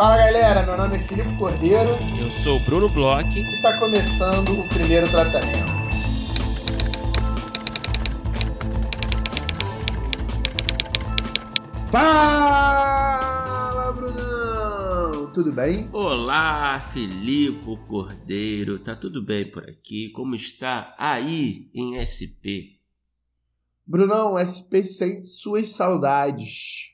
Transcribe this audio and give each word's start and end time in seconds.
Fala 0.00 0.16
galera, 0.16 0.64
meu 0.64 0.78
nome 0.78 0.96
é 0.96 1.06
Filipe 1.06 1.36
Cordeiro. 1.36 1.90
Eu 2.18 2.30
sou 2.30 2.56
o 2.56 2.64
Bruno 2.64 2.88
Bloch. 2.88 3.38
E 3.38 3.56
está 3.56 3.78
começando 3.78 4.58
o 4.58 4.66
primeiro 4.66 5.06
tratamento. 5.10 5.70
Fala, 11.92 13.92
Brunão! 13.92 15.30
Tudo 15.34 15.52
bem? 15.52 15.90
Olá, 15.92 16.80
Filipe 16.80 17.76
Cordeiro. 17.86 18.78
Tá 18.78 18.96
tudo 18.96 19.22
bem 19.22 19.50
por 19.50 19.68
aqui? 19.68 20.08
Como 20.12 20.34
está 20.34 20.94
aí 20.98 21.70
em 21.74 22.00
SP? 22.00 22.80
Brunão, 23.86 24.38
SP 24.40 24.80
sente 24.82 25.26
suas 25.26 25.68
saudades. 25.68 26.90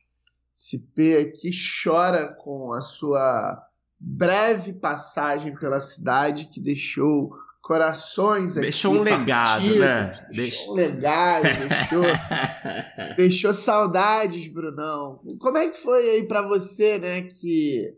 SP 0.56 1.20
aqui 1.20 1.51
chora 1.84 2.28
com 2.28 2.73
a 2.73 2.80
sua 2.80 3.62
breve 4.01 4.73
passagem 4.73 5.55
pela 5.55 5.83
cidade 5.83 6.47
que 6.47 6.60
deixou 6.60 7.37
corações 7.60 8.52
aqui. 8.52 8.62
Deixou 8.62 8.95
um 8.95 9.02
legado, 9.02 9.62
partidos, 9.62 9.78
né? 9.78 10.27
Deixou 10.30 10.73
um 10.73 10.77
legado, 10.77 11.42
deixou, 11.69 13.16
deixou 13.16 13.52
saudades, 13.52 14.47
Brunão. 14.48 15.20
Como 15.38 15.59
é 15.59 15.69
que 15.69 15.77
foi 15.78 16.09
aí 16.11 16.23
para 16.23 16.42
você, 16.42 16.98
né, 16.98 17.23
que 17.23 17.92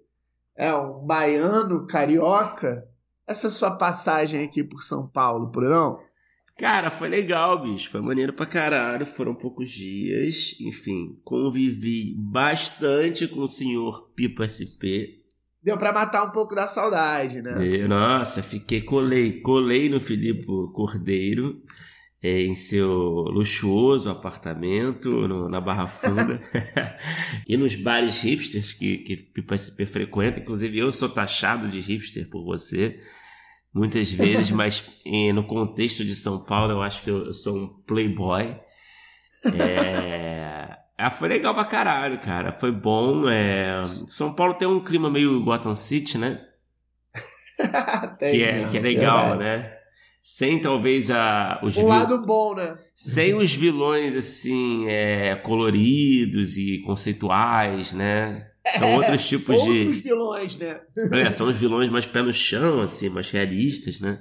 é 0.56 0.74
um 0.74 1.06
baiano 1.06 1.86
carioca, 1.86 2.88
essa 3.26 3.50
sua 3.50 3.70
passagem 3.70 4.42
aqui 4.42 4.64
por 4.64 4.82
São 4.82 5.06
Paulo, 5.06 5.46
Brunão? 5.46 6.00
Cara, 6.58 6.90
foi 6.90 7.08
legal, 7.08 7.62
bicho. 7.62 7.88
Foi 7.88 8.00
maneiro 8.00 8.32
pra 8.32 8.44
caralho. 8.44 9.06
Foram 9.06 9.32
poucos 9.32 9.70
dias. 9.70 10.56
Enfim, 10.60 11.20
convivi 11.22 12.16
bastante 12.18 13.28
com 13.28 13.42
o 13.42 13.48
senhor 13.48 14.10
Pipo 14.16 14.42
SP. 14.42 15.14
Deu 15.62 15.78
pra 15.78 15.92
matar 15.92 16.24
um 16.24 16.32
pouco 16.32 16.56
da 16.56 16.66
saudade, 16.66 17.40
né? 17.40 17.86
Nossa, 17.86 18.42
fiquei, 18.42 18.80
colei, 18.80 19.40
colei 19.40 19.88
no 19.88 20.00
Filipe 20.00 20.46
Cordeiro. 20.74 21.62
É, 22.20 22.42
em 22.42 22.56
seu 22.56 22.90
luxuoso 22.90 24.10
apartamento 24.10 25.28
no, 25.28 25.48
na 25.48 25.60
Barra 25.60 25.86
Funda 25.86 26.40
e 27.46 27.56
nos 27.56 27.76
bares 27.76 28.20
hipsters 28.20 28.72
que, 28.72 28.98
que 28.98 29.16
Pipo 29.16 29.54
SP 29.54 29.86
frequenta. 29.86 30.40
Inclusive, 30.40 30.76
eu 30.76 30.90
sou 30.90 31.08
taxado 31.08 31.68
de 31.68 31.78
hipster 31.78 32.28
por 32.28 32.44
você 32.44 33.00
muitas 33.72 34.10
vezes, 34.10 34.50
mas 34.52 35.00
no 35.34 35.44
contexto 35.44 36.04
de 36.04 36.14
São 36.14 36.44
Paulo 36.44 36.72
eu 36.72 36.82
acho 36.82 37.02
que 37.02 37.10
eu, 37.10 37.26
eu 37.26 37.32
sou 37.32 37.56
um 37.56 37.68
playboy. 37.86 38.56
É... 39.54 40.76
Ah, 41.00 41.12
foi 41.12 41.28
legal 41.28 41.54
pra 41.54 41.64
caralho, 41.64 42.18
cara. 42.18 42.50
Foi 42.50 42.72
bom. 42.72 43.28
É... 43.28 43.84
São 44.08 44.34
Paulo 44.34 44.54
tem 44.54 44.66
um 44.66 44.82
clima 44.82 45.08
meio 45.08 45.44
Gotham 45.44 45.76
City, 45.76 46.18
né? 46.18 46.44
tem, 48.18 48.32
que, 48.32 48.42
é, 48.42 48.68
que 48.68 48.76
é 48.78 48.80
legal, 48.80 49.36
né? 49.36 49.78
Sem 50.20 50.60
talvez 50.60 51.10
a. 51.10 51.60
Os 51.62 51.76
o 51.76 51.80
vil... 51.80 51.88
lado 51.88 52.26
bom, 52.26 52.54
né? 52.54 52.76
Sem 52.94 53.32
os 53.34 53.54
vilões, 53.54 54.14
assim, 54.14 54.88
é, 54.88 55.36
coloridos 55.36 56.56
e 56.56 56.82
conceituais, 56.82 57.92
né? 57.92 58.47
São 58.76 58.94
outros 58.96 59.26
tipos 59.26 59.56
outros 59.56 59.74
de. 59.74 59.80
Outros 59.80 60.02
vilões, 60.02 60.56
né? 60.56 60.80
É, 61.12 61.30
são 61.30 61.48
os 61.48 61.56
vilões 61.56 61.88
mais 61.88 62.04
pé 62.04 62.22
no 62.22 62.32
chão, 62.32 62.80
assim, 62.80 63.08
mais 63.08 63.30
realistas, 63.30 64.00
né? 64.00 64.18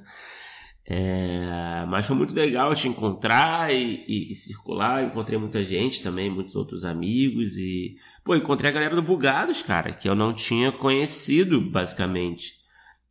É, 0.90 1.86
mas 1.90 2.06
foi 2.06 2.16
muito 2.16 2.34
legal 2.34 2.74
te 2.74 2.88
encontrar 2.88 3.74
e, 3.74 4.06
e, 4.08 4.32
e, 4.32 4.36
circular. 4.36 5.04
Encontrei 5.04 5.38
muita 5.38 5.62
gente 5.62 6.02
também, 6.02 6.30
muitos 6.30 6.56
outros 6.56 6.86
amigos. 6.86 7.58
E, 7.58 7.98
pô, 8.24 8.36
encontrei 8.36 8.72
a 8.72 8.74
galera 8.74 8.96
do 8.96 9.02
Bugados, 9.02 9.62
cara, 9.62 9.92
que 9.92 10.08
eu 10.08 10.16
não 10.16 10.32
tinha 10.34 10.72
conhecido, 10.72 11.60
basicamente, 11.60 12.54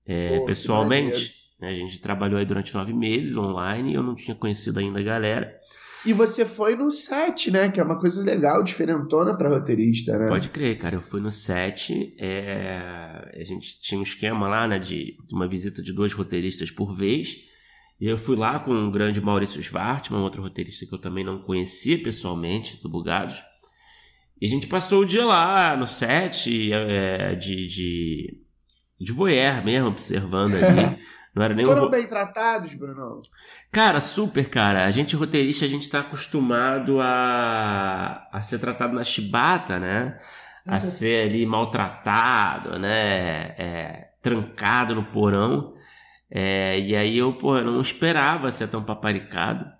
é, 0.06 0.38
pô, 0.38 0.46
pessoalmente. 0.46 1.34
A 1.60 1.70
gente 1.70 2.00
trabalhou 2.00 2.38
aí 2.38 2.44
durante 2.44 2.74
nove 2.74 2.92
meses 2.92 3.36
online 3.36 3.92
e 3.92 3.94
eu 3.94 4.02
não 4.02 4.14
tinha 4.14 4.34
conhecido 4.34 4.78
ainda 4.78 5.00
a 5.00 5.02
galera. 5.02 5.58
E 6.04 6.12
você 6.12 6.44
foi 6.44 6.76
no 6.76 6.90
set, 6.90 7.50
né? 7.50 7.70
Que 7.70 7.80
é 7.80 7.82
uma 7.82 7.98
coisa 7.98 8.22
legal, 8.22 8.62
diferentona 8.62 9.36
para 9.36 9.48
roteirista, 9.48 10.18
né? 10.18 10.28
Pode 10.28 10.50
crer, 10.50 10.78
cara. 10.78 10.96
Eu 10.96 11.00
fui 11.00 11.20
no 11.20 11.30
set. 11.30 12.14
É... 12.18 13.32
A 13.34 13.44
gente 13.44 13.80
tinha 13.80 13.98
um 13.98 14.02
esquema 14.02 14.46
lá, 14.48 14.68
né? 14.68 14.78
De 14.78 15.16
uma 15.32 15.48
visita 15.48 15.82
de 15.82 15.92
dois 15.92 16.12
roteiristas 16.12 16.70
por 16.70 16.94
vez. 16.94 17.46
E 18.00 18.06
eu 18.06 18.18
fui 18.18 18.36
lá 18.36 18.58
com 18.58 18.72
o 18.72 18.90
grande 18.90 19.20
Maurício 19.20 19.60
Svartman, 19.60 20.20
outro 20.20 20.42
roteirista 20.42 20.84
que 20.84 20.94
eu 20.94 21.00
também 21.00 21.24
não 21.24 21.42
conhecia 21.42 22.00
pessoalmente, 22.02 22.80
do 22.82 22.90
Bugados. 22.90 23.42
E 24.40 24.46
a 24.46 24.48
gente 24.48 24.66
passou 24.66 25.02
o 25.02 25.06
dia 25.06 25.24
lá 25.24 25.74
no 25.76 25.86
set 25.86 26.72
é, 26.72 27.34
de, 27.34 27.66
de, 27.66 28.40
de 29.00 29.12
voyeur 29.12 29.64
mesmo, 29.64 29.88
observando 29.88 30.56
ali. 30.56 30.98
Não 31.36 31.42
era 31.42 31.52
nem 31.52 31.66
Foram 31.66 31.88
um... 31.88 31.90
bem 31.90 32.06
tratados, 32.06 32.72
Bruno? 32.72 33.20
Cara, 33.76 34.00
super, 34.00 34.48
cara. 34.48 34.86
A 34.86 34.90
gente 34.90 35.14
roteirista, 35.14 35.66
a 35.66 35.68
gente 35.68 35.86
tá 35.90 36.00
acostumado 36.00 36.98
a, 36.98 38.26
a 38.32 38.40
ser 38.40 38.58
tratado 38.58 38.94
na 38.94 39.04
chibata, 39.04 39.78
né? 39.78 40.18
A 40.66 40.76
uhum. 40.76 40.80
ser 40.80 41.28
ali 41.28 41.44
maltratado, 41.44 42.78
né? 42.78 43.54
É, 43.58 44.08
trancado 44.22 44.94
no 44.94 45.04
porão. 45.04 45.74
É, 46.30 46.80
e 46.80 46.96
aí 46.96 47.18
eu, 47.18 47.34
pô, 47.34 47.58
eu 47.58 47.66
não 47.66 47.78
esperava 47.78 48.50
ser 48.50 48.66
tão 48.68 48.82
paparicado. 48.82 49.70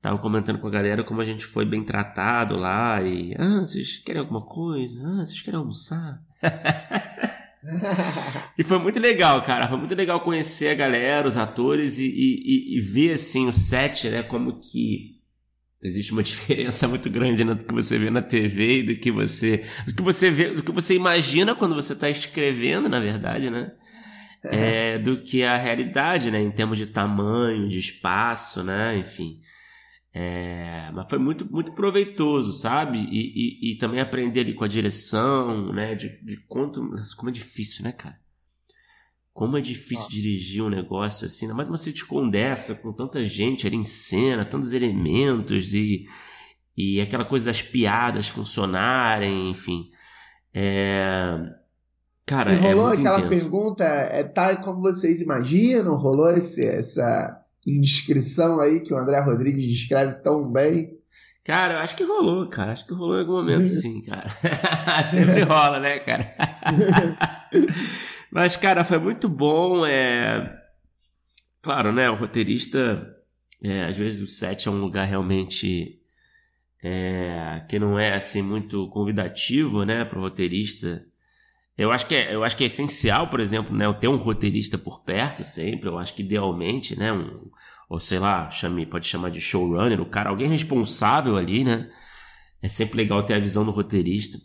Tava 0.00 0.16
comentando 0.18 0.60
com 0.60 0.68
a 0.68 0.70
galera 0.70 1.02
como 1.02 1.20
a 1.20 1.24
gente 1.24 1.44
foi 1.44 1.64
bem 1.64 1.82
tratado 1.82 2.56
lá 2.56 3.02
e... 3.02 3.34
Ah, 3.36 3.62
vocês 3.66 3.98
querem 3.98 4.20
alguma 4.20 4.42
coisa? 4.42 5.02
Ah, 5.04 5.26
vocês 5.26 5.42
querem 5.42 5.58
almoçar? 5.58 6.22
e 8.58 8.62
foi 8.62 8.78
muito 8.78 8.98
legal, 8.98 9.42
cara. 9.42 9.68
Foi 9.68 9.78
muito 9.78 9.94
legal 9.94 10.20
conhecer 10.20 10.68
a 10.68 10.74
galera, 10.74 11.28
os 11.28 11.36
atores 11.36 11.98
e, 11.98 12.06
e, 12.06 12.76
e 12.76 12.80
ver 12.80 13.12
assim 13.12 13.48
o 13.48 13.52
set, 13.52 14.08
né? 14.08 14.22
Como 14.22 14.60
que 14.60 15.20
existe 15.82 16.12
uma 16.12 16.22
diferença 16.24 16.86
muito 16.88 17.08
grande 17.10 17.44
né, 17.44 17.54
do 17.54 17.64
que 17.64 17.72
você 17.72 17.98
vê 17.98 18.10
na 18.10 18.22
TV 18.22 18.78
e 18.78 18.82
do 18.82 18.96
que 18.96 19.10
você 19.10 19.64
do 19.86 19.94
que 19.94 20.02
você 20.02 20.30
vê, 20.30 20.54
do 20.54 20.62
que 20.62 20.72
você 20.72 20.94
imagina 20.94 21.54
quando 21.54 21.74
você 21.74 21.92
está 21.92 22.08
escrevendo, 22.10 22.88
na 22.88 23.00
verdade, 23.00 23.50
né? 23.50 23.72
É. 24.42 24.94
é, 24.94 24.98
do 24.98 25.22
que 25.22 25.44
a 25.44 25.56
realidade, 25.56 26.30
né? 26.30 26.40
Em 26.40 26.50
termos 26.50 26.78
de 26.78 26.86
tamanho, 26.86 27.68
de 27.68 27.78
espaço, 27.78 28.62
né? 28.64 28.96
Enfim. 28.96 29.38
É, 30.12 30.90
mas 30.92 31.06
foi 31.08 31.18
muito, 31.18 31.50
muito 31.50 31.72
proveitoso, 31.72 32.52
sabe? 32.52 32.98
E, 32.98 33.68
e, 33.68 33.70
e, 33.70 33.76
também 33.76 34.00
aprender 34.00 34.40
ali 34.40 34.54
com 34.54 34.64
a 34.64 34.68
direção, 34.68 35.72
né? 35.72 35.94
De, 35.94 36.20
de 36.24 36.36
quanto. 36.48 36.82
Como 37.16 37.30
é 37.30 37.32
difícil, 37.32 37.84
né, 37.84 37.92
cara? 37.92 38.18
Como 39.32 39.56
é 39.56 39.60
difícil 39.60 40.08
dirigir 40.08 40.62
um 40.62 40.68
negócio 40.68 41.26
assim, 41.26 41.46
mas 41.52 41.68
uma 41.68 41.76
sitcom 41.76 42.28
dessa, 42.28 42.74
com 42.74 42.92
tanta 42.92 43.24
gente 43.24 43.66
ali 43.66 43.76
em 43.76 43.84
cena, 43.84 44.44
tantos 44.44 44.72
elementos 44.72 45.72
e, 45.72 46.04
e 46.76 47.00
aquela 47.00 47.24
coisa 47.24 47.46
das 47.46 47.62
piadas 47.62 48.28
funcionarem, 48.28 49.50
enfim. 49.50 49.88
É... 50.52 51.38
Cara, 52.26 52.52
e 52.52 52.56
rolou 52.56 52.90
é 52.90 52.96
aquela 52.96 53.20
intenso. 53.20 53.42
pergunta, 53.42 53.84
é 53.84 54.24
tal 54.24 54.60
como 54.62 54.80
vocês 54.80 55.20
imaginam? 55.20 55.94
Rolou 55.94 56.30
esse, 56.30 56.66
essa 56.66 57.39
indiscrição 57.66 58.60
aí 58.60 58.80
que 58.80 58.92
o 58.92 58.98
André 58.98 59.20
Rodrigues 59.20 59.66
descreve 59.66 60.22
tão 60.22 60.50
bem. 60.50 60.98
Cara, 61.44 61.74
eu 61.74 61.78
acho 61.78 61.96
que 61.96 62.04
rolou, 62.04 62.46
cara. 62.48 62.72
Acho 62.72 62.86
que 62.86 62.94
rolou 62.94 63.16
em 63.16 63.20
algum 63.20 63.32
momento 63.32 63.66
sim, 63.68 64.02
cara. 64.02 64.28
Sempre 65.04 65.42
rola, 65.42 65.80
né, 65.80 65.98
cara? 66.00 66.34
Mas, 68.30 68.56
cara, 68.56 68.84
foi 68.84 68.98
muito 68.98 69.28
bom. 69.28 69.84
É... 69.84 70.58
Claro, 71.62 71.92
né? 71.92 72.08
O 72.10 72.14
roteirista, 72.14 73.16
é, 73.62 73.84
às 73.84 73.96
vezes 73.96 74.20
o 74.22 74.26
set 74.26 74.68
é 74.68 74.70
um 74.70 74.80
lugar 74.80 75.04
realmente 75.06 76.00
é, 76.82 77.64
que 77.68 77.78
não 77.78 77.98
é 77.98 78.14
assim 78.14 78.42
muito 78.42 78.88
convidativo, 78.88 79.84
né, 79.84 80.04
para 80.04 80.18
o 80.18 80.22
roteirista 80.22 81.06
eu 81.80 81.90
acho 81.90 82.06
que 82.06 82.14
é, 82.14 82.34
eu 82.34 82.44
acho 82.44 82.56
que 82.56 82.64
é 82.64 82.66
essencial, 82.66 83.28
por 83.28 83.40
exemplo, 83.40 83.74
né, 83.74 83.86
eu 83.86 83.94
ter 83.94 84.06
um 84.06 84.16
roteirista 84.16 84.76
por 84.76 85.00
perto 85.02 85.42
sempre. 85.42 85.88
Eu 85.88 85.98
acho 85.98 86.14
que 86.14 86.22
idealmente, 86.22 86.94
né, 86.98 87.10
um, 87.10 87.50
ou 87.88 87.98
sei 87.98 88.18
lá, 88.18 88.50
chame, 88.50 88.84
pode 88.84 89.06
chamar 89.06 89.30
de 89.30 89.40
showrunner, 89.40 89.98
o 90.00 90.04
cara, 90.06 90.28
alguém 90.28 90.46
responsável 90.48 91.36
ali, 91.38 91.64
né? 91.64 91.90
É 92.62 92.68
sempre 92.68 92.98
legal 92.98 93.24
ter 93.24 93.32
a 93.34 93.38
visão 93.38 93.64
do 93.64 93.70
roteirista. 93.70 94.38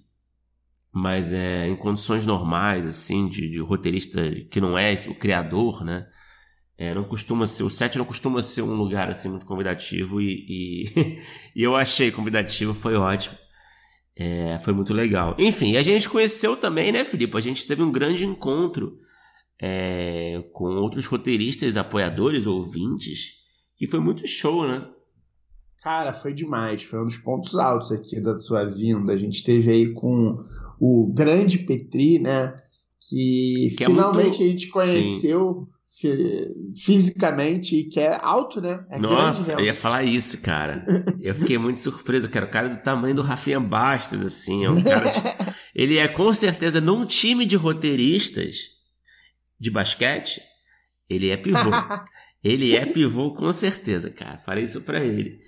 Mas 0.94 1.34
é 1.34 1.68
em 1.68 1.76
condições 1.76 2.26
normais, 2.26 2.86
assim, 2.86 3.28
de, 3.28 3.50
de 3.50 3.60
roteirista 3.60 4.22
que 4.50 4.62
não 4.62 4.78
é 4.78 4.94
o 5.10 5.16
criador, 5.16 5.84
né? 5.84 6.08
É, 6.78 6.94
não 6.94 7.04
costuma 7.04 7.48
ser, 7.48 7.64
o 7.64 7.70
set 7.70 7.98
não 7.98 8.06
costuma 8.06 8.42
ser 8.42 8.62
um 8.62 8.76
lugar 8.76 9.10
assim 9.10 9.30
muito 9.30 9.46
convidativo 9.46 10.22
e, 10.22 10.46
e, 10.50 11.22
e 11.56 11.64
eu 11.64 11.76
achei 11.76 12.12
convidativo, 12.12 12.74
foi 12.74 12.96
ótimo. 12.96 13.36
É, 14.18 14.60
foi 14.60 14.74
muito 14.74 14.94
legal. 14.94 15.36
Enfim, 15.38 15.76
a 15.76 15.84
gente 15.84 16.10
conheceu 16.10 16.56
também, 16.56 16.92
né, 16.92 17.04
Filipe? 17.04 17.38
A 17.38 17.42
gente 17.42 17.68
teve 17.68 17.84
um 17.84 17.92
grande 17.92 18.26
encontro 18.26 18.98
é, 19.62 20.44
com 20.54 20.66
outros 20.76 21.06
roteiristas, 21.06 21.76
apoiadores, 21.76 22.48
ouvintes, 22.48 23.44
que 23.76 23.88
foi 23.88 24.00
muito 24.00 24.26
show, 24.26 24.68
né? 24.68 24.88
Cara, 25.82 26.14
foi 26.14 26.34
demais. 26.34 26.84
Foi 26.84 27.02
um 27.02 27.06
dos 27.06 27.18
pontos 27.18 27.56
altos 27.56 27.92
aqui 27.92 28.20
da 28.20 28.38
sua 28.40 28.64
vinda. 28.64 29.14
A 29.14 29.18
gente 29.18 29.44
teve 29.44 29.70
aí 29.70 29.94
com 29.94 30.44
o 30.80 31.12
grande 31.14 31.60
Petri, 31.60 32.18
né? 32.20 32.56
que, 33.10 33.76
que 33.78 33.86
finalmente 33.86 34.20
é 34.20 34.40
muito... 34.40 34.44
a 34.44 34.48
gente 34.48 34.68
conheceu 34.70 35.68
fisicamente, 36.76 37.84
que 37.84 38.00
é 38.00 38.20
alto, 38.22 38.60
né? 38.60 38.86
É 38.92 39.00
Nossa, 39.00 39.54
eu 39.54 39.62
ia 39.62 39.74
falar 39.74 40.04
isso, 40.04 40.42
cara. 40.42 40.86
Eu 41.22 41.34
fiquei 41.34 41.58
muito 41.58 41.80
surpreso, 41.80 42.28
cara. 42.30 42.46
O 42.46 42.50
cara 42.50 42.70
do 42.70 42.78
tamanho 42.78 43.16
do 43.16 43.22
Rafinha 43.22 43.60
Bastos, 43.60 44.22
assim. 44.22 44.66
É 44.66 44.70
um 44.70 44.84
cara 44.84 45.10
de... 45.10 45.22
Ele 45.74 45.98
é 45.98 46.08
com 46.08 46.34
certeza 46.34 46.82
num 46.82 47.06
time 47.06 47.46
de 47.46 47.56
roteiristas 47.56 48.76
de 49.60 49.72
basquete, 49.72 50.42
ele 51.10 51.30
é 51.30 51.38
pivô. 51.38 51.58
ele 52.44 52.76
é 52.76 52.86
pivô 52.86 53.34
com 53.34 53.52
certeza, 53.52 54.10
cara. 54.10 54.38
Falei 54.38 54.64
isso 54.64 54.82
pra 54.82 55.04
ele. 55.04 55.40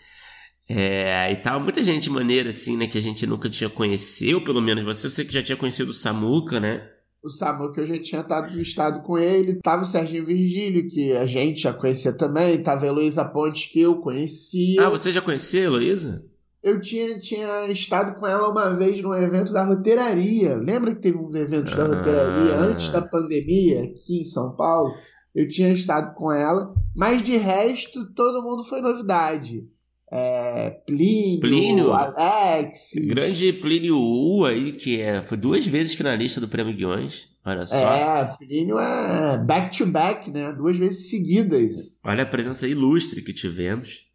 É, 0.69 1.31
e 1.31 1.35
tal, 1.37 1.61
muita 1.61 1.81
gente 1.81 2.09
maneira, 2.09 2.49
assim, 2.49 2.75
né? 2.75 2.87
Que 2.87 2.97
a 2.97 3.01
gente 3.01 3.25
nunca 3.25 3.49
tinha 3.49 3.69
conhecido, 3.69 4.41
pelo 4.41 4.61
menos 4.61 4.83
você, 4.83 5.07
eu 5.07 5.11
sei 5.11 5.23
que 5.23 5.33
já 5.33 5.41
tinha 5.41 5.57
conhecido 5.57 5.91
o 5.91 5.93
Samuca, 5.93 6.59
né? 6.59 6.89
O 7.27 7.29
Samuel, 7.29 7.71
que 7.71 7.79
eu 7.79 7.85
já 7.85 7.99
tinha 7.99 8.21
estado 8.21 8.59
estado 8.59 9.03
com 9.03 9.17
ele, 9.17 9.59
tava 9.61 9.83
o 9.83 9.85
Serginho 9.85 10.25
Virgílio, 10.25 10.87
que 10.87 11.13
a 11.13 11.25
gente 11.25 11.61
já 11.61 11.73
conhecia 11.73 12.11
também, 12.11 12.61
tava 12.61 12.85
a 12.85 12.87
Heloísa 12.87 13.23
Pontes, 13.23 13.71
que 13.71 13.81
eu 13.81 14.01
conhecia. 14.01 14.85
Ah, 14.85 14.89
você 14.89 15.11
já 15.11 15.21
conhecia 15.21 15.61
a 15.61 15.65
Heloísa? 15.65 16.25
Eu 16.63 16.81
tinha, 16.81 17.17
tinha 17.19 17.67
estado 17.71 18.19
com 18.19 18.27
ela 18.27 18.49
uma 18.49 18.73
vez 18.75 19.01
num 19.01 19.13
evento 19.13 19.53
da 19.53 19.63
roteiraria. 19.63 20.55
Lembra 20.55 20.95
que 20.95 21.01
teve 21.01 21.17
um 21.17 21.33
evento 21.35 21.75
da 21.75 21.85
roteiraria 21.85 22.55
ah. 22.55 22.61
antes 22.61 22.89
da 22.89 23.01
pandemia, 23.01 23.83
aqui 23.83 24.21
em 24.21 24.25
São 24.25 24.55
Paulo? 24.55 24.93
Eu 25.35 25.47
tinha 25.47 25.71
estado 25.71 26.15
com 26.15 26.31
ela, 26.31 26.71
mas 26.95 27.21
de 27.21 27.37
resto, 27.37 28.11
todo 28.13 28.41
mundo 28.41 28.63
foi 28.63 28.81
novidade 28.81 29.67
é, 30.11 30.69
Plínio, 30.85 31.39
Plínio, 31.41 31.93
Alex. 31.93 32.91
Grande 32.95 33.53
Plínio 33.53 33.99
U 33.99 34.45
aí, 34.45 34.71
que 34.73 35.01
é, 35.01 35.21
foi 35.21 35.37
duas 35.37 35.65
vezes 35.65 35.93
finalista 35.93 36.39
do 36.39 36.47
Prêmio 36.47 36.75
Guiões. 36.75 37.27
Olha 37.45 37.65
só. 37.65 37.75
É, 37.75 38.35
Plínio 38.37 38.79
é 38.79 39.37
back-to-back, 39.37 40.31
né? 40.31 40.53
Duas 40.53 40.77
vezes 40.77 41.09
seguidas. 41.09 41.73
Olha 42.03 42.23
a 42.23 42.27
presença 42.27 42.67
ilustre 42.67 43.21
que 43.21 43.33
tivemos. 43.33 44.05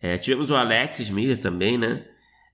É, 0.00 0.16
tivemos 0.18 0.50
o 0.50 0.56
Alexis 0.56 1.10
Miller 1.10 1.38
também, 1.38 1.76
né? 1.76 2.04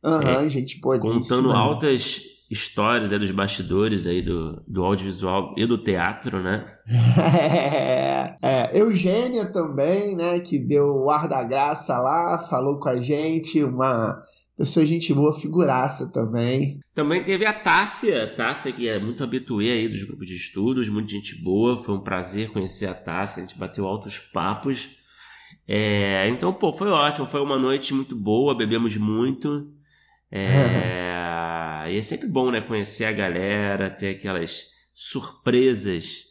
Aham, 0.04 0.40
uhum, 0.40 0.46
é, 0.46 0.48
gente 0.48 0.80
pode. 0.80 1.00
Contando 1.00 1.52
altas 1.52 2.22
histórias 2.50 3.12
aí 3.12 3.19
dos 3.19 3.31
bastidores 3.31 4.06
aí 4.06 4.22
do, 4.22 4.62
do 4.69 4.84
audiovisual 4.84 5.54
e 5.56 5.66
do 5.66 5.78
teatro, 5.78 6.43
né? 6.43 6.64
É, 7.19 8.37
é, 8.43 8.81
Eugênia 8.81 9.52
também, 9.52 10.16
né? 10.16 10.40
Que 10.40 10.58
deu 10.58 10.87
o 10.87 11.10
ar 11.10 11.28
da 11.28 11.43
graça 11.43 11.98
lá, 11.98 12.46
falou 12.48 12.78
com 12.81 12.88
a 12.88 12.96
gente, 12.96 13.62
uma 13.62 14.22
pessoa 14.56 14.87
gente 14.87 15.12
boa, 15.12 15.38
figuraça 15.38 16.10
também. 16.12 16.78
Também 16.94 17.22
teve 17.22 17.44
a 17.44 17.52
Tássia, 17.52 18.26
Tássia 18.26 18.72
que 18.72 18.88
é 18.88 18.98
muito 18.98 19.22
habituê 19.22 19.70
aí 19.70 19.88
dos 19.88 20.02
grupos 20.04 20.26
de 20.26 20.34
estudos, 20.34 20.88
muita 20.88 21.10
gente 21.10 21.43
boa, 21.43 21.76
foi 21.76 21.94
um 21.94 22.00
prazer 22.00 22.50
conhecer 22.50 22.87
a 22.87 22.94
Tássia, 22.94 23.43
a 23.43 23.46
gente 23.46 23.58
bateu 23.58 23.87
altos 23.87 24.19
papos. 24.19 24.96
É, 25.69 26.28
então, 26.28 26.52
pô, 26.52 26.72
foi 26.72 26.88
ótimo, 26.88 27.28
foi 27.28 27.40
uma 27.40 27.58
noite 27.58 27.93
muito 27.93 28.14
boa, 28.16 28.56
bebemos 28.56 28.96
muito. 28.96 29.72
É, 30.31 30.46
e 31.90 31.98
é 31.98 32.02
sempre 32.02 32.28
bom, 32.28 32.50
né? 32.50 32.60
Conhecer 32.60 33.04
a 33.04 33.12
galera, 33.12 33.90
ter 33.90 34.10
aquelas 34.10 34.66
surpresas 34.92 36.24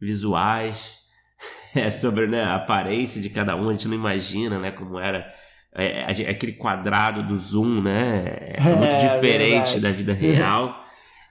visuais 0.00 0.98
é, 1.74 1.90
sobre 1.90 2.26
né, 2.26 2.42
a 2.42 2.56
aparência 2.56 3.20
de 3.20 3.30
cada 3.30 3.56
um. 3.56 3.68
A 3.68 3.72
gente 3.72 3.88
não 3.88 3.94
imagina, 3.94 4.58
né? 4.58 4.70
Como 4.70 4.98
era 4.98 5.32
é, 5.74 6.04
aquele 6.28 6.52
quadrado 6.52 7.22
do 7.22 7.38
Zoom, 7.38 7.80
né? 7.80 8.54
É 8.54 8.60
muito 8.60 8.84
é, 8.94 9.14
diferente 9.14 9.80
da 9.80 9.90
vida 9.90 10.12
real. 10.12 10.81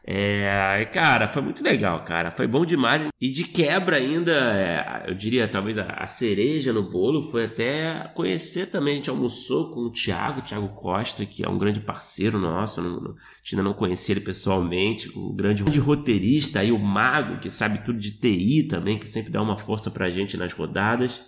É, 0.03 0.83
cara, 0.91 1.27
foi 1.27 1.41
muito 1.43 1.63
legal, 1.63 2.03
cara. 2.03 2.31
Foi 2.31 2.47
bom 2.47 2.65
demais. 2.65 3.07
E 3.19 3.29
de 3.29 3.43
quebra 3.43 3.97
ainda, 3.97 4.31
é, 4.31 5.05
eu 5.07 5.13
diria, 5.13 5.47
talvez 5.47 5.77
a, 5.77 5.85
a, 5.85 6.07
cereja 6.07 6.73
no 6.73 6.89
bolo 6.89 7.21
foi 7.21 7.45
até 7.45 8.11
conhecer 8.15 8.71
também. 8.71 8.93
A 8.93 8.95
gente 8.97 9.09
almoçou 9.09 9.69
com 9.69 9.81
o 9.81 9.91
Thiago, 9.91 10.41
Thiago 10.41 10.69
Costa, 10.69 11.25
que 11.25 11.45
é 11.45 11.49
um 11.49 11.57
grande 11.57 11.79
parceiro 11.79 12.39
nosso. 12.39 12.81
Não, 12.81 12.99
não, 12.99 13.11
a 13.11 13.15
gente 13.43 13.55
ainda 13.55 13.63
não 13.63 13.73
conhecia 13.73 14.13
ele 14.13 14.21
pessoalmente. 14.21 15.15
Um 15.17 15.35
grande, 15.35 15.63
grande 15.63 15.79
roteirista. 15.79 16.59
Aí 16.59 16.71
o 16.71 16.79
Mago, 16.79 17.39
que 17.39 17.49
sabe 17.51 17.83
tudo 17.85 17.99
de 17.99 18.11
TI 18.11 18.63
também, 18.63 18.97
que 18.97 19.07
sempre 19.07 19.31
dá 19.31 19.41
uma 19.41 19.57
força 19.57 19.91
pra 19.91 20.09
gente 20.09 20.35
nas 20.35 20.51
rodadas. 20.53 21.21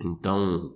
Então, 0.00 0.74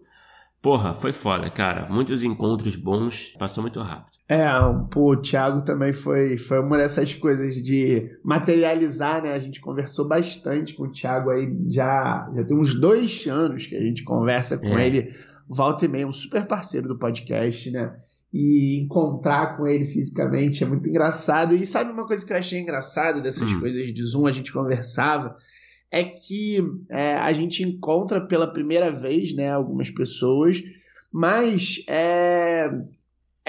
Porra, 0.61 0.95
foi 0.95 1.13
foda, 1.13 1.49
cara. 1.51 1.89
Muitos 1.89 2.25
encontros 2.25 2.75
bons, 2.75 3.33
passou 3.39 3.63
muito 3.63 3.81
rápido. 3.81 4.18
É, 4.29 4.47
pô, 4.91 5.13
o 5.13 5.17
Thiago 5.17 5.63
também 5.63 5.93
foi, 5.93 6.37
foi 6.37 6.61
uma 6.61 6.77
dessas 6.77 7.15
coisas 7.15 7.55
de 7.55 8.11
materializar, 8.23 9.23
né? 9.23 9.33
A 9.33 9.39
gente 9.39 9.59
conversou 9.59 10.07
bastante 10.07 10.75
com 10.75 10.85
o 10.85 10.93
Thiago 10.93 11.31
aí, 11.31 11.51
já, 11.69 12.31
já 12.35 12.45
tem 12.45 12.57
uns 12.57 12.79
dois 12.79 13.27
anos 13.27 13.67
que 13.67 13.75
a 13.75 13.81
gente 13.81 14.05
conversa 14.05 14.59
com 14.59 14.79
é. 14.79 14.87
ele, 14.87 15.15
volta 15.49 15.87
e 15.87 15.89
meia, 15.89 16.07
um 16.07 16.13
super 16.13 16.47
parceiro 16.47 16.89
do 16.89 16.99
podcast, 16.99 17.71
né? 17.71 17.91
E 18.31 18.83
encontrar 18.85 19.57
com 19.57 19.67
ele 19.67 19.87
fisicamente 19.87 20.63
é 20.63 20.67
muito 20.67 20.87
engraçado. 20.87 21.55
E 21.55 21.67
sabe 21.67 21.91
uma 21.91 22.07
coisa 22.07 22.27
que 22.27 22.33
eu 22.33 22.37
achei 22.37 22.61
engraçado 22.61 23.23
dessas 23.23 23.51
hum. 23.51 23.61
coisas 23.61 23.91
de 23.91 24.05
Zoom, 24.05 24.27
a 24.27 24.33
gente 24.33 24.53
conversava? 24.53 25.37
é 25.91 26.05
que 26.05 26.59
é, 26.91 27.15
a 27.15 27.33
gente 27.33 27.63
encontra 27.63 28.21
pela 28.21 28.53
primeira 28.53 28.91
vez 28.93 29.35
né, 29.35 29.51
algumas 29.51 29.91
pessoas, 29.91 30.63
mas 31.13 31.83
é, 31.89 32.71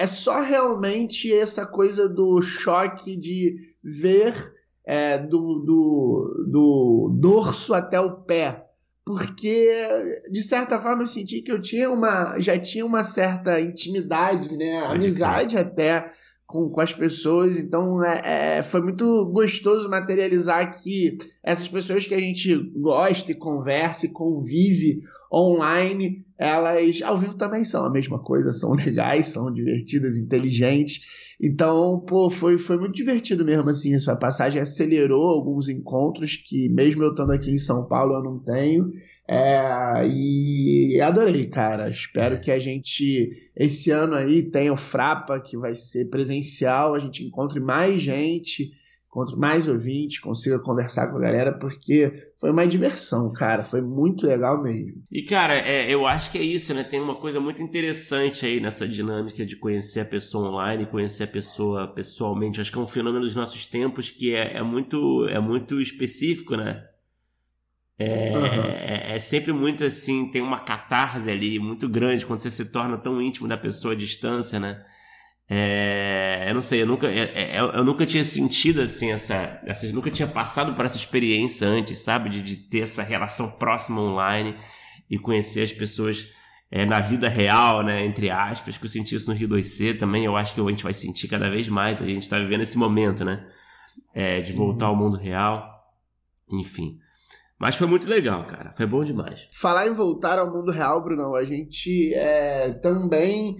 é 0.00 0.06
só 0.06 0.40
realmente 0.40 1.30
essa 1.30 1.66
coisa 1.66 2.08
do 2.08 2.40
choque 2.40 3.14
de 3.14 3.74
ver 3.84 4.34
é, 4.82 5.18
do, 5.18 5.58
do, 5.58 6.46
do 6.48 7.18
dorso 7.20 7.74
até 7.74 8.00
o 8.00 8.12
pé. 8.22 8.64
Porque, 9.04 9.68
de 10.32 10.42
certa 10.42 10.80
forma, 10.80 11.02
eu 11.02 11.06
senti 11.06 11.42
que 11.42 11.52
eu 11.52 11.60
tinha 11.60 11.90
uma, 11.90 12.40
já 12.40 12.58
tinha 12.58 12.86
uma 12.86 13.04
certa 13.04 13.60
intimidade, 13.60 14.56
né? 14.56 14.78
Amizade 14.86 15.58
até 15.58 16.10
com, 16.50 16.68
com 16.68 16.80
as 16.80 16.92
pessoas. 16.92 17.58
Então 17.58 18.04
é, 18.04 18.58
é, 18.58 18.62
foi 18.62 18.82
muito 18.82 19.24
gostoso 19.26 19.88
materializar 19.88 20.82
que 20.82 21.16
essas 21.42 21.68
pessoas 21.68 22.06
que 22.06 22.14
a 22.14 22.20
gente 22.20 22.54
gosta 22.76 23.30
e 23.30 23.36
conversa 23.36 24.06
e 24.06 24.12
convive 24.12 25.00
online, 25.32 26.24
elas 26.36 27.00
ao 27.02 27.16
vivo 27.16 27.34
também 27.34 27.64
são 27.64 27.84
a 27.84 27.90
mesma 27.90 28.18
coisa, 28.18 28.52
são 28.52 28.72
legais, 28.74 29.26
são 29.26 29.52
divertidas, 29.52 30.18
inteligentes. 30.18 31.29
Então, 31.42 31.98
pô, 32.00 32.28
foi, 32.30 32.58
foi 32.58 32.76
muito 32.76 32.94
divertido 32.94 33.44
mesmo 33.44 33.70
assim. 33.70 33.94
A 33.94 34.00
sua 34.00 34.14
passagem 34.14 34.60
acelerou 34.60 35.28
alguns 35.28 35.70
encontros 35.70 36.36
que, 36.36 36.68
mesmo 36.68 37.02
eu 37.02 37.10
estando 37.10 37.32
aqui 37.32 37.50
em 37.50 37.56
São 37.58 37.88
Paulo, 37.88 38.14
eu 38.16 38.22
não 38.22 38.38
tenho. 38.38 38.90
É, 39.26 40.06
e 40.06 41.00
adorei, 41.00 41.46
cara. 41.46 41.88
Espero 41.88 42.40
que 42.42 42.50
a 42.50 42.58
gente, 42.58 43.30
esse 43.56 43.90
ano 43.90 44.14
aí, 44.14 44.42
tenha 44.42 44.72
o 44.72 44.76
Frapa, 44.76 45.40
que 45.40 45.56
vai 45.56 45.74
ser 45.74 46.10
presencial, 46.10 46.94
a 46.94 46.98
gente 46.98 47.24
encontre 47.24 47.58
mais 47.58 48.02
gente, 48.02 48.70
encontre 49.10 49.36
mais 49.36 49.66
ouvintes, 49.66 50.20
consiga 50.20 50.60
conversar 50.60 51.08
com 51.08 51.18
a 51.18 51.20
galera, 51.20 51.52
porque 51.52 52.30
foi 52.38 52.52
uma 52.52 52.64
diversão, 52.64 53.30
cara. 53.32 53.64
Foi 53.64 53.80
muito 53.80 54.24
legal 54.24 54.62
mesmo. 54.62 55.02
E, 55.10 55.22
cara, 55.22 55.54
é, 55.54 55.92
eu 55.92 56.06
acho 56.06 56.30
que 56.30 56.38
é 56.38 56.42
isso, 56.42 56.72
né? 56.72 56.84
Tem 56.84 57.00
uma 57.00 57.16
coisa 57.16 57.40
muito 57.40 57.60
interessante 57.60 58.46
aí 58.46 58.60
nessa 58.60 58.86
dinâmica 58.86 59.44
de 59.44 59.56
conhecer 59.56 60.00
a 60.00 60.04
pessoa 60.04 60.48
online, 60.48 60.86
conhecer 60.86 61.24
a 61.24 61.26
pessoa 61.26 61.88
pessoalmente. 61.88 62.60
Acho 62.60 62.70
que 62.70 62.78
é 62.78 62.80
um 62.80 62.86
fenômeno 62.86 63.24
dos 63.24 63.34
nossos 63.34 63.66
tempos 63.66 64.10
que 64.10 64.32
é, 64.32 64.58
é 64.58 64.62
muito, 64.62 65.26
é 65.28 65.40
muito 65.40 65.80
específico, 65.80 66.56
né? 66.56 66.86
É, 67.98 68.32
uhum. 68.34 68.44
é, 68.46 69.16
é, 69.16 69.18
sempre 69.18 69.52
muito 69.52 69.84
assim, 69.84 70.30
tem 70.30 70.40
uma 70.40 70.60
catarse 70.60 71.30
ali 71.30 71.58
muito 71.58 71.86
grande 71.86 72.24
quando 72.24 72.38
você 72.38 72.50
se 72.50 72.64
torna 72.64 72.96
tão 72.96 73.20
íntimo 73.20 73.46
da 73.46 73.58
pessoa 73.58 73.92
à 73.92 73.96
distância, 73.96 74.58
né? 74.58 74.82
É, 75.52 76.44
eu 76.48 76.54
não 76.54 76.62
sei, 76.62 76.82
eu 76.82 76.86
nunca, 76.86 77.08
eu, 77.08 77.24
é, 77.24 77.56
é, 77.56 77.58
eu, 77.58 77.84
nunca 77.84 78.06
tinha 78.06 78.24
sentido 78.24 78.80
assim 78.80 79.10
essa, 79.10 79.60
essa, 79.66 79.84
eu 79.84 79.92
nunca 79.92 80.08
tinha 80.08 80.28
passado 80.28 80.76
por 80.76 80.84
essa 80.84 80.96
experiência 80.96 81.66
antes, 81.66 81.98
sabe, 81.98 82.28
de, 82.28 82.40
de 82.40 82.56
ter 82.56 82.82
essa 82.82 83.02
relação 83.02 83.50
próxima 83.50 84.00
online 84.00 84.54
e 85.10 85.18
conhecer 85.18 85.62
as 85.64 85.72
pessoas 85.72 86.32
é, 86.70 86.86
na 86.86 87.00
vida 87.00 87.28
real, 87.28 87.82
né, 87.82 88.04
entre 88.04 88.30
aspas, 88.30 88.78
que 88.78 88.84
eu 88.84 88.88
senti 88.88 89.16
isso 89.16 89.28
no 89.28 89.36
Rio 89.36 89.48
2C 89.48 89.98
também, 89.98 90.24
eu 90.24 90.36
acho 90.36 90.54
que 90.54 90.60
a 90.60 90.68
gente 90.68 90.84
vai 90.84 90.94
sentir 90.94 91.26
cada 91.26 91.50
vez 91.50 91.68
mais, 91.68 92.00
a 92.00 92.06
gente 92.06 92.22
está 92.22 92.38
vivendo 92.38 92.60
esse 92.60 92.78
momento, 92.78 93.24
né, 93.24 93.44
é, 94.14 94.40
de 94.40 94.52
voltar 94.52 94.86
ao 94.86 94.94
mundo 94.94 95.16
real, 95.16 95.68
enfim. 96.48 96.96
Mas 97.58 97.74
foi 97.74 97.86
muito 97.86 98.08
legal, 98.08 98.46
cara. 98.46 98.72
Foi 98.72 98.86
bom 98.86 99.04
demais. 99.04 99.46
Falar 99.52 99.86
em 99.86 99.92
voltar 99.92 100.38
ao 100.38 100.50
mundo 100.50 100.72
real, 100.72 101.02
Bruno, 101.04 101.34
a 101.34 101.44
gente 101.44 102.14
é, 102.14 102.72
também, 102.72 103.58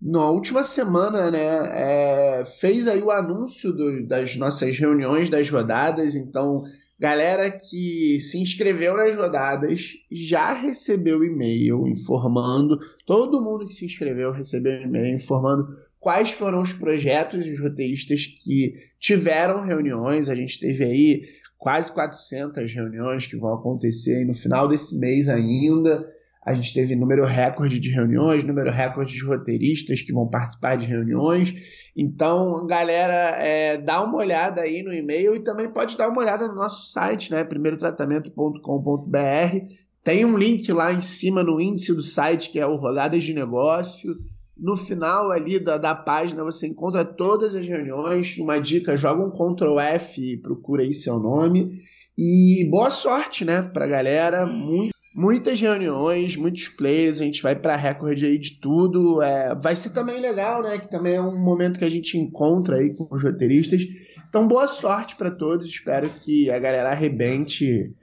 na 0.00 0.30
última 0.30 0.62
semana, 0.62 1.30
né, 1.30 1.40
é, 1.40 2.44
fez 2.44 2.86
aí 2.86 3.02
o 3.02 3.10
anúncio 3.10 3.72
do, 3.72 4.06
das 4.06 4.36
nossas 4.36 4.78
reuniões, 4.78 5.30
das 5.30 5.48
rodadas. 5.48 6.14
Então, 6.14 6.64
galera 6.98 7.50
que 7.50 8.18
se 8.20 8.38
inscreveu 8.38 8.96
nas 8.96 9.14
rodadas 9.14 9.94
já 10.10 10.52
recebeu 10.52 11.24
e-mail 11.24 11.86
informando. 11.86 12.78
Todo 13.06 13.42
mundo 13.42 13.66
que 13.66 13.74
se 13.74 13.84
inscreveu 13.86 14.32
recebeu 14.32 14.82
e-mail 14.82 15.16
informando 15.16 15.66
quais 15.98 16.30
foram 16.30 16.60
os 16.60 16.72
projetos 16.72 17.46
e 17.46 17.50
os 17.50 17.60
roteiristas 17.60 18.26
que 18.26 18.74
tiveram 19.00 19.62
reuniões. 19.62 20.28
A 20.28 20.34
gente 20.34 20.60
teve 20.60 20.84
aí 20.84 21.22
quase 21.58 21.90
400 21.92 22.72
reuniões 22.72 23.26
que 23.26 23.36
vão 23.36 23.54
acontecer 23.54 24.24
no 24.24 24.34
final 24.34 24.68
desse 24.68 24.98
mês 24.98 25.28
ainda. 25.28 26.06
A 26.46 26.54
gente 26.54 26.72
teve 26.72 26.94
número 26.94 27.24
recorde 27.24 27.80
de 27.80 27.90
reuniões, 27.90 28.44
número 28.44 28.70
recorde 28.70 29.12
de 29.12 29.24
roteiristas 29.24 30.00
que 30.00 30.12
vão 30.12 30.28
participar 30.28 30.76
de 30.76 30.86
reuniões. 30.86 31.52
Então, 31.96 32.64
galera, 32.64 33.34
é, 33.36 33.76
dá 33.78 34.00
uma 34.04 34.18
olhada 34.18 34.60
aí 34.60 34.80
no 34.80 34.94
e-mail 34.94 35.34
e 35.34 35.42
também 35.42 35.68
pode 35.68 35.98
dar 35.98 36.08
uma 36.08 36.20
olhada 36.20 36.46
no 36.46 36.54
nosso 36.54 36.92
site, 36.92 37.32
né? 37.32 37.42
primeirotratamento.com.br. 37.42 39.58
Tem 40.04 40.24
um 40.24 40.38
link 40.38 40.70
lá 40.70 40.92
em 40.92 41.02
cima 41.02 41.42
no 41.42 41.60
índice 41.60 41.92
do 41.92 42.04
site 42.04 42.52
que 42.52 42.60
é 42.60 42.66
o 42.66 42.76
Rodadas 42.76 43.24
de 43.24 43.34
Negócio. 43.34 44.14
No 44.56 44.76
final 44.76 45.32
ali 45.32 45.58
da, 45.58 45.76
da 45.76 45.96
página 45.96 46.44
você 46.44 46.68
encontra 46.68 47.04
todas 47.04 47.56
as 47.56 47.66
reuniões. 47.66 48.38
Uma 48.38 48.60
dica: 48.60 48.96
joga 48.96 49.20
um 49.20 49.32
Ctrl 49.32 49.80
F 49.80 50.22
e 50.22 50.36
procura 50.36 50.84
aí 50.84 50.94
seu 50.94 51.18
nome. 51.18 51.80
E 52.16 52.64
boa 52.70 52.88
sorte, 52.88 53.44
né, 53.44 53.62
pra 53.62 53.88
galera. 53.88 54.46
Muito 54.46 54.95
muitas 55.16 55.58
reuniões, 55.58 56.36
muitos 56.36 56.68
players, 56.68 57.20
a 57.20 57.24
gente 57.24 57.42
vai 57.42 57.56
para 57.56 57.74
recorde 57.74 58.26
aí 58.26 58.38
de 58.38 58.60
tudo. 58.60 59.22
É, 59.22 59.54
vai 59.54 59.74
ser 59.74 59.90
também 59.90 60.20
legal, 60.20 60.62
né? 60.62 60.78
Que 60.78 60.90
também 60.90 61.14
é 61.14 61.20
um 61.20 61.42
momento 61.42 61.78
que 61.78 61.84
a 61.86 61.90
gente 61.90 62.18
encontra 62.18 62.76
aí 62.76 62.94
com 62.94 63.08
os 63.10 63.22
roteiristas. 63.22 63.80
Então, 64.28 64.46
boa 64.46 64.68
sorte 64.68 65.16
para 65.16 65.30
todos. 65.30 65.66
Espero 65.66 66.10
que 66.10 66.50
a 66.50 66.58
galera 66.58 66.90
arrebente, 66.90 67.94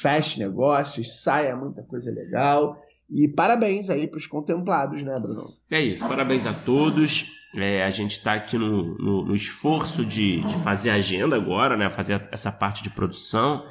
feche 0.00 0.38
negócios, 0.38 1.22
saia 1.22 1.54
muita 1.54 1.82
coisa 1.82 2.10
legal. 2.10 2.74
E 3.10 3.28
parabéns 3.28 3.90
aí 3.90 4.08
para 4.08 4.18
os 4.18 4.26
contemplados, 4.26 5.02
né, 5.02 5.18
Bruno? 5.20 5.52
É 5.70 5.78
isso, 5.78 6.08
parabéns 6.08 6.46
a 6.46 6.54
todos. 6.54 7.30
É, 7.54 7.84
a 7.84 7.90
gente 7.90 8.12
está 8.12 8.32
aqui 8.32 8.56
no, 8.56 8.96
no, 8.96 9.26
no 9.26 9.34
esforço 9.34 10.02
de, 10.06 10.40
de 10.40 10.56
fazer 10.62 10.88
agenda 10.88 11.36
agora, 11.36 11.76
né? 11.76 11.90
Fazer 11.90 12.18
essa 12.32 12.50
parte 12.50 12.82
de 12.82 12.88
produção. 12.88 13.62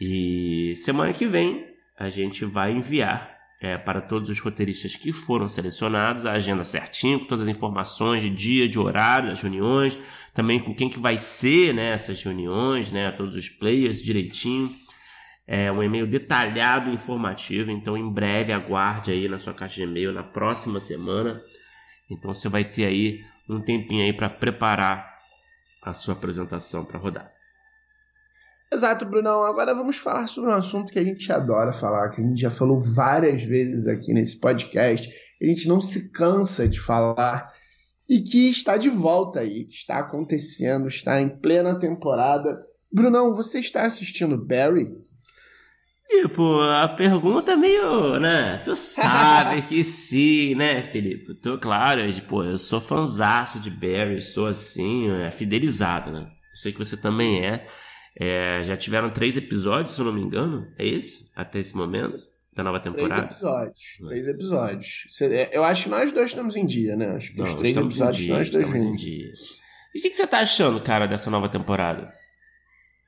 E 0.00 0.72
semana 0.76 1.12
que 1.12 1.26
vem 1.26 1.71
a 2.02 2.10
gente 2.10 2.44
vai 2.44 2.72
enviar 2.72 3.38
é, 3.60 3.78
para 3.78 4.00
todos 4.00 4.28
os 4.28 4.40
roteiristas 4.40 4.96
que 4.96 5.12
foram 5.12 5.48
selecionados 5.48 6.26
a 6.26 6.32
agenda 6.32 6.64
certinho, 6.64 7.20
com 7.20 7.26
todas 7.26 7.42
as 7.42 7.48
informações 7.48 8.22
de 8.22 8.28
dia, 8.28 8.68
de 8.68 8.76
horário 8.76 9.28
das 9.28 9.40
reuniões, 9.40 9.96
também 10.34 10.58
com 10.58 10.74
quem 10.74 10.90
que 10.90 10.98
vai 10.98 11.16
ser 11.16 11.72
né, 11.72 11.94
reuniões, 12.24 12.90
né, 12.90 13.12
todos 13.12 13.36
os 13.36 13.48
players 13.48 14.02
direitinho. 14.02 14.68
É 15.46 15.70
um 15.70 15.80
e-mail 15.80 16.06
detalhado 16.06 16.90
e 16.90 16.94
informativo, 16.94 17.70
então 17.70 17.96
em 17.96 18.10
breve 18.10 18.52
aguarde 18.52 19.12
aí 19.12 19.28
na 19.28 19.38
sua 19.38 19.54
caixa 19.54 19.76
de 19.76 19.82
e-mail 19.82 20.12
na 20.12 20.24
próxima 20.24 20.80
semana. 20.80 21.40
Então 22.10 22.34
você 22.34 22.48
vai 22.48 22.64
ter 22.64 22.86
aí 22.86 23.20
um 23.48 23.60
tempinho 23.60 24.02
aí 24.02 24.12
para 24.12 24.28
preparar 24.28 25.08
a 25.82 25.92
sua 25.92 26.14
apresentação 26.14 26.84
para 26.84 26.98
rodar. 26.98 27.41
Exato, 28.72 29.04
Brunão. 29.04 29.44
Agora 29.44 29.74
vamos 29.74 29.98
falar 29.98 30.26
sobre 30.28 30.50
um 30.50 30.54
assunto 30.54 30.90
que 30.90 30.98
a 30.98 31.04
gente 31.04 31.30
adora 31.30 31.74
falar, 31.74 32.08
que 32.08 32.22
a 32.22 32.24
gente 32.24 32.40
já 32.40 32.50
falou 32.50 32.80
várias 32.80 33.42
vezes 33.42 33.86
aqui 33.86 34.14
nesse 34.14 34.40
podcast, 34.40 35.12
a 35.42 35.44
gente 35.44 35.68
não 35.68 35.78
se 35.78 36.10
cansa 36.10 36.66
de 36.66 36.80
falar 36.80 37.50
e 38.08 38.22
que 38.22 38.48
está 38.50 38.78
de 38.78 38.88
volta 38.88 39.40
aí, 39.40 39.64
que 39.64 39.74
está 39.74 39.98
acontecendo, 39.98 40.88
está 40.88 41.20
em 41.20 41.28
plena 41.28 41.78
temporada. 41.78 42.64
Brunão, 42.90 43.34
você 43.34 43.60
está 43.60 43.84
assistindo 43.84 44.42
Barry? 44.42 44.86
Tipo, 46.08 46.60
a 46.60 46.88
pergunta 46.88 47.52
é 47.52 47.56
meio, 47.56 48.18
né? 48.20 48.62
Tu 48.64 48.74
sabe 48.74 49.62
que 49.68 49.84
sim, 49.84 50.54
né, 50.54 50.82
Felipe? 50.82 51.34
Tô 51.34 51.58
claro, 51.58 52.10
tipo, 52.10 52.42
eu 52.42 52.56
sou 52.56 52.80
fanzaço 52.80 53.60
de 53.60 53.70
Barry, 53.70 54.18
sou 54.18 54.46
assim, 54.46 55.10
é, 55.10 55.30
fidelizado, 55.30 56.10
né? 56.10 56.20
Eu 56.20 56.56
sei 56.56 56.72
que 56.72 56.78
você 56.78 56.96
também 56.96 57.44
é. 57.44 57.66
É, 58.18 58.60
já 58.64 58.76
tiveram 58.76 59.10
três 59.10 59.36
episódios, 59.36 59.94
se 59.94 60.00
eu 60.00 60.04
não 60.04 60.12
me 60.12 60.20
engano. 60.20 60.70
É 60.78 60.84
isso? 60.84 61.30
Até 61.34 61.58
esse 61.58 61.76
momento? 61.76 62.30
Da 62.54 62.62
nova 62.62 62.80
temporada? 62.80 63.22
Três 63.22 63.32
episódios. 63.32 63.98
Três 64.06 64.28
episódios. 64.28 65.06
É, 65.22 65.56
eu 65.56 65.64
acho 65.64 65.84
que 65.84 65.88
nós 65.88 66.12
dois 66.12 66.30
estamos 66.30 66.54
em 66.54 66.66
dia, 66.66 66.94
né? 66.94 67.16
Acho 67.16 67.32
que 67.32 67.38
não, 67.38 67.46
os 67.46 67.54
três 67.54 67.76
episódios 67.76 68.16
dia, 68.18 68.34
nós 68.34 68.50
dois 68.50 68.64
estamos 68.64 68.80
em 68.80 68.96
dia. 68.96 69.32
E 69.94 69.98
o 69.98 70.02
que, 70.02 70.10
que 70.10 70.16
você 70.16 70.26
tá 70.26 70.40
achando, 70.40 70.80
cara, 70.80 71.06
dessa 71.06 71.30
nova 71.30 71.48
temporada? 71.48 72.12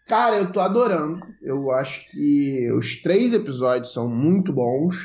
Cara, 0.09 0.37
eu 0.37 0.51
tô 0.51 0.61
adorando. 0.61 1.21
Eu 1.43 1.71
acho 1.73 2.11
que 2.11 2.71
os 2.73 3.03
três 3.03 3.35
episódios 3.35 3.93
são 3.93 4.09
muito 4.09 4.53
bons. 4.53 4.97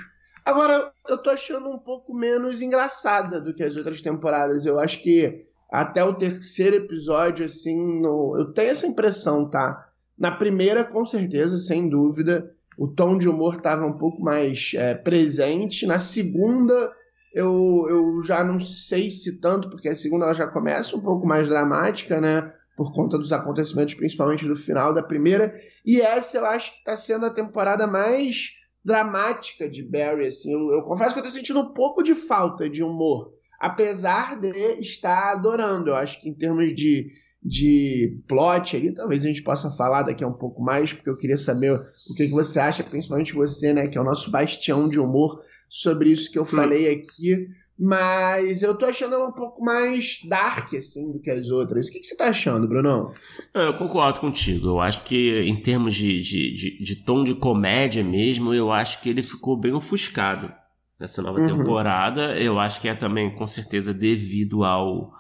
Agora, 0.46 0.90
eu 1.08 1.18
tô 1.18 1.30
achando 1.30 1.70
um 1.70 1.78
pouco 1.78 2.14
menos 2.14 2.62
engraçada 2.62 3.40
do 3.42 3.54
que 3.54 3.64
as 3.64 3.76
outras 3.76 4.02
temporadas. 4.02 4.66
Eu 4.66 4.80
acho 4.80 5.02
que 5.04 5.30
até 5.70 6.04
o 6.04 6.16
terceiro 6.16 6.78
episódio, 6.78 7.46
assim, 7.46 8.02
no... 8.02 8.36
eu 8.38 8.54
tenho 8.54 8.72
essa 8.72 8.88
impressão, 8.88 9.50
tá? 9.50 9.86
Na 10.20 10.32
primeira, 10.32 10.84
com 10.84 11.06
certeza, 11.06 11.58
sem 11.60 11.88
dúvida, 11.88 12.52
o 12.78 12.88
tom 12.88 13.18
de 13.18 13.30
humor 13.30 13.56
estava 13.56 13.86
um 13.86 13.98
pouco 13.98 14.22
mais 14.22 14.72
é, 14.76 14.94
presente. 14.94 15.88
Na 15.88 16.00
segunda, 16.00 16.92
eu, 17.34 17.86
eu 17.90 18.22
já 18.24 18.44
não 18.44 18.60
sei 18.60 19.10
se 19.10 19.40
tanto, 19.40 19.70
porque 19.70 19.88
a 19.88 19.96
segunda 19.96 20.26
ela 20.26 20.34
já 20.34 20.48
começa 20.48 20.96
um 20.96 21.02
pouco 21.02 21.26
mais 21.26 21.48
dramática, 21.48 22.20
né? 22.20 22.54
Por 22.76 22.94
conta 22.94 23.18
dos 23.18 23.32
acontecimentos, 23.32 23.94
principalmente 23.94 24.48
do 24.48 24.56
final 24.56 24.94
da 24.94 25.04
primeira. 25.04 25.54
E 25.86 26.02
essa 26.02 26.38
eu 26.38 26.46
acho 26.46 26.72
que 26.72 26.80
está 26.80 26.98
sendo 26.98 27.26
a 27.26 27.30
temporada 27.30 27.88
mais 27.88 28.52
dramática 28.84 29.70
de 29.70 29.84
Barry, 29.84 30.28
assim. 30.28 30.54
Eu, 30.54 30.72
eu 30.72 30.82
confesso 30.84 31.14
que 31.14 31.20
eu 31.20 31.24
tô 31.24 31.32
sentindo 31.32 31.60
um 31.60 31.74
pouco 31.74 32.02
de 32.02 32.16
falta 32.16 32.70
de 32.70 32.84
humor. 32.84 33.30
Apesar 33.60 34.40
de 34.40 34.50
estar 34.80 35.34
adorando. 35.34 35.90
Eu 35.90 35.96
acho 35.96 36.22
que 36.22 36.30
em 36.30 36.34
termos 36.34 36.74
de 36.74 37.08
de 37.44 38.22
plot 38.28 38.76
aí, 38.76 38.94
talvez 38.94 39.24
a 39.24 39.28
gente 39.28 39.42
possa 39.42 39.72
falar 39.72 40.04
daqui 40.04 40.24
a 40.24 40.28
um 40.28 40.34
pouco 40.34 40.62
mais, 40.62 40.92
porque 40.92 41.10
eu 41.10 41.18
queria 41.18 41.38
saber 41.38 41.72
o 41.72 42.14
que, 42.16 42.28
que 42.28 42.34
você 42.34 42.60
acha, 42.60 42.84
principalmente 42.84 43.34
você, 43.34 43.74
né, 43.74 43.88
que 43.88 43.98
é 43.98 44.02
o 44.02 44.06
nosso 44.06 44.30
bastião 44.30 44.90
de 44.90 45.00
humor, 45.00 45.42
sobre 45.70 46.10
isso 46.10 46.32
que 46.32 46.38
eu 46.38 46.46
falei 46.46 46.92
aqui. 46.92 47.48
Mas 47.82 48.62
eu 48.62 48.76
tô 48.76 48.86
achando 48.86 49.16
ela 49.16 49.30
um 49.30 49.32
pouco 49.32 49.64
mais 49.64 50.20
dark, 50.28 50.74
assim, 50.74 51.14
do 51.14 51.22
que 51.22 51.32
as 51.32 51.50
outras. 51.50 51.88
O 51.88 51.92
que, 51.92 52.00
que 52.00 52.08
você 52.08 52.18
tá 52.18 52.28
achando, 52.28 52.68
Brunão? 52.68 53.14
Eu 53.54 53.74
concordo 53.76 54.20
contigo. 54.20 54.68
Eu 54.68 54.82
acho 54.82 55.02
que, 55.06 55.40
em 55.44 55.56
termos 55.56 55.96
de, 55.96 56.22
de, 56.22 56.56
de, 56.58 56.84
de 56.84 56.96
tom 56.98 57.24
de 57.24 57.34
comédia 57.36 58.04
mesmo, 58.04 58.54
eu 58.54 58.70
acho 58.70 59.02
que 59.02 59.10
ele 59.10 59.24
ficou 59.24 59.56
bem 59.56 59.72
ofuscado 59.72 60.52
nessa 61.00 61.22
nova 61.22 61.40
uhum. 61.40 61.48
temporada. 61.48 62.38
Eu 62.38 62.60
acho 62.60 62.82
que 62.82 62.90
é 62.90 62.94
também, 62.94 63.34
com 63.34 63.48
certeza, 63.48 63.94
devido 63.94 64.66
ao 64.66 65.14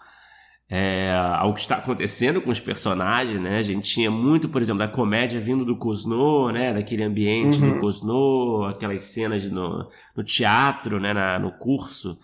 é, 0.69 1.11
ao 1.11 1.53
que 1.53 1.61
está 1.61 1.77
acontecendo 1.77 2.41
com 2.41 2.51
os 2.51 2.59
personagens, 2.59 3.41
né? 3.41 3.57
A 3.57 3.63
gente 3.63 3.89
tinha 3.89 4.11
muito, 4.11 4.47
por 4.47 4.61
exemplo, 4.61 4.79
da 4.79 4.87
comédia 4.87 5.39
vindo 5.39 5.65
do 5.65 5.75
Cosno, 5.75 6.51
né? 6.51 6.71
Daquele 6.71 7.01
ambiente 7.01 7.59
uhum. 7.59 7.73
do 7.73 7.79
Cosno, 7.79 8.65
aquelas 8.65 9.01
cenas 9.01 9.45
no, 9.47 9.89
no 10.15 10.23
teatro, 10.23 10.99
né? 10.99 11.11
Na, 11.11 11.39
no 11.39 11.51
curso 11.53 12.19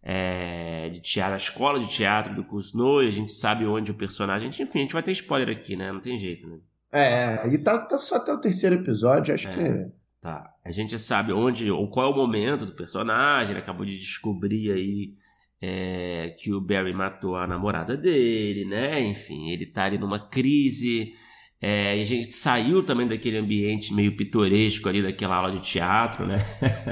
é, 0.00 0.88
de 0.90 1.00
teatro, 1.00 1.34
a 1.34 1.38
escola 1.38 1.80
de 1.80 1.88
teatro 1.88 2.34
do 2.34 2.44
Cosno, 2.44 3.02
e 3.02 3.08
a 3.08 3.10
gente 3.10 3.32
sabe 3.32 3.66
onde 3.66 3.90
o 3.90 3.94
personagem... 3.94 4.48
Enfim, 4.48 4.78
a 4.78 4.82
gente 4.82 4.92
vai 4.92 5.02
ter 5.02 5.12
spoiler 5.12 5.48
aqui, 5.48 5.74
né? 5.74 5.90
Não 5.90 6.00
tem 6.00 6.16
jeito, 6.18 6.46
né? 6.46 6.58
É, 6.92 7.48
e 7.48 7.58
tá, 7.58 7.78
tá 7.78 7.98
só 7.98 8.16
até 8.16 8.32
o 8.32 8.40
terceiro 8.40 8.76
episódio, 8.76 9.34
acho 9.34 9.48
é, 9.48 9.54
que... 9.54 9.98
Tá, 10.20 10.48
a 10.64 10.70
gente 10.70 10.98
sabe 10.98 11.32
onde, 11.32 11.70
ou 11.70 11.88
qual 11.90 12.06
é 12.06 12.12
o 12.12 12.16
momento 12.16 12.64
do 12.64 12.74
personagem, 12.74 13.52
ele 13.52 13.60
acabou 13.60 13.84
de 13.84 13.98
descobrir 13.98 14.72
aí 14.72 15.14
é, 15.60 16.34
que 16.38 16.52
o 16.52 16.60
Barry 16.60 16.92
matou 16.92 17.36
a 17.36 17.46
namorada 17.46 17.96
dele, 17.96 18.64
né? 18.64 19.00
Enfim, 19.00 19.50
ele 19.50 19.66
tá 19.66 19.84
ali 19.84 19.98
numa 19.98 20.18
crise. 20.18 21.12
É, 21.60 21.98
e 21.98 22.02
a 22.02 22.04
gente 22.04 22.32
saiu 22.34 22.84
também 22.84 23.08
daquele 23.08 23.36
ambiente 23.36 23.92
meio 23.92 24.16
pitoresco 24.16 24.88
ali 24.88 25.02
daquela 25.02 25.36
aula 25.36 25.50
de 25.50 25.60
teatro, 25.60 26.24
né? 26.24 26.38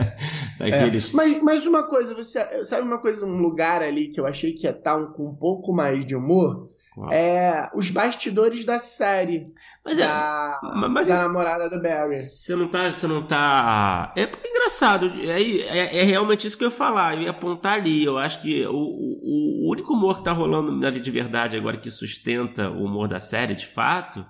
Daqueles... 0.58 1.12
É, 1.12 1.16
mas, 1.16 1.42
mas 1.42 1.66
uma 1.66 1.84
coisa, 1.84 2.14
você 2.14 2.64
sabe 2.64 2.82
uma 2.82 2.98
coisa, 2.98 3.24
um 3.24 3.38
lugar 3.38 3.80
ali 3.80 4.10
que 4.12 4.18
eu 4.18 4.26
achei 4.26 4.52
que 4.52 4.66
ia 4.66 4.72
estar 4.72 4.96
um, 4.96 5.12
com 5.12 5.30
um 5.30 5.38
pouco 5.38 5.72
mais 5.72 6.04
de 6.04 6.16
humor? 6.16 6.75
É, 7.12 7.68
os 7.74 7.90
bastidores 7.90 8.64
da 8.64 8.78
série. 8.78 9.52
Mas 9.84 9.98
é, 9.98 10.06
da, 10.06 10.60
mas, 10.90 11.08
da 11.08 11.14
é, 11.14 11.18
namorada 11.18 11.68
do 11.68 11.80
Barry. 11.80 12.16
Você 12.16 12.56
não 12.56 12.68
tá. 12.68 12.90
Você 12.90 13.06
não 13.06 13.22
tá. 13.22 14.14
É 14.16 14.22
engraçado. 14.48 15.12
É, 15.20 15.42
é, 15.42 15.98
é, 15.98 16.02
realmente 16.04 16.46
isso 16.46 16.56
que 16.56 16.64
eu 16.64 16.68
ia 16.68 16.74
falar. 16.74 17.14
Eu 17.14 17.22
ia 17.22 17.30
apontar 17.30 17.74
ali. 17.74 18.02
Eu 18.02 18.16
acho 18.16 18.40
que 18.40 18.66
o, 18.66 18.72
o, 18.72 19.66
o 19.66 19.72
único 19.72 19.92
humor 19.92 20.18
que 20.18 20.24
tá 20.24 20.32
rolando 20.32 20.72
na 20.72 20.90
vida 20.90 21.04
de 21.04 21.10
verdade 21.10 21.56
agora 21.56 21.76
que 21.76 21.90
sustenta 21.90 22.70
o 22.70 22.84
humor 22.84 23.08
da 23.08 23.20
série, 23.20 23.54
de 23.54 23.66
fato, 23.66 24.24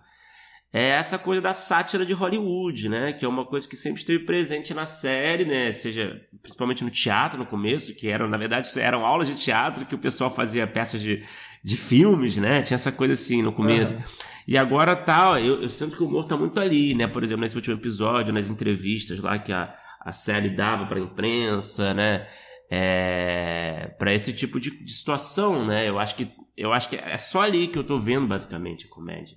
é 0.73 0.89
essa 0.89 1.19
coisa 1.19 1.41
da 1.41 1.55
sátira 1.55 2.05
de 2.05 2.13
Hollywood, 2.13 2.89
né? 2.89 3.13
Que 3.13 3.25
é 3.25 3.29
uma 3.29 3.47
coisa 3.47 3.69
que 3.69 3.77
sempre 3.77 4.01
esteve 4.01 4.25
presente 4.25 4.75
na 4.75 4.87
série, 4.87 5.45
né? 5.45 5.71
Seja 5.71 6.15
principalmente 6.43 6.83
no 6.83 6.91
teatro 6.91 7.39
no 7.39 7.47
começo, 7.47 7.95
que 7.95 8.09
eram, 8.09 8.29
na 8.29 8.37
verdade, 8.37 8.69
eram 8.79 9.07
aulas 9.07 9.29
de 9.29 9.37
teatro 9.37 9.87
que 9.87 9.95
o 9.95 9.99
pessoal 9.99 10.31
fazia 10.31 10.67
peças 10.67 11.01
de 11.01 11.25
de 11.67 11.77
filmes, 11.77 12.37
né? 12.37 12.63
Tinha 12.63 12.77
essa 12.77 12.93
coisa 12.93 13.15
assim 13.15 13.43
no 13.43 13.53
começo. 13.53 13.93
Uhum. 13.97 14.03
E 14.47 14.57
agora 14.57 14.95
tá, 14.95 15.41
eu, 15.41 15.61
eu, 15.63 15.69
sinto 15.69 15.97
que 15.97 16.03
o 16.05 16.07
humor 16.07 16.25
tá 16.25 16.37
muito 16.37 16.61
ali, 16.61 16.95
né? 16.95 17.09
Por 17.09 17.25
exemplo, 17.25 17.41
nesse 17.41 17.57
último 17.57 17.75
episódio, 17.75 18.33
nas 18.33 18.49
entrevistas 18.49 19.19
lá 19.19 19.37
que 19.37 19.53
a, 19.53 19.75
a 20.01 20.13
série 20.13 20.51
dava 20.51 20.87
pra 20.87 21.01
imprensa, 21.01 21.93
né? 21.93 22.25
É, 22.71 23.89
para 23.99 24.15
esse 24.15 24.33
tipo 24.33 24.61
de, 24.61 24.71
de, 24.85 24.93
situação, 24.93 25.67
né? 25.67 25.89
Eu 25.89 25.99
acho 25.99 26.15
que 26.15 26.31
eu 26.57 26.73
acho 26.73 26.89
que 26.89 26.95
é 26.95 27.19
só 27.19 27.43
ali 27.43 27.67
que 27.67 27.79
eu 27.79 27.85
tô 27.85 27.99
vendo 27.99 28.29
basicamente 28.29 28.87
a 28.87 28.95
comédia. 28.95 29.37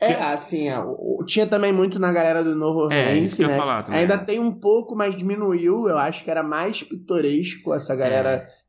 É, 0.00 0.12
assim, 0.14 0.68
é, 0.68 0.78
o, 0.80 1.24
tinha 1.24 1.46
também 1.46 1.72
muito 1.72 2.00
na 2.00 2.12
galera 2.12 2.42
do 2.42 2.56
Novo 2.56 2.92
É, 2.92 3.12
Rank, 3.12 3.22
isso 3.22 3.36
que 3.36 3.44
eu 3.44 3.46
né? 3.46 3.54
ia 3.54 3.58
falar 3.60 3.84
também. 3.84 4.00
Ainda 4.00 4.18
tem 4.18 4.40
um 4.40 4.52
pouco, 4.52 4.96
mas 4.96 5.14
diminuiu. 5.14 5.88
Eu 5.88 5.98
acho 5.98 6.24
que 6.24 6.30
era 6.30 6.42
mais 6.42 6.82
pitoresco 6.82 7.72
essa 7.72 7.94
galera 7.94 8.30
é, 8.30 8.65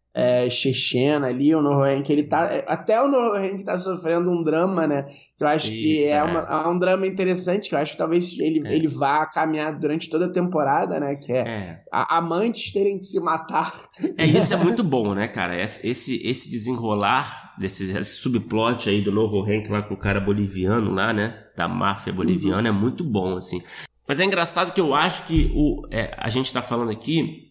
chechena 0.49 1.27
ali. 1.27 1.53
O 1.53 1.61
Novo 1.61 1.81
Rank, 1.81 2.09
ele 2.09 2.23
tá. 2.23 2.43
Até 2.67 3.01
o 3.01 3.07
Novo 3.07 3.33
Rank 3.35 3.63
tá 3.63 3.77
sofrendo 3.77 4.31
um 4.31 4.43
drama, 4.43 4.87
né? 4.87 5.03
Que 5.37 5.43
eu 5.43 5.47
acho 5.47 5.69
que 5.69 5.93
Isso, 5.93 6.05
é, 6.07 6.17
é. 6.17 6.23
uma- 6.23 6.39
é 6.39 6.67
um 6.67 6.79
drama 6.79 7.05
interessante, 7.05 7.69
que 7.69 7.75
eu 7.75 7.79
acho 7.79 7.91
que 7.91 7.97
talvez 7.99 8.35
ele, 8.39 8.67
É. 8.67 8.75
ele 8.75 8.87
vá 8.87 9.23
caminhar 9.27 9.77
durante 9.77 10.09
toda 10.09 10.25
a 10.25 10.31
temporada, 10.31 10.99
né? 10.99 11.15
Que 11.15 11.31
é, 11.31 11.37
É. 11.47 11.79
a- 11.91 12.17
amantes 12.17 12.71
terem 12.73 12.97
que 12.97 13.05
se 13.05 13.19
matar. 13.19 13.73
É, 14.17 14.25
isso 14.25 14.51
é 14.53 14.57
muito 14.57 14.83
bom, 14.83 15.13
né, 15.13 15.27
cara? 15.27 15.55
Esse, 15.61 15.87
esse, 15.87 16.49
desenrolar 16.49 17.53
desse 17.59 17.95
esse 17.95 18.17
subplot 18.17 18.89
aí 18.89 19.01
do 19.01 19.11
novo 19.11 19.41
rank 19.41 19.69
lá 19.69 19.81
com 19.83 19.93
o 19.93 19.97
cara 19.97 20.19
boliviano 20.19 20.91
lá, 20.91 21.13
né? 21.13 21.35
Da 21.55 21.67
máfia 21.67 22.11
boliviana 22.11 22.69
é 22.69 22.71
muito 22.71 23.03
bom, 23.03 23.37
assim. 23.37 23.61
Mas 24.07 24.19
é 24.19 24.23
engraçado 24.25 24.73
que 24.73 24.79
eu 24.81 24.95
acho 24.95 25.27
que 25.27 25.51
o, 25.53 25.85
é, 25.91 26.15
a 26.17 26.29
gente 26.29 26.51
tá 26.53 26.61
falando 26.61 26.89
aqui 26.91 27.46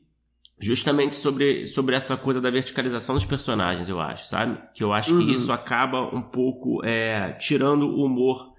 justamente 0.58 1.14
sobre, 1.14 1.66
sobre 1.66 1.94
essa 1.94 2.16
coisa 2.16 2.40
da 2.40 2.50
verticalização 2.50 3.14
dos 3.14 3.25
personagens, 3.25 3.88
eu 3.88 4.00
acho, 4.00 4.28
sabe? 4.28 4.58
Que 4.75 4.82
eu 4.82 4.92
acho 4.92 5.14
Uhum. 5.14 5.26
que 5.26 5.32
isso 5.32 5.52
acaba 5.52 6.14
um 6.14 6.22
pouco 6.22 6.84
é, 6.84 7.30
tirando 7.38 7.82
o 7.88 8.04
humor 8.04 8.52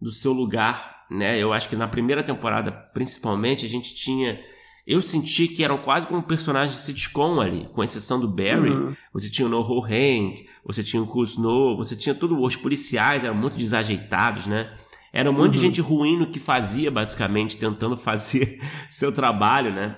do 0.00 0.10
seu 0.10 0.32
lugar, 0.32 1.04
né? 1.10 1.38
Eu 1.38 1.52
acho 1.52 1.68
que 1.68 1.76
na 1.76 1.86
primeira 1.86 2.22
temporada, 2.22 2.72
principalmente, 2.72 3.64
a 3.64 3.68
gente 3.68 3.94
tinha. 3.94 4.40
Eu 4.86 5.00
senti 5.00 5.48
que 5.48 5.64
eram 5.64 5.78
quase 5.78 6.06
como 6.06 6.22
personagens 6.22 6.76
de 6.76 6.82
sitcom 6.84 7.40
ali, 7.40 7.66
com 7.72 7.82
exceção 7.82 8.20
do 8.20 8.28
Barry. 8.28 8.70
Uhum. 8.70 8.94
Você 9.14 9.30
tinha 9.30 9.46
o 9.46 9.48
Noho 9.48 9.80
Hank, 9.82 10.46
você 10.64 10.82
tinha 10.82 11.02
o 11.02 11.06
Kuzno, 11.06 11.74
você 11.76 11.96
tinha 11.96 12.14
tudo. 12.14 12.38
Os 12.42 12.54
policiais 12.56 13.24
eram 13.24 13.34
muito 13.34 13.56
desajeitados, 13.56 14.46
né? 14.46 14.70
Era 15.10 15.30
um 15.30 15.32
monte 15.32 15.52
de 15.52 15.58
Uhum. 15.58 15.62
gente 15.62 15.80
ruim 15.80 16.18
no 16.18 16.26
que 16.30 16.38
fazia, 16.40 16.90
basicamente, 16.90 17.56
tentando 17.56 17.96
fazer 17.96 18.60
seu 18.90 19.10
trabalho, 19.12 19.72
né? 19.72 19.96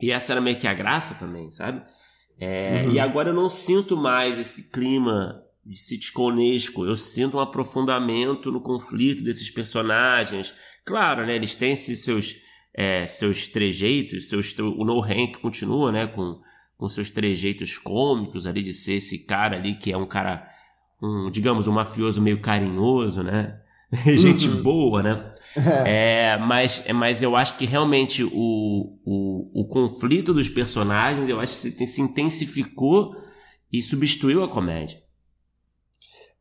E 0.00 0.10
essa 0.10 0.32
era 0.32 0.40
meio 0.40 0.58
que 0.58 0.66
a 0.66 0.72
graça 0.74 1.14
também, 1.14 1.50
sabe? 1.50 1.82
É, 2.40 2.84
Uhum. 2.86 2.92
E 2.94 3.00
agora 3.00 3.30
eu 3.30 3.34
não 3.34 3.50
sinto 3.50 3.96
mais 3.96 4.38
esse 4.38 4.70
clima 4.70 5.42
de 5.64 5.78
sitconesco. 5.78 6.84
Eu 6.86 6.96
sinto 6.96 7.36
um 7.36 7.40
aprofundamento 7.40 8.50
no 8.50 8.60
conflito 8.60 9.22
desses 9.22 9.50
personagens. 9.50 10.54
Claro, 10.84 11.26
né? 11.26 11.34
Eles 11.36 11.54
têm 11.54 11.76
seus, 11.76 12.36
é, 12.74 13.04
seus 13.06 13.46
trejeitos, 13.48 14.28
seus, 14.28 14.56
o 14.58 14.84
No 14.84 15.02
Hank 15.02 15.38
continua, 15.40 15.92
né? 15.92 16.06
Com, 16.06 16.40
com 16.78 16.88
seus 16.88 17.10
trejeitos 17.10 17.76
cômicos 17.76 18.46
ali 18.46 18.62
de 18.62 18.72
ser 18.72 18.94
esse 18.94 19.18
cara 19.26 19.56
ali 19.56 19.74
que 19.74 19.92
é 19.92 19.96
um 19.98 20.06
cara, 20.06 20.48
um, 21.02 21.30
digamos, 21.30 21.66
um 21.68 21.72
mafioso 21.72 22.22
meio 22.22 22.40
carinhoso, 22.40 23.22
né? 23.22 23.60
Gente 24.16 24.48
Uhum. 24.48 24.62
boa, 24.62 25.02
né? 25.02 25.34
É, 25.86 26.36
mas, 26.36 26.84
mas 26.94 27.22
eu 27.22 27.34
acho 27.36 27.56
que 27.58 27.66
realmente 27.66 28.22
o, 28.22 28.98
o, 29.04 29.62
o 29.62 29.64
conflito 29.68 30.32
dos 30.32 30.48
personagens, 30.48 31.28
eu 31.28 31.40
acho 31.40 31.54
que 31.54 31.58
se, 31.70 31.86
se 31.86 32.00
intensificou 32.00 33.14
e 33.72 33.80
substituiu 33.82 34.42
a 34.44 34.48
comédia. 34.48 35.02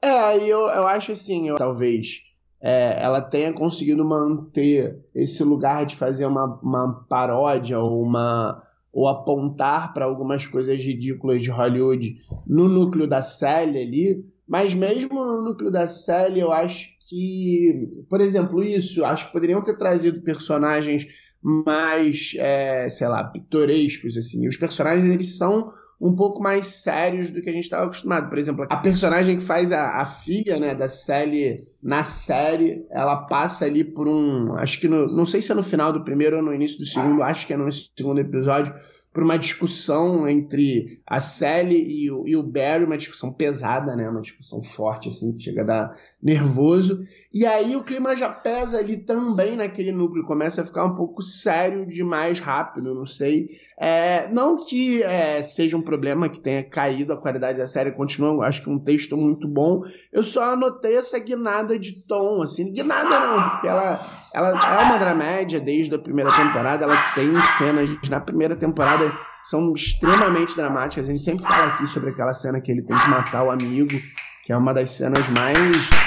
É, 0.01 0.38
eu, 0.38 0.60
eu 0.60 0.88
acho 0.88 1.12
assim, 1.12 1.50
eu- 1.50 1.58
talvez 1.58 2.22
é, 2.62 3.01
ela 3.01 3.22
tenha 3.22 3.54
conseguido 3.54 4.04
manter 4.06 5.00
esse 5.16 5.44
lugar 5.44 5.86
de 5.86 5.96
fazer 5.96 6.25
uma, 6.25 6.60
uma 6.62 7.06
paródia 7.10 7.80
ou 7.80 8.01
uma 8.01 8.63
ou 8.92 9.08
apontar 9.08 9.94
para 9.94 10.06
algumas 10.06 10.46
coisas 10.48 10.82
ridículas 10.82 11.42
de 11.44 11.50
Hollywood 11.51 12.16
no 12.48 12.68
núcleo 12.68 13.08
da 13.08 13.22
Sally 13.22 13.78
ali, 13.78 14.26
mas 14.48 14.74
mesmo 14.74 15.13
no 15.24 15.43
núcleo 15.43 15.69
da 15.69 15.88
Sally 15.88 16.39
eu 16.39 16.52
acho 16.52 16.89
que, 17.10 17.88
por 18.10 18.22
exemplo, 18.22 18.63
isso, 18.63 19.04
acho 19.04 19.28
que 19.28 19.34
poderiam 19.34 19.63
ter 19.63 19.76
trazido 19.76 20.22
personagens 20.22 21.08
mais, 21.41 22.34
é, 22.38 22.89
sei 22.89 23.08
lá, 23.08 23.24
pitorescos 23.24 24.17
assim. 24.17 24.48
Os 24.48 24.58
personagens 24.58 25.12
eles 25.12 25.38
são 25.38 25.74
um 26.02 26.15
pouco 26.15 26.41
mais 26.41 26.65
sérios 26.67 27.30
do 27.30 27.41
que 27.41 27.50
a 27.50 27.54
gente 27.54 27.65
estava 27.65 27.86
acostumado. 27.86 28.30
Por 28.30 28.38
exemplo, 28.38 28.65
a 28.69 28.78
personagem 28.78 29.38
que 29.38 29.43
faz 29.43 29.72
a, 29.72 30.02
a 30.02 30.06
filha 30.06 30.58
né, 30.60 30.74
da 30.74 30.88
Sally 30.88 31.56
na 31.84 32.04
série, 32.04 32.86
ela 32.89 33.17
passa 33.28 33.65
ali 33.65 33.84
por 33.84 34.08
um. 34.08 34.54
Acho 34.54 34.80
que 34.80 34.88
no, 34.88 35.08
não 35.08 35.26
sei 35.26 35.41
se 35.41 35.52
é 35.52 35.56
no 35.56 35.63
final 35.63 35.91
do 35.91 36.04
primeiro 36.04 36.38
ou 36.38 36.43
no 36.43 36.54
início 36.54 36.78
do 36.78 36.86
segundo, 36.86 37.22
acho 37.24 37.45
que 37.45 37.54
é 37.54 37.58
no 37.58 37.69
segundo 37.72 38.19
episódio, 38.22 38.74
por 39.13 39.24
uma 39.24 39.38
discussão 39.38 40.28
entre 40.28 41.00
a 41.06 41.19
Sally 41.19 41.82
e 41.82 42.12
o, 42.12 42.28
e 42.28 42.36
o 42.36 42.43
Barry, 42.43 42.86
uma 42.86 42.98
discussão 42.98 43.34
pesada, 43.34 43.95
né? 43.95 44.08
Uma 44.08 44.22
discussão 44.22 44.62
forte, 44.62 45.10
assim, 45.10 45.34
que 45.34 45.43
chega 45.43 45.62
a 45.62 45.65
dar 45.65 45.98
nervoso. 46.22 46.98
E 47.32 47.46
aí 47.46 47.76
o 47.76 47.84
clima 47.84 48.15
já 48.15 48.28
pesa 48.28 48.80
ali 48.80 48.98
também 48.98 49.56
naquele 49.56 49.92
núcleo, 49.92 50.26
começa 50.26 50.62
a 50.62 50.65
ficar 50.65 50.84
um 50.86 50.96
pouco 50.96 51.22
sério 51.22 51.86
demais 51.86 52.39
rápido, 52.39 52.96
não 52.96 53.06
sei. 53.06 53.46
É, 53.80 54.28
não 54.32 54.65
que 54.65 55.04
é, 55.04 55.44
seja 55.44 55.78
um 55.78 55.82
problema 55.82 56.28
que 56.28 56.42
tenha 56.42 56.63
caído 56.63 57.13
a 57.13 57.18
qualidade 57.18 57.60
da 57.60 57.68
série, 57.68 57.92
continua, 57.92 58.48
acho 58.48 58.63
que 58.63 58.70
um 58.70 58.80
texto 58.80 59.15
muito 59.15 59.48
bom. 59.48 59.84
Eu 60.12 60.24
só 60.24 60.54
anotei 60.54 60.98
essa 60.98 61.20
guinada 61.20 61.78
de 61.78 62.08
tom, 62.08 62.42
assim, 62.42 62.74
guinada 62.74 63.20
não, 63.20 63.50
porque 63.52 63.68
ela, 63.68 64.00
ela 64.34 64.50
é 64.50 64.84
uma 64.86 64.98
dramédia 64.98 65.60
desde 65.60 65.94
a 65.94 66.00
primeira 66.00 66.36
temporada, 66.36 66.84
ela 66.84 66.98
tem 67.13 67.30
cenas 67.60 67.89
na 68.10 68.20
primeira 68.20 68.56
temporada 68.56 69.13
são 69.50 69.74
extremamente 69.74 70.56
dramáticas. 70.56 71.08
A 71.08 71.12
gente 71.12 71.24
sempre 71.24 71.44
fala 71.44 71.74
aqui 71.74 71.88
sobre 71.88 72.10
aquela 72.10 72.34
cena 72.34 72.62
que 72.62 72.72
ele 72.72 72.82
tem 72.82 72.98
que 72.98 73.10
matar 73.10 73.44
o 73.44 73.50
amigo, 73.50 74.00
que 74.49 74.53
é 74.53 74.57
uma 74.57 74.73
das 74.73 74.89
cenas 74.89 75.23
mais 75.29 75.57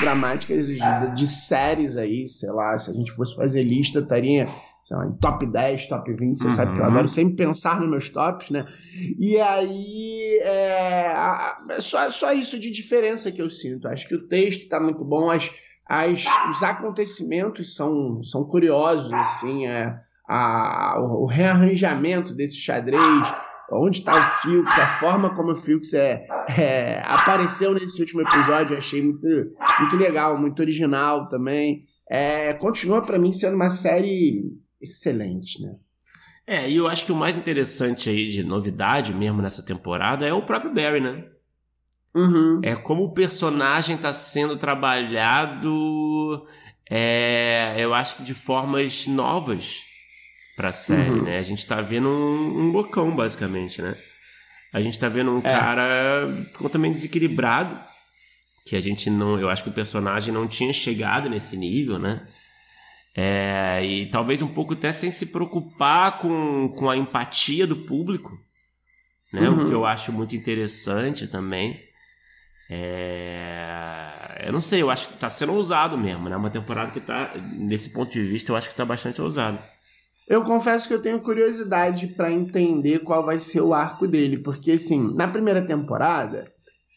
dramáticas 0.00 0.66
de, 0.66 1.14
de 1.14 1.26
séries 1.28 1.96
aí, 1.96 2.26
sei 2.26 2.50
lá, 2.50 2.76
se 2.76 2.90
a 2.90 2.92
gente 2.92 3.12
fosse 3.12 3.36
fazer 3.36 3.62
lista, 3.62 4.00
estaria 4.00 4.48
sei 4.84 4.96
lá, 4.96 5.06
em 5.06 5.12
top 5.12 5.46
10, 5.46 5.86
top 5.86 6.12
20, 6.12 6.38
você 6.40 6.44
Uhum. 6.46 6.50
sabe 6.50 6.74
que 6.74 6.80
eu 6.80 6.84
adoro 6.84 7.08
sempre 7.08 7.36
pensar 7.36 7.78
nos 7.80 7.88
meus 7.88 8.10
tops, 8.10 8.50
né? 8.50 8.66
E 9.20 9.38
aí, 9.38 10.40
é, 10.42 11.14
a- 11.16 11.54
a- 11.70 11.80
só, 11.80 12.10
só 12.10 12.32
isso 12.32 12.58
de 12.58 12.68
diferença 12.68 13.30
que 13.30 13.40
eu 13.40 13.48
sinto. 13.48 13.86
Acho 13.86 14.08
que 14.08 14.16
o 14.16 14.26
texto 14.26 14.68
tá 14.68 14.80
muito 14.80 15.04
bom, 15.04 15.30
as, 15.30 15.48
as, 15.88 16.24
os 16.50 16.62
acontecimentos 16.64 17.76
são, 17.76 18.24
são 18.24 18.42
curiosos, 18.42 19.12
assim, 19.12 19.68
é, 19.68 19.86
a, 20.28 20.96
o, 20.98 21.22
o 21.22 21.26
rearranjamento 21.26 22.34
desse 22.34 22.56
xadrez, 22.56 22.98
onde 23.70 23.98
está 23.98 24.16
o 24.16 24.42
Filks, 24.42 24.78
a 24.78 24.98
forma 24.98 25.34
como 25.34 25.52
o 25.52 25.56
Filks 25.56 25.94
é, 25.94 26.24
é, 26.58 27.02
apareceu 27.04 27.72
nesse 27.74 28.00
último 28.00 28.22
episódio, 28.22 28.74
eu 28.74 28.78
achei 28.78 29.02
muito, 29.02 29.26
muito 29.80 29.96
legal, 29.96 30.38
muito 30.38 30.60
original 30.60 31.28
também. 31.28 31.78
É, 32.10 32.52
continua 32.54 33.02
para 33.02 33.18
mim 33.18 33.32
sendo 33.32 33.56
uma 33.56 33.70
série 33.70 34.44
excelente, 34.80 35.62
né? 35.62 35.76
É, 36.46 36.68
e 36.68 36.76
eu 36.76 36.88
acho 36.88 37.06
que 37.06 37.12
o 37.12 37.16
mais 37.16 37.36
interessante 37.36 38.10
aí 38.10 38.28
de 38.28 38.42
novidade 38.42 39.14
mesmo 39.14 39.40
nessa 39.40 39.62
temporada 39.62 40.26
é 40.26 40.32
o 40.32 40.42
próprio 40.42 40.74
Barry, 40.74 41.00
né? 41.00 41.24
Uhum. 42.14 42.60
É 42.62 42.74
como 42.74 43.04
o 43.04 43.12
personagem 43.12 43.96
está 43.96 44.12
sendo 44.12 44.56
trabalhado, 44.56 46.46
é, 46.90 47.74
eu 47.78 47.94
acho 47.94 48.16
que 48.16 48.22
de 48.22 48.34
formas 48.34 49.06
novas 49.06 49.84
pra 50.56 50.72
série, 50.72 51.10
Uhum. 51.10 51.22
né? 51.24 51.38
A 51.38 51.42
gente 51.42 51.66
tá 51.66 51.80
vendo 51.80 52.08
um, 52.08 52.60
um 52.60 52.70
loucão, 52.72 53.14
basicamente, 53.14 53.80
né? 53.80 53.96
A 54.74 54.80
gente 54.80 54.98
tá 54.98 55.08
vendo 55.08 55.30
um 55.32 55.38
É. 55.38 55.42
cara 55.42 56.28
completamente 56.54 56.94
desequilibrado, 56.94 57.78
que 58.66 58.74
a 58.76 58.80
gente 58.80 59.10
não. 59.10 59.38
Eu 59.38 59.50
acho 59.50 59.62
que 59.64 59.70
o 59.70 59.72
personagem 59.74 60.32
não 60.32 60.46
tinha 60.48 60.72
chegado 60.72 61.28
nesse 61.28 61.56
nível, 61.56 61.98
né? 61.98 62.18
É, 63.14 63.84
e 63.84 64.06
talvez 64.06 64.40
um 64.40 64.48
pouco 64.48 64.72
até 64.72 64.90
sem 64.92 65.10
se 65.10 65.26
preocupar 65.26 66.18
com, 66.18 66.68
com 66.70 66.88
a 66.88 66.96
empatia 66.96 67.66
do 67.66 67.76
público, 67.76 68.38
né? 69.32 69.48
Uhum. 69.48 69.64
O 69.64 69.68
que 69.68 69.74
eu 69.74 69.84
acho 69.84 70.10
muito 70.12 70.34
interessante 70.34 71.26
também. 71.26 71.78
É... 72.70 74.44
Eu 74.46 74.52
não 74.52 74.60
sei, 74.60 74.80
eu 74.82 74.90
acho 74.90 75.08
que 75.10 75.18
tá 75.18 75.28
sendo 75.28 75.52
ousado 75.52 75.96
mesmo, 75.98 76.28
né? 76.28 76.36
Uma 76.36 76.50
temporada 76.50 76.90
que 76.90 77.00
tá, 77.00 77.32
nesse 77.52 77.90
ponto 77.90 78.10
de 78.10 78.22
vista, 78.24 78.50
eu 78.50 78.56
acho 78.56 78.68
que 78.70 78.74
tá 78.74 78.84
bastante 78.84 79.20
ousado. 79.20 79.58
Eu 80.32 80.42
confesso 80.44 80.88
que 80.88 80.94
eu 80.94 81.02
tenho 81.02 81.20
curiosidade 81.20 82.06
para 82.06 82.32
entender 82.32 83.00
qual 83.00 83.22
vai 83.22 83.38
ser 83.38 83.60
o 83.60 83.74
arco 83.74 84.08
dele, 84.08 84.38
porque 84.38 84.72
assim, 84.72 85.14
na 85.14 85.28
primeira 85.28 85.60
temporada, 85.60 86.44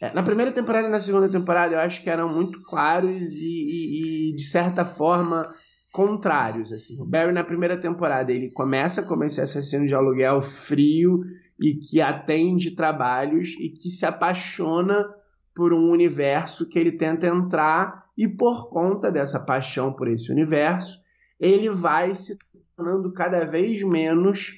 é, 0.02 0.14
na 0.14 0.24
primeira 0.24 0.54
temporada 0.54 0.88
e 0.88 0.90
na 0.90 1.02
segunda 1.02 1.28
temporada 1.28 1.76
eu 1.76 1.80
acho 1.82 2.02
que 2.02 2.10
eram 2.10 2.34
muito 2.34 2.64
claros 2.64 3.34
e, 3.34 3.44
e- 3.44 4.30
e, 4.30 4.36
de 4.38 4.44
certa 4.46 4.86
forma 4.86 5.54
contrários 5.92 6.72
assim. 6.72 6.98
O 7.02 7.06
Barry 7.06 7.34
na 7.34 7.44
primeira 7.44 7.76
temporada 7.76 8.32
ele 8.32 8.52
começa 8.52 9.04
como 9.04 9.26
esse 9.26 9.42
assassino 9.42 9.86
de 9.86 9.94
aluguel 9.94 10.42
frio 10.42 11.20
e 11.60 11.74
que 11.76 12.00
atende 12.00 12.72
trabalhos 12.72 13.50
e 13.60 13.68
que 13.68 13.90
se 13.90 14.06
apaixona 14.06 15.06
por 15.54 15.74
um 15.74 15.92
universo 15.92 16.70
que 16.70 16.80
ele 16.80 16.94
tenta 16.94 17.28
entrar 17.28 18.06
e 18.18 18.30
por 18.30 18.70
conta 18.70 19.12
dessa 19.12 19.42
paixão 19.42 19.92
por 19.92 20.08
esse 20.08 20.32
universo 20.32 21.04
ele 21.40 21.70
vai 21.70 22.16
se 22.16 22.38
tornando 22.76 23.12
cada 23.14 23.46
vez 23.46 23.82
menos 23.84 24.54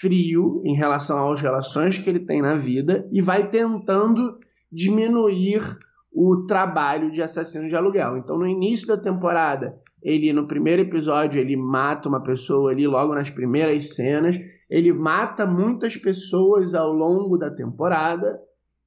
frio 0.00 0.62
em 0.64 0.74
relação 0.74 1.32
às 1.32 1.40
relações 1.40 1.98
que 1.98 2.10
ele 2.10 2.20
tem 2.20 2.42
na 2.42 2.54
vida 2.54 3.08
e 3.12 3.22
vai 3.22 3.48
tentando 3.48 4.38
diminuir 4.70 5.62
o 6.12 6.46
trabalho 6.46 7.10
de 7.10 7.22
assassino 7.22 7.68
de 7.68 7.76
aluguel. 7.76 8.16
Então, 8.16 8.38
no 8.38 8.46
início 8.46 8.86
da 8.86 8.96
temporada, 8.96 9.74
ele, 10.02 10.32
no 10.32 10.48
primeiro 10.48 10.82
episódio, 10.82 11.40
ele 11.40 11.56
mata 11.56 12.08
uma 12.08 12.22
pessoa 12.22 12.70
ali, 12.70 12.86
logo 12.86 13.14
nas 13.14 13.30
primeiras 13.30 13.94
cenas. 13.94 14.36
Ele 14.70 14.92
mata 14.92 15.46
muitas 15.46 15.96
pessoas 15.96 16.74
ao 16.74 16.90
longo 16.90 17.36
da 17.36 17.50
temporada. 17.50 18.40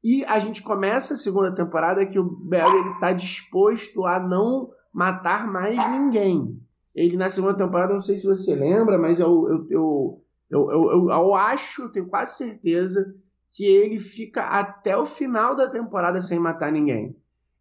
E 0.04 0.26
a 0.26 0.40
gente 0.40 0.64
começa 0.64 1.14
a 1.14 1.18
segunda 1.18 1.54
temporada 1.54 2.06
que 2.06 2.18
o 2.18 2.24
Barry 2.24 2.94
está 2.94 3.14
disposto 3.14 4.06
a 4.06 4.20
não 4.20 4.70
matar 4.94 5.48
mais 5.48 5.76
ninguém. 5.92 6.58
Ele, 6.96 7.18
na 7.18 7.30
segunda 7.30 7.54
temporada, 7.54 7.94
não 7.94 8.02
sei 8.02 8.18
se 8.18 8.26
você 8.26 8.56
lembra, 8.56 8.98
mas 8.98 9.20
eu, 9.20 9.48
eu, 9.70 10.22
eu, 10.50 10.72
eu, 10.72 11.10
eu, 11.10 11.36
acho, 11.36 11.90
tenho 11.90 12.08
quase 12.08 12.38
certeza 12.38 13.06
que 13.52 13.66
ele 13.66 14.00
fica 14.00 14.44
até 14.44 14.98
o 14.98 15.06
final 15.06 15.56
da 15.56 15.70
temporada 15.70 16.22
sem 16.22 16.40
matar 16.40 16.72
ninguém. 16.72 17.14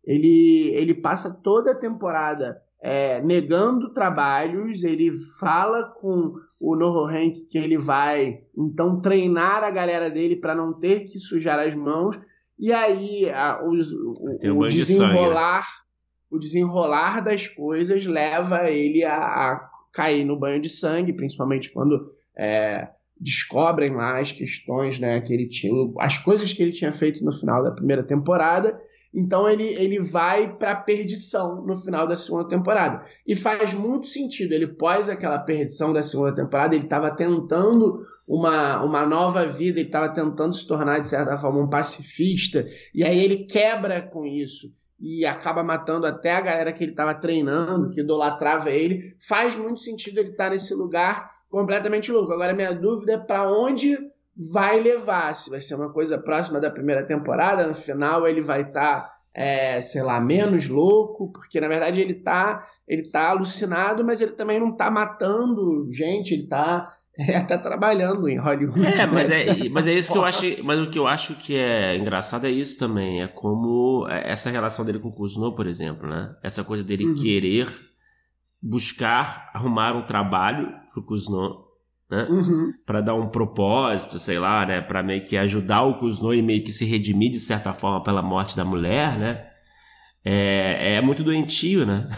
Ele, 0.04 0.70
ele 0.74 0.94
passa 0.94 1.32
toda 1.42 1.72
a 1.72 1.78
temporada 1.78 2.60
é, 2.80 3.20
negando 3.20 3.92
trabalhos, 3.92 4.82
ele 4.82 5.10
fala 5.40 5.82
com 5.84 6.34
o 6.60 6.76
Noho 6.76 7.06
Hank 7.06 7.46
que 7.50 7.58
ele 7.58 7.76
vai 7.76 8.42
então 8.56 9.00
treinar 9.00 9.64
a 9.64 9.70
galera 9.70 10.08
dele 10.08 10.36
para 10.36 10.54
não 10.54 10.68
ter 10.68 11.00
que 11.00 11.18
sujar 11.18 11.58
as 11.58 11.74
mãos, 11.74 12.18
e 12.58 12.72
aí 12.72 13.28
a, 13.30 13.62
os, 13.64 13.92
o, 13.92 14.38
o, 14.44 14.58
o 14.60 14.68
desenrolar 14.68 15.62
de 15.62 15.87
o 16.30 16.38
desenrolar 16.38 17.20
das 17.20 17.46
coisas 17.46 18.06
leva 18.06 18.70
ele 18.70 19.04
a, 19.04 19.16
a 19.16 19.70
cair 19.92 20.24
no 20.24 20.38
banho 20.38 20.60
de 20.60 20.68
sangue, 20.68 21.12
principalmente 21.12 21.70
quando 21.70 22.12
é, 22.36 22.88
descobrem 23.20 23.94
lá 23.94 24.20
as 24.20 24.32
questões 24.32 24.98
né, 24.98 25.20
que 25.20 25.32
ele 25.32 25.48
tinha, 25.48 25.72
as 25.98 26.18
coisas 26.18 26.52
que 26.52 26.62
ele 26.62 26.72
tinha 26.72 26.92
feito 26.92 27.24
no 27.24 27.32
final 27.32 27.62
da 27.62 27.72
primeira 27.72 28.02
temporada. 28.02 28.80
Então 29.12 29.48
ele, 29.48 29.64
ele 29.64 29.98
vai 29.98 30.54
para 30.54 30.76
perdição 30.76 31.64
no 31.66 31.78
final 31.78 32.06
da 32.06 32.14
segunda 32.14 32.46
temporada. 32.46 33.04
E 33.26 33.34
faz 33.34 33.72
muito 33.72 34.06
sentido. 34.06 34.52
Ele, 34.52 34.66
pós 34.66 35.08
aquela 35.08 35.38
perdição 35.38 35.94
da 35.94 36.02
segunda 36.02 36.34
temporada, 36.34 36.74
ele 36.74 36.84
estava 36.84 37.10
tentando 37.10 37.98
uma, 38.28 38.84
uma 38.84 39.06
nova 39.06 39.46
vida, 39.46 39.80
ele 39.80 39.88
estava 39.88 40.12
tentando 40.12 40.54
se 40.54 40.66
tornar, 40.66 41.00
de 41.00 41.08
certa 41.08 41.38
forma, 41.38 41.62
um 41.62 41.70
pacifista. 41.70 42.66
E 42.94 43.02
aí 43.02 43.18
ele 43.18 43.46
quebra 43.46 44.02
com 44.02 44.26
isso 44.26 44.76
e 45.00 45.24
acaba 45.24 45.62
matando 45.62 46.06
até 46.06 46.32
a 46.32 46.40
galera 46.40 46.72
que 46.72 46.82
ele 46.82 46.92
estava 46.92 47.14
treinando, 47.14 47.90
que 47.90 48.00
idolatrava 48.00 48.70
ele. 48.70 49.14
Faz 49.20 49.56
muito 49.56 49.80
sentido 49.80 50.18
ele 50.18 50.30
estar 50.30 50.44
tá 50.46 50.50
nesse 50.50 50.74
lugar 50.74 51.30
completamente 51.48 52.10
louco. 52.10 52.32
Agora, 52.32 52.54
minha 52.54 52.74
dúvida 52.74 53.12
é 53.12 53.18
para 53.18 53.50
onde 53.50 53.96
vai 54.52 54.80
levar. 54.80 55.34
Se 55.34 55.50
vai 55.50 55.60
ser 55.60 55.74
uma 55.74 55.92
coisa 55.92 56.18
próxima 56.18 56.60
da 56.60 56.70
primeira 56.70 57.06
temporada, 57.06 57.66
no 57.66 57.74
final 57.74 58.26
ele 58.26 58.40
vai 58.40 58.62
estar, 58.62 58.90
tá, 58.90 59.10
é, 59.34 59.80
sei 59.80 60.02
lá, 60.02 60.20
menos 60.20 60.68
louco, 60.68 61.30
porque 61.32 61.60
na 61.60 61.68
verdade 61.68 62.00
ele 62.00 62.14
está 62.14 62.66
ele 62.88 63.02
tá 63.02 63.28
alucinado, 63.28 64.02
mas 64.02 64.20
ele 64.20 64.32
também 64.32 64.58
não 64.58 64.70
está 64.70 64.90
matando 64.90 65.86
gente, 65.92 66.32
ele 66.32 66.44
está 66.44 66.90
é, 67.26 67.36
até 67.36 67.58
trabalhando 67.58 68.28
em 68.28 68.38
Hollywood. 68.38 68.86
É, 68.86 69.06
mas 69.06 69.28
né? 69.28 69.42
é, 69.42 69.68
mas 69.68 69.86
é 69.88 69.92
isso 69.92 70.12
que 70.12 70.18
eu 70.18 70.24
acho. 70.24 70.64
Mas 70.64 70.80
o 70.80 70.88
que 70.88 70.98
eu 70.98 71.06
acho 71.06 71.34
que 71.34 71.56
é 71.56 71.96
engraçado 71.96 72.46
é 72.46 72.50
isso 72.50 72.78
também. 72.78 73.20
É 73.20 73.26
como 73.26 74.06
é, 74.08 74.30
essa 74.30 74.50
relação 74.50 74.84
dele 74.84 75.00
com 75.00 75.08
o 75.08 75.12
Kuzno, 75.12 75.52
por 75.54 75.66
exemplo, 75.66 76.08
né? 76.08 76.36
Essa 76.42 76.62
coisa 76.62 76.84
dele 76.84 77.06
uhum. 77.06 77.14
querer 77.16 77.68
buscar 78.62 79.50
arrumar 79.52 79.96
um 79.96 80.02
trabalho 80.02 80.72
pro 80.92 81.02
Kuzno, 81.02 81.64
né? 82.08 82.24
Uhum. 82.30 82.70
Para 82.86 83.00
dar 83.00 83.14
um 83.16 83.28
propósito, 83.28 84.20
sei 84.20 84.38
lá, 84.38 84.64
né? 84.64 84.80
Para 84.80 85.02
meio 85.02 85.24
que 85.24 85.36
ajudar 85.36 85.82
o 85.82 85.98
Kuzno 85.98 86.32
e 86.32 86.40
meio 86.40 86.62
que 86.62 86.70
se 86.70 86.84
redimir 86.84 87.32
de 87.32 87.40
certa 87.40 87.72
forma 87.72 88.00
pela 88.00 88.22
morte 88.22 88.56
da 88.56 88.64
mulher, 88.64 89.18
né? 89.18 89.47
É, 90.24 90.94
é 90.94 91.00
muito 91.00 91.22
doentio, 91.22 91.86
né? 91.86 92.08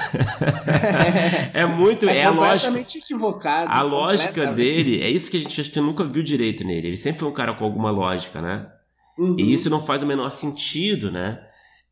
é 1.53 1.67
muito. 1.67 2.09
É, 2.09 2.19
é 2.19 2.25
a 2.25 2.31
lógica. 2.31 2.99
equivocado. 2.99 3.71
A 3.71 3.83
lógica 3.83 4.53
dele, 4.53 5.01
é 5.01 5.09
isso 5.09 5.31
que 5.31 5.37
a 5.37 5.41
gente 5.41 5.81
nunca 5.81 6.05
viu 6.05 6.23
direito 6.23 6.65
nele. 6.65 6.89
Ele 6.89 6.97
sempre 6.97 7.21
foi 7.21 7.29
um 7.29 7.33
cara 7.35 7.55
com 7.55 7.65
alguma 7.65 7.91
lógica, 7.91 8.41
né? 8.41 8.71
Uhum. 9.19 9.37
E 9.39 9.53
isso 9.53 9.69
não 9.69 9.85
faz 9.85 10.03
o 10.03 10.07
menor 10.07 10.31
sentido, 10.31 11.11
né? 11.11 11.41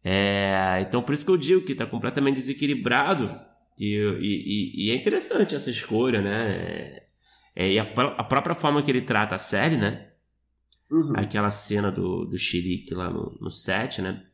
É, 0.03 0.79
então 0.81 1.03
por 1.03 1.13
isso 1.13 1.25
que 1.25 1.31
eu 1.31 1.37
digo 1.37 1.65
que 1.65 1.75
tá 1.75 1.85
completamente 1.85 2.37
desequilibrado. 2.37 3.25
E, 3.79 3.95
e, 4.21 4.87
e 4.87 4.91
é 4.91 4.95
interessante 4.95 5.55
essa 5.55 5.71
escolha, 5.71 6.21
né? 6.21 7.01
É, 7.55 7.73
e 7.73 7.79
a, 7.79 7.83
a, 7.83 8.25
própria 8.25 8.55
forma 8.55 8.83
que 8.83 8.91
ele 8.91 9.03
trata 9.03 9.35
a 9.35 9.39
série, 9.39 9.77
né? 9.77 10.09
Uhum. 10.91 11.13
Aquela 11.17 11.51
cena 11.51 11.93
do, 11.93 12.25
do 12.25 12.39
xerique 12.39 12.95
lá 12.95 13.11
no, 13.11 13.37
no 13.41 13.51
set, 13.51 14.01
né? 14.01 14.25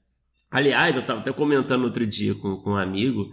Aliás, 0.54 0.94
eu 0.94 1.02
estava 1.02 1.18
até 1.18 1.32
comentando 1.32 1.82
outro 1.82 2.06
dia 2.06 2.32
com, 2.36 2.54
com 2.58 2.70
um 2.70 2.76
amigo. 2.76 3.28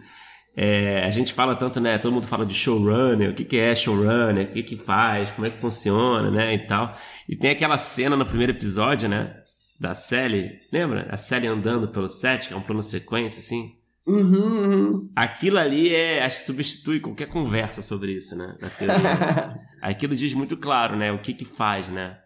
É, 0.57 1.03
a 1.05 1.11
gente 1.11 1.33
fala 1.33 1.55
tanto, 1.55 1.79
né? 1.79 1.99
Todo 1.99 2.11
mundo 2.11 2.25
fala 2.25 2.43
de 2.43 2.55
showrunner, 2.55 3.29
o 3.29 3.35
que, 3.35 3.45
que 3.45 3.57
é 3.57 3.75
showrunner, 3.75 4.47
o 4.47 4.49
que, 4.49 4.63
que 4.63 4.75
faz, 4.75 5.29
como 5.29 5.45
é 5.45 5.51
que 5.51 5.59
funciona, 5.59 6.31
né? 6.31 6.55
E 6.55 6.65
tal. 6.65 6.97
E 7.29 7.35
tem 7.35 7.51
aquela 7.51 7.77
cena 7.77 8.15
no 8.15 8.25
primeiro 8.25 8.53
episódio, 8.53 9.07
né? 9.07 9.35
Da 9.79 9.93
Sally, 9.93 10.43
lembra? 10.73 11.07
A 11.11 11.15
Sally 11.15 11.45
andando 11.45 11.87
pelo 11.89 12.09
set, 12.09 12.47
que 12.47 12.55
é 12.55 12.57
um 12.57 12.61
plano 12.61 12.81
sequência, 12.81 13.37
assim. 13.37 13.75
Uhum, 14.07 14.87
uhum. 14.87 14.89
Aquilo 15.15 15.59
ali 15.59 15.93
é, 15.93 16.23
acho 16.23 16.39
que 16.39 16.45
substitui 16.45 16.99
qualquer 16.99 17.27
conversa 17.27 17.83
sobre 17.83 18.13
isso, 18.13 18.35
né? 18.35 18.57
Na 18.59 18.67
teoria. 18.67 19.59
Aquilo 19.79 20.15
diz 20.15 20.33
muito 20.33 20.57
claro, 20.57 20.95
né? 20.95 21.11
O 21.11 21.19
que 21.19 21.35
que 21.35 21.45
faz, 21.45 21.87
né? 21.87 22.17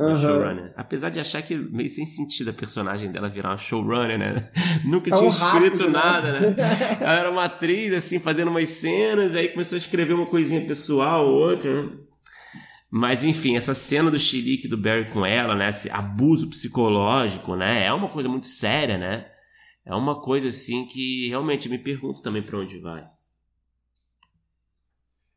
Uhum. 0.00 0.18
Showrunner. 0.18 0.72
Apesar 0.76 1.10
de 1.10 1.20
achar 1.20 1.42
que 1.42 1.54
meio 1.54 1.88
sem 1.88 2.06
sentido 2.06 2.50
a 2.50 2.52
personagem 2.54 3.12
dela 3.12 3.28
virar 3.28 3.50
uma 3.50 3.58
showrunner, 3.58 4.18
né? 4.18 4.48
Nunca 4.84 5.10
tinha 5.10 5.28
escrito 5.28 5.44
rápido, 5.44 5.84
né? 5.84 5.90
nada, 5.90 6.40
né? 6.40 6.56
Ela 7.00 7.12
era 7.12 7.30
uma 7.30 7.44
atriz, 7.44 7.92
assim, 7.92 8.18
fazendo 8.18 8.50
umas 8.50 8.68
cenas, 8.68 9.36
aí 9.36 9.48
começou 9.48 9.76
a 9.76 9.78
escrever 9.78 10.14
uma 10.14 10.26
coisinha 10.26 10.62
pessoal, 10.62 11.28
outra. 11.28 11.82
Né? 11.82 11.90
Mas 12.90 13.22
enfim, 13.22 13.56
essa 13.56 13.74
cena 13.74 14.10
do 14.10 14.18
xerique 14.18 14.66
do 14.66 14.76
Barry 14.76 15.08
com 15.10 15.24
ela, 15.24 15.54
né? 15.54 15.68
Esse 15.68 15.90
abuso 15.90 16.48
psicológico, 16.50 17.54
né? 17.54 17.84
É 17.84 17.92
uma 17.92 18.08
coisa 18.08 18.28
muito 18.28 18.48
séria, 18.48 18.98
né? 18.98 19.26
É 19.86 19.94
uma 19.94 20.20
coisa 20.20 20.48
assim 20.48 20.86
que 20.86 21.28
realmente 21.28 21.68
me 21.68 21.78
pergunto 21.78 22.22
também 22.22 22.42
para 22.42 22.58
onde 22.58 22.78
vai. 22.78 23.02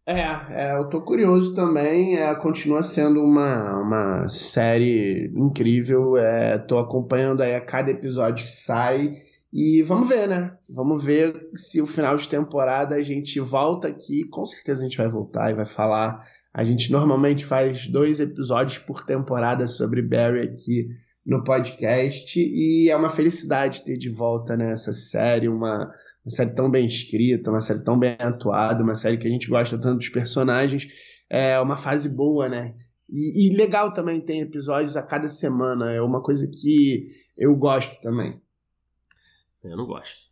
É, 0.05 0.19
é, 0.49 0.77
eu 0.77 0.83
tô 0.89 1.01
curioso 1.01 1.55
também. 1.55 2.17
É, 2.17 2.35
continua 2.35 2.83
sendo 2.83 3.21
uma, 3.21 3.79
uma 3.79 4.29
série 4.29 5.31
incrível. 5.35 6.17
É, 6.17 6.57
tô 6.57 6.77
acompanhando 6.77 7.41
aí 7.41 7.55
a 7.55 7.61
cada 7.61 7.91
episódio 7.91 8.45
que 8.45 8.51
sai. 8.51 9.21
E 9.51 9.81
vamos 9.83 10.09
ver, 10.09 10.27
né? 10.27 10.57
Vamos 10.69 11.03
ver 11.03 11.31
se 11.55 11.81
o 11.81 11.87
final 11.87 12.17
de 12.17 12.27
temporada 12.27 12.95
a 12.95 13.01
gente 13.01 13.39
volta 13.39 13.87
aqui. 13.87 14.25
Com 14.25 14.45
certeza 14.45 14.81
a 14.81 14.83
gente 14.83 14.97
vai 14.97 15.09
voltar 15.09 15.51
e 15.51 15.55
vai 15.55 15.65
falar. 15.65 16.27
A 16.53 16.63
gente 16.63 16.91
normalmente 16.91 17.45
faz 17.45 17.87
dois 17.87 18.19
episódios 18.19 18.79
por 18.79 19.05
temporada 19.05 19.67
sobre 19.67 20.01
Barry 20.01 20.41
aqui 20.41 20.89
no 21.25 21.43
podcast. 21.43 22.39
E 22.39 22.89
é 22.89 22.95
uma 22.95 23.09
felicidade 23.09 23.85
ter 23.85 23.97
de 23.97 24.09
volta 24.09 24.57
nessa 24.57 24.91
série, 24.91 25.47
uma 25.47 25.89
uma 26.25 26.31
série 26.31 26.55
tão 26.55 26.69
bem 26.69 26.86
escrita, 26.86 27.49
uma 27.49 27.62
série 27.62 27.83
tão 27.83 27.99
bem 27.99 28.15
atuada, 28.19 28.83
uma 28.83 28.95
série 28.95 29.17
que 29.17 29.27
a 29.27 29.29
gente 29.29 29.49
gosta 29.49 29.77
tanto 29.77 29.97
dos 29.97 30.09
personagens. 30.09 30.88
É 31.29 31.59
uma 31.59 31.77
fase 31.77 32.09
boa, 32.09 32.47
né? 32.47 32.75
E, 33.09 33.47
e 33.51 33.55
legal 33.57 33.93
também 33.93 34.21
tem 34.21 34.39
episódios 34.39 34.95
a 34.95 35.03
cada 35.03 35.27
semana. 35.27 35.91
É 35.91 36.01
uma 36.01 36.21
coisa 36.21 36.47
que 36.47 37.09
eu 37.38 37.55
gosto 37.55 37.99
também. 38.01 38.41
Eu 39.63 39.77
não 39.77 39.86
gosto. 39.86 40.31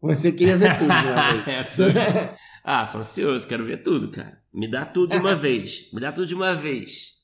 Você 0.00 0.30
queria 0.32 0.56
ver 0.56 0.78
tudo 0.78 0.88
vez. 1.44 1.80
é, 1.96 2.36
ah, 2.64 2.84
sou 2.84 3.00
ansioso, 3.00 3.48
quero 3.48 3.64
ver 3.64 3.82
tudo, 3.82 4.10
cara. 4.10 4.42
Me 4.52 4.68
dá 4.70 4.84
tudo 4.84 5.10
de 5.12 5.16
uma 5.18 5.34
vez. 5.36 5.90
Me 5.92 6.00
dá 6.00 6.12
tudo 6.12 6.26
de 6.26 6.34
uma 6.34 6.54
vez. 6.54 7.16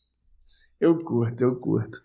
Eu 0.80 0.98
curto, 0.98 1.42
eu 1.42 1.56
curto. 1.56 1.98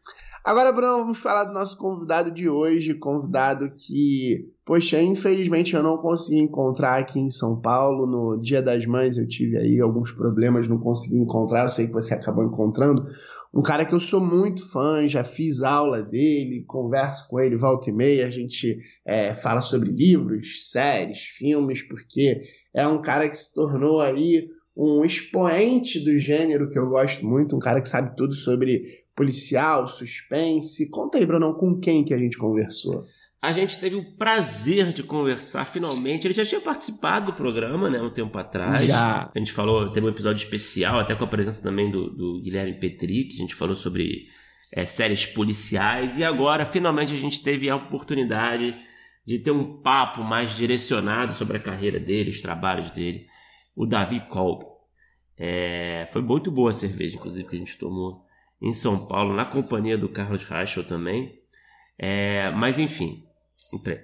Agora, 0.48 0.72
Bruno, 0.72 1.00
vamos 1.00 1.18
falar 1.18 1.44
do 1.44 1.54
nosso 1.54 1.78
convidado 1.78 2.32
de 2.32 2.48
hoje, 2.48 2.94
convidado 2.94 3.70
que, 3.76 4.50
poxa, 4.64 5.02
infelizmente 5.02 5.76
eu 5.76 5.84
não 5.84 5.98
consegui 5.98 6.40
encontrar 6.40 6.98
aqui 6.98 7.20
em 7.20 7.30
São 7.30 7.60
Paulo. 7.60 8.08
No 8.08 8.40
Dia 8.40 8.62
das 8.62 8.86
Mães 8.86 9.18
eu 9.18 9.28
tive 9.28 9.58
aí 9.58 9.82
alguns 9.82 10.10
problemas, 10.12 10.66
não 10.66 10.80
consegui 10.80 11.18
encontrar, 11.18 11.64
eu 11.64 11.70
sei 11.70 11.88
que 11.88 11.92
você 11.92 12.14
acabou 12.14 12.46
encontrando. 12.46 13.06
Um 13.54 13.62
cara 13.62 13.84
que 13.84 13.94
eu 13.94 14.00
sou 14.00 14.22
muito 14.22 14.66
fã, 14.72 15.06
já 15.06 15.22
fiz 15.22 15.64
aula 15.64 16.02
dele, 16.02 16.64
converso 16.66 17.28
com 17.28 17.42
ele 17.42 17.58
volta 17.58 17.90
e 17.90 17.94
meia, 17.94 18.26
a 18.26 18.30
gente 18.30 18.80
é, 19.06 19.34
fala 19.34 19.60
sobre 19.60 19.92
livros, 19.92 20.72
séries, 20.72 21.24
filmes, 21.24 21.82
porque 21.82 22.40
é 22.74 22.88
um 22.88 23.02
cara 23.02 23.28
que 23.28 23.36
se 23.36 23.54
tornou 23.54 24.00
aí 24.00 24.48
um 24.78 25.04
expoente 25.04 26.00
do 26.00 26.18
gênero 26.18 26.70
que 26.70 26.80
eu 26.80 26.88
gosto 26.88 27.28
muito, 27.28 27.54
um 27.54 27.60
cara 27.60 27.82
que 27.82 27.90
sabe 27.90 28.16
tudo 28.16 28.34
sobre 28.34 29.06
policial, 29.18 29.88
suspense. 29.88 30.90
Conta 30.92 31.18
aí, 31.18 31.26
Brunão, 31.26 31.56
com 31.56 31.80
quem 31.80 32.06
que 32.06 32.14
a 32.14 32.18
gente 32.18 32.38
conversou? 32.38 33.04
A 33.42 33.52
gente 33.52 33.80
teve 33.80 33.96
o 33.96 34.16
prazer 34.16 34.94
de 34.94 35.02
conversar 35.02 35.66
finalmente. 35.66 36.28
Ele 36.28 36.34
já 36.34 36.46
tinha 36.46 36.62
participado 36.62 37.28
do 37.28 37.34
programa, 37.34 37.90
né, 37.90 38.00
um 38.00 38.12
tempo 38.12 38.38
atrás. 38.38 38.86
Já. 38.86 39.30
A 39.36 39.40
gente 39.40 39.52
falou, 39.52 39.90
teve 39.90 40.06
um 40.06 40.10
episódio 40.10 40.42
especial, 40.42 41.00
até 41.00 41.16
com 41.16 41.24
a 41.24 41.28
presença 41.28 41.62
também 41.62 41.90
do, 41.90 42.10
do 42.10 42.42
Guilherme 42.42 42.74
Petri, 42.74 43.26
que 43.26 43.36
a 43.36 43.40
gente 43.40 43.56
falou 43.56 43.76
sobre 43.76 44.28
é, 44.76 44.86
séries 44.86 45.26
policiais. 45.26 46.18
E 46.18 46.24
agora, 46.24 46.66
finalmente, 46.66 47.14
a 47.14 47.18
gente 47.18 47.44
teve 47.44 47.70
a 47.70 47.76
oportunidade 47.76 48.74
de 49.26 49.40
ter 49.40 49.52
um 49.52 49.82
papo 49.82 50.24
mais 50.24 50.56
direcionado 50.56 51.34
sobre 51.34 51.58
a 51.58 51.60
carreira 51.60 52.00
dele, 52.00 52.30
os 52.30 52.42
trabalhos 52.42 52.92
dele, 52.92 53.26
o 53.76 53.86
Davi 53.86 54.20
Kolb. 54.30 54.64
É, 55.40 56.08
foi 56.12 56.22
muito 56.22 56.52
boa 56.52 56.70
a 56.70 56.74
cerveja, 56.74 57.16
inclusive, 57.18 57.48
que 57.48 57.56
a 57.56 57.60
gente 57.60 57.78
tomou 57.78 58.27
em 58.62 58.74
São 58.74 59.06
Paulo, 59.06 59.34
na 59.34 59.46
companhia 59.46 59.98
do 59.98 60.10
Carlos 60.10 60.44
Reichel 60.44 60.84
também. 60.84 61.40
É, 61.98 62.50
mas 62.52 62.78
enfim, 62.80 63.24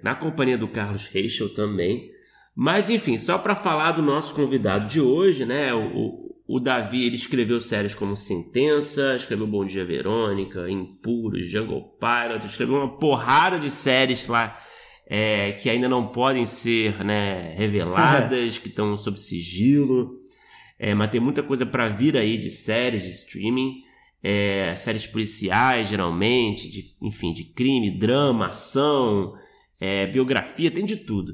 na 0.02 0.16
companhia 0.16 0.58
do 0.58 0.68
Carlos 0.68 1.08
Reichel 1.08 1.54
também. 1.54 2.12
Mas 2.56 2.90
enfim, 2.90 3.18
só 3.18 3.38
para 3.38 3.56
falar 3.56 3.94
do 3.94 4.02
nosso 4.02 4.34
convidado 4.34 4.88
de 4.88 5.02
hoje, 5.02 5.46
né? 5.46 5.74
O, 5.74 6.36
o 6.48 6.60
Davi 6.60 7.06
ele 7.06 7.16
escreveu 7.16 7.60
séries 7.60 7.96
como 7.96 8.16
Sentença, 8.16 9.16
escreveu 9.16 9.48
Bom 9.48 9.66
Dia 9.66 9.86
Verônica, 9.86 10.70
Impuros, 10.70 11.50
Jungle 11.50 11.98
Pilot, 12.00 12.46
escreveu 12.46 12.76
uma 12.76 12.98
porrada 12.98 13.58
de 13.58 13.72
séries 13.72 14.28
lá 14.28 14.60
é, 15.06 15.54
que 15.54 15.70
ainda 15.70 15.90
não 15.90 16.08
podem 16.08 16.46
ser 16.46 17.04
né, 17.04 17.54
reveladas, 17.56 18.58
que 18.60 18.68
estão 18.68 18.96
sob 18.98 19.20
sigilo. 19.20 20.20
É, 20.78 20.94
mas 20.94 21.12
tem 21.12 21.20
muita 21.20 21.44
coisa 21.44 21.66
para 21.66 21.88
vir 21.88 22.18
aí 22.18 22.38
de 22.38 22.50
séries 22.50 23.04
de 23.04 23.10
streaming, 23.10 23.84
é, 24.24 24.74
séries 24.76 25.06
policiais 25.06 25.90
geralmente, 25.90 26.72
de, 26.72 26.96
enfim, 27.02 27.34
de 27.34 27.44
crime, 27.44 27.92
drama, 27.92 28.48
ação, 28.48 29.34
é, 29.82 30.08
biografia, 30.08 30.72
tem 30.72 30.86
de 30.86 30.96
tudo. 30.96 31.34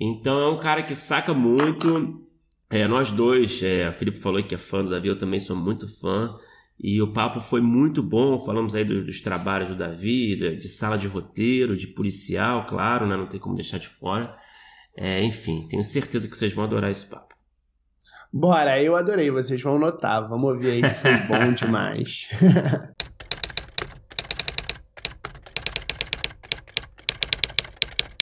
Então 0.00 0.40
é 0.40 0.50
um 0.50 0.58
cara 0.58 0.82
que 0.82 0.94
saca 0.94 1.34
muito. 1.34 2.22
É, 2.70 2.88
nós 2.88 3.10
dois, 3.10 3.62
é, 3.62 3.88
o 3.88 3.92
Felipe 3.92 4.18
falou 4.18 4.42
que 4.42 4.54
é 4.54 4.58
fã 4.58 4.82
do 4.82 4.90
Davi, 4.90 5.08
eu 5.08 5.18
também 5.18 5.38
sou 5.38 5.54
muito 5.54 5.86
fã. 6.00 6.34
E 6.80 7.00
o 7.00 7.12
papo 7.12 7.38
foi 7.38 7.60
muito 7.60 8.02
bom. 8.02 8.38
Falamos 8.38 8.74
aí 8.74 8.84
dos, 8.84 9.04
dos 9.06 9.20
trabalhos 9.20 9.68
do 9.68 9.76
Davi, 9.76 10.34
de, 10.34 10.56
de, 10.56 10.68
sala 10.68 10.98
de 10.98 11.06
roteiro, 11.06 11.76
de 11.76 11.86
policial, 11.86 12.66
claro, 12.66 13.06
né? 13.06 13.16
não 13.16 13.26
tem 13.26 13.38
como 13.38 13.54
deixar 13.54 13.78
de 13.78 13.88
fora. 13.88 14.34
É, 14.96 15.22
enfim, 15.22 15.66
tenho 15.68 15.84
certeza 15.84 16.28
que 16.28 16.36
vocês 16.36 16.52
vão 16.52 16.64
adorar 16.64 16.90
esse 16.90 17.06
papo. 17.06 17.33
Bora, 18.36 18.82
eu 18.82 18.96
adorei, 18.96 19.30
vocês 19.30 19.62
vão 19.62 19.78
notar. 19.78 20.28
Vamos 20.28 20.42
ouvir 20.42 20.72
aí 20.72 20.82
que 20.82 20.94
foi 20.94 21.16
bom 21.18 21.52
demais. 21.54 22.28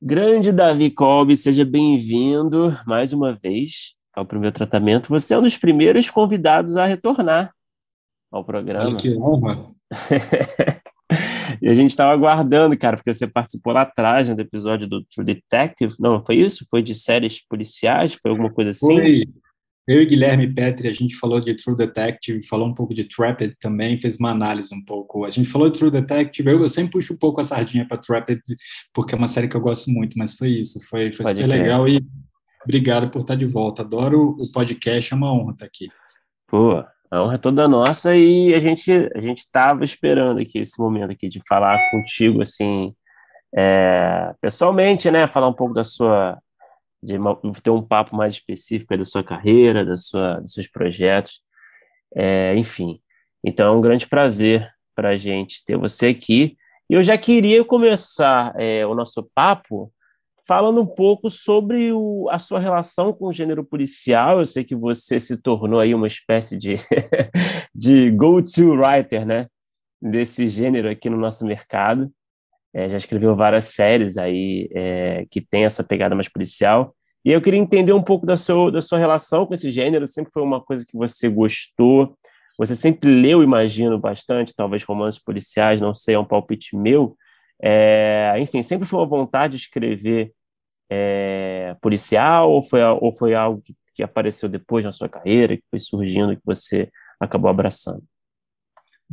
Grande 0.02 0.52
Davi 0.52 0.90
Kolbe, 0.90 1.34
seja 1.34 1.64
bem-vindo 1.64 2.78
mais 2.86 3.14
uma 3.14 3.32
vez 3.32 3.94
ao 4.14 4.26
primeiro 4.26 4.54
tratamento. 4.54 5.08
Você 5.08 5.32
é 5.32 5.38
um 5.38 5.42
dos 5.42 5.56
primeiros 5.56 6.10
convidados 6.10 6.76
a 6.76 6.84
retornar 6.84 7.50
ao 8.30 8.44
programa. 8.44 8.90
Olha 8.90 8.96
que 8.96 9.16
honra! 9.16 9.70
e 11.62 11.70
a 11.70 11.72
gente 11.72 11.88
estava 11.88 12.12
aguardando, 12.12 12.76
cara, 12.76 12.98
porque 12.98 13.14
você 13.14 13.26
participou 13.26 13.72
lá 13.72 13.80
atrás 13.80 14.28
né, 14.28 14.34
do 14.34 14.42
episódio 14.42 14.86
do 14.86 15.02
True 15.04 15.24
Detective. 15.24 15.94
Não, 15.98 16.22
foi 16.22 16.34
isso? 16.34 16.66
Foi 16.68 16.82
de 16.82 16.94
séries 16.94 17.42
policiais? 17.48 18.12
Foi 18.20 18.30
alguma 18.30 18.52
coisa 18.52 18.72
assim? 18.72 18.98
Foi. 18.98 19.24
Eu 19.86 20.00
e 20.00 20.06
Guilherme 20.06 20.52
Petri, 20.52 20.86
a 20.86 20.92
gente 20.92 21.16
falou 21.16 21.40
de 21.40 21.54
True 21.54 21.76
Detective, 21.76 22.46
falou 22.46 22.68
um 22.68 22.74
pouco 22.74 22.94
de 22.94 23.04
Trapped 23.04 23.56
também, 23.60 24.00
fez 24.00 24.16
uma 24.16 24.30
análise 24.30 24.72
um 24.72 24.84
pouco. 24.84 25.24
A 25.24 25.30
gente 25.30 25.48
falou 25.48 25.68
de 25.68 25.78
True 25.78 25.90
Detective, 25.90 26.48
eu, 26.48 26.62
eu 26.62 26.68
sempre 26.68 26.92
puxo 26.92 27.14
um 27.14 27.16
pouco 27.16 27.40
a 27.40 27.44
sardinha 27.44 27.86
para 27.86 27.96
Trapped, 27.96 28.40
porque 28.94 29.14
é 29.14 29.18
uma 29.18 29.26
série 29.26 29.48
que 29.48 29.56
eu 29.56 29.60
gosto 29.60 29.90
muito, 29.90 30.16
mas 30.16 30.34
foi 30.34 30.50
isso, 30.50 30.80
foi, 30.88 31.12
foi 31.12 31.26
super 31.26 31.46
legal 31.46 31.88
e 31.88 32.00
obrigado 32.62 33.10
por 33.10 33.22
estar 33.22 33.34
de 33.34 33.44
volta. 33.44 33.82
Adoro 33.82 34.36
o 34.38 34.52
podcast, 34.52 35.12
é 35.12 35.16
uma 35.16 35.32
honra 35.32 35.52
estar 35.52 35.66
aqui. 35.66 35.88
Pô, 36.46 36.84
a 37.10 37.22
honra 37.22 37.34
é 37.34 37.38
toda 37.38 37.66
nossa 37.66 38.14
e 38.14 38.54
a 38.54 38.60
gente 38.60 38.90
a 39.14 39.20
gente 39.20 39.38
estava 39.38 39.82
esperando 39.82 40.38
aqui 40.38 40.58
esse 40.58 40.80
momento 40.80 41.10
aqui 41.10 41.28
de 41.28 41.40
falar 41.48 41.76
contigo, 41.90 42.40
assim, 42.40 42.94
é, 43.54 44.32
pessoalmente, 44.40 45.10
né, 45.10 45.26
falar 45.26 45.48
um 45.48 45.52
pouco 45.52 45.74
da 45.74 45.82
sua 45.82 46.38
de 47.02 47.18
ter 47.62 47.70
um 47.70 47.82
papo 47.82 48.16
mais 48.16 48.34
específico 48.34 48.96
da 48.96 49.04
sua 49.04 49.24
carreira, 49.24 49.84
da 49.84 49.96
sua, 49.96 50.40
dos 50.40 50.52
seus 50.52 50.68
projetos, 50.68 51.42
é, 52.14 52.54
enfim. 52.56 53.00
Então 53.44 53.74
é 53.74 53.76
um 53.76 53.80
grande 53.80 54.06
prazer 54.06 54.70
para 54.94 55.10
a 55.10 55.16
gente 55.16 55.64
ter 55.64 55.76
você 55.76 56.08
aqui. 56.08 56.56
E 56.88 56.94
eu 56.94 57.02
já 57.02 57.18
queria 57.18 57.64
começar 57.64 58.54
é, 58.56 58.86
o 58.86 58.94
nosso 58.94 59.28
papo 59.34 59.92
falando 60.46 60.80
um 60.80 60.86
pouco 60.86 61.30
sobre 61.30 61.92
o, 61.92 62.28
a 62.30 62.38
sua 62.38 62.58
relação 62.58 63.12
com 63.12 63.26
o 63.26 63.32
gênero 63.32 63.64
policial. 63.64 64.40
Eu 64.40 64.46
sei 64.46 64.64
que 64.64 64.74
você 64.74 65.18
se 65.18 65.36
tornou 65.36 65.80
aí 65.80 65.94
uma 65.94 66.06
espécie 66.06 66.56
de, 66.56 66.76
de 67.74 68.10
go-to 68.10 68.74
writer, 68.74 69.24
né? 69.24 69.46
Desse 70.00 70.48
gênero 70.48 70.90
aqui 70.90 71.08
no 71.08 71.16
nosso 71.16 71.44
mercado. 71.44 72.12
É, 72.74 72.88
já 72.88 72.96
escreveu 72.96 73.36
várias 73.36 73.64
séries 73.64 74.16
aí 74.16 74.68
é, 74.72 75.26
que 75.30 75.40
tem 75.40 75.64
essa 75.64 75.84
pegada 75.84 76.14
mais 76.14 76.28
policial. 76.28 76.94
E 77.24 77.30
eu 77.30 77.40
queria 77.40 77.60
entender 77.60 77.92
um 77.92 78.02
pouco 78.02 78.26
da 78.26 78.36
sua, 78.36 78.72
da 78.72 78.80
sua 78.80 78.98
relação 78.98 79.46
com 79.46 79.54
esse 79.54 79.70
gênero. 79.70 80.08
Sempre 80.08 80.32
foi 80.32 80.42
uma 80.42 80.60
coisa 80.60 80.84
que 80.86 80.96
você 80.96 81.28
gostou. 81.28 82.16
Você 82.58 82.74
sempre 82.74 83.10
leu, 83.10 83.42
imagino, 83.42 83.98
bastante, 83.98 84.54
talvez 84.54 84.84
romances 84.84 85.22
policiais, 85.22 85.80
não 85.80 85.94
sei, 85.94 86.14
é 86.14 86.18
um 86.18 86.24
palpite 86.24 86.76
meu. 86.76 87.16
É, 87.62 88.34
enfim, 88.38 88.62
sempre 88.62 88.86
foi 88.86 88.98
uma 89.00 89.06
vontade 89.06 89.56
de 89.56 89.62
escrever 89.62 90.32
é, 90.90 91.76
policial 91.80 92.50
ou 92.50 92.62
foi, 92.62 92.82
ou 92.82 93.12
foi 93.12 93.34
algo 93.34 93.62
que, 93.62 93.74
que 93.94 94.02
apareceu 94.02 94.48
depois 94.48 94.84
na 94.84 94.92
sua 94.92 95.08
carreira, 95.08 95.56
que 95.56 95.64
foi 95.70 95.78
surgindo, 95.78 96.36
que 96.36 96.42
você 96.44 96.90
acabou 97.20 97.50
abraçando? 97.50 98.02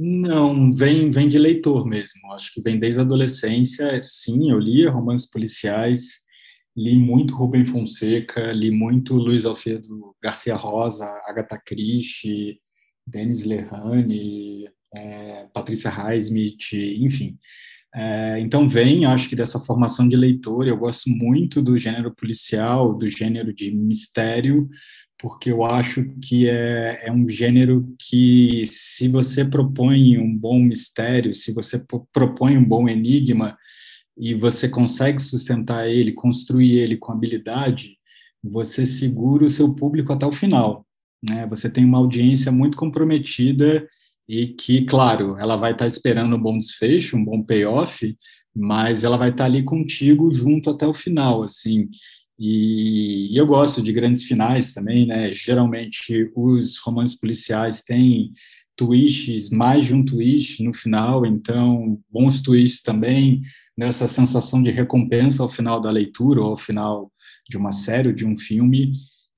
Não, 0.01 0.71
vem, 0.71 1.11
vem 1.11 1.27
de 1.27 1.37
leitor 1.37 1.85
mesmo. 1.85 2.31
Acho 2.31 2.53
que 2.53 2.61
vem 2.61 2.79
desde 2.79 2.99
a 2.99 3.03
adolescência. 3.03 4.01
Sim, 4.01 4.49
eu 4.49 4.57
lia 4.57 4.89
romances 4.89 5.29
policiais, 5.29 6.21
li 6.75 6.95
muito 6.95 7.35
Rubem 7.35 7.65
Fonseca, 7.65 8.53
li 8.53 8.71
muito 8.71 9.13
Luiz 9.15 9.43
Alfredo 9.43 10.15
Garcia 10.23 10.55
Rosa, 10.55 11.05
Agatha 11.25 11.61
Christie, 11.65 12.61
Denis 13.05 13.43
Lehane, 13.43 14.69
é, 14.95 15.47
Patrícia 15.53 15.89
Highsmith, 15.89 16.71
enfim. 16.71 17.37
É, 17.93 18.39
então 18.39 18.69
vem, 18.69 19.03
acho 19.03 19.27
que 19.27 19.35
dessa 19.35 19.59
formação 19.59 20.07
de 20.07 20.15
leitor. 20.15 20.65
Eu 20.65 20.77
gosto 20.77 21.09
muito 21.09 21.61
do 21.61 21.77
gênero 21.77 22.15
policial, 22.15 22.97
do 22.97 23.09
gênero 23.09 23.53
de 23.53 23.69
mistério, 23.69 24.69
porque 25.19 25.51
eu 25.51 25.65
acho 25.65 26.05
que 26.21 26.47
é, 26.47 27.07
é 27.07 27.11
um 27.11 27.27
gênero 27.29 27.93
que, 27.99 28.63
se 28.65 29.09
você 29.09 29.43
propõe 29.43 30.17
um 30.17 30.35
bom 30.35 30.57
mistério, 30.59 31.33
se 31.33 31.53
você 31.53 31.83
propõe 32.13 32.57
um 32.57 32.63
bom 32.63 32.87
enigma 32.87 33.57
e 34.17 34.33
você 34.33 34.69
consegue 34.69 35.21
sustentar 35.21 35.89
ele, 35.89 36.13
construir 36.13 36.79
ele 36.79 36.95
com 36.95 37.11
habilidade, 37.11 37.97
você 38.41 38.85
segura 38.85 39.43
o 39.45 39.49
seu 39.49 39.73
público 39.73 40.13
até 40.13 40.25
o 40.25 40.31
final. 40.31 40.87
Né? 41.21 41.45
Você 41.47 41.69
tem 41.69 41.83
uma 41.83 41.97
audiência 41.97 42.49
muito 42.49 42.77
comprometida 42.77 43.85
e 44.25 44.47
que, 44.47 44.85
claro, 44.85 45.35
ela 45.37 45.57
vai 45.57 45.73
estar 45.73 45.87
esperando 45.87 46.33
um 46.37 46.41
bom 46.41 46.57
desfecho, 46.57 47.17
um 47.17 47.25
bom 47.25 47.43
payoff, 47.43 48.15
mas 48.55 49.03
ela 49.03 49.17
vai 49.17 49.31
estar 49.31 49.45
ali 49.45 49.63
contigo 49.63 50.31
junto 50.31 50.69
até 50.69 50.87
o 50.87 50.93
final, 50.93 51.43
assim. 51.43 51.89
E, 52.39 53.37
eu 53.37 53.45
gosto 53.45 53.81
de 53.81 53.91
grandes 53.91 54.23
finais 54.23 54.73
também, 54.73 55.05
né? 55.05 55.33
Geralmente 55.33 56.31
os 56.33 56.77
romances 56.77 57.19
policiais 57.19 57.81
têm 57.81 58.31
twists, 58.77 59.49
mais 59.49 59.87
de 59.87 59.93
um 59.93 60.05
twist 60.05 60.63
no 60.63 60.73
final, 60.73 61.25
então 61.25 61.99
bons 62.09 62.39
twists 62.39 62.81
também, 62.81 63.41
nessa 63.77 64.07
sensação 64.07 64.63
de 64.63 64.71
recompensa 64.71 65.43
ao 65.43 65.49
final 65.49 65.81
da 65.81 65.91
leitura 65.91 66.39
ou 66.39 66.51
ao 66.51 66.57
final 66.57 67.11
de 67.49 67.57
uma 67.57 67.73
série 67.73 68.13
de 68.13 68.25
um 68.25 68.37
filme. 68.37 68.93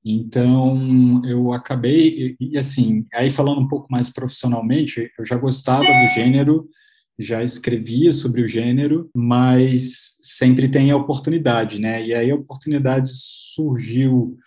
Então 0.06 1.24
eu 1.26 1.54
acabei 1.54 2.36
e, 2.40 2.52
e 2.52 2.58
assim, 2.58 3.04
aí 3.16 3.32
falando 3.32 3.62
um 3.62 3.68
pouco 3.68 3.88
mais 3.90 4.12
profissionalmente, 4.12 5.10
eu 5.18 5.26
já 5.26 5.38
gostava 5.38 5.86
do 5.86 6.14
gênero, 6.14 6.70
já 7.18 7.44
escrevia 7.44 8.14
sobre 8.14 8.44
o 8.44 8.48
gênero, 8.48 9.10
mas 9.16 10.18
sempre 10.42 10.68
tem 10.68 10.90
a 10.90 10.98
oportunidade, 10.98 11.80
né? 11.80 12.04
E 12.04 12.16
aí 12.16 12.32
a 12.32 12.36
oportunidade 12.36 13.12
surgiu, 13.14 14.40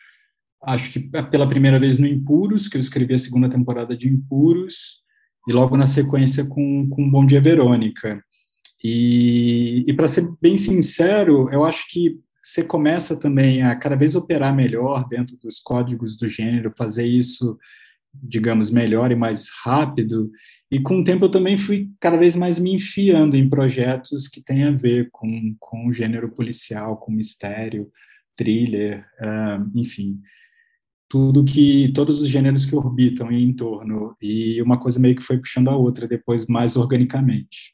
acho 0.61 0.91
que 0.91 0.99
pela 0.99 1.49
primeira 1.49 1.79
vez 1.79 2.01
no 2.01 2.07
Impuros, 2.09 2.67
que 2.67 2.77
eu 2.77 2.81
escrevi 2.81 3.15
a 3.15 3.19
segunda 3.19 3.49
temporada 3.49 3.97
de 3.97 4.09
Impuros, 4.09 5.05
e 5.47 5.53
logo 5.53 5.77
na 5.77 5.87
sequência 5.87 6.45
com, 6.45 6.89
com 6.89 7.09
Bom 7.09 7.25
Dia 7.25 7.41
Verônica. 7.41 8.21
E, 8.83 9.85
e 9.87 9.93
para 9.93 10.09
ser 10.09 10.29
bem 10.43 10.57
sincero, 10.57 11.49
eu 11.53 11.65
acho 11.65 11.87
que 11.89 12.19
você 12.43 12.65
começa 12.65 13.15
também 13.15 13.63
a 13.63 13.77
cada 13.77 13.95
vez 13.95 14.17
operar 14.17 14.53
melhor 14.53 15.07
dentro 15.09 15.37
dos 15.37 15.61
códigos 15.61 16.17
do 16.17 16.29
gênero, 16.29 16.75
fazer 16.77 17.07
isso, 17.07 17.57
digamos, 18.13 18.69
melhor 18.69 19.13
e 19.13 19.15
mais 19.15 19.49
rápido, 19.63 20.29
e 20.75 20.83
com 20.83 20.99
o 20.99 21.05
tempo 21.05 21.27
eu 21.27 21.31
também 21.31 21.57
fui 21.57 21.89
cada 22.01 22.17
vez 22.17 22.35
mais 22.35 22.59
me 22.59 22.75
enfiando 22.75 23.37
em 23.37 23.49
projetos 23.49 24.27
que 24.27 24.43
têm 24.43 24.65
a 24.65 24.73
ver 24.73 25.09
com, 25.13 25.55
com 25.61 25.87
o 25.87 25.93
gênero 25.93 26.29
policial, 26.29 26.97
com 26.97 27.13
mistério, 27.13 27.89
thriller, 28.37 29.07
uh, 29.21 29.71
enfim, 29.73 30.21
tudo 31.09 31.45
que 31.45 31.93
todos 31.95 32.21
os 32.21 32.29
gêneros 32.29 32.67
que 32.67 32.75
orbitam 32.75 33.31
em 33.31 33.55
torno 33.55 34.17
e 34.21 34.61
uma 34.63 34.77
coisa 34.77 34.99
meio 34.99 35.15
que 35.15 35.23
foi 35.23 35.39
puxando 35.39 35.69
a 35.69 35.77
outra 35.77 36.09
depois 36.09 36.45
mais 36.47 36.77
organicamente. 36.77 37.73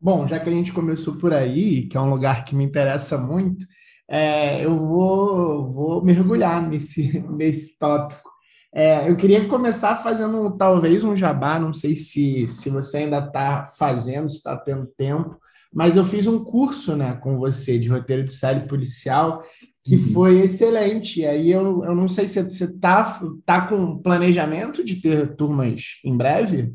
Bom, 0.00 0.24
já 0.24 0.38
que 0.38 0.48
a 0.48 0.52
gente 0.52 0.72
começou 0.72 1.16
por 1.16 1.34
aí, 1.34 1.88
que 1.88 1.96
é 1.96 2.00
um 2.00 2.10
lugar 2.10 2.44
que 2.44 2.54
me 2.54 2.62
interessa 2.62 3.18
muito, 3.18 3.66
é, 4.08 4.64
eu 4.64 4.78
vou, 4.78 5.68
vou 5.72 6.04
mergulhar 6.04 6.62
nesse, 6.62 7.18
nesse 7.28 7.76
tópico. 7.76 8.35
É, 8.78 9.08
eu 9.08 9.16
queria 9.16 9.48
começar 9.48 9.96
fazendo 10.02 10.50
talvez 10.50 11.02
um 11.02 11.16
jabá, 11.16 11.58
não 11.58 11.72
sei 11.72 11.96
se, 11.96 12.46
se 12.46 12.68
você 12.68 12.98
ainda 12.98 13.20
está 13.20 13.64
fazendo, 13.64 14.28
se 14.28 14.36
está 14.36 14.54
tendo 14.54 14.86
tempo, 14.86 15.40
mas 15.72 15.96
eu 15.96 16.04
fiz 16.04 16.26
um 16.26 16.44
curso 16.44 16.94
né, 16.94 17.18
com 17.22 17.38
você 17.38 17.78
de 17.78 17.88
roteiro 17.88 18.22
de 18.22 18.34
série 18.34 18.68
policial 18.68 19.42
que 19.82 19.96
uhum. 19.96 20.12
foi 20.12 20.40
excelente. 20.40 21.20
E 21.20 21.26
aí 21.26 21.50
eu, 21.50 21.86
eu 21.86 21.94
não 21.94 22.06
sei 22.06 22.28
se 22.28 22.42
você 22.42 22.64
está 22.64 23.18
tá 23.46 23.66
com 23.66 23.96
planejamento 23.96 24.84
de 24.84 24.96
ter 24.96 25.34
turmas 25.36 25.82
em 26.04 26.14
breve? 26.14 26.74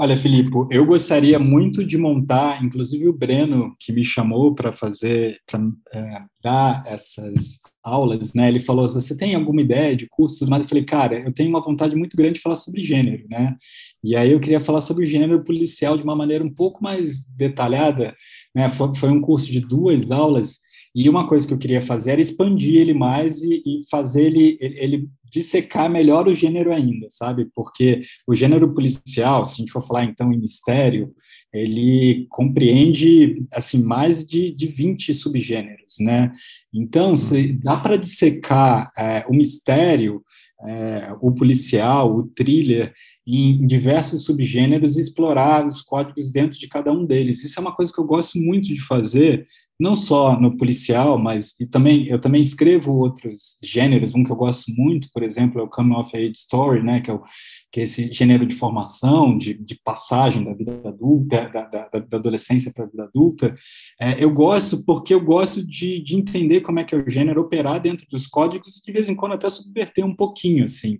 Olha, 0.00 0.16
Filipe, 0.16 0.52
eu 0.70 0.86
gostaria 0.86 1.40
muito 1.40 1.84
de 1.84 1.98
montar, 1.98 2.64
inclusive 2.64 3.08
o 3.08 3.12
Breno, 3.12 3.74
que 3.80 3.92
me 3.92 4.04
chamou 4.04 4.54
para 4.54 4.72
fazer, 4.72 5.40
para 5.44 5.60
é, 5.92 6.22
dar 6.40 6.84
essas 6.86 7.58
aulas, 7.82 8.32
né? 8.32 8.46
Ele 8.46 8.60
falou: 8.60 8.86
você 8.86 9.16
tem 9.16 9.34
alguma 9.34 9.60
ideia 9.60 9.96
de 9.96 10.06
curso? 10.06 10.48
Mas 10.48 10.62
eu 10.62 10.68
falei, 10.68 10.84
cara, 10.84 11.18
eu 11.18 11.32
tenho 11.32 11.48
uma 11.48 11.60
vontade 11.60 11.96
muito 11.96 12.16
grande 12.16 12.34
de 12.34 12.40
falar 12.40 12.54
sobre 12.54 12.84
gênero, 12.84 13.26
né? 13.28 13.56
E 14.00 14.14
aí 14.14 14.30
eu 14.30 14.38
queria 14.38 14.60
falar 14.60 14.82
sobre 14.82 15.02
o 15.04 15.08
gênero 15.08 15.42
policial 15.42 15.98
de 15.98 16.04
uma 16.04 16.14
maneira 16.14 16.44
um 16.44 16.54
pouco 16.54 16.80
mais 16.80 17.26
detalhada, 17.36 18.14
né? 18.54 18.68
Foi, 18.68 18.94
foi 18.94 19.08
um 19.10 19.20
curso 19.20 19.50
de 19.50 19.58
duas 19.58 20.12
aulas 20.12 20.60
e 20.98 21.08
uma 21.08 21.28
coisa 21.28 21.46
que 21.46 21.54
eu 21.54 21.58
queria 21.58 21.80
fazer 21.80 22.12
era 22.12 22.20
expandir 22.20 22.76
ele 22.76 22.92
mais 22.92 23.40
e, 23.42 23.62
e 23.64 23.82
fazer 23.88 24.26
ele, 24.26 24.56
ele, 24.60 24.78
ele 24.80 25.08
dissecar 25.30 25.88
melhor 25.88 26.26
o 26.26 26.34
gênero 26.34 26.72
ainda, 26.72 27.06
sabe? 27.08 27.46
Porque 27.54 28.02
o 28.26 28.34
gênero 28.34 28.74
policial, 28.74 29.44
se 29.44 29.52
a 29.52 29.56
gente 29.56 29.70
for 29.70 29.86
falar 29.86 30.04
então 30.04 30.32
em 30.32 30.40
mistério, 30.40 31.14
ele 31.52 32.26
compreende 32.28 33.46
assim 33.54 33.80
mais 33.80 34.26
de, 34.26 34.50
de 34.52 34.66
20 34.66 35.14
subgêneros, 35.14 35.96
né? 36.00 36.32
Então, 36.74 37.14
se 37.14 37.52
dá 37.52 37.76
para 37.76 37.96
dissecar 37.96 38.90
é, 38.98 39.24
o 39.28 39.32
mistério, 39.32 40.22
é, 40.66 41.14
o 41.20 41.30
policial, 41.32 42.12
o 42.12 42.26
thriller, 42.26 42.92
em, 43.24 43.62
em 43.62 43.66
diversos 43.68 44.24
subgêneros 44.24 44.96
e 44.96 45.00
explorar 45.00 45.64
os 45.64 45.80
códigos 45.80 46.32
dentro 46.32 46.58
de 46.58 46.66
cada 46.66 46.90
um 46.90 47.06
deles. 47.06 47.44
Isso 47.44 47.58
é 47.58 47.62
uma 47.62 47.74
coisa 47.74 47.92
que 47.92 48.00
eu 48.00 48.04
gosto 48.04 48.38
muito 48.38 48.66
de 48.66 48.80
fazer, 48.80 49.46
não 49.78 49.94
só 49.94 50.38
no 50.38 50.56
policial, 50.56 51.16
mas 51.18 51.58
e 51.60 51.66
também 51.66 52.06
eu 52.08 52.20
também 52.20 52.40
escrevo 52.40 52.92
outros 52.92 53.58
gêneros. 53.62 54.14
Um 54.14 54.24
que 54.24 54.32
eu 54.32 54.36
gosto 54.36 54.72
muito, 54.72 55.08
por 55.12 55.22
exemplo, 55.22 55.60
é 55.60 55.64
o 55.64 55.68
coming 55.68 55.94
of 55.94 56.16
age 56.16 56.32
story, 56.34 56.82
né, 56.82 57.00
que 57.00 57.10
é, 57.10 57.14
o, 57.14 57.22
que 57.70 57.80
é 57.80 57.84
esse 57.84 58.12
gênero 58.12 58.44
de 58.44 58.56
formação, 58.56 59.38
de, 59.38 59.54
de 59.54 59.76
passagem 59.84 60.44
da 60.44 60.52
vida 60.52 60.80
adulta, 60.84 61.48
da, 61.48 61.64
da, 61.64 61.88
da 62.00 62.16
adolescência 62.16 62.72
para 62.72 62.84
a 62.84 62.88
vida 62.88 63.04
adulta. 63.04 63.54
É, 64.00 64.22
eu 64.22 64.30
gosto 64.30 64.84
porque 64.84 65.14
eu 65.14 65.20
gosto 65.20 65.64
de, 65.64 66.02
de 66.02 66.16
entender 66.16 66.60
como 66.62 66.80
é 66.80 66.84
que 66.84 66.94
é 66.94 66.98
o 66.98 67.08
gênero 67.08 67.42
operar 67.42 67.80
dentro 67.80 68.06
dos 68.10 68.26
códigos 68.26 68.78
e 68.78 68.84
de 68.84 68.92
vez 68.92 69.08
em 69.08 69.14
quando 69.14 69.34
até 69.34 69.48
subverter 69.48 70.04
um 70.04 70.14
pouquinho, 70.14 70.64
assim. 70.64 70.98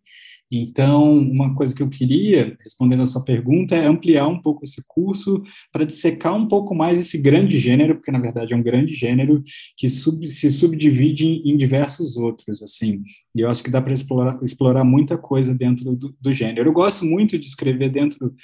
Então, 0.50 1.18
uma 1.18 1.54
coisa 1.54 1.74
que 1.74 1.82
eu 1.82 1.90
queria, 1.90 2.56
respondendo 2.60 3.02
a 3.02 3.06
sua 3.06 3.22
pergunta, 3.22 3.74
é 3.74 3.86
ampliar 3.86 4.26
um 4.28 4.40
pouco 4.40 4.64
esse 4.64 4.82
curso 4.86 5.42
para 5.70 5.84
dissecar 5.84 6.34
um 6.34 6.48
pouco 6.48 6.74
mais 6.74 6.98
esse 6.98 7.18
grande 7.18 7.58
gênero, 7.58 7.96
porque 7.96 8.10
na 8.10 8.18
verdade 8.18 8.54
é 8.54 8.56
um 8.56 8.62
grande 8.62 8.94
gênero 8.94 9.42
que 9.76 9.90
sub, 9.90 10.26
se 10.26 10.50
subdivide 10.50 11.26
em, 11.26 11.50
em, 11.50 11.56
diversos 11.56 12.16
outros, 12.16 12.62
assim. 12.62 13.02
E 13.34 13.40
eu 13.40 13.50
acho 13.50 13.62
que 13.62 13.70
dá 13.70 13.82
para 13.82 13.92
explorar, 13.92 14.38
explorar 14.42 14.84
muita 14.84 15.18
coisa 15.18 15.54
dentro 15.54 15.94
do, 15.94 16.16
do, 16.18 16.32
gênero. 16.32 16.70
Eu 16.70 16.72
gosto 16.72 17.04
muito 17.04 17.38
de 17.38 17.46
escrever 17.46 17.90
dentro 17.90 18.34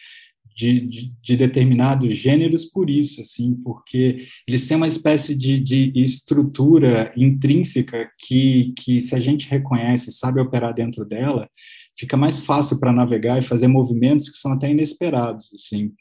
de, 0.55 0.81
de, 0.81 1.13
de, 1.23 1.37
determinados 1.37 2.17
gêneros 2.17 2.67
por 2.67 2.89
isso, 2.91 3.23
assim, 3.23 3.55
porque 3.65 4.27
eles 4.47 4.69
têm 4.69 4.77
uma 4.77 4.87
espécie 4.87 5.35
de, 5.35 5.59
de 5.59 5.91
estrutura 6.01 7.13
intrínseca 7.17 8.09
que, 8.19 8.73
que, 8.79 9.01
se 9.01 9.17
a 9.17 9.21
gente 9.21 9.49
reconhece, 9.49 10.13
sabe 10.13 10.41
operar 10.41 10.73
dentro 10.73 11.05
dela, 11.05 11.49
fica 11.97 12.17
mais 12.17 12.45
fácil 12.45 12.79
para 12.79 12.93
navegar 12.93 13.39
e 13.39 13.43
fazer 13.47 13.69
movimentos 13.69 14.29
que 14.29 14.37
são 14.37 14.53
até 14.53 14.71
inesperados, 14.71 15.51
assim. 15.55 15.93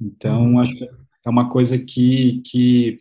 Então, 0.00 0.52
uhum. 0.52 0.60
acho 0.60 0.76
que 0.76 0.84
é 0.84 1.30
uma 1.30 1.48
coisa 1.48 1.78
que, 1.78 2.42
que, 2.44 2.96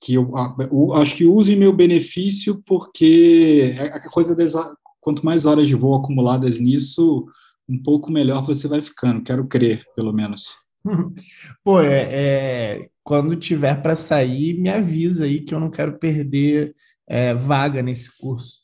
que 0.00 0.14
eu, 0.14 0.30
eu, 0.70 0.94
acho 0.94 1.16
que 1.16 1.24
uso 1.24 1.52
em 1.52 1.56
meu 1.56 1.72
benefício, 1.72 2.62
porque 2.66 3.74
é 3.76 3.84
a 3.84 4.10
coisa 4.10 4.34
das, 4.34 4.54
quanto 5.00 5.24
mais 5.24 5.46
horas 5.46 5.68
de 5.68 5.74
voo 5.74 5.94
acumuladas 5.94 6.58
nisso, 6.58 7.24
um 7.68 7.80
pouco 7.80 8.10
melhor 8.10 8.44
você 8.44 8.66
vai 8.66 8.82
ficando, 8.82 9.22
quero 9.22 9.46
crer, 9.46 9.84
pelo 9.94 10.12
menos. 10.12 10.48
Pô, 11.62 11.80
é, 11.80 12.08
é 12.10 12.88
quando 13.04 13.36
tiver 13.36 13.80
para 13.82 13.96
sair, 13.96 14.54
me 14.60 14.68
avisa 14.68 15.24
aí 15.24 15.40
que 15.40 15.54
eu 15.54 15.60
não 15.60 15.70
quero 15.70 15.98
perder 15.98 16.74
é, 17.08 17.34
vaga 17.34 17.82
nesse 17.82 18.16
curso. 18.18 18.61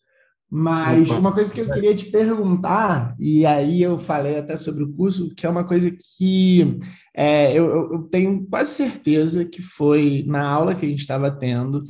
Mas 0.51 1.11
Opa. 1.11 1.19
uma 1.19 1.33
coisa 1.33 1.53
que 1.53 1.61
eu 1.61 1.71
queria 1.71 1.95
te 1.95 2.07
perguntar, 2.07 3.15
e 3.19 3.45
aí 3.45 3.83
eu 3.83 3.99
falei 3.99 4.39
até 4.39 4.57
sobre 4.57 4.83
o 4.83 4.93
curso, 4.95 5.35
que 5.35 5.45
é 5.45 5.51
uma 5.51 5.65
coisa 5.65 5.91
que 5.91 6.79
é, 7.15 7.53
eu, 7.53 7.93
eu, 7.93 8.03
tenho 8.05 8.47
quase 8.49 8.71
certeza 8.71 9.45
que 9.45 9.61
foi 9.61 10.25
na 10.27 10.49
aula 10.49 10.75
que 10.75 10.87
a 10.87 10.89
gente 10.89 11.01
estava 11.01 11.31
tendo 11.31 11.85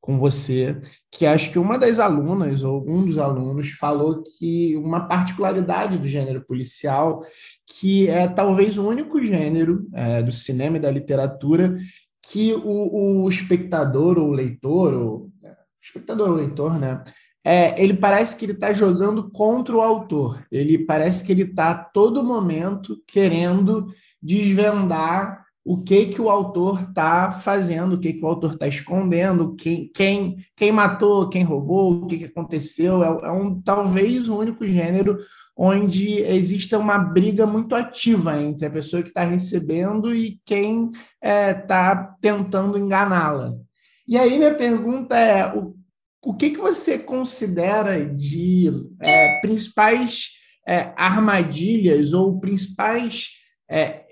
com 0.00 0.16
você, 0.16 0.80
que 1.10 1.26
acho 1.26 1.50
que 1.50 1.58
uma 1.58 1.76
das 1.76 1.98
alunas, 1.98 2.62
ou 2.62 2.88
um 2.88 3.04
dos 3.04 3.18
alunos, 3.18 3.70
falou 3.70 4.22
que 4.38 4.76
uma 4.76 5.08
particularidade 5.08 5.98
do 5.98 6.06
gênero 6.06 6.44
policial, 6.44 7.24
que 7.66 8.06
é 8.08 8.28
talvez 8.28 8.78
o 8.78 8.86
único 8.86 9.20
gênero 9.24 9.88
é, 9.92 10.22
do 10.22 10.30
cinema 10.30 10.76
e 10.76 10.80
da 10.80 10.90
literatura 10.90 11.78
que 12.30 12.52
o, 12.52 13.22
o 13.24 13.28
espectador 13.28 14.18
ou 14.18 14.30
leitor, 14.30 14.94
ou, 14.94 15.30
é, 15.42 15.56
espectador 15.82 16.30
ou 16.30 16.36
leitor, 16.36 16.78
né? 16.78 17.02
É, 17.44 17.80
ele 17.82 17.92
parece 17.92 18.36
que 18.36 18.46
ele 18.46 18.52
está 18.52 18.72
jogando 18.72 19.30
contra 19.30 19.76
o 19.76 19.82
autor. 19.82 20.42
Ele 20.50 20.78
parece 20.78 21.24
que 21.24 21.30
ele 21.30 21.42
está 21.42 21.70
a 21.70 21.74
todo 21.74 22.24
momento 22.24 22.96
querendo 23.06 23.88
desvendar 24.22 25.44
o 25.62 25.82
que 25.82 26.06
que 26.06 26.20
o 26.20 26.30
autor 26.30 26.82
está 26.88 27.30
fazendo, 27.32 27.94
o 27.94 28.00
que 28.00 28.14
que 28.14 28.24
o 28.24 28.26
autor 28.26 28.54
está 28.54 28.66
escondendo, 28.66 29.54
quem, 29.54 29.88
quem, 29.88 30.36
quem 30.56 30.72
matou, 30.72 31.28
quem 31.28 31.42
roubou, 31.42 31.92
o 31.92 32.06
que, 32.06 32.18
que 32.18 32.24
aconteceu. 32.24 33.02
É, 33.02 33.28
é 33.28 33.30
um 33.30 33.60
talvez 33.60 34.28
o 34.28 34.38
único 34.38 34.66
gênero 34.66 35.18
onde 35.56 36.18
exista 36.18 36.78
uma 36.78 36.98
briga 36.98 37.46
muito 37.46 37.74
ativa 37.74 38.42
entre 38.42 38.66
a 38.66 38.70
pessoa 38.70 39.02
que 39.02 39.08
está 39.08 39.22
recebendo 39.22 40.14
e 40.14 40.40
quem 40.44 40.90
está 40.90 41.00
é, 41.20 41.54
tá 41.54 42.16
tentando 42.20 42.78
enganá-la. 42.78 43.54
E 44.06 44.18
aí 44.18 44.36
minha 44.36 44.54
pergunta 44.54 45.16
é: 45.16 45.46
o 45.56 45.74
o 46.24 46.34
que, 46.34 46.50
que 46.50 46.58
você 46.58 46.98
considera 46.98 48.04
de 48.04 48.70
é, 49.00 49.40
principais 49.40 50.30
é, 50.66 50.92
armadilhas 50.96 52.12
ou 52.12 52.40
principais 52.40 53.28
é, 53.70 54.04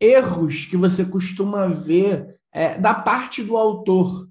erros 0.00 0.64
que 0.64 0.76
você 0.76 1.04
costuma 1.04 1.66
ver 1.66 2.26
é, 2.52 2.78
da 2.78 2.94
parte 2.94 3.42
do 3.42 3.56
autor 3.56 4.26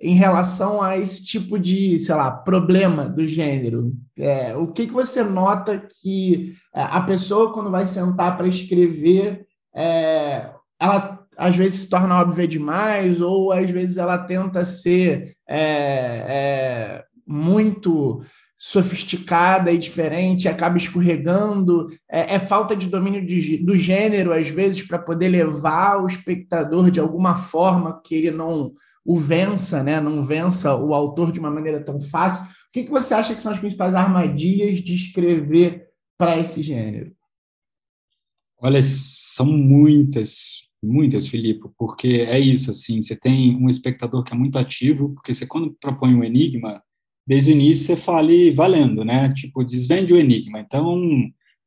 em 0.00 0.14
relação 0.14 0.80
a 0.80 0.96
esse 0.96 1.24
tipo 1.24 1.58
de, 1.58 1.98
sei 1.98 2.14
lá, 2.14 2.30
problema 2.30 3.08
do 3.08 3.26
gênero? 3.26 3.94
É, 4.16 4.54
o 4.54 4.68
que, 4.68 4.86
que 4.86 4.92
você 4.92 5.24
nota 5.24 5.82
que 6.00 6.54
é, 6.74 6.82
a 6.82 7.00
pessoa, 7.00 7.52
quando 7.52 7.70
vai 7.70 7.86
sentar 7.86 8.36
para 8.36 8.46
escrever, 8.46 9.46
ela 10.80 11.18
às 11.36 11.56
vezes 11.56 11.82
se 11.82 11.88
torna 11.88 12.20
óbvia 12.20 12.48
demais, 12.48 13.20
ou 13.20 13.52
às 13.52 13.70
vezes 13.70 13.96
ela 13.96 14.18
tenta 14.18 14.64
ser 14.64 15.36
é, 15.48 16.24
é, 16.28 17.04
muito 17.26 18.22
sofisticada 18.58 19.70
e 19.70 19.78
diferente, 19.78 20.48
acaba 20.48 20.76
escorregando, 20.76 21.88
é, 22.10 22.34
é 22.34 22.38
falta 22.38 22.74
de 22.74 22.88
domínio 22.88 23.24
de, 23.24 23.56
do 23.58 23.76
gênero, 23.76 24.32
às 24.32 24.48
vezes, 24.48 24.82
para 24.82 24.98
poder 24.98 25.28
levar 25.28 26.02
o 26.02 26.06
espectador 26.06 26.90
de 26.90 26.98
alguma 26.98 27.36
forma 27.36 28.00
que 28.04 28.14
ele 28.14 28.30
não 28.30 28.72
o 29.04 29.16
vença, 29.16 29.82
né? 29.82 29.98
não 30.00 30.22
vença 30.22 30.76
o 30.76 30.92
autor 30.92 31.32
de 31.32 31.38
uma 31.38 31.50
maneira 31.50 31.82
tão 31.82 31.98
fácil. 31.98 32.42
O 32.42 32.46
que, 32.70 32.84
que 32.84 32.90
você 32.90 33.14
acha 33.14 33.34
que 33.34 33.42
são 33.42 33.52
as 33.52 33.58
principais 33.58 33.94
armadilhas 33.94 34.82
de 34.82 34.94
escrever 34.94 35.88
para 36.18 36.36
esse 36.36 36.62
gênero? 36.62 37.16
Olha, 38.60 38.82
são 38.82 39.46
muitas, 39.46 40.67
Muitas, 40.82 41.26
Filipe, 41.26 41.68
porque 41.76 42.08
é 42.28 42.38
isso, 42.38 42.70
assim, 42.70 43.02
você 43.02 43.16
tem 43.16 43.56
um 43.56 43.68
espectador 43.68 44.22
que 44.22 44.32
é 44.32 44.36
muito 44.36 44.58
ativo, 44.58 45.12
porque 45.14 45.34
você 45.34 45.44
quando 45.44 45.76
propõe 45.80 46.14
um 46.14 46.22
enigma, 46.22 46.80
desde 47.26 47.50
o 47.50 47.54
início 47.54 47.84
você 47.84 47.96
fale 47.96 48.52
valendo, 48.52 49.04
né? 49.04 49.32
Tipo, 49.34 49.64
desvende 49.64 50.12
o 50.12 50.16
enigma. 50.16 50.60
Então, 50.60 50.96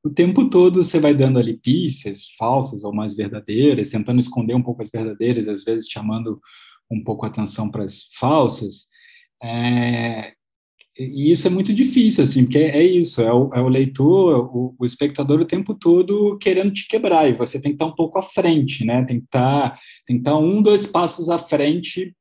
o 0.03 0.09
tempo 0.09 0.49
todo 0.49 0.83
você 0.83 0.99
vai 0.99 1.13
dando 1.13 1.37
ali 1.37 1.57
pistas 1.57 2.27
falsas 2.37 2.83
ou 2.83 2.93
mais 2.93 3.13
verdadeiras, 3.13 3.91
tentando 3.91 4.19
esconder 4.19 4.55
um 4.55 4.63
pouco 4.63 4.81
as 4.81 4.89
verdadeiras, 4.89 5.47
às 5.47 5.63
vezes 5.63 5.87
chamando 5.87 6.39
um 6.89 7.03
pouco 7.03 7.25
a 7.25 7.29
atenção 7.29 7.69
para 7.69 7.83
as 7.83 8.03
falsas. 8.17 8.87
É... 9.43 10.33
e 10.99 11.31
isso 11.31 11.47
é 11.47 11.49
muito 11.49 11.73
difícil, 11.73 12.23
assim, 12.23 12.43
porque 12.43 12.57
é 12.57 12.83
isso, 12.83 13.21
é 13.21 13.33
o, 13.33 13.49
é 13.53 13.61
o 13.61 13.69
leitor, 13.69 14.49
o, 14.53 14.75
o, 14.77 14.85
espectador 14.85 15.39
o 15.39 15.45
tempo 15.45 15.73
todo 15.73 16.37
querendo 16.37 16.73
te 16.73 16.87
quebrar, 16.87 17.29
e 17.29 17.33
você 17.33 17.61
tem 17.61 17.71
que 17.71 17.75
estar 17.75 17.85
um 17.85 17.95
pouco 17.95 18.19
à 18.19 18.21
frente, 18.21 18.83
né? 18.85 19.03
Tem 19.05 19.19
que 19.19 19.25
estar, 19.25 19.79
tem 20.05 20.17
que 20.17 20.21
estar 20.21 20.37
um, 20.37 20.61
dois 20.61 20.85
passos 20.85 21.29
à 21.29 21.39
frente 21.39 22.13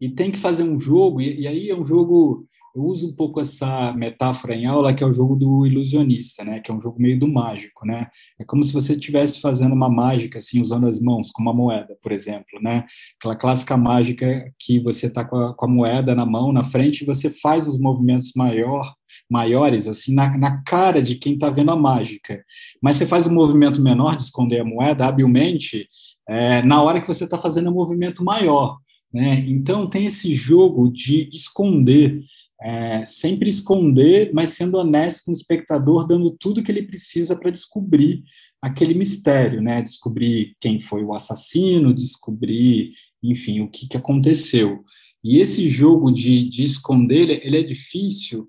e 0.00 0.10
tem 0.10 0.30
que 0.30 0.38
fazer 0.38 0.62
um 0.62 0.78
jogo, 0.78 1.20
e, 1.20 1.40
e 1.40 1.46
aí 1.46 1.70
é 1.70 1.74
um 1.74 1.84
jogo 1.84 2.44
eu 2.78 2.84
uso 2.84 3.08
um 3.08 3.12
pouco 3.12 3.40
essa 3.40 3.92
metáfora 3.92 4.54
em 4.54 4.64
aula, 4.64 4.94
que 4.94 5.02
é 5.02 5.06
o 5.06 5.12
jogo 5.12 5.34
do 5.34 5.66
ilusionista, 5.66 6.44
né? 6.44 6.60
Que 6.60 6.70
é 6.70 6.74
um 6.74 6.80
jogo 6.80 7.00
meio 7.00 7.18
do 7.18 7.26
mágico, 7.26 7.84
né? 7.84 8.06
É 8.38 8.44
como 8.44 8.62
se 8.62 8.72
você 8.72 8.92
estivesse 8.92 9.40
fazendo 9.40 9.74
uma 9.74 9.90
mágica, 9.90 10.38
assim, 10.38 10.62
usando 10.62 10.86
as 10.86 11.00
mãos, 11.00 11.32
com 11.32 11.42
uma 11.42 11.52
moeda, 11.52 11.98
por 12.00 12.12
exemplo, 12.12 12.62
né? 12.62 12.86
Aquela 13.18 13.34
clássica 13.34 13.76
mágica 13.76 14.52
que 14.56 14.78
você 14.78 15.08
está 15.08 15.24
com, 15.24 15.52
com, 15.54 15.64
a 15.64 15.68
moeda 15.68 16.14
na 16.14 16.24
mão, 16.24 16.52
na 16.52 16.62
frente, 16.62 17.02
e 17.02 17.06
você 17.06 17.30
faz 17.30 17.66
os 17.66 17.80
movimentos 17.80 18.32
maior, 18.36 18.94
maiores, 19.28 19.88
assim, 19.88 20.14
na, 20.14 20.38
na 20.38 20.62
cara 20.62 21.02
de 21.02 21.16
quem 21.16 21.34
está 21.34 21.50
vendo 21.50 21.72
a 21.72 21.76
mágica. 21.76 22.44
Mas 22.80 22.94
você 22.94 23.06
faz 23.06 23.26
um 23.26 23.34
movimento 23.34 23.82
menor 23.82 24.16
de 24.16 24.22
esconder 24.22 24.60
a 24.60 24.64
moeda, 24.64 25.04
habilmente, 25.04 25.88
é, 26.28 26.62
na 26.62 26.80
hora 26.80 27.00
que 27.00 27.08
você 27.08 27.24
está 27.24 27.36
fazendo 27.36 27.70
um 27.70 27.74
movimento 27.74 28.22
maior. 28.22 28.78
Né? 29.12 29.42
Então, 29.48 29.88
tem 29.88 30.06
esse 30.06 30.32
jogo 30.36 30.92
de 30.92 31.28
esconder 31.32 32.22
é, 32.60 33.04
sempre 33.04 33.48
esconder, 33.48 34.32
mas 34.32 34.50
sendo 34.50 34.78
honesto 34.78 35.24
com 35.24 35.30
o 35.30 35.34
espectador, 35.34 36.06
dando 36.06 36.30
tudo 36.30 36.62
que 36.62 36.72
ele 36.72 36.82
precisa 36.82 37.36
para 37.36 37.50
descobrir 37.50 38.24
aquele 38.60 38.94
mistério, 38.94 39.60
né? 39.60 39.80
Descobrir 39.80 40.56
quem 40.60 40.80
foi 40.80 41.04
o 41.04 41.14
assassino, 41.14 41.94
descobrir, 41.94 42.92
enfim, 43.22 43.60
o 43.60 43.70
que, 43.70 43.86
que 43.86 43.96
aconteceu. 43.96 44.84
E 45.22 45.38
esse 45.38 45.68
jogo 45.68 46.10
de, 46.10 46.48
de 46.48 46.62
esconder, 46.62 47.44
ele 47.44 47.58
é 47.58 47.62
difícil, 47.62 48.48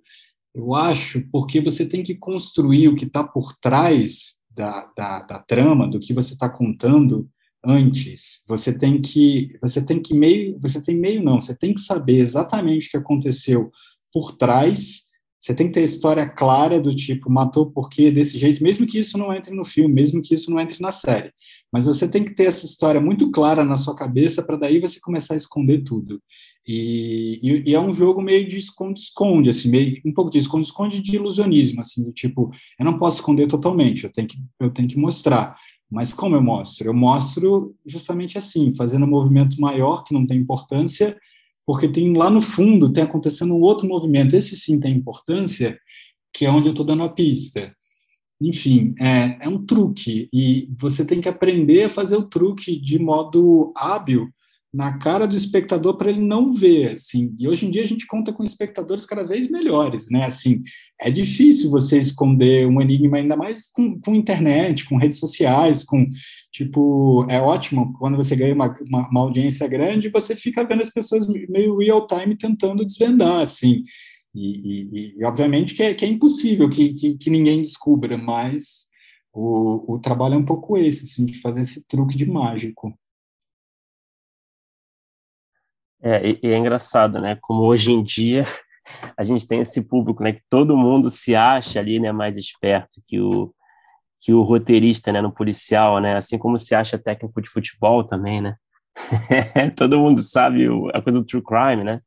eu 0.53 0.73
acho, 0.73 1.21
porque 1.31 1.61
você 1.61 1.85
tem 1.85 2.01
que 2.01 2.15
construir 2.15 2.87
o 2.87 2.95
que 2.95 3.05
está 3.05 3.23
por 3.23 3.55
trás 3.59 4.35
da, 4.49 4.91
da, 4.97 5.21
da, 5.21 5.39
trama, 5.39 5.87
do 5.87 5.99
que 5.99 6.13
você 6.13 6.33
está 6.33 6.49
contando 6.49 7.29
antes. 7.63 8.43
Você 8.47 8.73
tem 8.73 8.99
que, 9.01 9.57
você 9.61 9.83
tem 9.83 10.01
que 10.01 10.13
meio, 10.13 10.59
você 10.59 10.81
tem 10.81 10.95
meio 10.95 11.23
não, 11.23 11.39
você 11.39 11.55
tem 11.55 11.73
que 11.73 11.81
saber 11.81 12.19
exatamente 12.19 12.87
o 12.87 12.91
que 12.91 12.97
aconteceu 12.97 13.71
por 14.13 14.33
trás. 14.33 15.07
Você 15.41 15.53
tem 15.53 15.67
que 15.67 15.73
ter 15.73 15.79
a 15.81 15.83
história 15.83 16.27
clara 16.27 16.81
do 16.81 16.93
tipo, 16.93 17.29
matou 17.29 17.71
por 17.71 17.89
quê, 17.89 18.11
desse 18.11 18.37
jeito, 18.37 18.61
mesmo 18.61 18.85
que 18.85 18.99
isso 18.99 19.17
não 19.17 19.33
entre 19.33 19.55
no 19.55 19.63
filme, 19.63 19.93
mesmo 19.93 20.21
que 20.21 20.33
isso 20.33 20.51
não 20.51 20.59
entre 20.59 20.81
na 20.81 20.91
série. 20.91 21.31
Mas 21.71 21.85
você 21.85 22.07
tem 22.07 22.25
que 22.25 22.35
ter 22.35 22.43
essa 22.43 22.65
história 22.65 22.99
muito 22.99 23.31
clara 23.31 23.63
na 23.63 23.77
sua 23.77 23.95
cabeça 23.95 24.43
para 24.43 24.57
daí 24.57 24.79
você 24.79 24.99
começar 24.99 25.35
a 25.35 25.37
esconder 25.37 25.83
tudo. 25.83 26.21
E, 26.67 27.39
e, 27.41 27.69
e 27.71 27.75
é 27.75 27.79
um 27.79 27.93
jogo 27.93 28.21
meio 28.21 28.47
de 28.47 28.57
esconde-esconde, 28.57 29.49
assim, 29.49 29.69
meio, 29.69 30.01
um 30.05 30.13
pouco 30.13 30.29
de 30.29 30.39
esconde-esconde 30.39 31.01
de 31.01 31.15
ilusionismo, 31.15 31.81
assim, 31.81 32.03
do 32.03 32.11
tipo, 32.11 32.51
eu 32.77 32.85
não 32.85 32.99
posso 32.99 33.17
esconder 33.17 33.47
totalmente, 33.47 34.03
eu 34.03 34.11
tenho 34.11 34.27
que, 34.27 34.37
eu 34.59 34.69
tenho 34.69 34.87
que 34.87 34.97
mostrar. 34.97 35.55
Mas 35.89 36.13
como 36.13 36.35
eu 36.35 36.41
mostro? 36.41 36.87
Eu 36.87 36.93
mostro 36.93 37.75
justamente 37.85 38.37
assim, 38.37 38.73
fazendo 38.75 39.05
um 39.05 39.09
movimento 39.09 39.59
maior 39.59 40.03
que 40.03 40.13
não 40.13 40.23
tem 40.23 40.37
importância, 40.37 41.17
porque 41.69 41.87
tem 41.87 42.17
lá 42.17 42.31
no 42.31 42.41
fundo 42.41 42.91
tem 42.91 43.03
acontecendo 43.03 43.53
um 43.53 43.61
outro 43.61 43.87
movimento. 43.87 44.35
Esse 44.35 44.55
sim 44.55 44.79
tem 44.79 44.91
importância, 44.91 45.79
que 46.33 46.43
é 46.43 46.49
onde 46.49 46.67
eu 46.67 46.71
estou 46.71 46.83
dando 46.83 47.03
a 47.03 47.09
pista. 47.09 47.71
Enfim, 48.41 48.95
é, 48.99 49.37
é 49.41 49.47
um 49.47 49.63
truque 49.63 50.27
e 50.33 50.67
você 50.79 51.05
tem 51.05 51.21
que 51.21 51.29
aprender 51.29 51.83
a 51.83 51.89
fazer 51.89 52.15
o 52.15 52.27
truque 52.27 52.75
de 52.75 52.97
modo 52.97 53.71
hábil 53.75 54.31
na 54.71 54.97
cara 54.99 55.27
do 55.27 55.35
espectador 55.35 55.97
para 55.97 56.11
ele 56.11 56.21
não 56.21 56.53
ver, 56.53 56.91
assim. 56.91 57.35
E 57.39 57.47
hoje 57.47 57.65
em 57.65 57.71
dia 57.71 57.81
a 57.81 57.87
gente 57.87 58.05
conta 58.05 58.31
com 58.31 58.43
espectadores 58.43 59.05
cada 59.05 59.23
vez 59.23 59.49
melhores, 59.49 60.09
né? 60.11 60.25
Assim, 60.25 60.61
é 61.01 61.09
difícil 61.09 61.71
você 61.71 61.97
esconder 61.97 62.67
um 62.67 62.79
enigma 62.79 63.17
ainda 63.17 63.35
mais 63.35 63.67
com, 63.71 63.99
com 63.99 64.13
internet, 64.13 64.87
com 64.87 64.97
redes 64.97 65.19
sociais, 65.19 65.83
com 65.83 66.07
tipo, 66.51 67.25
é 67.29 67.41
ótimo 67.41 67.93
quando 67.97 68.15
você 68.15 68.35
ganha 68.35 68.53
uma, 68.53 68.73
uma, 68.87 69.09
uma 69.09 69.21
audiência 69.21 69.67
grande, 69.67 70.09
você 70.09 70.35
fica 70.35 70.63
vendo 70.63 70.81
as 70.81 70.91
pessoas 70.91 71.27
meio 71.27 71.77
real 71.77 72.05
time 72.05 72.37
tentando 72.37 72.85
desvendar, 72.85 73.41
assim. 73.41 73.83
E, 74.35 74.85
e, 74.85 75.15
e 75.17 75.25
obviamente 75.25 75.73
que 75.73 75.81
é, 75.81 75.93
que 75.95 76.05
é 76.05 76.07
impossível 76.07 76.69
que, 76.69 76.93
que, 76.93 77.17
que 77.17 77.29
ninguém 77.31 77.61
descubra, 77.61 78.15
mas 78.17 78.87
o, 79.33 79.95
o 79.95 79.99
trabalho 79.99 80.35
é 80.35 80.37
um 80.37 80.45
pouco 80.45 80.77
esse, 80.77 81.05
assim, 81.05 81.25
de 81.25 81.39
fazer 81.41 81.61
esse 81.61 81.83
truque 81.87 82.15
de 82.15 82.27
mágico. 82.27 82.93
É, 86.01 86.29
e, 86.29 86.39
e 86.43 86.47
é 86.49 86.57
engraçado, 86.57 87.19
né? 87.19 87.37
Como 87.41 87.63
hoje 87.63 87.91
em 87.91 88.03
dia 88.03 88.45
a 89.17 89.23
gente 89.23 89.47
tem 89.47 89.59
esse 89.59 89.87
público, 89.87 90.23
né? 90.23 90.33
Que 90.33 90.41
todo 90.49 90.77
mundo 90.77 91.09
se 91.09 91.35
acha 91.35 91.79
ali, 91.79 91.99
né? 91.99 92.11
Mais 92.11 92.37
esperto 92.37 93.01
que 93.07 93.19
o 93.19 93.53
que 94.21 94.33
o 94.33 94.41
roteirista, 94.41 95.13
né? 95.13 95.21
No 95.21 95.31
policial, 95.31 95.99
né? 95.99 96.15
Assim 96.15 96.37
como 96.37 96.57
se 96.57 96.75
acha 96.75 96.97
técnico 96.97 97.41
de 97.41 97.49
futebol 97.49 98.03
também, 98.03 98.41
né? 98.41 98.55
todo 99.75 99.99
mundo 99.99 100.21
sabe 100.21 100.67
a 100.93 101.01
coisa 101.01 101.19
do 101.19 101.25
true 101.25 101.43
crime, 101.43 101.83
né? 101.83 102.01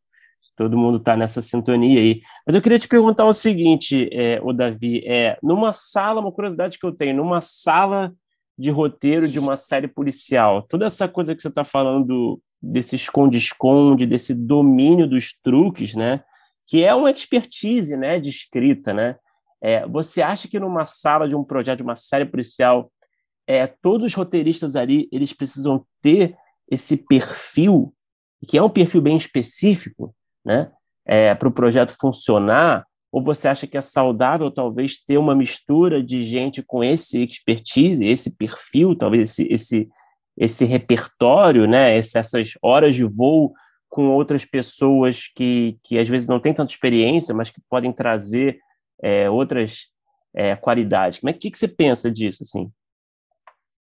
Todo 0.56 0.76
mundo 0.76 0.98
está 0.98 1.16
nessa 1.16 1.40
sintonia 1.40 1.98
aí. 1.98 2.20
Mas 2.46 2.54
eu 2.54 2.60
queria 2.60 2.78
te 2.78 2.86
perguntar 2.86 3.24
o 3.24 3.32
seguinte, 3.32 4.08
é, 4.12 4.38
o 4.42 4.52
Davi, 4.52 5.02
é, 5.06 5.38
numa 5.42 5.72
sala, 5.72 6.20
uma 6.20 6.32
curiosidade 6.32 6.78
que 6.78 6.84
eu 6.84 6.92
tenho, 6.92 7.16
numa 7.16 7.40
sala 7.40 8.12
de 8.58 8.70
roteiro 8.70 9.26
de 9.26 9.38
uma 9.38 9.56
série 9.56 9.88
policial, 9.88 10.62
toda 10.68 10.84
essa 10.84 11.08
coisa 11.08 11.34
que 11.34 11.40
você 11.40 11.48
está 11.48 11.64
falando 11.64 12.38
desse 12.62 12.94
esconde-esconde, 12.94 14.06
desse 14.06 14.32
domínio 14.34 15.08
dos 15.08 15.32
truques, 15.42 15.94
né? 15.94 16.22
Que 16.66 16.84
é 16.84 16.94
uma 16.94 17.10
expertise, 17.10 17.96
né, 17.96 18.20
de 18.20 18.30
escrita, 18.30 18.94
né? 18.94 19.16
É, 19.60 19.86
você 19.86 20.22
acha 20.22 20.48
que 20.48 20.60
numa 20.60 20.84
sala 20.84 21.28
de 21.28 21.34
um 21.34 21.44
projeto, 21.44 21.78
de 21.78 21.82
uma 21.82 21.96
série 21.96 22.24
policial, 22.24 22.90
é, 23.46 23.66
todos 23.66 24.06
os 24.06 24.14
roteiristas 24.14 24.76
ali, 24.76 25.08
eles 25.12 25.32
precisam 25.32 25.84
ter 26.00 26.36
esse 26.70 26.96
perfil, 26.96 27.92
que 28.46 28.56
é 28.56 28.62
um 28.62 28.70
perfil 28.70 29.00
bem 29.00 29.16
específico, 29.16 30.14
né? 30.44 30.70
É, 31.04 31.34
para 31.34 31.48
o 31.48 31.52
projeto 31.52 31.96
funcionar, 31.98 32.86
ou 33.10 33.22
você 33.22 33.48
acha 33.48 33.66
que 33.66 33.76
é 33.76 33.80
saudável 33.80 34.50
talvez 34.50 34.98
ter 34.98 35.18
uma 35.18 35.34
mistura 35.34 36.02
de 36.02 36.24
gente 36.24 36.62
com 36.62 36.82
esse 36.82 37.22
expertise, 37.24 38.04
esse 38.04 38.36
perfil, 38.36 38.96
talvez 38.96 39.30
esse, 39.30 39.46
esse 39.52 39.88
esse 40.36 40.64
repertório, 40.64 41.66
né, 41.66 41.96
essas 41.96 42.30
horas 42.62 42.94
de 42.94 43.04
voo 43.04 43.52
com 43.88 44.08
outras 44.08 44.44
pessoas 44.44 45.28
que, 45.36 45.78
que 45.84 45.98
às 45.98 46.08
vezes 46.08 46.26
não 46.26 46.40
têm 46.40 46.54
tanta 46.54 46.72
experiência, 46.72 47.34
mas 47.34 47.50
que 47.50 47.60
podem 47.68 47.92
trazer 47.92 48.58
é, 49.02 49.28
outras 49.28 49.88
é, 50.34 50.56
qualidades. 50.56 51.18
Como 51.18 51.28
é 51.28 51.32
que, 51.32 51.50
que 51.50 51.58
você 51.58 51.68
pensa 51.68 52.10
disso, 52.10 52.42
assim? 52.42 52.70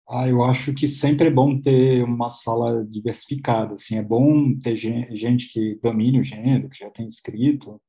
Ah, 0.10 0.28
eu 0.28 0.44
acho 0.44 0.74
que 0.74 0.88
sempre 0.88 1.28
é 1.28 1.32
bom 1.32 1.58
ter 1.58 2.04
uma 2.04 2.30
sala 2.30 2.86
diversificada, 2.86 3.76
assim, 3.76 3.98
é 3.98 4.04
bom 4.04 4.54
ter 4.60 4.76
gente 4.76 5.48
que 5.48 5.80
domine 5.82 6.20
o 6.20 6.24
gênero, 6.24 6.70
que 6.70 6.80
já 6.80 6.90
tem 6.90 7.08
escrito, 7.08 7.82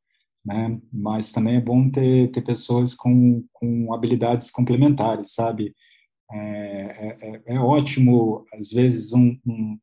né, 0.44 0.78
mas 0.92 1.32
também 1.32 1.57
é 1.57 1.61
bom 1.61 1.90
ter, 1.90 2.30
ter 2.30 2.42
pessoas 2.42 2.94
com, 2.94 3.44
com 3.52 3.92
habilidades 3.92 4.50
complementares, 4.50 5.32
sabe? 5.32 5.74
É, 6.32 6.38
é, 6.38 7.16
é, 7.20 7.54
é 7.54 7.58
ótimo, 7.60 8.44
às 8.52 8.70
vezes, 8.70 9.12
um, 9.12 9.36
um, 9.46 9.78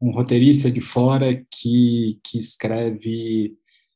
um, 0.00 0.10
roteirista 0.10 0.70
de 0.70 0.80
fora 0.80 1.34
que, 1.50 2.18
que 2.24 2.36
escreve, 2.38 3.54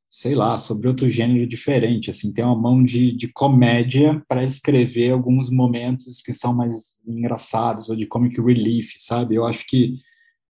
sei 0.09 0.35
lá, 0.35 0.57
sobre 0.57 0.89
outro 0.89 1.11
gênero 1.11 1.47
diferente, 1.47 2.11
assim, 2.11 2.33
tem 2.33 2.45
uma 2.45 2.57
mão 2.57 2.83
de, 2.83 3.13
de 3.13 3.29
comédia 3.29 4.23
para 4.29 4.45
escrever 4.45 5.11
alguns 5.11 5.51
momentos 5.51 6.23
que 6.23 6.33
são 6.33 6.55
mais 6.55 6.97
engraçados, 7.07 7.89
ou 7.89 7.97
de 7.97 8.07
comic 8.07 8.41
relief, 8.41 8.95
sabe? 8.99 9.35
Eu 9.35 9.47
acho 9.47 9.67
que 9.67 9.99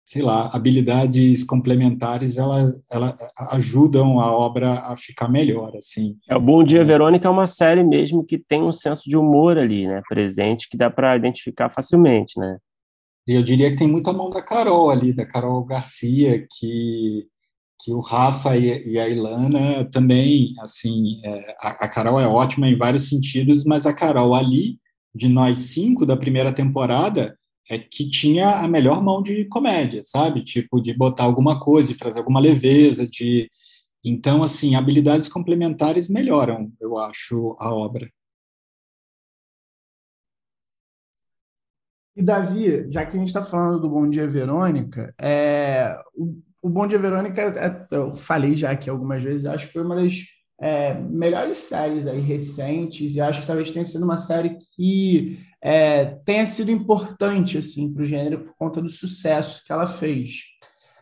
sei 0.09 0.23
lá, 0.23 0.49
habilidades 0.55 1.45
complementares, 1.45 2.39
ela, 2.39 2.73
ela 2.91 3.15
ajudam 3.51 4.19
a 4.19 4.33
obra 4.33 4.79
a 4.79 4.97
ficar 4.97 5.29
melhor, 5.29 5.77
assim. 5.77 6.17
É, 6.27 6.35
o 6.35 6.41
Bom 6.41 6.65
Dia, 6.65 6.83
Verônica 6.83 7.29
é 7.29 7.31
uma 7.31 7.47
série 7.47 7.85
mesmo 7.85 8.25
que 8.25 8.39
tem 8.39 8.63
um 8.63 8.73
senso 8.73 9.03
de 9.05 9.19
humor 9.19 9.59
ali, 9.59 9.87
né, 9.87 10.01
presente, 10.09 10.67
que 10.71 10.79
dá 10.79 10.89
para 10.89 11.15
identificar 11.15 11.69
facilmente, 11.69 12.41
né? 12.41 12.57
E 13.29 13.35
eu 13.35 13.43
diria 13.43 13.71
que 13.71 13.77
tem 13.77 13.87
muita 13.87 14.11
mão 14.11 14.31
da 14.31 14.41
Carol 14.41 14.91
ali, 14.91 15.13
da 15.13 15.27
Carol 15.27 15.63
Garcia, 15.63 16.47
que 16.59 17.27
que 17.81 17.93
o 17.93 18.01
Rafa 18.01 18.57
e, 18.57 18.99
a 18.99 19.09
Ilana 19.09 19.85
também, 19.93 20.53
assim, 20.59 21.21
é, 21.25 21.55
a, 21.61 21.85
a 21.85 21.89
Carol 21.89 22.19
é 22.19 22.27
ótima 22.27 22.67
em 22.67 22.77
vários 22.77 23.09
sentidos, 23.09 23.65
mas 23.65 23.87
a 23.87 23.95
Carol 23.95 24.35
ali, 24.35 24.81
de 25.15 25.29
nós 25.29 25.59
cinco 25.59 26.05
da 26.05 26.17
primeira 26.17 26.51
temporada, 26.51 27.39
é 27.71 27.79
que 27.79 28.09
tinha 28.09 28.61
a 28.61 28.69
melhor 28.69 29.03
mão 29.03 29.23
de 29.23 29.45
comédia, 29.47 30.03
sabe? 30.05 30.43
Tipo, 30.43 30.81
de 30.81 30.95
botar 30.95 31.25
alguma 31.25 31.61
coisa, 31.61 31.93
de 31.93 31.99
trazer 31.99 32.19
alguma 32.19 32.41
leveza, 32.41 33.07
de... 33.07 33.51
Então, 34.03 34.43
assim, 34.43 34.75
habilidades 34.75 35.29
complementares 35.29 36.09
melhoram, 36.09 36.73
eu 36.81 36.97
acho, 36.99 37.57
a 37.59 37.75
obra. 37.75 38.11
E, 42.17 42.23
Davi, 42.23 42.91
já 42.91 43.05
que 43.05 43.17
a 43.17 43.19
gente 43.21 43.29
está 43.29 43.45
falando 43.45 43.81
do 43.81 43.89
Bom 43.89 44.09
Dia 44.09 44.27
Verônica, 44.27 45.15
é... 45.21 45.97
o, 46.63 46.69
Bom 46.69 46.87
Dia 46.87 46.99
Verônica, 46.99 47.41
é... 47.41 47.87
eu 47.91 48.15
falei 48.15 48.57
já 48.57 48.71
aqui 48.71 48.89
algumas 48.89 49.23
vezes, 49.23 49.47
acho 49.47 49.67
que 49.67 49.73
foi 49.73 49.85
uma 49.85 49.95
das 49.95 50.25
é, 50.61 50.95
melhores 50.95 51.59
séries 51.59 52.07
aí 52.07 52.21
recentes, 52.21 53.15
e 53.15 53.21
acho 53.21 53.43
que 53.43 53.47
talvez 53.47 53.71
tenha 53.71 53.85
sido 53.85 54.05
uma 54.05 54.19
série 54.19 54.57
que 54.75 55.39
é, 55.63 56.05
tenha 56.25 56.47
sido 56.47 56.71
importante 56.71 57.59
assim, 57.59 57.93
para 57.93 58.03
o 58.03 58.07
gênero 58.07 58.45
por 58.45 58.55
conta 58.57 58.81
do 58.81 58.89
sucesso 58.89 59.63
que 59.65 59.73
ela 59.73 59.87
fez. 59.87 60.43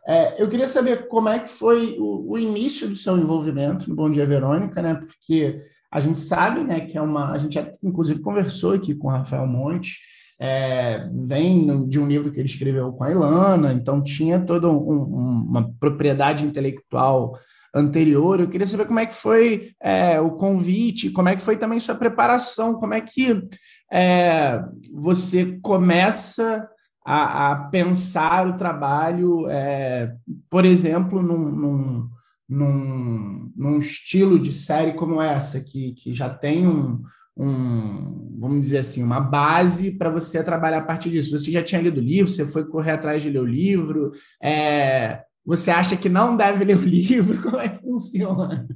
É, 0.07 0.41
eu 0.41 0.49
queria 0.49 0.69
saber 0.69 1.09
como 1.09 1.29
é 1.29 1.41
que 1.41 1.49
foi 1.49 1.97
o, 1.99 2.33
o, 2.33 2.39
início 2.39 2.89
do 2.89 2.95
seu 2.95 3.19
envolvimento 3.19 3.89
no 3.91 3.97
Bom 3.97 4.11
Dia 4.11 4.25
Verônica, 4.25 4.81
né? 4.81 4.95
Porque 4.95 5.61
a 5.91 5.99
gente 5.99 6.21
sabe, 6.21 6.63
né, 6.63 6.81
que 6.81 6.97
é 6.97 7.03
uma. 7.03 7.33
A 7.33 7.39
gente 7.39 7.55
já, 7.55 7.69
inclusive 7.83 8.21
conversou 8.21 8.75
aqui 8.75 8.95
com 8.95 9.09
o 9.09 9.11
Rafael 9.11 9.47
Monte, 9.47 9.99
é, 10.41 11.09
vem 11.13 11.89
de 11.89 11.99
um 11.99 12.07
livro 12.07 12.31
que 12.31 12.39
ele 12.39 12.49
escreveu 12.49 12.93
com 12.93 13.03
a 13.03 13.11
Ilana, 13.11 13.73
então 13.73 14.03
tinha 14.03 14.39
toda 14.39 14.69
um, 14.69 14.77
um, 14.77 15.47
uma 15.49 15.73
propriedade 15.81 16.45
intelectual 16.45 17.37
anterior. 17.75 18.39
Eu 18.39 18.49
queria 18.49 18.67
saber 18.67 18.87
como 18.87 19.01
é 19.01 19.07
que 19.07 19.15
foi 19.15 19.73
é, 19.83 20.21
o 20.21 20.33
convite, 20.33 21.11
como 21.11 21.29
é 21.29 21.37
que 21.37 21.43
foi 21.43 21.57
também 21.57 21.81
sua 21.81 21.95
preparação, 21.95 22.75
como 22.75 22.95
é 22.95 23.01
que 23.01 23.43
é, 23.91 24.63
você 24.93 25.59
começa 25.63 26.69
a, 27.05 27.53
a 27.53 27.57
pensar 27.69 28.49
o 28.49 28.57
trabalho, 28.57 29.49
é, 29.49 30.15
por 30.51 30.65
exemplo, 30.65 31.23
num, 31.23 31.51
num, 31.51 32.11
num, 32.49 33.53
num, 33.57 33.79
estilo 33.79 34.39
de 34.39 34.53
série 34.53 34.95
como 34.95 35.23
essa, 35.23 35.61
que, 35.61 35.93
que 35.93 36.13
já 36.13 36.29
tem 36.29 36.67
um, 36.67 37.01
um, 37.37 38.37
vamos 38.41 38.63
dizer 38.63 38.79
assim, 38.79 39.05
uma 39.05 39.21
base 39.21 39.93
para 39.93 40.11
você 40.11 40.43
trabalhar 40.43 40.79
a 40.79 40.85
partir 40.85 41.11
disso. 41.11 41.31
Você 41.31 41.53
já 41.53 41.63
tinha 41.63 41.81
lido 41.81 42.01
o 42.01 42.05
livro, 42.05 42.31
você 42.31 42.45
foi 42.45 42.65
correr 42.65 42.93
atrás 42.93 43.23
de 43.23 43.31
ler 43.31 43.41
o 43.41 43.47
livro, 43.47 44.11
é, 44.43 45.23
você 45.45 45.71
acha 45.71 45.97
que 45.97 46.09
não 46.09 46.37
deve 46.37 46.65
ler 46.65 46.77
o 46.77 46.85
livro? 46.85 47.41
Como 47.43 47.59
é 47.59 47.69
que 47.69 47.83
funciona? 47.83 48.67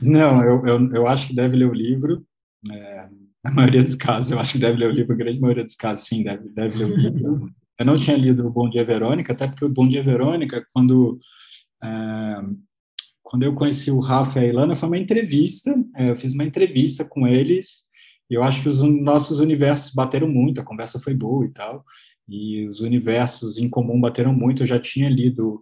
Não, 0.00 0.44
eu, 0.44 0.64
eu, 0.64 0.88
eu 0.92 1.06
acho 1.08 1.26
que 1.26 1.34
deve 1.34 1.56
ler 1.56 1.68
o 1.68 1.74
livro. 1.74 2.24
É, 2.70 3.08
na 3.44 3.50
maioria 3.50 3.82
dos 3.82 3.96
casos, 3.96 4.30
eu 4.30 4.38
acho 4.38 4.52
que 4.52 4.58
deve 4.58 4.78
ler 4.78 4.88
o 4.88 4.92
livro, 4.92 5.12
a 5.12 5.16
grande 5.16 5.40
maioria 5.40 5.64
dos 5.64 5.74
casos, 5.74 6.06
sim, 6.06 6.22
deve, 6.22 6.48
deve 6.50 6.78
ler 6.78 6.84
o 6.84 6.96
livro. 6.96 7.50
Eu 7.78 7.86
não 7.86 7.96
tinha 7.96 8.16
lido 8.16 8.46
o 8.46 8.50
Bom 8.50 8.70
Dia 8.70 8.84
Verônica, 8.84 9.32
até 9.32 9.48
porque 9.48 9.64
o 9.64 9.68
Bom 9.68 9.88
Dia 9.88 10.02
Verônica, 10.02 10.64
quando, 10.72 11.18
é, 11.82 12.40
quando 13.22 13.42
eu 13.42 13.54
conheci 13.54 13.90
o 13.90 13.98
Rafa 13.98 14.38
e 14.38 14.44
a 14.44 14.48
Ilana, 14.48 14.76
foi 14.76 14.88
uma 14.88 14.98
entrevista, 14.98 15.74
é, 15.96 16.10
eu 16.10 16.16
fiz 16.16 16.32
uma 16.32 16.44
entrevista 16.44 17.04
com 17.04 17.26
eles, 17.26 17.84
e 18.30 18.34
eu 18.34 18.42
acho 18.42 18.62
que 18.62 18.68
os 18.68 18.80
nossos 18.82 19.40
universos 19.40 19.92
bateram 19.92 20.28
muito, 20.28 20.60
a 20.60 20.64
conversa 20.64 21.00
foi 21.00 21.14
boa 21.14 21.44
e 21.44 21.50
tal, 21.50 21.84
e 22.28 22.66
os 22.68 22.80
universos 22.80 23.58
em 23.58 23.68
comum 23.68 24.00
bateram 24.00 24.32
muito, 24.32 24.62
eu 24.62 24.66
já 24.66 24.78
tinha 24.78 25.08
lido 25.08 25.60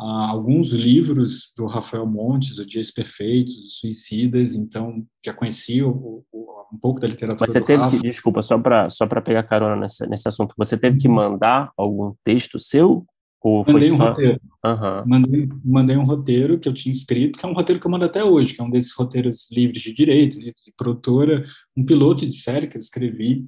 uh, 0.00 0.30
alguns 0.30 0.70
livros 0.70 1.52
do 1.56 1.66
Rafael 1.66 2.06
Montes, 2.06 2.58
O 2.58 2.66
Dias 2.66 2.90
Perfeitos, 2.90 3.56
Os 3.56 3.78
Suicidas, 3.78 4.54
então 4.54 5.04
já 5.24 5.32
conheci 5.32 5.82
o, 5.82 6.24
o, 6.32 6.66
um 6.72 6.78
pouco 6.78 7.00
da 7.00 7.08
literatura 7.08 7.50
Você 7.50 7.60
teve 7.60 7.82
Rafa. 7.82 7.96
que, 7.96 8.02
desculpa, 8.02 8.42
só 8.42 8.58
para 8.58 8.90
só 8.90 9.06
pegar 9.06 9.42
carona 9.44 9.76
nesse, 9.76 10.06
nesse 10.06 10.28
assunto, 10.28 10.54
você 10.56 10.76
teve 10.76 10.98
que 10.98 11.08
mandar 11.08 11.72
algum 11.76 12.14
texto 12.24 12.58
seu? 12.58 13.04
Ou 13.40 13.62
mandei 13.68 13.92
um 13.92 13.98
só... 13.98 14.08
roteiro. 14.08 14.40
Uhum. 14.64 15.04
Mandei, 15.06 15.48
mandei 15.62 15.96
um 15.98 16.04
roteiro 16.04 16.58
que 16.58 16.66
eu 16.66 16.72
tinha 16.72 16.92
escrito, 16.92 17.38
que 17.38 17.44
é 17.44 17.48
um 17.48 17.52
roteiro 17.52 17.78
que 17.78 17.86
eu 17.86 17.90
mando 17.90 18.06
até 18.06 18.24
hoje, 18.24 18.54
que 18.54 18.60
é 18.60 18.64
um 18.64 18.70
desses 18.70 18.94
roteiros 18.94 19.50
livres 19.52 19.82
de 19.82 19.92
direito, 19.92 20.38
de 20.38 20.54
produtora, 20.76 21.44
um 21.76 21.84
piloto 21.84 22.26
de 22.26 22.34
série 22.34 22.66
que 22.66 22.78
eu 22.78 22.80
escrevi, 22.80 23.46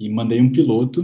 e 0.00 0.08
mandei 0.08 0.40
um 0.40 0.50
piloto 0.50 1.02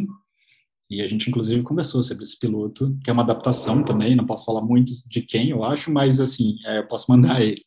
e 0.91 1.03
a 1.03 1.09
gente, 1.09 1.28
inclusive, 1.28 1.62
conversou 1.62 2.03
sobre 2.03 2.24
esse 2.24 2.39
piloto, 2.39 2.97
que 3.03 3.09
é 3.09 3.12
uma 3.12 3.22
adaptação 3.22 3.82
também, 3.82 4.14
não 4.14 4.26
posso 4.26 4.45
falar 4.45 4.62
muito 4.62 4.93
de 5.09 5.22
quem, 5.22 5.51
eu 5.51 5.64
acho, 5.64 5.91
mas, 5.91 6.20
assim, 6.20 6.57
é, 6.66 6.78
eu 6.78 6.87
posso 6.87 7.07
mandar 7.11 7.41
ele. 7.43 7.62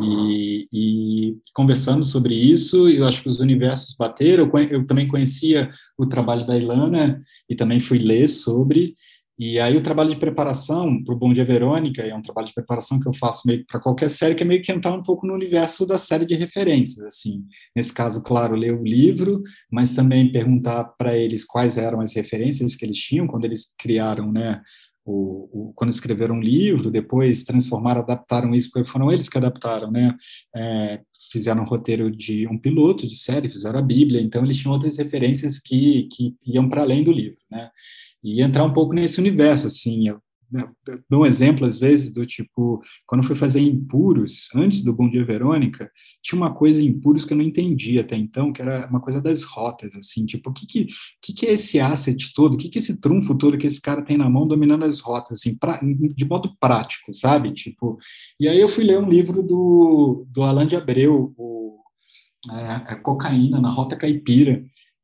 E, 0.00 0.68
e, 0.72 1.36
conversando 1.54 2.04
sobre 2.04 2.34
isso, 2.34 2.88
eu 2.88 3.06
acho 3.06 3.22
que 3.22 3.28
os 3.28 3.40
universos 3.40 3.94
bateram, 3.94 4.50
eu, 4.52 4.58
eu 4.70 4.86
também 4.86 5.06
conhecia 5.06 5.70
o 5.98 6.06
trabalho 6.06 6.46
da 6.46 6.56
Ilana 6.56 7.18
e 7.48 7.54
também 7.54 7.78
fui 7.78 7.98
ler 7.98 8.28
sobre, 8.28 8.94
e 9.38 9.58
aí 9.58 9.76
o 9.76 9.82
trabalho 9.82 10.10
de 10.10 10.16
preparação 10.16 11.02
para 11.02 11.14
o 11.14 11.18
Bom 11.18 11.32
Dia 11.32 11.44
Verônica, 11.44 12.02
é 12.02 12.14
um 12.14 12.22
trabalho 12.22 12.46
de 12.46 12.54
preparação 12.54 13.00
que 13.00 13.08
eu 13.08 13.14
faço 13.14 13.46
meio 13.46 13.64
para 13.66 13.80
qualquer 13.80 14.10
série, 14.10 14.34
que 14.34 14.42
é 14.42 14.46
meio 14.46 14.62
que 14.62 14.70
entrar 14.70 14.92
um 14.92 15.02
pouco 15.02 15.26
no 15.26 15.34
universo 15.34 15.86
da 15.86 15.98
série 15.98 16.26
de 16.26 16.34
referências, 16.34 17.04
assim. 17.04 17.44
Nesse 17.74 17.92
caso, 17.92 18.22
claro, 18.22 18.54
ler 18.54 18.74
o 18.74 18.84
livro, 18.84 19.42
mas 19.70 19.94
também 19.94 20.30
perguntar 20.30 20.84
para 20.98 21.16
eles 21.16 21.44
quais 21.44 21.78
eram 21.78 22.00
as 22.00 22.14
referências 22.14 22.76
que 22.76 22.84
eles 22.84 22.98
tinham 22.98 23.26
quando 23.26 23.44
eles 23.44 23.72
criaram, 23.78 24.30
né, 24.30 24.60
o, 25.04 25.70
o, 25.70 25.72
quando 25.74 25.90
escreveram 25.90 26.36
um 26.36 26.40
livro, 26.40 26.90
depois 26.90 27.42
transformaram, 27.44 28.02
adaptaram 28.02 28.54
isso, 28.54 28.70
porque 28.72 28.90
foram 28.90 29.10
eles 29.10 29.28
que 29.28 29.36
adaptaram, 29.36 29.90
né? 29.90 30.16
É, 30.54 31.00
fizeram 31.30 31.62
um 31.62 31.66
roteiro 31.66 32.10
de 32.10 32.46
um 32.46 32.56
piloto 32.56 33.06
de 33.06 33.16
série, 33.16 33.50
fizeram 33.50 33.80
a 33.80 33.82
Bíblia, 33.82 34.20
então 34.20 34.44
eles 34.44 34.56
tinham 34.56 34.72
outras 34.72 34.98
referências 34.98 35.58
que, 35.58 36.08
que 36.12 36.36
iam 36.46 36.68
para 36.68 36.82
além 36.82 37.02
do 37.02 37.10
livro, 37.10 37.38
né? 37.50 37.70
E 38.22 38.42
entrar 38.42 38.64
um 38.64 38.72
pouco 38.72 38.94
nesse 38.94 39.20
universo, 39.20 39.66
assim, 39.66 40.08
eu, 40.08 40.20
eu 40.86 41.00
dou 41.08 41.22
um 41.22 41.26
exemplo, 41.26 41.66
às 41.66 41.78
vezes, 41.78 42.10
do 42.10 42.26
tipo, 42.26 42.82
quando 43.06 43.22
eu 43.22 43.26
fui 43.26 43.36
fazer 43.36 43.60
Impuros, 43.60 44.48
antes 44.54 44.82
do 44.84 44.92
Bom 44.92 45.08
Dia 45.08 45.24
Verônica, 45.24 45.90
tinha 46.22 46.38
uma 46.38 46.54
coisa 46.54 46.82
em 46.82 46.86
Impuros 46.86 47.24
que 47.24 47.32
eu 47.32 47.36
não 47.36 47.44
entendia 47.44 48.02
até 48.02 48.16
então, 48.16 48.52
que 48.52 48.60
era 48.60 48.86
uma 48.88 49.00
coisa 49.00 49.20
das 49.20 49.44
rotas, 49.44 49.94
assim, 49.96 50.26
tipo, 50.26 50.50
o 50.50 50.52
que 50.52 50.66
que, 50.66 50.86
que, 51.22 51.32
que 51.32 51.46
é 51.46 51.52
esse 51.52 51.80
asset 51.80 52.32
todo, 52.34 52.54
o 52.54 52.56
que 52.56 52.68
que 52.68 52.78
é 52.78 52.80
esse 52.80 53.00
trunfo 53.00 53.34
todo 53.34 53.58
que 53.58 53.66
esse 53.66 53.80
cara 53.80 54.02
tem 54.02 54.16
na 54.16 54.28
mão 54.28 54.46
dominando 54.46 54.84
as 54.84 55.00
rotas, 55.00 55.40
assim, 55.40 55.56
pra, 55.56 55.80
de 55.80 56.24
modo 56.24 56.54
prático, 56.60 57.14
sabe, 57.14 57.52
tipo, 57.52 57.98
e 58.38 58.46
aí 58.46 58.60
eu 58.60 58.68
fui 58.68 58.84
ler 58.84 58.98
um 58.98 59.08
livro 59.08 59.42
do, 59.42 60.26
do 60.30 60.42
Alain 60.42 60.66
de 60.66 60.76
Abreu, 60.76 61.32
o, 61.36 61.78
a, 62.50 62.76
a 62.76 62.96
Cocaína 62.96 63.60
na 63.60 63.70
Rota 63.70 63.96
Caipira, 63.96 64.62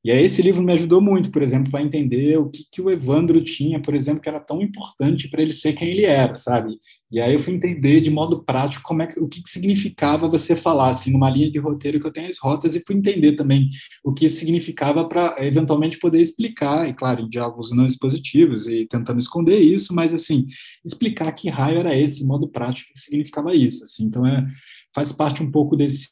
e 0.08 0.10
aí 0.10 0.24
esse 0.24 0.40
livro 0.40 0.62
me 0.62 0.72
ajudou 0.72 1.02
muito, 1.02 1.30
por 1.30 1.42
exemplo, 1.42 1.70
para 1.70 1.82
entender 1.82 2.38
o 2.38 2.48
que, 2.48 2.64
que 2.72 2.80
o 2.80 2.88
Evandro 2.88 3.44
tinha, 3.44 3.78
por 3.78 3.94
exemplo, 3.94 4.22
que 4.22 4.28
era 4.30 4.40
tão 4.40 4.62
importante 4.62 5.28
para 5.28 5.42
ele 5.42 5.52
ser 5.52 5.74
quem 5.74 5.90
ele 5.90 6.06
era, 6.06 6.34
sabe? 6.38 6.78
E 7.12 7.20
aí 7.20 7.34
eu 7.34 7.38
fui 7.38 7.52
entender 7.52 8.00
de 8.00 8.08
modo 8.08 8.42
prático 8.42 8.82
como 8.84 9.02
é 9.02 9.06
que, 9.06 9.20
o 9.20 9.28
que, 9.28 9.42
que 9.42 9.50
significava 9.50 10.26
você 10.26 10.56
falar 10.56 10.88
assim 10.88 11.12
numa 11.12 11.28
linha 11.28 11.50
de 11.50 11.58
roteiro 11.58 12.00
que 12.00 12.06
eu 12.06 12.10
tenho 12.10 12.30
as 12.30 12.38
rotas 12.38 12.74
e 12.74 12.82
fui 12.86 12.96
entender 12.96 13.32
também 13.32 13.68
o 14.02 14.14
que 14.14 14.24
isso 14.24 14.38
significava 14.38 15.06
para 15.06 15.36
eventualmente 15.40 15.98
poder 15.98 16.22
explicar, 16.22 16.88
e 16.88 16.94
claro, 16.94 17.20
em 17.20 17.28
diálogos 17.28 17.70
não 17.70 17.84
expositivos 17.84 18.66
e 18.66 18.86
tentando 18.86 19.18
esconder 19.18 19.58
isso, 19.58 19.94
mas 19.94 20.14
assim, 20.14 20.46
explicar 20.82 21.30
que 21.32 21.50
raio 21.50 21.80
era 21.80 21.94
esse 21.94 22.26
modo 22.26 22.48
prático 22.48 22.90
que 22.94 22.98
significava 22.98 23.54
isso, 23.54 23.84
assim. 23.84 24.04
Então 24.04 24.26
é 24.26 24.46
faz 24.94 25.12
parte 25.12 25.42
um 25.42 25.50
pouco 25.50 25.76
desse 25.76 26.10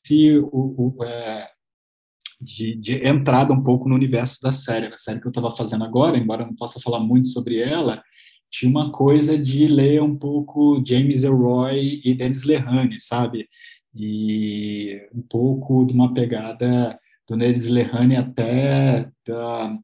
o, 0.53 0.95
o 0.99 1.05
é, 1.05 1.49
de, 2.41 2.77
de, 2.77 3.07
entrada 3.07 3.53
um 3.53 3.63
pouco 3.63 3.89
no 3.89 3.95
universo 3.95 4.41
da 4.43 4.53
série. 4.53 4.87
A 4.87 4.97
série 4.97 5.21
que 5.21 5.27
eu 5.27 5.31
estava 5.31 5.55
fazendo 5.55 5.85
agora, 5.85 6.17
embora 6.17 6.43
eu 6.43 6.47
não 6.47 6.55
possa 6.55 6.81
falar 6.81 7.01
muito 7.01 7.27
sobre 7.29 7.59
ela, 7.59 8.03
tinha 8.51 8.71
uma 8.71 8.91
coisa 8.91 9.39
de 9.39 9.67
ler 9.67 10.03
um 10.03 10.17
pouco 10.17 10.83
James 10.87 11.25
Elroy 11.25 12.01
e 12.05 12.15
Dennis 12.15 12.45
Lehane, 12.45 13.01
sabe? 13.01 13.49
E 13.95 15.01
um 15.15 15.23
pouco 15.23 15.85
de 15.85 15.93
uma 15.93 16.13
pegada 16.15 16.99
do 17.29 17.37
Dennis 17.37 17.67
Lehane 17.67 18.17
até 18.17 19.11
da, 19.27 19.77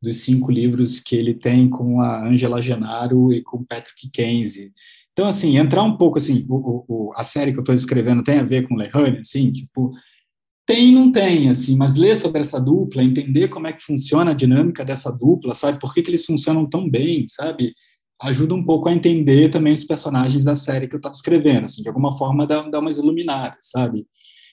dos 0.00 0.18
cinco 0.18 0.50
livros 0.50 1.00
que 1.00 1.16
ele 1.16 1.34
tem 1.34 1.68
com 1.68 2.00
a 2.00 2.26
Angela 2.26 2.62
Genaro 2.62 3.32
e 3.32 3.42
com 3.42 3.64
Patrick 3.64 4.08
Kenzie. 4.10 4.72
Então, 5.12 5.26
assim, 5.26 5.58
entrar 5.58 5.82
um 5.82 5.96
pouco, 5.96 6.18
assim, 6.18 6.46
o, 6.48 6.84
o, 6.86 7.12
a 7.16 7.24
série 7.24 7.52
que 7.52 7.58
eu 7.58 7.62
estou 7.62 7.74
escrevendo 7.74 8.22
tem 8.22 8.38
a 8.38 8.44
ver 8.44 8.68
com 8.68 8.76
Lehane, 8.76 9.18
assim, 9.18 9.50
tipo, 9.50 9.92
tem 10.68 10.90
e 10.90 10.92
não 10.92 11.10
tem, 11.10 11.48
assim, 11.48 11.78
mas 11.78 11.96
ler 11.96 12.14
sobre 12.14 12.42
essa 12.42 12.60
dupla, 12.60 13.02
entender 13.02 13.48
como 13.48 13.66
é 13.66 13.72
que 13.72 13.82
funciona 13.82 14.32
a 14.32 14.34
dinâmica 14.34 14.84
dessa 14.84 15.10
dupla, 15.10 15.54
sabe? 15.54 15.80
Por 15.80 15.94
que, 15.94 16.02
que 16.02 16.10
eles 16.10 16.26
funcionam 16.26 16.68
tão 16.68 16.90
bem, 16.90 17.24
sabe? 17.26 17.72
Ajuda 18.20 18.54
um 18.54 18.62
pouco 18.62 18.86
a 18.86 18.92
entender 18.92 19.48
também 19.48 19.72
os 19.72 19.84
personagens 19.84 20.44
da 20.44 20.54
série 20.54 20.86
que 20.86 20.94
eu 20.94 20.98
estava 20.98 21.14
escrevendo, 21.14 21.64
assim, 21.64 21.80
de 21.80 21.88
alguma 21.88 22.18
forma 22.18 22.46
dá, 22.46 22.60
dá 22.68 22.80
umas 22.80 22.98
iluminadas, 22.98 23.56
sabe? 23.62 24.06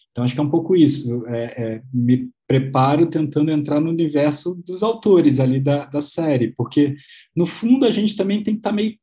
Então, 0.10 0.24
acho 0.24 0.34
que 0.34 0.40
é 0.40 0.44
um 0.44 0.50
pouco 0.50 0.74
isso. 0.74 1.26
É, 1.28 1.44
é, 1.62 1.82
me 1.94 2.30
preparo 2.48 3.08
tentando 3.08 3.52
entrar 3.52 3.82
no 3.82 3.90
universo 3.90 4.56
dos 4.66 4.84
autores 4.84 5.42
ali 5.42 5.60
da, 5.60 5.86
da 5.86 6.02
série, 6.02 6.54
porque, 6.56 6.96
no 7.36 7.46
fundo, 7.46 7.84
a 7.84 7.92
gente 7.92 8.16
também 8.16 8.42
tem 8.42 8.54
que 8.54 8.60
estar 8.62 8.70
tá 8.70 8.76
meio 8.76 8.96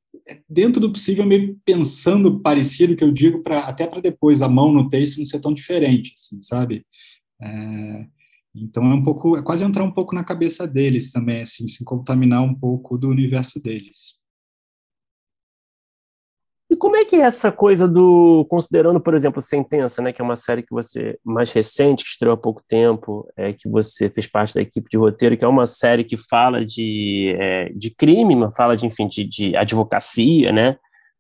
dentro 0.49 0.81
do 0.81 0.91
possível, 0.91 1.27
meio 1.27 1.59
pensando 1.63 2.41
parecido 2.41 2.97
que 2.97 3.05
eu 3.05 3.13
digo, 3.13 3.43
para 3.43 3.61
até 3.61 3.87
para 3.87 4.01
depois 4.01 4.41
a 4.41 4.49
mão 4.49 4.73
no 4.73 4.89
texto 4.89 5.19
não 5.19 5.27
ser 5.27 5.41
tão 5.41 5.53
diferente, 5.53 6.15
assim, 6.17 6.41
sabe? 6.41 6.87
É, 7.43 8.07
então 8.55 8.91
é 8.91 8.95
um 8.95 9.03
pouco, 9.03 9.37
é 9.37 9.43
quase 9.43 9.65
entrar 9.65 9.83
um 9.83 9.93
pouco 9.93 10.15
na 10.15 10.25
cabeça 10.25 10.67
deles 10.67 11.11
também, 11.11 11.43
assim, 11.43 11.67
se 11.67 11.85
contaminar 11.85 12.43
um 12.43 12.55
pouco 12.55 12.97
do 12.97 13.09
universo 13.09 13.61
deles. 13.61 14.21
E 16.71 16.77
como 16.77 16.97
é 16.97 17.05
que 17.05 17.17
é 17.17 17.21
essa 17.21 17.53
coisa 17.53 17.87
do, 17.87 18.47
considerando, 18.49 18.99
por 18.99 19.15
exemplo, 19.15 19.43
Sentença, 19.43 20.01
né, 20.01 20.11
que 20.11 20.23
é 20.23 20.25
uma 20.25 20.37
série 20.37 20.63
que 20.63 20.73
você, 20.73 21.19
mais 21.23 21.53
recente, 21.53 22.03
que 22.03 22.11
estreou 22.11 22.33
há 22.33 22.37
pouco 22.37 22.63
tempo, 22.67 23.29
é, 23.37 23.53
que 23.53 23.69
você 23.69 24.09
fez 24.09 24.27
parte 24.27 24.55
da 24.55 24.63
equipe 24.63 24.89
de 24.89 24.97
roteiro, 24.97 25.37
que 25.37 25.45
é 25.45 25.49
uma 25.49 25.67
série 25.67 26.03
que 26.03 26.17
fala 26.17 26.65
de, 26.65 27.37
é, 27.39 27.69
de 27.75 27.91
crime, 27.91 28.35
fala 28.57 28.75
de, 28.75 28.87
enfim, 28.87 29.07
de, 29.07 29.23
de 29.25 29.55
advocacia, 29.55 30.51
né, 30.51 30.79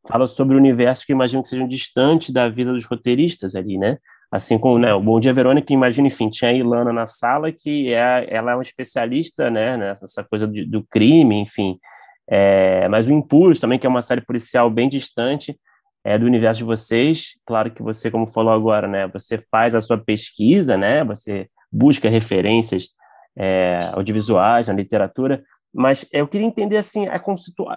fala 0.08 0.26
sobre 0.26 0.56
universo 0.56 1.04
que 1.06 1.12
imagino 1.12 1.42
que 1.42 1.48
sejam 1.48 1.68
distantes 1.68 2.30
da 2.30 2.48
vida 2.48 2.72
dos 2.72 2.84
roteiristas 2.84 3.54
ali, 3.54 3.78
né? 3.78 3.98
Assim 4.32 4.58
como 4.58 4.78
né, 4.78 4.94
o 4.94 5.00
Bom 5.00 5.20
Dia 5.20 5.34
Verônica, 5.34 5.74
imagina, 5.74 6.06
enfim, 6.06 6.30
tinha 6.30 6.50
a 6.50 6.54
Ilana 6.54 6.90
na 6.90 7.04
sala, 7.04 7.52
que 7.52 7.92
é, 7.92 8.26
ela 8.30 8.52
é 8.52 8.54
uma 8.54 8.62
especialista 8.62 9.50
né, 9.50 9.76
nessa 9.76 10.24
coisa 10.24 10.48
de, 10.48 10.64
do 10.64 10.82
crime, 10.82 11.34
enfim. 11.38 11.78
É, 12.26 12.88
mas 12.88 13.06
o 13.06 13.12
Impulso 13.12 13.60
também, 13.60 13.78
que 13.78 13.86
é 13.86 13.90
uma 13.90 14.00
série 14.00 14.22
policial 14.22 14.70
bem 14.70 14.88
distante 14.88 15.54
é, 16.02 16.18
do 16.18 16.24
universo 16.24 16.60
de 16.60 16.64
vocês. 16.64 17.32
Claro 17.44 17.70
que 17.70 17.82
você, 17.82 18.10
como 18.10 18.26
falou 18.26 18.54
agora, 18.54 18.88
né, 18.88 19.06
você 19.06 19.36
faz 19.50 19.74
a 19.74 19.80
sua 19.80 19.98
pesquisa, 19.98 20.78
né, 20.78 21.04
você 21.04 21.46
busca 21.70 22.08
referências 22.08 22.88
é, 23.36 23.90
audiovisuais 23.92 24.68
na 24.68 24.74
literatura, 24.74 25.44
mas 25.74 26.06
eu 26.10 26.26
queria 26.26 26.46
entender 26.46 26.78
assim, 26.78 27.06
a 27.06 27.18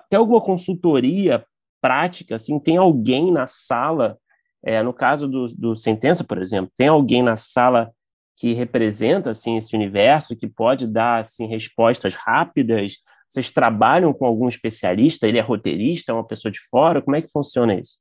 tem 0.09 0.17
alguma 0.17 0.39
consultoria 0.39 1.45
prática? 1.81 2.35
Assim, 2.35 2.59
tem 2.59 2.77
alguém 2.77 3.29
na 3.29 3.45
sala 3.45 4.17
é, 4.65 4.81
no 4.81 4.91
caso 4.91 5.27
do, 5.27 5.45
do 5.47 5.75
Sentença, 5.75 6.23
por 6.23 6.39
exemplo, 6.41 6.71
tem 6.75 6.87
alguém 6.87 7.21
na 7.21 7.35
sala 7.35 7.91
que 8.35 8.53
representa 8.53 9.29
assim 9.29 9.55
esse 9.57 9.75
universo, 9.75 10.35
que 10.35 10.47
pode 10.47 10.87
dar 10.87 11.19
assim 11.19 11.45
respostas 11.45 12.15
rápidas? 12.15 12.97
Vocês 13.29 13.51
trabalham 13.51 14.11
com 14.11 14.25
algum 14.25 14.47
especialista? 14.47 15.27
Ele 15.27 15.37
é 15.37 15.41
roteirista, 15.41 16.11
é 16.11 16.15
uma 16.15 16.27
pessoa 16.27 16.51
de 16.51 16.59
fora? 16.69 17.01
Como 17.01 17.15
é 17.15 17.21
que 17.21 17.31
funciona 17.31 17.79
isso? 17.79 17.99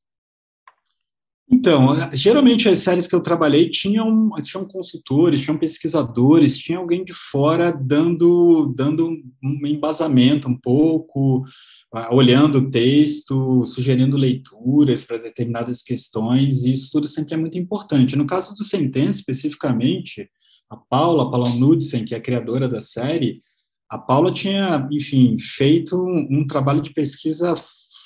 Então, 1.50 1.94
geralmente 2.14 2.68
as 2.68 2.78
séries 2.78 3.06
que 3.06 3.14
eu 3.14 3.22
trabalhei 3.22 3.68
tinham, 3.68 4.30
tinham 4.42 4.66
consultores, 4.66 5.42
tinham 5.42 5.58
pesquisadores, 5.58 6.56
tinha 6.56 6.78
alguém 6.78 7.04
de 7.04 7.12
fora 7.12 7.70
dando, 7.70 8.72
dando 8.74 9.08
um 9.42 9.66
embasamento 9.66 10.48
um 10.48 10.58
pouco, 10.58 11.44
olhando 12.10 12.58
o 12.58 12.70
texto, 12.70 13.64
sugerindo 13.66 14.16
leituras 14.16 15.04
para 15.04 15.18
determinadas 15.18 15.82
questões, 15.82 16.64
e 16.64 16.72
isso 16.72 16.90
tudo 16.90 17.06
sempre 17.06 17.34
é 17.34 17.36
muito 17.36 17.56
importante. 17.58 18.16
No 18.16 18.26
caso 18.26 18.54
do 18.56 18.64
Sentença, 18.64 19.20
especificamente, 19.20 20.28
a 20.68 20.76
Paula, 20.76 21.30
Paula 21.30 21.50
Knudsen, 21.50 22.04
que 22.04 22.14
é 22.14 22.18
a 22.18 22.22
criadora 22.22 22.68
da 22.68 22.80
série, 22.80 23.38
a 23.88 23.98
Paula 23.98 24.32
tinha, 24.32 24.88
enfim, 24.90 25.36
feito 25.38 25.96
um, 25.96 26.40
um 26.40 26.46
trabalho 26.46 26.82
de 26.82 26.92
pesquisa 26.92 27.54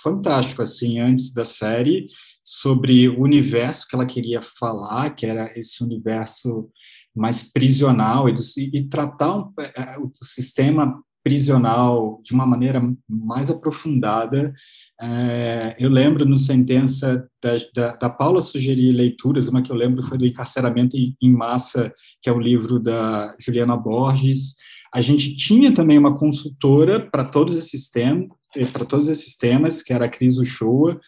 fantástico, 0.02 0.60
assim, 0.60 0.98
antes 0.98 1.32
da 1.32 1.44
série, 1.44 2.08
sobre 2.44 3.08
o 3.08 3.22
universo 3.22 3.86
que 3.88 3.94
ela 3.94 4.06
queria 4.06 4.42
falar, 4.58 5.14
que 5.14 5.26
era 5.26 5.58
esse 5.58 5.82
universo 5.82 6.68
mais 7.14 7.42
prisional, 7.50 8.28
e, 8.28 8.34
do, 8.34 8.42
e 8.56 8.84
tratar 8.88 9.38
um, 9.38 9.52
é, 9.76 9.98
o 9.98 10.10
sistema 10.22 11.02
prisional 11.22 12.20
de 12.24 12.32
uma 12.32 12.46
maneira 12.46 12.80
mais 13.08 13.50
aprofundada. 13.50 14.52
É, 15.00 15.76
eu 15.78 15.90
lembro 15.90 16.24
no 16.24 16.38
sentença 16.38 17.28
da, 17.42 17.58
da, 17.74 17.96
da, 17.96 18.10
Paula 18.10 18.40
sugerir 18.40 18.92
leituras, 18.92 19.48
uma 19.48 19.62
que 19.62 19.70
eu 19.70 19.76
lembro 19.76 20.02
foi 20.02 20.18
do 20.18 20.26
Encarceramento 20.26 20.96
em 20.96 21.32
Massa, 21.32 21.92
que 22.22 22.28
é 22.28 22.32
o 22.32 22.40
livro 22.40 22.78
da 22.78 23.36
Juliana 23.40 23.76
Borges. 23.76 24.56
A 24.92 25.00
gente 25.00 25.36
tinha 25.36 25.72
também 25.72 25.98
uma 25.98 26.16
consultora 26.16 27.00
para 27.00 27.24
todos 27.24 27.56
esses 27.56 27.88
temas, 27.88 28.28
para 28.72 28.84
todos 28.84 29.08
esses 29.08 29.36
temas, 29.36 29.82
que 29.82 29.92
era 29.92 30.06
a 30.06 30.08
Cris 30.08 30.38
Uchoa, 30.38 31.00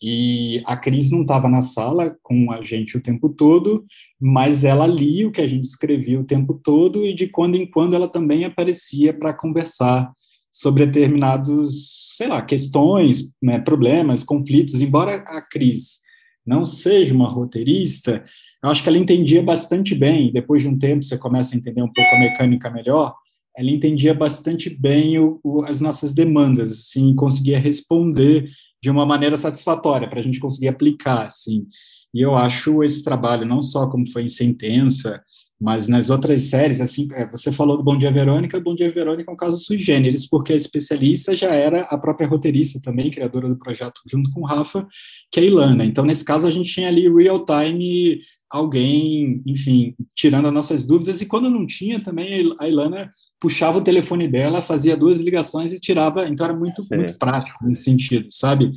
e 0.00 0.62
a 0.66 0.76
Cris 0.76 1.10
não 1.10 1.22
estava 1.22 1.48
na 1.48 1.60
sala 1.60 2.16
com 2.22 2.52
a 2.52 2.62
gente 2.62 2.96
o 2.96 3.02
tempo 3.02 3.28
todo, 3.28 3.84
mas 4.20 4.64
ela 4.64 4.86
lia 4.86 5.26
o 5.26 5.32
que 5.32 5.40
a 5.40 5.46
gente 5.46 5.64
escrevia 5.64 6.20
o 6.20 6.24
tempo 6.24 6.54
todo 6.54 7.04
e 7.04 7.12
de 7.12 7.26
quando 7.26 7.56
em 7.56 7.68
quando 7.68 7.94
ela 7.94 8.08
também 8.08 8.44
aparecia 8.44 9.12
para 9.12 9.34
conversar 9.34 10.12
sobre 10.50 10.86
determinados, 10.86 12.14
sei 12.16 12.28
lá, 12.28 12.42
questões, 12.42 13.30
né, 13.42 13.58
problemas, 13.58 14.22
conflitos. 14.24 14.80
Embora 14.80 15.16
a 15.16 15.42
Cris 15.42 16.00
não 16.46 16.64
seja 16.64 17.12
uma 17.12 17.28
roteirista, 17.28 18.24
eu 18.62 18.70
acho 18.70 18.82
que 18.82 18.88
ela 18.88 18.98
entendia 18.98 19.42
bastante 19.42 19.94
bem. 19.94 20.32
Depois 20.32 20.62
de 20.62 20.68
um 20.68 20.78
tempo, 20.78 21.04
você 21.04 21.18
começa 21.18 21.54
a 21.54 21.58
entender 21.58 21.82
um 21.82 21.92
pouco 21.92 22.14
a 22.14 22.18
mecânica 22.18 22.70
melhor. 22.70 23.14
Ela 23.56 23.70
entendia 23.70 24.14
bastante 24.14 24.70
bem 24.70 25.18
o, 25.18 25.40
o, 25.42 25.64
as 25.64 25.80
nossas 25.80 26.14
demandas, 26.14 26.70
assim, 26.70 27.14
conseguia 27.14 27.58
responder 27.58 28.50
de 28.82 28.90
uma 28.90 29.04
maneira 29.04 29.36
satisfatória 29.36 30.08
para 30.08 30.20
a 30.20 30.22
gente 30.22 30.38
conseguir 30.38 30.68
aplicar, 30.68 31.26
assim. 31.26 31.66
E 32.14 32.20
eu 32.20 32.34
acho 32.34 32.82
esse 32.82 33.02
trabalho, 33.02 33.44
não 33.44 33.60
só 33.60 33.88
como 33.88 34.08
foi 34.10 34.22
em 34.22 34.28
Sentença, 34.28 35.22
mas 35.60 35.88
nas 35.88 36.08
outras 36.08 36.42
séries, 36.42 36.80
assim, 36.80 37.08
é, 37.12 37.28
você 37.28 37.50
falou 37.50 37.76
do 37.76 37.82
Bom 37.82 37.98
Dia 37.98 38.12
Verônica, 38.12 38.60
Bom 38.60 38.76
Dia 38.76 38.90
Verônica 38.90 39.28
é 39.28 39.34
um 39.34 39.36
caso 39.36 39.58
sui 39.58 39.78
generis, 39.78 40.24
porque 40.24 40.52
a 40.52 40.56
especialista 40.56 41.34
já 41.34 41.52
era 41.52 41.80
a 41.82 41.98
própria 41.98 42.28
roteirista 42.28 42.80
também, 42.80 43.10
criadora 43.10 43.48
do 43.48 43.58
projeto, 43.58 44.00
junto 44.06 44.30
com 44.30 44.42
o 44.42 44.46
Rafa, 44.46 44.86
que 45.32 45.40
é 45.40 45.42
a 45.42 45.46
Ilana. 45.46 45.84
Então, 45.84 46.04
nesse 46.04 46.24
caso, 46.24 46.46
a 46.46 46.50
gente 46.50 46.72
tinha 46.72 46.86
ali 46.86 47.12
real 47.12 47.44
time, 47.44 48.20
alguém, 48.48 49.42
enfim, 49.44 49.96
tirando 50.14 50.46
as 50.46 50.54
nossas 50.54 50.86
dúvidas, 50.86 51.20
e 51.20 51.26
quando 51.26 51.50
não 51.50 51.66
tinha 51.66 51.98
também, 51.98 52.52
a 52.60 52.68
Ilana 52.68 53.10
puxava 53.40 53.78
o 53.78 53.84
telefone 53.84 54.28
dela, 54.28 54.62
fazia 54.62 54.96
duas 54.96 55.20
ligações 55.20 55.72
e 55.72 55.80
tirava, 55.80 56.28
então 56.28 56.44
era 56.44 56.56
muito, 56.56 56.82
muito 56.90 57.18
prático 57.18 57.64
nesse 57.64 57.84
sentido, 57.84 58.28
sabe? 58.30 58.72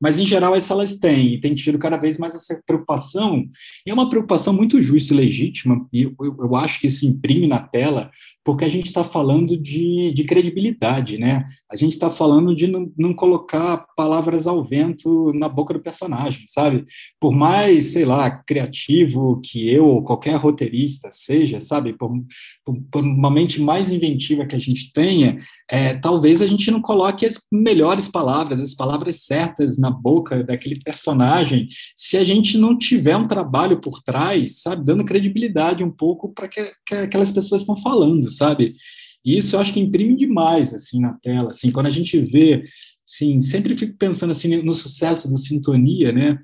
Mas, 0.00 0.18
em 0.20 0.24
geral, 0.24 0.54
as 0.54 0.62
salas 0.62 0.96
têm, 0.96 1.34
e 1.34 1.40
tem 1.40 1.54
tido 1.54 1.78
cada 1.78 1.96
vez 1.96 2.18
mais 2.18 2.34
essa 2.34 2.60
preocupação, 2.64 3.44
e 3.84 3.90
é 3.90 3.94
uma 3.94 4.08
preocupação 4.08 4.52
muito 4.52 4.80
justa 4.80 5.12
e 5.12 5.16
legítima, 5.16 5.86
e 5.92 6.02
eu, 6.02 6.14
eu 6.20 6.56
acho 6.56 6.80
que 6.80 6.86
isso 6.86 7.04
imprime 7.04 7.48
na 7.48 7.60
tela, 7.60 8.10
porque 8.48 8.64
a 8.64 8.68
gente 8.70 8.86
está 8.86 9.04
falando 9.04 9.58
de, 9.58 10.10
de, 10.10 10.24
credibilidade, 10.24 11.18
né? 11.18 11.44
A 11.70 11.76
gente 11.76 11.92
está 11.92 12.10
falando 12.10 12.56
de 12.56 12.66
não, 12.66 12.90
não, 12.96 13.12
colocar 13.12 13.84
palavras 13.94 14.46
ao 14.46 14.64
vento 14.64 15.34
na 15.34 15.50
boca 15.50 15.74
do 15.74 15.82
personagem, 15.82 16.44
sabe? 16.48 16.86
Por 17.20 17.30
mais, 17.30 17.92
sei 17.92 18.06
lá, 18.06 18.30
criativo 18.30 19.38
que 19.44 19.68
eu 19.68 19.84
ou 19.84 20.02
qualquer 20.02 20.36
roteirista 20.36 21.10
seja, 21.12 21.60
sabe? 21.60 21.92
Por, 21.92 22.10
por, 22.64 22.74
por 22.90 23.04
uma 23.04 23.30
mente 23.30 23.60
mais 23.60 23.92
inventiva 23.92 24.46
que 24.46 24.56
a 24.56 24.58
gente 24.58 24.94
tenha, 24.94 25.38
é, 25.70 25.92
talvez 25.92 26.40
a 26.40 26.46
gente 26.46 26.70
não 26.70 26.80
coloque 26.80 27.26
as 27.26 27.38
melhores 27.52 28.08
palavras, 28.08 28.60
as 28.60 28.74
palavras 28.74 29.26
certas 29.26 29.76
na 29.76 29.90
boca 29.90 30.42
daquele 30.42 30.80
personagem, 30.80 31.68
se 31.94 32.16
a 32.16 32.24
gente 32.24 32.56
não 32.56 32.78
tiver 32.78 33.14
um 33.14 33.28
trabalho 33.28 33.78
por 33.78 34.02
trás, 34.02 34.62
sabe? 34.62 34.86
Dando 34.86 35.04
credibilidade 35.04 35.84
um 35.84 35.90
pouco 35.90 36.32
para 36.32 36.48
que, 36.48 36.72
que 36.86 36.94
aquelas 36.94 37.30
pessoas 37.30 37.60
estão 37.60 37.76
falando, 37.82 38.30
sabe? 38.38 38.74
E 39.24 39.36
isso 39.36 39.56
eu 39.56 39.60
acho 39.60 39.72
que 39.72 39.80
imprime 39.80 40.16
demais, 40.16 40.72
assim, 40.72 41.00
na 41.00 41.12
tela, 41.14 41.50
assim, 41.50 41.70
quando 41.70 41.86
a 41.86 41.90
gente 41.90 42.18
vê, 42.20 42.64
sim, 43.04 43.40
sempre 43.40 43.76
fico 43.76 43.96
pensando, 43.98 44.30
assim, 44.30 44.62
no 44.62 44.72
sucesso 44.72 45.28
do 45.28 45.36
Sintonia, 45.36 46.12
né? 46.12 46.38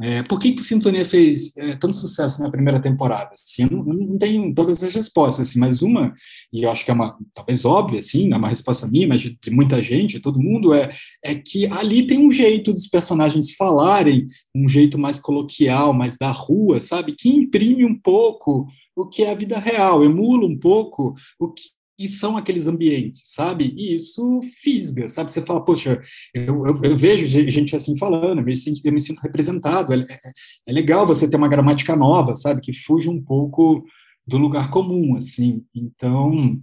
É, 0.00 0.24
por 0.24 0.40
que, 0.40 0.52
que 0.52 0.62
Sintonia 0.62 1.04
fez 1.04 1.56
é, 1.56 1.76
tanto 1.76 1.94
sucesso 1.94 2.42
na 2.42 2.50
primeira 2.50 2.82
temporada? 2.82 3.30
Assim, 3.32 3.62
eu, 3.62 3.70
não, 3.70 3.84
não 3.84 4.18
tenho 4.18 4.52
todas 4.52 4.82
as 4.82 4.92
respostas, 4.92 5.48
assim, 5.48 5.58
mas 5.60 5.82
uma, 5.82 6.12
e 6.52 6.64
eu 6.64 6.70
acho 6.70 6.84
que 6.84 6.90
é 6.90 6.94
uma, 6.94 7.16
talvez 7.32 7.64
óbvia, 7.64 8.00
assim, 8.00 8.26
não 8.26 8.36
é 8.36 8.40
uma 8.40 8.48
resposta 8.48 8.88
minha, 8.88 9.06
mas 9.06 9.20
de, 9.20 9.38
de, 9.40 9.50
muita 9.52 9.80
gente, 9.80 10.18
todo 10.18 10.42
mundo, 10.42 10.74
é, 10.74 10.92
é 11.22 11.36
que 11.36 11.66
ali 11.66 12.08
tem 12.08 12.18
um 12.18 12.30
jeito 12.30 12.72
dos 12.72 12.88
personagens 12.88 13.52
falarem, 13.54 14.26
um 14.52 14.68
jeito 14.68 14.98
mais 14.98 15.20
coloquial, 15.20 15.92
mais 15.92 16.18
da 16.18 16.32
rua, 16.32 16.80
sabe? 16.80 17.14
Que 17.16 17.28
imprime 17.28 17.84
um 17.84 17.96
pouco 17.96 18.66
o 18.96 19.06
que 19.06 19.22
é 19.22 19.30
a 19.30 19.34
vida 19.34 19.58
real, 19.58 20.04
emula 20.04 20.46
um 20.46 20.58
pouco 20.58 21.14
o 21.38 21.52
que 21.52 22.08
são 22.08 22.36
aqueles 22.36 22.66
ambientes, 22.66 23.22
sabe? 23.32 23.72
E 23.76 23.94
isso 23.94 24.40
fisga, 24.62 25.08
sabe? 25.08 25.30
Você 25.30 25.42
fala, 25.42 25.64
poxa, 25.64 26.00
eu, 26.32 26.66
eu, 26.66 26.80
eu 26.82 26.98
vejo 26.98 27.26
gente 27.26 27.76
assim 27.76 27.96
falando, 27.96 28.40
eu 28.40 28.44
me 28.44 28.56
sinto, 28.56 28.80
eu 28.84 28.92
me 28.92 29.00
sinto 29.00 29.20
representado. 29.20 29.92
É, 29.92 30.00
é, 30.00 30.32
é, 30.68 30.72
legal 30.72 31.06
você 31.06 31.28
ter 31.28 31.36
uma 31.36 31.48
gramática 31.48 31.94
nova, 31.94 32.34
sabe? 32.34 32.60
Que 32.60 32.72
fuja 32.72 33.10
um 33.10 33.22
pouco 33.22 33.84
do 34.26 34.38
lugar 34.38 34.70
comum, 34.70 35.16
assim. 35.16 35.64
Então, 35.74 36.60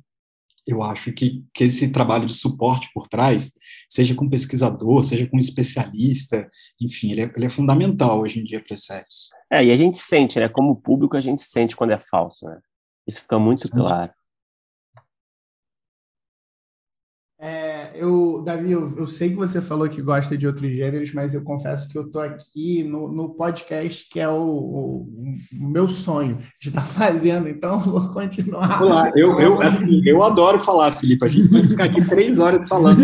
eu 0.67 0.84
acho 0.84 1.11
que, 1.13 1.43
que 1.53 1.63
esse 1.63 1.89
trabalho 1.89 2.25
de 2.25 2.34
suporte 2.34 2.89
por 2.93 3.07
trás, 3.07 3.53
seja 3.91 4.15
com 4.15 4.29
pesquisador, 4.29 5.03
seja 5.03 5.27
com 5.27 5.37
especialista, 5.37 6.49
enfim, 6.79 7.11
ele 7.11 7.23
é, 7.23 7.31
ele 7.35 7.45
é 7.45 7.49
fundamental 7.49 8.21
hoje 8.21 8.39
em 8.39 8.43
dia 8.45 8.63
para 8.63 8.73
as 8.73 8.85
séries. 8.85 9.29
É, 9.51 9.65
e 9.65 9.69
a 9.69 9.75
gente 9.75 9.97
sente, 9.97 10.39
né? 10.39 10.47
Como 10.47 10.77
público, 10.77 11.17
a 11.17 11.19
gente 11.19 11.41
sente 11.41 11.75
quando 11.75 11.91
é 11.91 11.99
falso, 11.99 12.45
né? 12.45 12.57
Isso 13.05 13.19
fica 13.19 13.37
muito 13.37 13.67
Sim. 13.67 13.71
claro. 13.71 14.09
É, 17.43 17.89
eu, 17.95 18.43
Davi, 18.45 18.71
eu, 18.71 18.95
eu, 18.95 19.07
sei 19.07 19.31
que 19.31 19.35
você 19.35 19.59
falou 19.59 19.89
que 19.89 19.99
gosta 19.99 20.37
de 20.37 20.45
outros 20.45 20.71
gêneros, 20.71 21.11
mas 21.11 21.33
eu 21.33 21.43
confesso 21.43 21.89
que 21.89 21.97
eu 21.97 22.03
estou 22.03 22.21
aqui 22.21 22.83
no, 22.83 23.11
no 23.11 23.29
podcast 23.29 24.07
que 24.07 24.19
é 24.19 24.29
o, 24.29 24.35
o, 24.35 25.07
o 25.59 25.67
meu 25.67 25.87
sonho 25.87 26.37
de 26.61 26.69
estar 26.69 26.81
tá 26.81 26.85
fazendo, 26.93 27.49
então 27.49 27.79
vou 27.79 28.09
continuar. 28.09 28.83
Olá, 28.83 29.11
eu, 29.15 29.39
eu, 29.39 29.59
assim, 29.59 30.03
eu 30.05 30.21
adoro 30.21 30.59
falar, 30.59 30.91
Felipe. 30.91 31.25
A 31.25 31.27
gente 31.27 31.47
vai 31.47 31.63
ficar 31.63 31.85
aqui 31.85 32.07
três 32.07 32.37
horas 32.37 32.67
falando, 32.67 33.01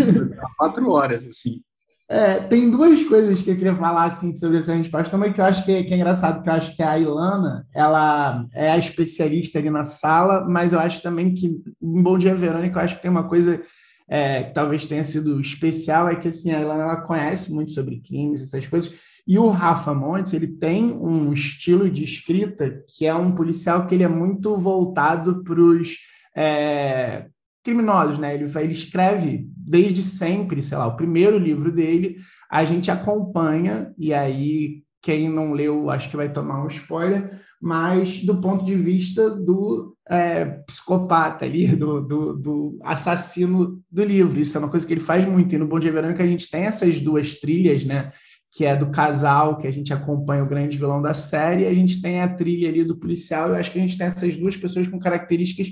quatro 0.56 0.88
horas, 0.88 1.26
assim. 1.26 1.60
É, 2.08 2.38
tem 2.38 2.70
duas 2.70 3.02
coisas 3.02 3.42
que 3.42 3.50
eu 3.50 3.56
queria 3.56 3.74
falar 3.74 4.04
assim, 4.04 4.32
sobre 4.32 4.58
essa 4.58 4.72
resposta. 4.72 5.16
Uma 5.16 5.30
que 5.30 5.40
eu 5.40 5.44
acho 5.44 5.64
que 5.64 5.72
é, 5.72 5.82
que 5.82 5.92
é 5.92 5.96
engraçado, 5.96 6.44
que 6.44 6.48
eu 6.48 6.54
acho 6.54 6.76
que 6.76 6.82
a 6.82 6.96
Ilana 6.96 7.66
ela 7.74 8.46
é 8.54 8.70
a 8.70 8.78
especialista 8.78 9.58
ali 9.58 9.68
na 9.68 9.82
sala, 9.82 10.46
mas 10.48 10.72
eu 10.72 10.78
acho 10.78 11.02
também 11.02 11.34
que, 11.34 11.48
em 11.82 12.02
Bom 12.02 12.16
Dia 12.16 12.36
Verônica, 12.36 12.78
eu 12.78 12.84
acho 12.84 12.96
que 12.96 13.02
tem 13.02 13.10
uma 13.10 13.28
coisa 13.28 13.60
é, 14.08 14.44
que 14.44 14.54
talvez 14.54 14.86
tenha 14.86 15.04
sido 15.04 15.40
especial 15.40 16.08
é 16.08 16.16
que 16.16 16.28
assim, 16.28 16.50
a 16.50 16.60
Ilana 16.60 16.82
ela 16.82 17.02
conhece 17.02 17.52
muito 17.52 17.72
sobre 17.72 18.00
crimes, 18.00 18.40
essas 18.40 18.66
coisas, 18.66 18.92
e 19.26 19.38
o 19.38 19.50
Rafa 19.50 19.92
Montes, 19.92 20.32
ele 20.32 20.46
tem 20.46 20.84
um 20.84 21.34
estilo 21.34 21.90
de 21.90 22.02
escrita 22.02 22.82
que 22.88 23.04
é 23.04 23.14
um 23.14 23.34
policial 23.34 23.86
que 23.86 23.94
ele 23.94 24.04
é 24.04 24.08
muito 24.08 24.56
voltado 24.56 25.44
para 25.44 25.60
os 25.60 25.96
é, 26.34 27.26
criminosos, 27.62 28.18
né? 28.18 28.34
Ele, 28.34 28.50
ele 28.58 28.72
escreve 28.72 29.46
desde 29.54 30.02
sempre, 30.02 30.62
sei 30.62 30.78
lá, 30.78 30.86
o 30.86 30.96
primeiro 30.96 31.36
livro 31.36 31.70
dele, 31.70 32.16
a 32.50 32.64
gente 32.64 32.90
acompanha, 32.90 33.92
e 33.98 34.14
aí 34.14 34.82
quem 35.02 35.28
não 35.28 35.52
leu 35.52 35.90
acho 35.90 36.08
que 36.08 36.16
vai 36.16 36.32
tomar 36.32 36.64
um 36.64 36.68
spoiler, 36.68 37.38
mas 37.60 38.24
do 38.24 38.40
ponto 38.40 38.64
de 38.64 38.74
vista 38.74 39.28
do 39.28 39.94
é, 40.08 40.44
psicopata 40.66 41.44
ali, 41.44 41.66
do, 41.76 42.00
do, 42.00 42.34
do, 42.34 42.78
assassino 42.82 43.82
do 43.90 44.04
livro. 44.04 44.40
Isso 44.40 44.56
é 44.56 44.60
uma 44.60 44.70
coisa 44.70 44.86
que 44.86 44.92
ele 44.92 45.00
faz 45.00 45.26
muito. 45.26 45.54
E 45.54 45.58
no 45.58 45.66
Bom 45.66 45.78
Dia 45.78 45.92
que 46.14 46.22
a 46.22 46.26
gente 46.26 46.50
tem 46.50 46.62
essas 46.62 47.00
duas 47.00 47.34
trilhas, 47.34 47.84
né? 47.84 48.10
Que 48.50 48.64
é 48.64 48.74
do 48.74 48.90
casal, 48.90 49.58
que 49.58 49.66
a 49.66 49.70
gente 49.70 49.92
acompanha 49.92 50.42
o 50.42 50.48
grande 50.48 50.78
vilão 50.78 51.02
da 51.02 51.12
série, 51.12 51.64
e 51.64 51.66
a 51.66 51.74
gente 51.74 52.00
tem 52.00 52.20
a 52.20 52.28
trilha 52.28 52.68
ali 52.68 52.82
do 52.82 52.96
policial. 52.96 53.50
Eu 53.50 53.56
acho 53.56 53.70
que 53.70 53.78
a 53.78 53.82
gente 53.82 53.98
tem 53.98 54.06
essas 54.06 54.36
duas 54.36 54.56
pessoas 54.56 54.88
com 54.88 54.98
características 54.98 55.68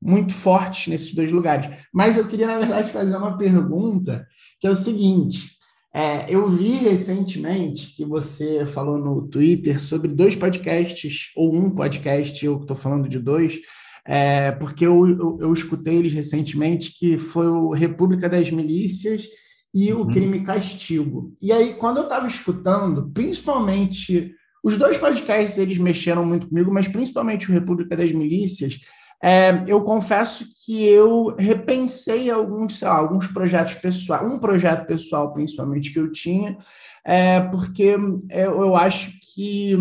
muito 0.00 0.32
fortes 0.32 0.88
nesses 0.88 1.14
dois 1.14 1.32
lugares. 1.32 1.68
Mas 1.92 2.16
eu 2.16 2.28
queria, 2.28 2.46
na 2.46 2.58
verdade, 2.58 2.92
fazer 2.92 3.16
uma 3.16 3.36
pergunta, 3.36 4.26
que 4.60 4.66
é 4.66 4.70
o 4.70 4.74
seguinte: 4.74 5.56
é, 5.94 6.26
eu 6.28 6.48
vi 6.48 6.72
recentemente 6.72 7.94
que 7.94 8.04
você 8.04 8.66
falou 8.66 8.98
no 8.98 9.28
Twitter 9.28 9.80
sobre 9.80 10.08
dois 10.08 10.34
podcasts, 10.34 11.30
ou 11.36 11.54
um 11.54 11.70
podcast, 11.70 12.44
eu 12.44 12.60
estou 12.60 12.76
falando 12.76 13.08
de 13.08 13.20
dois, 13.20 13.60
é, 14.04 14.50
porque 14.50 14.84
eu, 14.84 15.06
eu, 15.06 15.38
eu, 15.40 15.52
escutei 15.52 15.94
eles 15.94 16.12
recentemente, 16.12 16.98
que 16.98 17.16
foi 17.16 17.46
o 17.46 17.70
República 17.70 18.28
das 18.28 18.50
Milícias 18.50 19.28
e 19.72 19.92
o 19.92 20.00
uhum. 20.00 20.08
Crime 20.08 20.38
e 20.38 20.44
Castigo. 20.44 21.32
E 21.40 21.52
aí, 21.52 21.74
quando 21.74 21.98
eu 21.98 22.04
estava 22.04 22.26
escutando, 22.26 23.10
principalmente. 23.12 24.34
Os 24.64 24.78
dois 24.78 24.96
podcasts 24.96 25.58
eles 25.58 25.76
mexeram 25.76 26.24
muito 26.24 26.48
comigo, 26.48 26.72
mas 26.72 26.88
principalmente 26.88 27.50
o 27.50 27.52
República 27.52 27.94
das 27.94 28.10
Milícias, 28.10 28.78
é, 29.26 29.64
eu 29.66 29.80
confesso 29.80 30.44
que 30.66 30.84
eu 30.84 31.34
repensei 31.38 32.30
alguns, 32.30 32.82
lá, 32.82 32.94
alguns 32.94 33.26
projetos 33.26 33.72
pessoais, 33.72 34.30
um 34.30 34.38
projeto 34.38 34.86
pessoal 34.86 35.32
principalmente 35.32 35.90
que 35.90 35.98
eu 35.98 36.12
tinha, 36.12 36.58
é, 37.02 37.40
porque 37.40 37.96
eu, 38.28 38.28
eu, 38.28 38.76
acho 38.76 39.12
que, 39.32 39.78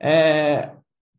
é, 0.00 0.70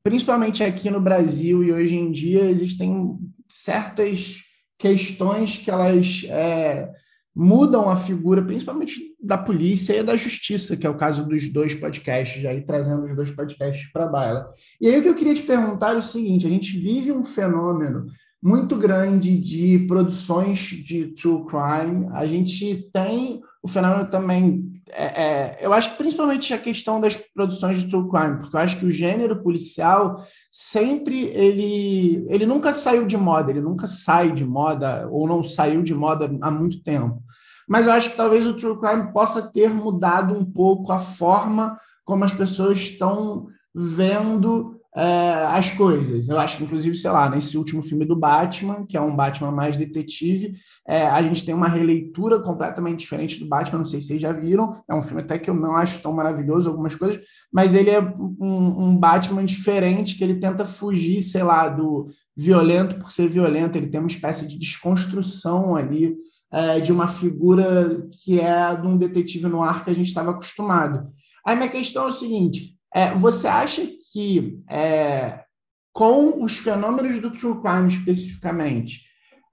principalmente 0.01 0.63
aqui 0.63 0.89
no 0.89 1.01
Brasil 1.01 1.61
e 1.65 1.73
hoje 1.73 1.97
em 1.97 2.13
dia, 2.13 2.43
existem 2.43 3.19
certas 3.45 4.37
questões 4.77 5.57
que 5.57 5.69
elas 5.69 6.23
é, 6.29 6.89
mudam 7.39 7.87
a 7.87 7.95
figura, 7.95 8.41
principalmente 8.41 9.15
da 9.21 9.37
polícia 9.37 9.95
e 9.95 10.01
da 10.01 10.17
justiça, 10.17 10.75
que 10.75 10.87
é 10.87 10.89
o 10.89 10.97
caso 10.97 11.23
dos 11.23 11.47
dois 11.49 11.75
podcasts, 11.75 12.43
aí 12.43 12.65
trazendo 12.65 13.03
os 13.03 13.15
dois 13.15 13.29
podcasts 13.29 13.91
para 13.91 14.05
a 14.05 14.09
baila. 14.09 14.49
E 14.81 14.87
aí 14.87 14.97
o 14.97 15.03
que 15.03 15.09
eu 15.09 15.15
queria 15.15 15.35
te 15.35 15.43
perguntar 15.43 15.93
é 15.93 15.97
o 15.99 16.01
seguinte: 16.01 16.47
a 16.47 16.49
gente 16.49 16.75
vive 16.79 17.11
um 17.11 17.23
fenômeno 17.23 18.07
muito 18.41 18.75
grande 18.75 19.37
de 19.37 19.85
produções 19.87 20.57
de 20.59 21.13
true 21.13 21.45
crime. 21.45 22.07
A 22.11 22.25
gente 22.25 22.89
tem 22.91 23.39
o 23.61 23.67
fenômeno 23.67 24.09
também. 24.09 24.81
É, 24.89 25.03
é, 25.03 25.59
eu 25.61 25.73
acho 25.73 25.91
que 25.91 25.97
principalmente 25.97 26.53
a 26.55 26.57
questão 26.57 26.99
das 26.99 27.15
produções 27.15 27.79
de 27.79 27.87
true 27.87 28.09
crime, 28.09 28.39
porque 28.39 28.55
eu 28.55 28.59
acho 28.61 28.79
que 28.79 28.85
o 28.85 28.91
gênero 28.91 29.43
policial 29.43 30.25
sempre 30.51 31.25
ele, 31.25 32.25
ele 32.29 32.47
nunca 32.47 32.73
saiu 32.73 33.05
de 33.05 33.17
moda, 33.17 33.51
ele 33.51 33.61
nunca 33.61 33.85
sai 33.85 34.31
de 34.31 34.45
moda 34.45 35.07
ou 35.11 35.27
não 35.27 35.43
saiu 35.43 35.83
de 35.83 35.93
moda 35.93 36.35
há 36.41 36.49
muito 36.49 36.81
tempo. 36.81 37.21
Mas 37.67 37.85
eu 37.85 37.93
acho 37.93 38.11
que 38.11 38.17
talvez 38.17 38.47
o 38.47 38.55
true 38.55 38.79
crime 38.79 39.11
possa 39.11 39.41
ter 39.41 39.69
mudado 39.69 40.33
um 40.33 40.45
pouco 40.45 40.91
a 40.91 40.99
forma 40.99 41.77
como 42.05 42.23
as 42.23 42.33
pessoas 42.33 42.77
estão 42.77 43.47
vendo 43.75 44.77
é, 44.97 45.45
as 45.45 45.69
coisas. 45.71 46.27
Eu 46.27 46.39
acho 46.39 46.57
que, 46.57 46.63
inclusive, 46.63 46.95
sei 46.95 47.11
lá, 47.11 47.29
nesse 47.29 47.55
último 47.55 47.83
filme 47.83 48.03
do 48.03 48.15
Batman, 48.15 48.83
que 48.83 48.97
é 48.97 49.01
um 49.01 49.15
Batman 49.15 49.51
mais 49.51 49.77
detetive, 49.77 50.55
é, 50.87 51.05
a 51.05 51.21
gente 51.21 51.45
tem 51.45 51.53
uma 51.53 51.67
releitura 51.67 52.39
completamente 52.39 53.01
diferente 53.01 53.39
do 53.39 53.47
Batman. 53.47 53.79
Não 53.79 53.85
sei 53.85 54.01
se 54.01 54.07
vocês 54.07 54.21
já 54.21 54.31
viram. 54.31 54.81
É 54.89 54.95
um 54.95 55.03
filme 55.03 55.21
até 55.21 55.37
que 55.37 55.51
eu 55.51 55.53
não 55.53 55.75
acho 55.75 56.01
tão 56.01 56.11
maravilhoso, 56.11 56.67
algumas 56.67 56.95
coisas, 56.95 57.19
mas 57.53 57.75
ele 57.75 57.91
é 57.91 57.99
um, 58.01 58.87
um 58.87 58.97
Batman 58.97 59.45
diferente, 59.45 60.17
que 60.17 60.23
ele 60.23 60.39
tenta 60.39 60.65
fugir, 60.65 61.21
sei 61.21 61.43
lá, 61.43 61.69
do 61.69 62.07
violento 62.35 62.97
por 62.97 63.11
ser 63.11 63.27
violento. 63.27 63.77
Ele 63.77 63.89
tem 63.89 63.99
uma 63.99 64.09
espécie 64.09 64.47
de 64.47 64.57
desconstrução 64.57 65.75
ali. 65.75 66.15
É, 66.51 66.79
de 66.79 66.93
uma 66.93 67.09
figura 67.09 68.07
que 68.23 68.39
é 68.39 68.73
de 68.73 68.87
um 68.87 68.97
detetive 68.97 69.47
no 69.47 69.61
ar 69.61 69.83
que 69.83 69.91
a 69.91 69.93
gente 69.93 70.07
estava 70.07 70.31
acostumado. 70.31 71.11
Aí 71.45 71.57
minha 71.57 71.67
questão 71.69 72.05
é 72.05 72.07
o 72.07 72.13
seguinte: 72.13 72.77
é, 72.93 73.13
você 73.13 73.47
acha 73.47 73.85
que, 74.11 74.59
é, 74.69 75.43
com 75.91 76.41
os 76.43 76.57
fenômenos 76.57 77.19
do 77.19 77.31
true 77.31 77.61
crime 77.61 77.89
especificamente, 77.89 79.01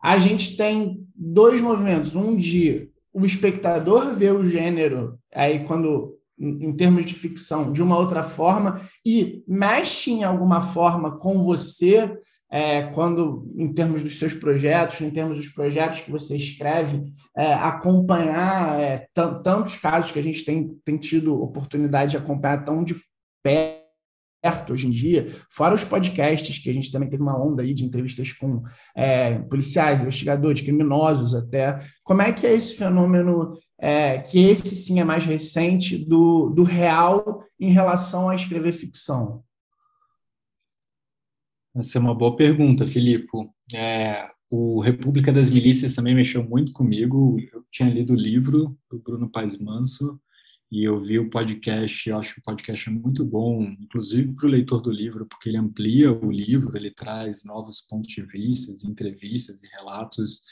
a 0.03 0.19
gente 0.19 0.57
tem 0.57 1.05
dois 1.17 1.61
movimentos. 1.61 2.15
Um 2.15 2.37
de 2.37 2.91
o 3.13 3.25
espectador 3.25 4.15
ver 4.15 4.33
o 4.33 4.49
gênero, 4.49 5.19
aí 5.33 5.65
quando 5.65 6.15
em 6.39 6.73
termos 6.73 7.07
de 7.07 7.15
ficção, 7.15 7.73
de 7.73 7.83
uma 7.83 7.97
outra 7.97 8.23
forma, 8.23 8.81
e 9.07 9.45
mexe 9.47 10.11
em 10.11 10.25
alguma 10.25 10.61
forma 10.61 11.17
com 11.17 11.45
você, 11.45 12.13
é, 12.55 12.83
quando, 12.83 13.53
em 13.57 13.73
termos 13.73 14.01
dos 14.01 14.17
seus 14.17 14.33
projetos, 14.33 15.01
em 15.01 15.11
termos 15.11 15.39
dos 15.39 15.49
projetos 15.49 16.03
que 16.03 16.11
você 16.13 16.37
escreve, 16.37 17.03
é, 17.37 17.53
acompanhar 17.53 18.81
é, 18.81 19.09
tantos 19.13 19.75
casos 19.75 20.13
que 20.13 20.21
a 20.21 20.23
gente 20.23 20.45
tem, 20.45 20.69
tem 20.85 20.97
tido 20.97 21.43
oportunidade 21.43 22.13
de 22.13 22.17
acompanhar 22.17 22.65
tão 22.65 22.85
de 22.85 22.95
perto 23.43 24.73
hoje 24.73 24.87
em 24.87 24.93
dia, 24.93 25.27
fora 25.51 25.75
os 25.75 25.83
podcasts, 25.83 26.57
que 26.57 26.71
a 26.71 26.73
gente 26.73 26.93
também 26.93 27.11
teve 27.11 27.25
uma 27.25 27.37
onda 27.37 27.65
aí 27.65 27.75
de 27.75 27.85
entrevistas 27.85 28.31
com 28.31 28.63
é, 28.95 29.37
policiais, 29.41 30.01
investigadores, 30.01 30.63
criminosos 30.63 31.35
até. 31.35 31.81
Como 32.05 32.23
é 32.23 32.33
que 32.33 32.47
é 32.47 32.55
esse 32.55 32.77
fenômeno, 32.77 33.59
é, 33.81 34.19
que 34.19 34.39
esse 34.39 34.77
sim 34.77 35.01
é 35.01 35.05
mais 35.05 35.25
recente, 35.25 35.99
do, 35.99 36.51
do 36.51 36.63
real 36.63 37.43
em 37.59 37.73
relação 37.73 38.29
a 38.29 38.37
escrever 38.37 38.71
ficção? 38.71 39.43
Essa 41.77 41.99
é 41.99 42.01
uma 42.01 42.15
boa 42.15 42.37
pergunta, 42.37 42.87
Filipe. 42.87 43.27
É, 43.75 44.31
o 44.49 44.81
República 44.81 45.33
das 45.33 45.51
Milícias 45.51 45.97
também 45.97 46.15
mexeu 46.15 46.49
muito 46.49 46.73
comigo. 46.73 47.37
Eu 47.53 47.65
tinha 47.73 47.91
lido 47.91 48.13
o 48.13 48.17
livro 48.17 48.79
do 48.89 49.01
Bruno 49.01 49.29
Paes 49.29 49.59
Manso, 49.59 50.21
e 50.71 50.85
eu 50.85 51.01
vi 51.01 51.19
o 51.19 51.29
podcast, 51.29 52.09
eu 52.09 52.17
acho 52.17 52.35
que 52.35 52.41
o 52.41 52.45
podcast 52.45 52.89
é 52.89 52.93
muito 52.93 53.25
bom, 53.25 53.65
inclusive 53.81 54.33
para 54.35 54.47
o 54.47 54.51
leitor 54.51 54.81
do 54.81 54.91
livro, 54.91 55.27
porque 55.27 55.49
ele 55.49 55.59
amplia 55.59 56.13
o 56.13 56.31
livro, 56.31 56.77
ele 56.77 56.93
traz 56.93 57.43
novos 57.43 57.81
pontos 57.81 58.13
de 58.13 58.23
vista, 58.23 58.73
entrevistas 58.89 59.61
e 59.61 59.67
relatos, 59.67 60.43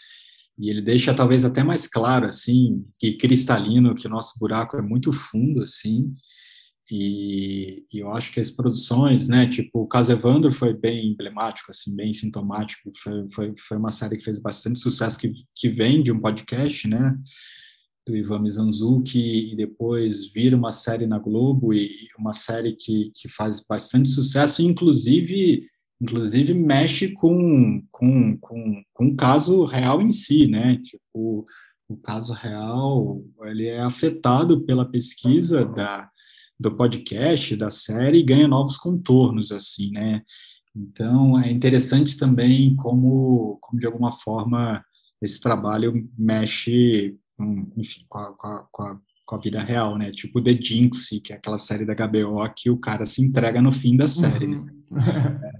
e 0.59 0.71
ele 0.71 0.83
deixa 0.83 1.15
talvez 1.15 1.45
até 1.45 1.63
mais 1.63 1.87
claro, 1.87 2.27
assim, 2.27 2.85
e 3.01 3.13
cristalino, 3.17 3.95
que 3.95 4.09
o 4.09 4.11
nosso 4.11 4.37
buraco 4.41 4.77
é 4.77 4.83
muito 4.83 5.13
fundo, 5.13 5.63
assim, 5.63 6.13
e, 6.91 7.85
e, 7.93 7.99
eu 8.01 8.11
acho 8.11 8.33
que 8.33 8.41
as 8.41 8.51
produções, 8.51 9.29
né, 9.29 9.49
tipo, 9.49 9.81
o 9.81 9.87
caso 9.87 10.13
Evandro 10.13 10.53
foi 10.53 10.75
bem 10.75 11.13
emblemático, 11.13 11.71
assim, 11.71 11.95
bem 11.95 12.13
sintomático, 12.13 12.91
foi, 13.03 13.29
foi, 13.31 13.55
foi 13.57 13.77
uma 13.77 13.91
série 13.91 14.17
que 14.17 14.25
fez 14.25 14.39
bastante 14.39 14.81
sucesso, 14.81 15.19
que, 15.19 15.33
que 15.55 15.69
vem 15.69 16.03
de 16.03 16.13
um 16.13 16.19
podcast, 16.19 16.87
né, 16.89 17.17
do 18.07 18.17
Ivan 18.17 18.41
Mizanzuki 18.41 19.53
e 19.53 19.57
depois 19.57 20.27
vira 20.33 20.57
uma 20.57 20.73
série 20.73 21.07
na 21.07 21.19
Globo 21.19 21.73
e 21.73 22.09
uma 22.19 22.33
série 22.33 22.75
que, 22.75 23.13
que 23.15 23.29
faz 23.29 23.61
bastante 23.61 24.09
sucesso, 24.09 24.63
inclusive 24.63 25.67
inclusive 26.01 26.53
mexe 26.53 27.13
com 27.13 27.81
com, 27.93 28.37
com, 28.39 28.83
com 28.93 29.07
o 29.07 29.17
caso 29.17 29.65
real 29.65 30.03
em 30.03 30.11
si, 30.11 30.49
né? 30.49 30.79
Tipo, 30.83 31.47
o 31.89 31.97
caso 31.97 32.33
real 32.33 33.23
ele 33.43 33.67
é 33.67 33.81
afetado 33.81 34.63
pela 34.63 34.85
pesquisa 34.85 35.65
da 35.65 36.11
do 36.59 36.77
podcast, 36.77 37.57
da 37.57 37.71
série, 37.71 38.19
e 38.19 38.25
ganha 38.25 38.47
novos 38.47 38.77
contornos, 38.77 39.51
assim, 39.51 39.91
né? 39.91 40.23
Então, 40.75 41.39
é 41.41 41.51
interessante 41.51 42.17
também 42.17 42.75
como, 42.77 43.59
como 43.61 43.81
de 43.81 43.87
alguma 43.87 44.13
forma, 44.13 44.83
esse 45.21 45.41
trabalho 45.41 46.09
mexe 46.17 47.17
com, 47.37 47.73
enfim, 47.77 48.05
com 48.09 48.19
a, 48.19 48.33
com, 48.33 48.47
a, 48.47 48.67
com, 48.71 48.83
a, 48.83 48.97
com 49.27 49.35
a, 49.37 49.39
vida 49.39 49.63
real, 49.63 49.99
né? 49.99 50.11
Tipo 50.11 50.43
The 50.43 50.55
Jinx, 50.55 51.09
que 51.23 51.33
é 51.33 51.37
aquela 51.37 51.59
série 51.59 51.85
da 51.85 51.95
HBO 51.95 52.53
que 52.57 52.71
o 52.71 52.79
cara 52.79 53.05
se 53.05 53.23
entrega 53.23 53.61
no 53.61 53.73
fim 53.73 53.97
da 53.97 54.09
série. 54.09 54.47
Uhum. 54.47 54.82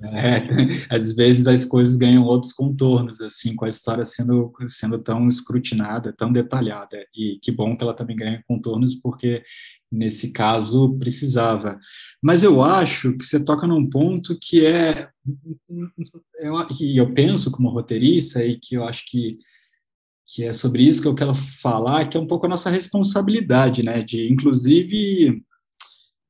É, 0.05 0.43
às 0.95 1.13
vezes 1.13 1.47
as 1.47 1.65
coisas 1.65 1.97
ganham 1.97 2.25
outros 2.25 2.53
contornos, 2.53 3.21
assim, 3.21 3.55
com 3.55 3.65
a 3.65 3.69
história 3.69 4.05
sendo, 4.05 4.53
sendo 4.69 4.99
tão 4.99 5.29
escrutinada, 5.29 6.13
tão 6.13 6.33
detalhada. 6.33 6.97
E 7.15 7.39
que 7.43 7.51
bom 7.51 7.77
que 7.77 7.83
ela 7.83 7.95
também 7.95 8.17
ganha 8.17 8.43
contornos, 8.47 8.95
porque 8.95 9.43
nesse 9.91 10.31
caso 10.31 10.97
precisava. 10.99 11.79
Mas 12.23 12.43
eu 12.43 12.63
acho 12.63 13.13
que 13.17 13.25
você 13.25 13.39
toca 13.39 13.67
num 13.67 13.89
ponto 13.89 14.39
que 14.41 14.65
é, 14.65 15.09
eu, 16.39 16.55
e 16.81 16.97
eu 16.99 17.13
penso 17.13 17.51
como 17.51 17.69
roteirista 17.69 18.45
e 18.45 18.59
que 18.59 18.77
eu 18.77 18.85
acho 18.85 19.05
que 19.07 19.37
que 20.35 20.45
é 20.45 20.53
sobre 20.53 20.83
isso 20.83 21.03
que 21.03 21.09
eu 21.09 21.15
quero 21.15 21.35
falar, 21.61 22.09
que 22.09 22.17
é 22.17 22.21
um 22.21 22.27
pouco 22.27 22.47
a 22.47 22.49
nossa 22.49 22.71
responsabilidade, 22.71 23.83
né, 23.83 24.03
de 24.03 24.33
inclusive 24.33 25.43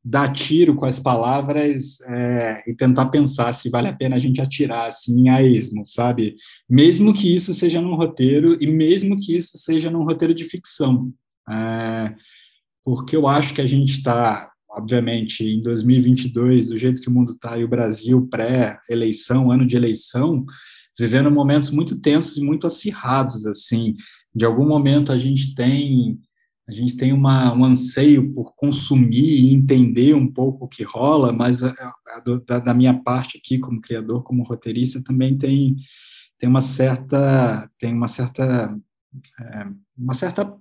dar 0.04 0.32
tiro 0.32 0.74
com 0.74 0.84
as 0.84 0.98
palavras 0.98 2.00
é, 2.02 2.62
e 2.66 2.74
tentar 2.74 3.06
pensar 3.06 3.52
se 3.52 3.70
vale 3.70 3.86
a 3.86 3.92
pena 3.92 4.16
a 4.16 4.18
gente 4.18 4.40
atirar 4.40 4.88
assim 4.88 5.28
a 5.28 5.42
esmo, 5.42 5.86
sabe? 5.86 6.34
Mesmo 6.68 7.14
que 7.14 7.32
isso 7.32 7.54
seja 7.54 7.80
num 7.80 7.94
roteiro 7.94 8.56
e 8.60 8.66
mesmo 8.66 9.16
que 9.16 9.36
isso 9.36 9.56
seja 9.58 9.90
num 9.90 10.04
roteiro 10.04 10.34
de 10.34 10.44
ficção, 10.44 11.12
é, 11.48 12.14
porque 12.84 13.14
eu 13.14 13.28
acho 13.28 13.54
que 13.54 13.60
a 13.60 13.66
gente 13.66 13.92
está, 13.92 14.50
obviamente, 14.68 15.44
em 15.44 15.62
2022, 15.62 16.70
do 16.70 16.76
jeito 16.76 17.00
que 17.00 17.08
o 17.08 17.12
mundo 17.12 17.32
está 17.32 17.56
e 17.56 17.62
o 17.62 17.68
Brasil 17.68 18.26
pré-eleição, 18.28 19.52
ano 19.52 19.64
de 19.64 19.76
eleição, 19.76 20.44
vivendo 20.98 21.30
momentos 21.30 21.70
muito 21.70 22.00
tensos 22.00 22.36
e 22.36 22.42
muito 22.42 22.66
acirrados, 22.66 23.46
assim. 23.46 23.94
De 24.34 24.44
algum 24.44 24.66
momento 24.66 25.12
a 25.12 25.18
gente 25.18 25.54
tem 25.54 26.18
a 26.68 26.72
gente 26.72 26.96
tem 26.96 27.12
uma, 27.12 27.52
um 27.52 27.64
anseio 27.64 28.32
por 28.32 28.54
consumir 28.54 29.44
e 29.44 29.52
entender 29.52 30.14
um 30.14 30.26
pouco 30.26 30.64
o 30.64 30.68
que 30.68 30.84
rola, 30.84 31.32
mas 31.32 31.62
a, 31.62 31.70
a, 31.70 32.22
da, 32.46 32.58
da, 32.60 32.74
minha 32.74 32.94
parte 32.94 33.36
aqui, 33.36 33.58
como 33.58 33.80
criador, 33.80 34.22
como 34.22 34.44
roteirista, 34.44 35.02
também 35.02 35.36
tem, 35.36 35.76
tem 36.38 36.48
uma 36.48 36.60
certa 36.60 37.68
tem 37.78 37.92
uma 37.92 38.08
certa 38.08 38.78
é, 39.40 39.66
uma 39.98 40.14
certa 40.14 40.56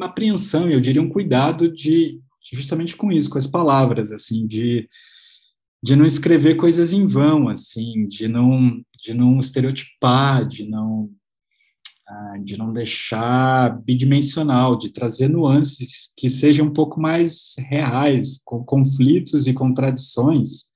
apreensão, 0.00 0.68
eu 0.68 0.80
diria 0.80 1.02
um 1.02 1.08
cuidado 1.08 1.72
de, 1.72 2.20
justamente 2.52 2.96
com 2.96 3.12
isso, 3.12 3.30
com 3.30 3.38
as 3.38 3.46
palavras, 3.46 4.10
assim, 4.10 4.46
de 4.46 4.88
de 5.84 5.96
não 5.96 6.06
escrever 6.06 6.54
coisas 6.54 6.92
em 6.92 7.06
vão, 7.08 7.48
assim, 7.48 8.06
de 8.06 8.28
não 8.28 8.82
de 8.98 9.12
não 9.12 9.38
estereotipar, 9.38 10.46
de 10.46 10.64
não 10.64 11.10
de 12.42 12.56
não 12.56 12.72
deixar 12.72 13.80
bidimensional, 13.82 14.76
de 14.76 14.90
trazer 14.90 15.28
nuances 15.28 16.12
que 16.16 16.28
sejam 16.28 16.66
um 16.66 16.72
pouco 16.72 17.00
mais 17.00 17.54
reais, 17.58 18.40
com 18.44 18.64
conflitos 18.64 19.46
e 19.46 19.52
contradições, 19.52 20.66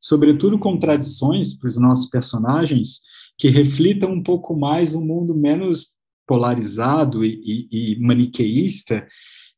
sobretudo 0.00 0.58
contradições 0.58 1.54
para 1.54 1.68
os 1.68 1.76
nossos 1.76 2.08
personagens 2.08 3.00
que 3.38 3.48
reflitam 3.48 4.12
um 4.12 4.22
pouco 4.22 4.56
mais 4.56 4.94
um 4.94 5.04
mundo 5.04 5.34
menos 5.34 5.92
polarizado 6.26 7.24
e, 7.24 7.40
e, 7.44 7.92
e 7.92 8.00
maniqueísta 8.00 9.06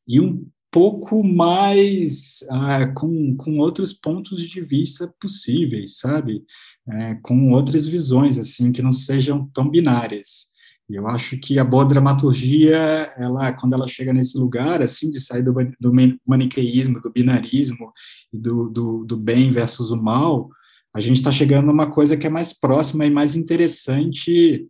e 0.07 0.19
um 0.19 0.45
pouco 0.71 1.23
mais 1.23 2.45
ah, 2.49 2.87
com, 2.93 3.35
com 3.35 3.57
outros 3.57 3.91
pontos 3.93 4.47
de 4.47 4.61
vista 4.61 5.11
possíveis, 5.19 5.97
sabe? 5.97 6.43
É, 6.91 7.15
com 7.15 7.51
outras 7.51 7.87
visões, 7.87 8.37
assim, 8.37 8.71
que 8.71 8.81
não 8.81 8.91
sejam 8.91 9.49
tão 9.53 9.69
binárias. 9.69 10.47
E 10.89 10.95
eu 10.95 11.07
acho 11.07 11.37
que 11.37 11.59
a 11.59 11.63
boa 11.63 11.85
dramaturgia, 11.85 12.77
ela, 13.15 13.53
quando 13.53 13.73
ela 13.73 13.87
chega 13.87 14.11
nesse 14.11 14.37
lugar, 14.37 14.81
assim, 14.81 15.11
de 15.11 15.21
sair 15.21 15.43
do, 15.43 15.53
do 15.79 15.93
maniqueísmo, 16.25 16.99
do 16.99 17.11
binarismo, 17.11 17.93
do, 18.33 18.69
do, 18.69 19.05
do 19.05 19.15
bem 19.15 19.51
versus 19.51 19.91
o 19.91 19.97
mal, 20.01 20.49
a 20.93 20.99
gente 20.99 21.17
está 21.17 21.31
chegando 21.31 21.69
a 21.69 21.73
uma 21.73 21.91
coisa 21.91 22.17
que 22.17 22.25
é 22.25 22.29
mais 22.29 22.57
próxima 22.57 23.05
e 23.05 23.11
mais 23.11 23.35
interessante 23.35 24.65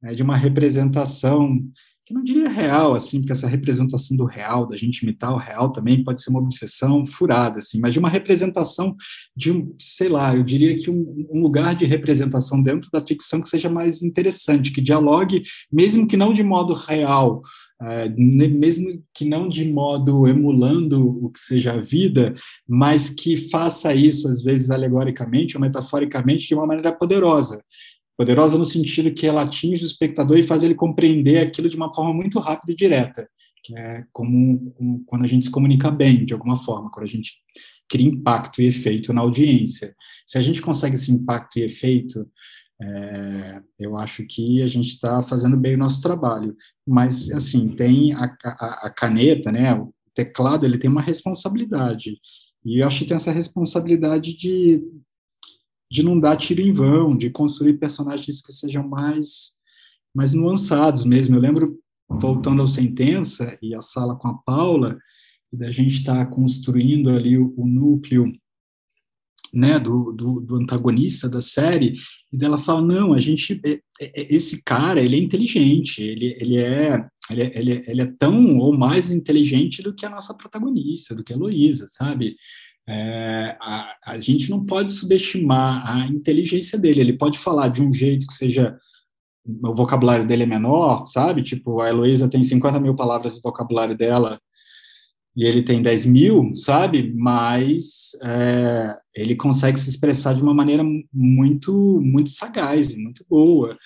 né, 0.00 0.14
de 0.14 0.22
uma 0.22 0.36
representação 0.36 1.60
que 2.04 2.12
não 2.12 2.22
diria 2.22 2.48
real, 2.48 2.94
assim, 2.94 3.18
porque 3.18 3.32
essa 3.32 3.48
representação 3.48 4.16
do 4.16 4.24
real, 4.24 4.66
da 4.66 4.76
gente 4.76 5.02
imitar 5.02 5.32
o 5.32 5.38
real 5.38 5.72
também 5.72 6.04
pode 6.04 6.22
ser 6.22 6.30
uma 6.30 6.40
obsessão 6.40 7.06
furada, 7.06 7.58
assim, 7.58 7.80
mas 7.80 7.94
de 7.94 7.98
uma 7.98 8.10
representação 8.10 8.94
de 9.34 9.50
um, 9.50 9.74
sei 9.78 10.08
lá, 10.08 10.36
eu 10.36 10.42
diria 10.42 10.76
que 10.76 10.90
um, 10.90 11.26
um, 11.30 11.40
lugar 11.40 11.74
de 11.74 11.86
representação 11.86 12.62
dentro 12.62 12.90
da 12.92 13.00
ficção 13.00 13.40
que 13.40 13.48
seja 13.48 13.70
mais 13.70 14.02
interessante, 14.02 14.70
que 14.70 14.82
dialogue, 14.82 15.44
mesmo 15.72 16.06
que 16.06 16.16
não 16.16 16.34
de 16.34 16.42
modo 16.42 16.74
real, 16.74 17.40
é, 17.82 18.08
mesmo 18.08 19.02
que 19.12 19.24
não 19.24 19.48
de 19.48 19.66
modo 19.70 20.26
emulando 20.28 21.24
o 21.24 21.30
que 21.30 21.40
seja 21.40 21.72
a 21.72 21.80
vida, 21.80 22.34
mas 22.68 23.10
que 23.10 23.36
faça 23.50 23.94
isso, 23.94 24.28
às 24.28 24.42
vezes 24.42 24.70
alegoricamente 24.70 25.56
ou 25.56 25.60
metaforicamente, 25.60 26.48
de 26.48 26.54
uma 26.54 26.66
maneira 26.66 26.92
poderosa. 26.92 27.62
Poderosa 28.16 28.56
no 28.56 28.64
sentido 28.64 29.12
que 29.12 29.26
ela 29.26 29.42
atinge 29.42 29.84
o 29.84 29.86
espectador 29.86 30.38
e 30.38 30.46
faz 30.46 30.62
ele 30.62 30.74
compreender 30.74 31.38
aquilo 31.38 31.68
de 31.68 31.76
uma 31.76 31.92
forma 31.92 32.12
muito 32.12 32.38
rápida 32.38 32.72
e 32.72 32.76
direta, 32.76 33.28
que 33.62 33.76
é 33.76 34.04
como, 34.12 34.70
como 34.72 35.04
quando 35.04 35.24
a 35.24 35.28
gente 35.28 35.46
se 35.46 35.50
comunica 35.50 35.90
bem, 35.90 36.24
de 36.24 36.32
alguma 36.32 36.56
forma, 36.56 36.90
quando 36.90 37.06
a 37.06 37.08
gente 37.08 37.32
cria 37.88 38.06
impacto 38.06 38.62
e 38.62 38.66
efeito 38.66 39.12
na 39.12 39.20
audiência. 39.20 39.94
Se 40.26 40.38
a 40.38 40.40
gente 40.40 40.62
consegue 40.62 40.94
esse 40.94 41.10
impacto 41.10 41.58
e 41.58 41.62
efeito, 41.62 42.26
é, 42.80 43.62
eu 43.78 43.96
acho 43.96 44.24
que 44.26 44.62
a 44.62 44.68
gente 44.68 44.88
está 44.88 45.22
fazendo 45.22 45.56
bem 45.56 45.74
o 45.74 45.78
nosso 45.78 46.02
trabalho. 46.02 46.56
Mas, 46.86 47.30
assim, 47.30 47.68
tem 47.68 48.12
a, 48.12 48.36
a, 48.44 48.86
a, 48.86 48.90
caneta, 48.90 49.50
né, 49.50 49.74
o 49.74 49.92
teclado, 50.14 50.64
ele 50.64 50.78
tem 50.78 50.90
uma 50.90 51.02
responsabilidade. 51.02 52.18
E 52.64 52.78
eu 52.78 52.86
acho 52.86 53.00
que 53.00 53.06
tem 53.06 53.16
essa 53.16 53.32
responsabilidade 53.32 54.36
de 54.36 54.82
de 55.94 56.02
não 56.02 56.18
dar 56.18 56.36
tiro 56.36 56.60
em 56.60 56.72
vão, 56.72 57.16
de 57.16 57.30
construir 57.30 57.74
personagens 57.74 58.42
que 58.42 58.52
sejam 58.52 58.86
mais, 58.88 59.52
mais 60.12 60.34
nuançados 60.34 61.04
mesmo. 61.04 61.36
Eu 61.36 61.40
lembro, 61.40 61.78
voltando 62.08 62.62
ao 62.62 62.66
Sentença 62.66 63.56
e 63.62 63.76
a 63.76 63.80
sala 63.80 64.16
com 64.16 64.26
a 64.26 64.34
Paula, 64.34 64.98
da 65.52 65.70
gente 65.70 65.94
estar 65.94 66.16
tá 66.16 66.26
construindo 66.26 67.10
ali 67.10 67.38
o, 67.38 67.54
o 67.56 67.64
núcleo 67.64 68.32
né, 69.52 69.78
do, 69.78 70.12
do, 70.12 70.40
do, 70.40 70.56
antagonista 70.56 71.28
da 71.28 71.40
série, 71.40 71.94
e 72.32 72.36
dela 72.36 72.58
fala, 72.58 72.82
não, 72.82 73.12
a 73.12 73.20
gente, 73.20 73.60
é, 73.64 73.74
é, 74.00 74.20
é, 74.20 74.34
esse 74.34 74.64
cara, 74.64 75.00
ele 75.00 75.14
é 75.14 75.20
inteligente, 75.20 76.02
ele, 76.02 76.36
ele, 76.40 76.56
é, 76.56 77.06
ele, 77.30 77.42
é, 77.42 77.58
ele, 77.60 77.72
é, 77.72 77.84
ele 77.88 78.02
é 78.02 78.12
tão 78.18 78.58
ou 78.58 78.76
mais 78.76 79.12
inteligente 79.12 79.80
do 79.80 79.94
que 79.94 80.04
a 80.04 80.10
nossa 80.10 80.34
protagonista, 80.34 81.14
do 81.14 81.22
que 81.22 81.32
a 81.32 81.36
Heloísa, 81.36 81.86
sabe? 81.86 82.34
É, 82.86 83.56
a, 83.60 83.96
a 84.06 84.18
gente 84.18 84.50
não 84.50 84.64
pode 84.64 84.92
subestimar 84.92 85.90
a 85.90 86.06
inteligência 86.06 86.78
dele. 86.78 87.00
Ele 87.00 87.12
pode 87.14 87.38
falar 87.38 87.68
de 87.68 87.82
um 87.82 87.92
jeito 87.92 88.26
que 88.26 88.34
seja. 88.34 88.78
O 89.46 89.74
vocabulário 89.74 90.26
dele 90.26 90.44
é 90.44 90.46
menor, 90.46 91.04
sabe? 91.06 91.42
Tipo, 91.42 91.80
a 91.80 91.88
Heloísa 91.88 92.28
tem 92.28 92.42
50 92.42 92.80
mil 92.80 92.94
palavras 92.94 93.34
no 93.36 93.42
vocabulário 93.42 93.96
dela 93.96 94.40
e 95.36 95.44
ele 95.44 95.62
tem 95.62 95.82
10 95.82 96.06
mil, 96.06 96.56
sabe? 96.56 97.12
Mas 97.14 98.12
é, 98.22 98.96
ele 99.14 99.34
consegue 99.34 99.78
se 99.78 99.90
expressar 99.90 100.34
de 100.34 100.42
uma 100.42 100.54
maneira 100.54 100.84
muito, 101.12 102.00
muito 102.00 102.30
sagaz 102.30 102.92
e 102.92 102.98
muito 102.98 103.24
boa. 103.28 103.76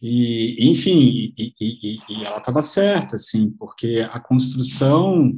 E, 0.00 0.56
enfim, 0.70 1.32
e, 1.38 1.52
e, 1.60 1.98
e 2.08 2.24
ela 2.24 2.38
estava 2.38 2.62
certa, 2.62 3.16
assim, 3.16 3.50
porque 3.50 4.06
a 4.10 4.18
construção 4.18 5.32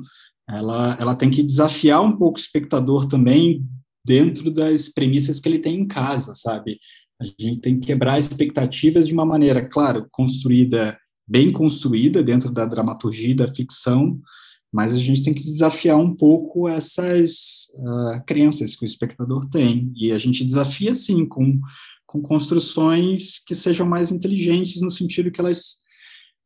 ela, 0.48 0.96
ela 0.98 1.14
tem 1.14 1.30
que 1.30 1.42
desafiar 1.42 2.02
um 2.02 2.16
pouco 2.16 2.38
o 2.38 2.40
espectador 2.40 3.06
também 3.06 3.64
dentro 4.04 4.50
das 4.50 4.88
premissas 4.88 5.40
que 5.40 5.48
ele 5.48 5.58
tem 5.58 5.80
em 5.80 5.86
casa, 5.86 6.34
sabe? 6.34 6.78
A 7.20 7.24
gente 7.24 7.60
tem 7.60 7.80
que 7.80 7.86
quebrar 7.86 8.18
expectativas 8.18 9.08
de 9.08 9.12
uma 9.12 9.26
maneira, 9.26 9.66
claro, 9.66 10.06
construída, 10.12 10.96
bem 11.26 11.50
construída 11.50 12.22
dentro 12.22 12.52
da 12.52 12.64
dramaturgia 12.64 13.34
da 13.34 13.52
ficção, 13.52 14.20
mas 14.72 14.92
a 14.92 14.98
gente 14.98 15.24
tem 15.24 15.34
que 15.34 15.42
desafiar 15.42 15.98
um 15.98 16.14
pouco 16.14 16.68
essas 16.68 17.68
uh, 17.76 18.24
crenças 18.26 18.76
que 18.76 18.84
o 18.84 18.86
espectador 18.86 19.48
tem. 19.48 19.90
E 19.96 20.12
a 20.12 20.18
gente 20.18 20.44
desafia, 20.44 20.94
sim, 20.94 21.24
com, 21.24 21.58
com 22.06 22.20
construções 22.20 23.42
que 23.44 23.54
sejam 23.54 23.86
mais 23.86 24.12
inteligentes, 24.12 24.80
no 24.82 24.90
sentido 24.90 25.30
que 25.30 25.40
elas 25.40 25.78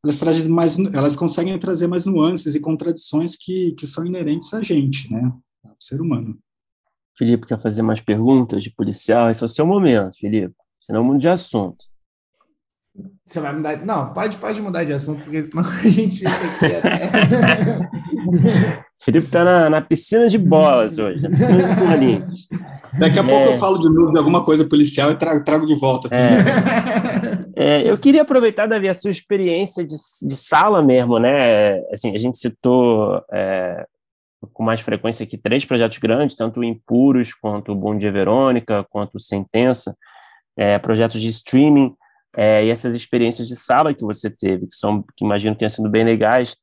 elas 0.03 0.19
trazem 0.19 0.49
mais, 0.49 0.77
elas 0.79 1.15
conseguem 1.15 1.57
trazer 1.59 1.87
mais 1.87 2.05
nuances 2.05 2.55
e 2.55 2.59
contradições 2.59 3.35
que, 3.35 3.73
que 3.73 3.85
são 3.85 4.05
inerentes 4.05 4.53
a 4.53 4.61
gente, 4.61 5.11
né, 5.11 5.31
ao 5.63 5.75
ser 5.79 6.01
humano. 6.01 6.37
Felipe 7.15 7.45
quer 7.45 7.61
fazer 7.61 7.81
mais 7.81 8.01
perguntas 8.01 8.63
de 8.63 8.71
policial? 8.71 9.29
Esse 9.29 9.43
é 9.43 9.45
o 9.45 9.49
seu 9.49 9.65
momento, 9.65 10.17
Felipe. 10.17 10.55
Senão 10.79 11.03
muda 11.03 11.19
de 11.19 11.29
assunto. 11.29 11.85
Você 13.25 13.39
vai 13.39 13.55
mudar? 13.55 13.85
Não, 13.85 14.11
pode, 14.13 14.37
pode 14.37 14.59
mudar 14.59 14.83
de 14.83 14.93
assunto, 14.93 15.23
porque 15.23 15.43
senão 15.43 15.63
a 15.69 15.89
gente 15.89 16.17
fica 16.17 16.29
aqui 16.29 16.75
até. 16.75 17.09
Felipe 19.03 19.25
está 19.25 19.43
na, 19.43 19.69
na, 19.69 19.81
piscina 19.81 20.29
de 20.29 20.37
bolas 20.37 20.99
hoje, 20.99 21.23
na 21.23 21.29
piscina 21.29 21.73
de 21.73 21.75
bolinhos. 21.81 22.47
Daqui 22.99 23.17
a 23.17 23.23
é... 23.23 23.27
pouco 23.27 23.53
eu 23.53 23.59
falo 23.59 23.79
de 23.79 23.89
novo 23.89 24.11
de 24.11 24.17
alguma 24.19 24.43
coisa 24.43 24.63
policial 24.65 25.11
e 25.11 25.15
trago, 25.15 25.43
trago 25.43 25.65
de 25.65 25.73
volta. 25.75 26.07
É... 26.13 26.27
é, 27.61 27.89
eu 27.89 27.97
queria 27.97 28.23
aproveitar, 28.23 28.65
Davi, 28.65 28.89
a 28.89 28.93
sua 28.93 29.11
experiência 29.11 29.85
de, 29.85 29.95
de 29.95 30.35
sala 30.35 30.81
mesmo, 30.81 31.19
né? 31.19 31.79
Assim, 31.91 32.15
a 32.15 32.17
gente 32.17 32.37
citou 32.39 33.23
é, 33.31 33.85
com 34.51 34.63
mais 34.63 34.79
frequência 34.79 35.23
aqui 35.23 35.37
três 35.37 35.63
projetos 35.63 35.99
grandes, 35.99 36.35
tanto 36.35 36.59
o 36.59 36.63
Impuros, 36.63 37.33
quanto 37.33 37.71
o 37.71 37.75
Bom 37.75 37.95
Dia 37.95 38.11
Verônica, 38.11 38.83
quanto 38.89 39.15
o 39.15 39.19
Sentença, 39.19 39.95
é, 40.57 40.79
projetos 40.79 41.21
de 41.21 41.27
streaming, 41.27 41.93
é, 42.35 42.65
e 42.65 42.69
essas 42.69 42.95
experiências 42.95 43.47
de 43.47 43.55
sala 43.55 43.93
que 43.93 44.03
você 44.03 44.29
teve, 44.29 44.65
que 44.65 44.75
são, 44.75 45.03
que 45.15 45.23
imagino 45.23 45.55
tenham 45.55 45.69
sido 45.69 45.89
bem 45.89 46.03
legais. 46.03 46.55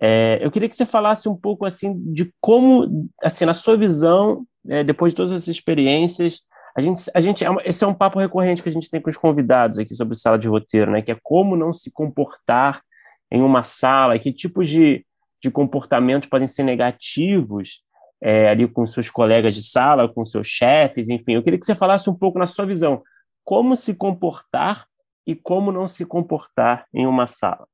É, 0.00 0.38
eu 0.40 0.50
queria 0.50 0.68
que 0.68 0.76
você 0.76 0.86
falasse 0.86 1.28
um 1.28 1.36
pouco 1.36 1.64
assim 1.64 1.98
de 2.12 2.32
como, 2.40 3.08
assim, 3.22 3.44
na 3.44 3.54
sua 3.54 3.76
visão, 3.76 4.46
é, 4.68 4.84
depois 4.84 5.12
de 5.12 5.16
todas 5.16 5.32
essas 5.32 5.48
experiências, 5.48 6.42
a 6.76 6.80
gente, 6.80 7.10
a 7.14 7.20
gente, 7.20 7.44
é 7.44 7.48
esse 7.64 7.84
é 7.84 7.86
um 7.86 7.94
papo 7.94 8.18
recorrente 8.18 8.62
que 8.62 8.68
a 8.68 8.72
gente 8.72 8.90
tem 8.90 9.00
com 9.00 9.08
os 9.08 9.16
convidados 9.16 9.78
aqui 9.78 9.94
sobre 9.94 10.16
sala 10.16 10.38
de 10.38 10.48
roteiro, 10.48 10.90
né? 10.90 11.02
Que 11.02 11.12
é 11.12 11.18
como 11.22 11.56
não 11.56 11.72
se 11.72 11.90
comportar 11.92 12.82
em 13.30 13.42
uma 13.42 13.62
sala, 13.62 14.18
que 14.18 14.32
tipos 14.32 14.68
de, 14.68 15.06
de 15.40 15.50
comportamentos 15.50 16.28
podem 16.28 16.48
ser 16.48 16.64
negativos 16.64 17.84
é, 18.20 18.48
ali 18.48 18.66
com 18.66 18.86
seus 18.86 19.08
colegas 19.08 19.54
de 19.54 19.62
sala, 19.62 20.12
com 20.12 20.24
seus 20.24 20.48
chefes, 20.48 21.08
enfim. 21.08 21.34
Eu 21.34 21.42
queria 21.42 21.58
que 21.58 21.66
você 21.66 21.74
falasse 21.74 22.10
um 22.10 22.14
pouco 22.14 22.38
na 22.38 22.46
sua 22.46 22.66
visão, 22.66 23.02
como 23.44 23.76
se 23.76 23.94
comportar 23.94 24.86
e 25.26 25.34
como 25.34 25.70
não 25.70 25.86
se 25.86 26.04
comportar 26.04 26.86
em 26.92 27.06
uma 27.06 27.26
sala. 27.26 27.68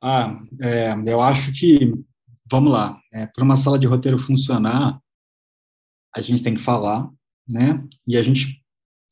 Ah, 0.00 0.38
é, 0.62 0.94
eu 1.06 1.20
acho 1.20 1.52
que, 1.52 1.92
vamos 2.50 2.72
lá, 2.72 2.98
é, 3.12 3.26
para 3.26 3.44
uma 3.44 3.56
sala 3.56 3.78
de 3.78 3.86
roteiro 3.86 4.18
funcionar, 4.18 5.00
a 6.16 6.20
gente 6.22 6.42
tem 6.42 6.54
que 6.54 6.62
falar, 6.62 7.08
né? 7.46 7.84
E 8.08 8.16
a 8.16 8.22
gente 8.22 8.62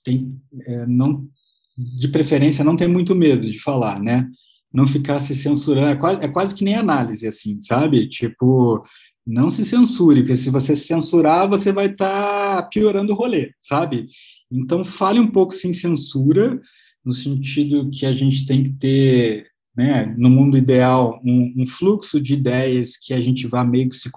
tem, 0.02 0.40
é, 0.66 0.86
não, 0.86 1.28
de 1.76 2.08
preferência, 2.08 2.64
não 2.64 2.76
tem 2.76 2.88
muito 2.88 3.14
medo 3.14 3.50
de 3.50 3.58
falar, 3.58 4.00
né? 4.00 4.26
Não 4.72 4.86
ficar 4.86 5.20
se 5.20 5.36
censurando, 5.36 5.88
é 5.88 5.96
quase, 5.96 6.24
é 6.24 6.28
quase 6.28 6.54
que 6.54 6.64
nem 6.64 6.74
análise, 6.74 7.26
assim, 7.26 7.60
sabe? 7.60 8.08
Tipo, 8.08 8.82
não 9.26 9.50
se 9.50 9.64
censure, 9.64 10.22
porque 10.22 10.36
se 10.36 10.50
você 10.50 10.74
se 10.74 10.86
censurar, 10.86 11.48
você 11.48 11.72
vai 11.72 11.86
estar 11.86 12.62
tá 12.62 12.68
piorando 12.68 13.12
o 13.12 13.16
rolê, 13.16 13.52
sabe? 13.60 14.08
Então, 14.50 14.84
fale 14.84 15.20
um 15.20 15.30
pouco 15.30 15.52
sem 15.52 15.72
censura, 15.72 16.60
no 17.04 17.12
sentido 17.12 17.90
que 17.90 18.06
a 18.06 18.14
gente 18.14 18.46
tem 18.46 18.64
que 18.64 18.72
ter 18.72 19.46
né, 19.76 20.14
no 20.16 20.30
mundo 20.30 20.56
ideal, 20.56 21.20
um, 21.24 21.52
um, 21.58 21.66
fluxo 21.66 22.20
de 22.20 22.34
ideias 22.34 22.96
que 22.96 23.12
a 23.12 23.20
gente 23.20 23.46
vá 23.48 23.64
meio 23.64 23.88
que 23.88 23.96
se 23.96 24.10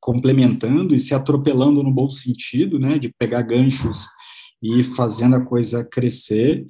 complementando 0.00 0.94
e 0.94 1.00
se 1.00 1.14
atropelando 1.14 1.82
no 1.82 1.92
bom 1.92 2.10
sentido, 2.10 2.78
né, 2.78 2.98
de 2.98 3.12
pegar 3.18 3.42
ganchos 3.42 4.06
e 4.62 4.80
ir 4.80 4.84
fazendo 4.84 5.36
a 5.36 5.44
coisa 5.44 5.84
crescer. 5.84 6.66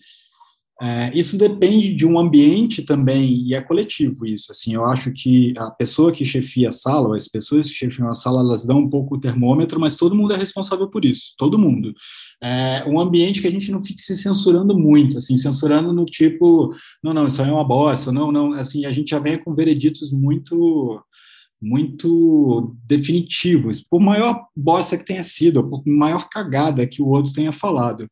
É, 0.83 1.17
isso 1.17 1.39
depende 1.39 1.95
de 1.95 2.05
um 2.05 2.19
ambiente 2.19 2.83
também, 2.83 3.47
e 3.47 3.55
é 3.55 3.61
coletivo 3.61 4.27
isso, 4.27 4.51
assim, 4.51 4.75
eu 4.75 4.85
acho 4.85 5.13
que 5.13 5.55
a 5.57 5.71
pessoa 5.71 6.11
que 6.11 6.25
chefia 6.25 6.71
a 6.71 6.73
sala, 6.73 7.17
as 7.17 7.29
pessoas 7.29 7.69
que 7.69 7.77
chefiam 7.77 8.09
a 8.09 8.15
sala, 8.15 8.41
elas 8.41 8.67
dão 8.67 8.81
um 8.81 8.91
pouco 8.91 9.15
o 9.15 9.21
termômetro, 9.21 9.79
mas 9.79 9.97
todo 9.97 10.17
mundo 10.17 10.35
é 10.35 10.37
responsável 10.37 10.89
por 10.91 11.05
isso, 11.05 11.33
todo 11.39 11.57
mundo. 11.57 11.95
É 12.43 12.85
um 12.89 12.99
ambiente 12.99 13.41
que 13.41 13.47
a 13.47 13.53
gente 13.53 13.71
não 13.71 13.85
fique 13.85 14.03
se 14.03 14.17
censurando 14.17 14.77
muito, 14.77 15.19
assim, 15.19 15.37
censurando 15.37 15.93
no 15.93 16.05
tipo, 16.05 16.75
não, 17.03 17.15
não, 17.15 17.29
isso 17.29 17.41
aí 17.41 17.49
é 17.49 17.53
uma 17.53 17.63
bosta, 17.63 18.11
não, 18.11 18.33
não, 18.33 18.53
assim, 18.53 18.85
a 18.85 18.93
gente 18.93 19.11
já 19.11 19.21
vem 19.21 19.39
com 19.39 19.55
vereditos 19.55 20.13
muito 20.13 21.01
muito 21.63 22.77
definitivos, 22.85 23.81
por 23.81 23.99
maior 23.99 24.47
bosta 24.55 24.99
que 24.99 25.05
tenha 25.05 25.23
sido, 25.23 25.67
por 25.67 25.83
maior 25.87 26.29
cagada 26.29 26.87
que 26.87 27.01
o 27.01 27.09
outro 27.09 27.33
tenha 27.33 27.53
falado. 27.53 28.07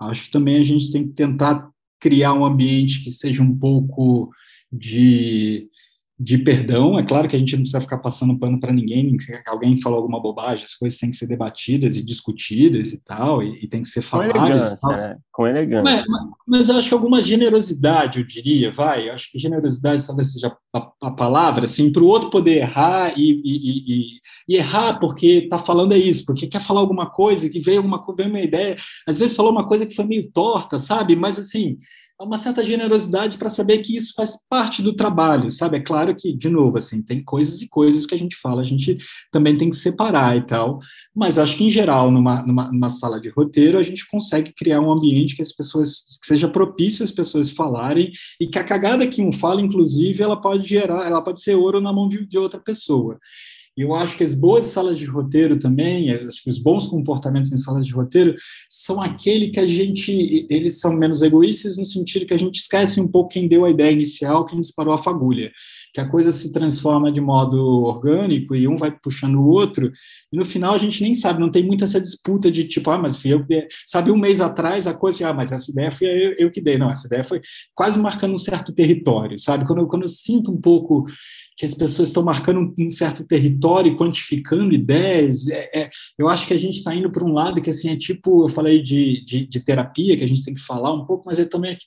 Acho 0.00 0.26
que 0.26 0.30
também 0.30 0.58
a 0.58 0.64
gente 0.64 0.92
tem 0.92 1.08
que 1.08 1.14
tentar 1.14 1.68
criar 2.04 2.34
um 2.34 2.44
ambiente 2.44 3.02
que 3.02 3.10
seja 3.10 3.42
um 3.42 3.56
pouco 3.56 4.30
de 4.70 5.70
de 6.18 6.38
perdão. 6.38 6.98
É 6.98 7.02
claro 7.02 7.28
que 7.28 7.34
a 7.34 7.38
gente 7.38 7.52
não 7.52 7.62
precisa 7.62 7.80
ficar 7.80 7.98
passando 7.98 8.38
pano 8.38 8.60
para 8.60 8.72
ninguém, 8.72 9.16
alguém 9.46 9.80
falou 9.80 9.98
alguma 9.98 10.20
bobagem, 10.20 10.64
as 10.64 10.74
coisas 10.74 10.98
têm 10.98 11.10
que 11.10 11.16
ser 11.16 11.26
debatidas 11.26 11.96
e 11.96 12.04
discutidas 12.04 12.92
e 12.92 13.02
tal, 13.02 13.42
e, 13.42 13.64
e 13.64 13.68
tem 13.68 13.82
que 13.82 13.88
ser 13.88 14.02
faladas. 14.02 14.34
Com 14.34 14.46
elegância, 14.46 14.96
né? 14.96 15.16
Com 15.32 15.46
elegância. 15.46 15.82
Mas, 15.82 16.06
mas, 16.06 16.22
mas, 16.46 16.68
eu 16.68 16.74
acho 16.76 16.88
que 16.88 16.94
alguma 16.94 17.20
generosidade, 17.20 18.20
eu 18.20 18.26
diria, 18.26 18.70
vai, 18.70 19.08
eu 19.08 19.14
acho 19.14 19.30
que 19.30 19.38
generosidade 19.38 20.06
talvez 20.06 20.32
seja 20.32 20.56
a, 20.72 20.92
a 21.02 21.10
palavra, 21.10 21.64
assim, 21.64 21.90
para 21.90 22.02
o 22.02 22.06
outro 22.06 22.30
poder 22.30 22.58
errar 22.58 23.12
e, 23.16 23.40
e, 23.44 24.20
e, 24.48 24.56
errar 24.56 25.00
porque 25.00 25.26
está 25.26 25.58
falando 25.58 25.94
é 25.94 25.98
isso, 25.98 26.24
porque 26.24 26.46
quer 26.46 26.60
falar 26.60 26.80
alguma 26.80 27.10
coisa, 27.10 27.48
que 27.48 27.60
veio, 27.60 27.82
uma, 27.82 28.00
veio 28.16 28.30
uma 28.30 28.40
ideia, 28.40 28.76
às 29.06 29.18
vezes 29.18 29.36
falou 29.36 29.50
uma 29.50 29.66
coisa 29.66 29.84
que 29.84 29.94
foi 29.94 30.04
meio 30.04 30.30
torta, 30.30 30.78
sabe? 30.78 31.16
Mas, 31.16 31.38
assim, 31.40 31.76
uma 32.24 32.38
certa 32.38 32.64
generosidade 32.64 33.38
para 33.38 33.48
saber 33.48 33.78
que 33.78 33.96
isso 33.96 34.12
faz 34.16 34.38
parte 34.48 34.82
do 34.82 34.94
trabalho, 34.94 35.50
sabe? 35.50 35.76
É 35.76 35.80
claro 35.80 36.14
que, 36.16 36.32
de 36.32 36.48
novo, 36.48 36.78
assim, 36.78 37.02
tem 37.02 37.22
coisas 37.22 37.60
e 37.62 37.68
coisas 37.68 38.06
que 38.06 38.14
a 38.14 38.18
gente 38.18 38.36
fala, 38.36 38.62
a 38.62 38.64
gente 38.64 38.96
também 39.30 39.56
tem 39.56 39.70
que 39.70 39.76
separar 39.76 40.36
e 40.36 40.42
tal, 40.42 40.80
mas 41.14 41.38
acho 41.38 41.56
que, 41.56 41.64
em 41.64 41.70
geral, 41.70 42.10
numa, 42.10 42.42
numa, 42.42 42.72
numa 42.72 42.90
sala 42.90 43.20
de 43.20 43.28
roteiro, 43.28 43.78
a 43.78 43.82
gente 43.82 44.08
consegue 44.08 44.52
criar 44.52 44.80
um 44.80 44.90
ambiente 44.90 45.36
que 45.36 45.42
as 45.42 45.52
pessoas, 45.52 46.04
que 46.20 46.26
seja 46.26 46.48
propício 46.48 47.04
às 47.04 47.12
pessoas 47.12 47.50
falarem 47.50 48.10
e 48.40 48.46
que 48.46 48.58
a 48.58 48.64
cagada 48.64 49.06
que 49.06 49.22
um 49.22 49.32
fala, 49.32 49.60
inclusive, 49.60 50.22
ela 50.22 50.40
pode 50.40 50.68
gerar, 50.68 51.06
ela 51.06 51.22
pode 51.22 51.42
ser 51.42 51.54
ouro 51.54 51.80
na 51.80 51.92
mão 51.92 52.08
de, 52.08 52.26
de 52.26 52.38
outra 52.38 52.58
pessoa. 52.58 53.18
Eu 53.76 53.92
acho 53.92 54.16
que 54.16 54.22
as 54.22 54.34
boas 54.34 54.66
salas 54.66 54.98
de 54.98 55.04
roteiro 55.04 55.58
também, 55.58 56.10
acho 56.12 56.42
que 56.42 56.48
os 56.48 56.60
bons 56.60 56.86
comportamentos 56.86 57.50
em 57.50 57.56
salas 57.56 57.84
de 57.84 57.92
roteiro 57.92 58.36
são 58.68 59.02
aquele 59.02 59.48
que 59.48 59.58
a 59.58 59.66
gente, 59.66 60.46
eles 60.48 60.78
são 60.78 60.92
menos 60.92 61.22
egoístas 61.22 61.76
no 61.76 61.84
sentido 61.84 62.24
que 62.24 62.34
a 62.34 62.38
gente 62.38 62.60
esquece 62.60 63.00
um 63.00 63.08
pouco 63.08 63.30
quem 63.30 63.48
deu 63.48 63.64
a 63.64 63.70
ideia 63.70 63.90
inicial, 63.90 64.46
quem 64.46 64.60
disparou 64.60 64.94
a 64.94 65.02
fagulha, 65.02 65.52
que 65.92 66.00
a 66.00 66.08
coisa 66.08 66.30
se 66.30 66.52
transforma 66.52 67.10
de 67.10 67.20
modo 67.20 67.82
orgânico 67.82 68.54
e 68.54 68.68
um 68.68 68.76
vai 68.76 68.92
puxando 68.92 69.40
o 69.40 69.48
outro, 69.48 69.92
e 70.32 70.36
no 70.36 70.44
final 70.44 70.74
a 70.74 70.78
gente 70.78 71.02
nem 71.02 71.12
sabe, 71.12 71.40
não 71.40 71.50
tem 71.50 71.64
muita 71.64 71.84
essa 71.84 72.00
disputa 72.00 72.52
de 72.52 72.64
tipo, 72.64 72.90
ah, 72.90 72.98
mas 72.98 73.16
fui 73.16 73.32
eu 73.32 73.44
que 73.44 73.66
sabe, 73.86 74.10
um 74.12 74.16
mês 74.16 74.40
atrás 74.40 74.86
a 74.86 74.94
coisa, 74.94 75.28
ah, 75.28 75.34
mas 75.34 75.50
essa 75.50 75.70
ideia 75.70 75.90
foi 75.90 76.06
eu, 76.06 76.34
eu 76.38 76.50
que 76.50 76.60
dei, 76.60 76.78
não, 76.78 76.90
essa 76.90 77.08
ideia 77.08 77.24
foi 77.24 77.40
quase 77.74 77.98
marcando 77.98 78.34
um 78.34 78.38
certo 78.38 78.72
território, 78.72 79.36
sabe, 79.36 79.66
quando 79.66 79.80
eu, 79.80 79.86
quando 79.88 80.02
eu 80.02 80.08
sinto 80.08 80.52
um 80.52 80.60
pouco 80.60 81.06
que 81.56 81.64
as 81.64 81.74
pessoas 81.74 82.08
estão 82.08 82.22
marcando 82.22 82.74
um 82.78 82.90
certo 82.90 83.24
território 83.24 83.92
e 83.92 83.96
quantificando 83.96 84.74
ideias. 84.74 85.48
É, 85.48 85.82
é, 85.82 85.90
eu 86.18 86.28
acho 86.28 86.46
que 86.46 86.54
a 86.54 86.58
gente 86.58 86.76
está 86.76 86.94
indo 86.94 87.10
para 87.10 87.24
um 87.24 87.32
lado 87.32 87.60
que 87.60 87.70
assim 87.70 87.90
é 87.90 87.96
tipo, 87.96 88.44
eu 88.44 88.48
falei 88.48 88.82
de, 88.82 89.24
de, 89.24 89.46
de, 89.46 89.60
terapia, 89.60 90.16
que 90.16 90.24
a 90.24 90.28
gente 90.28 90.44
tem 90.44 90.54
que 90.54 90.62
falar 90.62 90.92
um 90.92 91.06
pouco, 91.06 91.24
mas 91.26 91.38
é 91.38 91.44
também 91.44 91.78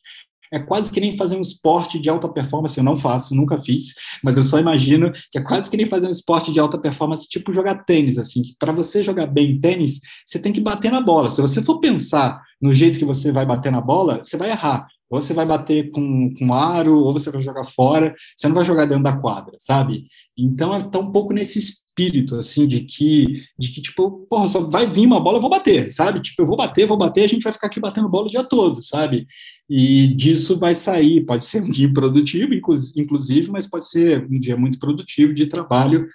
é 0.52 0.60
quase 0.60 0.92
que 0.92 1.02
nem 1.02 1.18
fazer 1.18 1.36
um 1.36 1.42
esporte 1.42 2.00
de 2.00 2.10
alta 2.10 2.30
performance. 2.30 2.78
Eu 2.78 2.84
não 2.84 2.96
faço, 2.96 3.36
nunca 3.36 3.62
fiz, 3.62 3.94
mas 4.24 4.38
eu 4.38 4.44
só 4.44 4.60
imagino 4.60 5.12
que 5.32 5.38
é 5.38 5.44
quase 5.44 5.70
que 5.70 5.78
nem 5.78 5.88
fazer 5.88 6.08
um 6.08 6.12
esporte 6.12 6.54
de 6.54 6.60
alta 6.60 6.78
performance, 6.78 7.28
tipo 7.28 7.52
jogar 7.52 7.84
tênis, 7.84 8.18
assim. 8.18 8.42
Para 8.58 8.72
você 8.72 9.04
jogar 9.04 9.28
bem 9.28 9.60
tênis, 9.60 10.00
você 10.26 10.40
tem 10.40 10.54
que 10.54 10.62
bater 10.62 10.92
na 10.92 11.02
bola. 11.02 11.30
Se 11.30 11.42
você 11.42 11.62
for 11.62 11.80
pensar 11.80 12.42
no 12.62 12.72
jeito 12.72 13.00
que 13.00 13.06
você 13.06 13.32
vai 13.32 13.46
bater 13.46 13.72
na 13.72 13.82
bola, 13.82 14.24
você 14.24 14.38
vai 14.38 14.50
errar. 14.50 14.88
Ou 15.10 15.22
você 15.22 15.34
vai 15.34 15.46
bater 15.46 15.90
com, 15.92 16.34
com 16.34 16.54
aro, 16.54 17.00
ou 17.00 17.14
você 17.14 17.32
vai 17.32 17.42
jogar 17.42 17.64
fora, 17.64 18.14
você 18.36 18.48
não 18.48 18.56
vai 18.56 18.66
jogar 18.66 18.86
dentro 18.86 19.04
da 19.04 19.18
quadra, 19.18 19.56
sabe? 19.58 20.06
Então, 20.38 20.74
é 20.74 20.98
um 20.98 21.12
pouco 21.12 21.34
nesse 21.34 21.60
espírito, 21.60 22.36
assim, 22.36 22.68
de 22.68 22.82
que, 22.82 23.44
de 23.58 23.72
que 23.72 23.82
tipo, 23.82 24.28
só 24.50 24.70
vai 24.70 24.88
vir 24.88 25.08
uma 25.08 25.20
bola, 25.20 25.38
eu 25.38 25.42
vou 25.42 25.50
bater, 25.50 25.92
sabe? 25.92 26.22
Tipo, 26.22 26.44
eu 26.44 26.46
vou 26.46 26.58
bater, 26.58 26.86
vou 26.86 26.98
bater, 26.98 27.24
a 27.24 27.28
gente 27.28 27.44
vai 27.44 27.54
ficar 27.54 27.68
aqui 27.68 27.80
batendo 27.80 28.10
bola 28.10 28.28
o 28.28 28.30
dia 28.30 28.44
todo, 28.44 28.84
sabe? 28.84 29.26
E 29.70 30.08
disso 30.16 30.60
vai 30.60 30.76
sair, 30.76 31.26
pode 31.26 31.46
ser 31.46 31.64
um 31.64 31.72
dia 31.72 31.92
produtivo, 31.92 32.54
inclusive, 32.54 33.50
mas 33.50 33.68
pode 33.68 33.90
ser 33.90 34.28
um 34.30 34.40
dia 34.40 34.58
muito 34.58 34.78
produtivo 34.78 35.34
de 35.34 35.48
trabalho, 35.48 36.08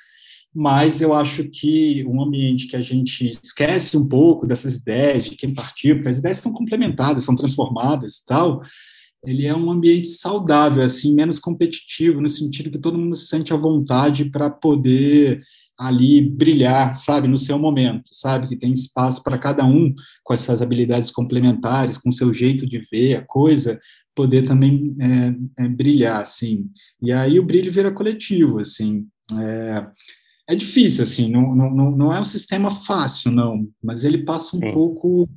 mas 0.55 1.01
eu 1.01 1.15
acho 1.15 1.45
que 1.45 2.05
um 2.07 2.23
ambiente 2.23 2.67
que 2.67 2.77
a 2.77 2.83
gente 2.83 3.31
esquece 3.43 3.97
um 3.97 4.07
pouco 4.07 4.47
dessas 4.47 4.77
ideias, 4.77 5.25
de 5.25 5.37
quem 5.37 5.55
partiu, 5.55 5.97
porque 5.97 6.09
as 6.09 6.19
ideias 6.19 6.39
são 6.39 6.53
complementadas, 6.53 7.25
são 7.25 7.35
transformadas 7.35 8.17
e 8.17 8.27
tal, 8.27 8.63
ele 9.25 9.47
é 9.47 9.55
um 9.55 9.71
ambiente 9.71 10.09
saudável, 10.09 10.83
assim, 10.83 11.15
menos 11.15 11.39
competitivo, 11.39 12.21
no 12.21 12.29
sentido 12.29 12.71
que 12.71 12.79
todo 12.79 12.99
mundo 12.99 13.17
se 13.17 13.29
sente 13.29 13.53
à 13.53 13.57
vontade 13.57 14.25
para 14.27 14.51
poder 14.51 15.43
ali 15.79 16.21
brilhar, 16.21 16.97
sabe, 16.97 17.27
no 17.27 17.39
seu 17.39 17.59
momento, 17.59 18.11
sabe, 18.13 18.49
que 18.49 18.57
tem 18.57 18.73
espaço 18.73 19.23
para 19.23 19.39
cada 19.39 19.65
um 19.65 19.95
com 20.23 20.33
as 20.33 20.41
suas 20.41 20.61
habilidades 20.61 21.11
complementares, 21.11 21.99
com 21.99 22.11
o 22.11 22.13
seu 22.13 22.33
jeito 22.35 22.67
de 22.67 22.79
ver 22.91 23.17
a 23.17 23.23
coisa, 23.23 23.81
poder 24.15 24.43
também 24.43 24.95
é, 25.01 25.65
é, 25.65 25.69
brilhar, 25.69 26.21
assim. 26.21 26.67
E 27.01 27.11
aí 27.11 27.39
o 27.39 27.45
brilho 27.45 27.73
vira 27.73 27.91
coletivo, 27.91 28.59
assim. 28.59 29.07
É, 29.41 29.87
é 30.53 30.57
difícil, 30.57 31.03
assim, 31.03 31.31
não, 31.31 31.55
não, 31.55 31.91
não 31.91 32.13
é 32.13 32.21
um 32.21 32.25
sistema 32.25 32.71
fácil, 32.71 33.31
não, 33.31 33.67
mas 33.83 34.05
ele 34.05 34.19
passa 34.19 34.57
um 34.57 34.61
Sim. 34.61 34.73
pouco 34.73 35.29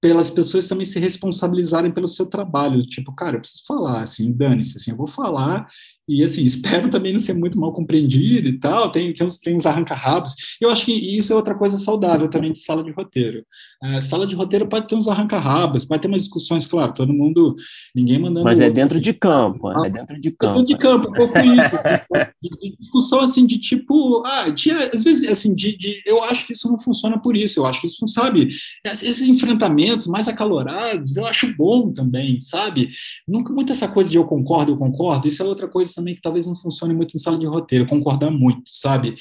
pelas 0.00 0.30
pessoas 0.30 0.66
também 0.66 0.84
se 0.84 0.98
responsabilizarem 0.98 1.92
pelo 1.92 2.08
seu 2.08 2.26
trabalho. 2.26 2.84
Tipo, 2.86 3.14
cara, 3.14 3.36
eu 3.36 3.40
preciso 3.40 3.64
falar, 3.66 4.02
assim, 4.02 4.32
dane-se, 4.32 4.76
assim, 4.76 4.90
eu 4.90 4.96
vou 4.96 5.06
falar 5.06 5.68
e, 6.08 6.24
assim, 6.24 6.44
espero 6.44 6.90
também 6.90 7.12
não 7.12 7.20
ser 7.20 7.34
muito 7.34 7.58
mal 7.58 7.72
compreendido 7.72 8.48
e 8.48 8.58
tal, 8.58 8.90
tem, 8.90 9.14
tem 9.14 9.26
uns, 9.26 9.38
tem 9.38 9.56
uns 9.56 9.66
arranca-rabos. 9.66 10.34
Eu 10.60 10.70
acho 10.70 10.84
que 10.84 10.92
isso 10.92 11.32
é 11.32 11.36
outra 11.36 11.54
coisa 11.54 11.78
saudável 11.78 12.28
também 12.28 12.52
de 12.52 12.58
sala 12.58 12.82
de 12.82 12.90
roteiro. 12.90 13.44
É, 13.82 14.00
sala 14.00 14.26
de 14.26 14.34
roteiro 14.34 14.66
pode 14.66 14.88
ter 14.88 14.96
uns 14.96 15.06
arranca-rabos, 15.06 15.84
pode 15.84 16.02
ter 16.02 16.08
umas 16.08 16.22
discussões, 16.22 16.66
claro, 16.66 16.92
todo 16.92 17.12
mundo, 17.12 17.54
ninguém 17.94 18.18
mandando... 18.18 18.44
Mas 18.44 18.58
é 18.58 18.68
dentro 18.68 19.00
de 19.00 19.12
campo, 19.12 19.70
é 19.84 19.90
dentro 19.90 20.20
de 20.20 20.30
campo. 20.32 20.52
É 20.52 20.58
dentro 20.58 20.66
de 20.66 20.76
campo, 20.76 21.08
um 21.08 21.12
pouco 21.12 21.38
isso. 21.38 21.76
Assim, 21.76 22.76
discussão, 22.80 23.20
assim, 23.20 23.46
de 23.46 23.58
tipo, 23.58 24.24
ah, 24.26 24.48
de, 24.48 24.72
às 24.72 25.04
vezes, 25.04 25.28
assim, 25.30 25.54
de, 25.54 25.76
de, 25.76 26.02
eu 26.04 26.22
acho 26.24 26.46
que 26.46 26.52
isso 26.52 26.68
não 26.68 26.78
funciona 26.78 27.18
por 27.18 27.36
isso, 27.36 27.60
eu 27.60 27.66
acho 27.66 27.80
que 27.80 27.86
isso 27.86 27.98
não, 28.00 28.08
sabe, 28.08 28.48
esses 28.84 29.22
enfrentamentos 29.22 30.08
mais 30.08 30.26
acalorados, 30.26 31.16
eu 31.16 31.26
acho 31.26 31.54
bom 31.56 31.92
também, 31.92 32.40
sabe? 32.40 32.90
Nunca 33.26 33.52
muito 33.52 33.72
essa 33.72 33.86
coisa 33.86 34.10
de 34.10 34.16
eu 34.16 34.24
concordo, 34.24 34.72
eu 34.72 34.76
concordo, 34.76 35.28
isso 35.28 35.42
é 35.42 35.46
outra 35.46 35.68
coisa 35.68 35.91
também 35.94 36.14
que 36.14 36.22
talvez 36.22 36.46
não 36.46 36.56
funcione 36.56 36.94
muito 36.94 37.16
em 37.16 37.20
sala 37.20 37.38
de 37.38 37.46
roteiro, 37.46 37.86
concordar 37.86 38.30
muito, 38.30 38.70
sabe? 38.70 39.14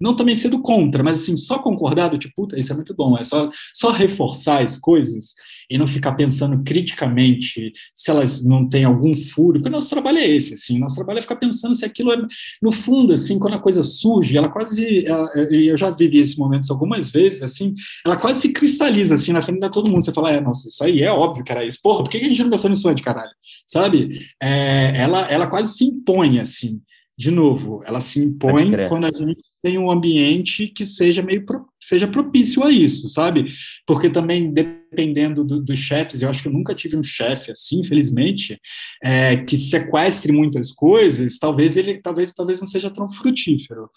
não 0.00 0.14
também 0.14 0.36
sendo 0.36 0.60
contra, 0.60 1.02
mas 1.02 1.22
assim, 1.22 1.36
só 1.36 1.58
concordar 1.58 2.08
do 2.08 2.18
tipo, 2.18 2.34
puta, 2.36 2.58
isso 2.58 2.72
é 2.72 2.76
muito 2.76 2.94
bom, 2.94 3.16
é 3.16 3.24
só, 3.24 3.48
só 3.72 3.90
reforçar 3.90 4.62
as 4.62 4.78
coisas 4.78 5.34
e 5.70 5.78
não 5.78 5.86
ficar 5.86 6.12
pensando 6.12 6.62
criticamente 6.62 7.72
se 7.94 8.10
elas 8.10 8.44
não 8.44 8.68
têm 8.68 8.84
algum 8.84 9.14
furo, 9.14 9.54
porque 9.54 9.68
o 9.68 9.72
nosso 9.72 9.90
trabalho 9.90 10.18
é 10.18 10.26
esse, 10.26 10.54
assim, 10.54 10.78
nosso 10.78 10.94
trabalho 10.94 11.18
é 11.18 11.22
ficar 11.22 11.36
pensando 11.36 11.74
se 11.74 11.84
aquilo 11.84 12.12
é, 12.12 12.26
no 12.62 12.72
fundo, 12.72 13.12
assim, 13.12 13.38
quando 13.38 13.54
a 13.54 13.60
coisa 13.60 13.82
surge, 13.82 14.36
ela 14.36 14.48
quase, 14.48 15.06
ela, 15.06 15.28
eu 15.50 15.76
já 15.76 15.90
vivi 15.90 16.18
esses 16.18 16.36
momentos 16.36 16.70
algumas 16.70 17.10
vezes, 17.10 17.42
assim, 17.42 17.74
ela 18.04 18.16
quase 18.16 18.40
se 18.42 18.52
cristaliza, 18.52 19.14
assim, 19.14 19.32
na 19.32 19.42
frente 19.42 19.60
de 19.60 19.70
todo 19.70 19.90
mundo, 19.90 20.04
você 20.04 20.12
fala, 20.12 20.32
é, 20.32 20.40
nossa, 20.40 20.68
isso 20.68 20.82
aí 20.82 21.02
é 21.02 21.10
óbvio 21.10 21.44
que 21.44 21.52
era 21.52 21.64
isso, 21.64 21.80
porra, 21.82 22.02
por 22.02 22.10
que 22.10 22.18
a 22.18 22.20
gente 22.20 22.42
não 22.42 22.50
pensou 22.50 22.70
nisso 22.70 22.88
antes, 22.88 23.04
caralho, 23.04 23.32
sabe? 23.66 24.26
É, 24.42 24.96
ela, 24.96 25.30
ela 25.30 25.46
quase 25.46 25.76
se 25.76 25.84
impõe, 25.84 26.38
assim, 26.38 26.80
de 27.18 27.30
novo, 27.30 27.82
ela 27.86 28.00
se 28.00 28.22
impõe 28.22 28.70
quando 28.88 29.06
a 29.06 29.10
gente 29.10 29.42
tem 29.62 29.78
um 29.78 29.90
ambiente 29.90 30.66
que 30.66 30.84
seja 30.84 31.22
meio 31.22 31.46
pro, 31.46 31.66
seja 31.80 32.06
propício 32.06 32.62
a 32.62 32.70
isso, 32.70 33.08
sabe? 33.08 33.52
Porque 33.86 34.10
também 34.10 34.52
dependendo 34.96 35.44
dos 35.44 35.62
do 35.62 35.76
chefes, 35.76 36.22
eu 36.22 36.30
acho 36.30 36.40
que 36.40 36.48
eu 36.48 36.52
nunca 36.52 36.74
tive 36.74 36.96
um 36.96 37.02
chefe 37.02 37.50
assim, 37.50 37.80
infelizmente, 37.80 38.58
é, 39.04 39.36
que 39.36 39.56
sequestre 39.56 40.32
muitas 40.32 40.72
coisas. 40.72 41.38
Talvez 41.38 41.76
ele, 41.76 42.00
talvez, 42.00 42.32
talvez 42.32 42.60
não 42.60 42.66
seja 42.66 42.90
tão 42.90 43.10
frutífero. 43.10 43.90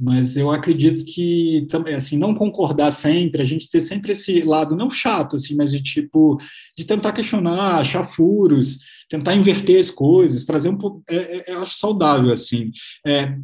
Mas 0.00 0.36
eu 0.36 0.50
acredito 0.50 1.04
que 1.04 1.66
também, 1.70 1.94
assim, 1.94 2.18
não 2.18 2.34
concordar 2.34 2.90
sempre, 2.90 3.42
a 3.42 3.44
gente 3.44 3.70
ter 3.70 3.82
sempre 3.82 4.12
esse 4.12 4.42
lado 4.42 4.74
não 4.74 4.90
chato, 4.90 5.36
assim, 5.36 5.54
mas 5.54 5.70
de 5.70 5.82
tipo 5.82 6.40
de 6.76 6.84
tentar 6.84 7.12
questionar, 7.12 7.78
achar 7.78 8.04
furos 8.04 8.78
tentar 9.08 9.34
inverter 9.34 9.80
as 9.80 9.90
coisas, 9.90 10.44
trazer 10.44 10.68
um 10.68 10.76
pouco, 10.76 11.02
é, 11.08 11.16
é, 11.16 11.54
eu 11.54 11.62
acho 11.62 11.78
saudável, 11.78 12.32
assim, 12.32 12.72
é, 13.06 13.36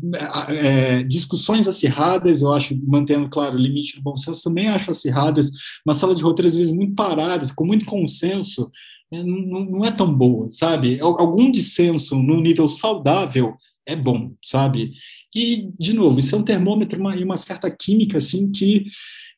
é, 0.48 1.02
discussões 1.04 1.68
acirradas, 1.68 2.42
eu 2.42 2.52
acho, 2.52 2.76
mantendo, 2.84 3.28
claro, 3.30 3.56
o 3.56 3.60
limite 3.60 3.96
do 3.96 4.02
bom 4.02 4.16
senso, 4.16 4.42
também 4.42 4.68
acho 4.68 4.90
acirradas, 4.90 5.50
uma 5.86 5.94
sala 5.94 6.14
de 6.14 6.22
roteiro, 6.22 6.48
às 6.48 6.54
vezes, 6.54 6.72
muito 6.72 6.94
paradas, 6.94 7.52
com 7.52 7.64
muito 7.64 7.84
consenso, 7.84 8.70
é, 9.12 9.22
não, 9.22 9.64
não 9.64 9.84
é 9.84 9.90
tão 9.90 10.12
boa, 10.12 10.50
sabe? 10.50 10.98
Algum 11.00 11.50
dissenso 11.50 12.16
no 12.16 12.40
nível 12.40 12.66
saudável 12.68 13.54
é 13.86 13.94
bom, 13.94 14.32
sabe? 14.42 14.92
E, 15.34 15.70
de 15.78 15.92
novo, 15.92 16.18
isso 16.18 16.34
é 16.34 16.38
um 16.38 16.44
termômetro 16.44 17.00
e 17.16 17.24
uma 17.24 17.36
certa 17.36 17.70
química, 17.70 18.18
assim, 18.18 18.50
que 18.50 18.86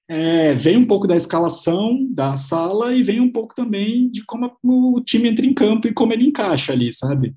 é, 0.08 0.54
vem 0.54 0.76
um 0.76 0.86
pouco 0.86 1.06
da 1.06 1.16
escalação 1.16 2.06
da 2.10 2.36
sala 2.36 2.94
e 2.94 3.02
vem 3.02 3.20
um 3.20 3.32
pouco 3.32 3.54
também 3.54 4.10
de 4.10 4.24
como 4.24 4.52
o 4.64 5.00
time 5.00 5.28
entra 5.28 5.46
em 5.46 5.54
campo 5.54 5.86
e 5.86 5.94
como 5.94 6.12
ele 6.12 6.26
encaixa 6.26 6.72
ali, 6.72 6.92
sabe? 6.92 7.34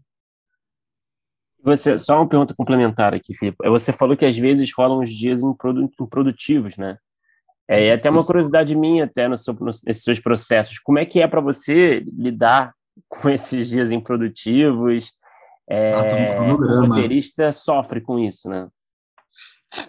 Você, 1.64 1.98
só 1.98 2.18
uma 2.18 2.28
pergunta 2.28 2.56
complementar 2.56 3.14
aqui, 3.14 3.34
Filipe. 3.34 3.58
É, 3.64 3.70
você 3.70 3.92
falou 3.92 4.16
que 4.16 4.26
às 4.26 4.38
vezes 4.38 4.72
rolam 4.74 5.00
os 5.00 5.10
dias 5.10 5.42
improdutivos, 5.42 6.78
né? 6.78 6.98
É, 7.70 7.88
e 7.88 7.92
até 7.92 8.10
uma 8.10 8.26
curiosidade 8.26 8.74
minha, 8.76 9.04
até 9.04 9.28
no 9.28 9.38
seu, 9.38 9.54
nesses 9.86 10.04
seus 10.04 10.20
processos. 10.20 10.80
Como 10.80 11.00
é 11.00 11.06
que 11.06 11.20
é 11.20 11.28
para 11.28 11.42
você 11.42 12.00
lidar 12.18 12.74
com 13.10 13.30
esses 13.30 13.68
dias 13.68 13.92
improdutivos? 13.92 15.12
É, 15.70 15.94
ah, 15.94 16.42
um 16.44 16.54
o 16.54 16.88
roteirista 16.88 17.52
sofre 17.52 18.00
com 18.00 18.18
isso, 18.18 18.48
né? 18.48 18.70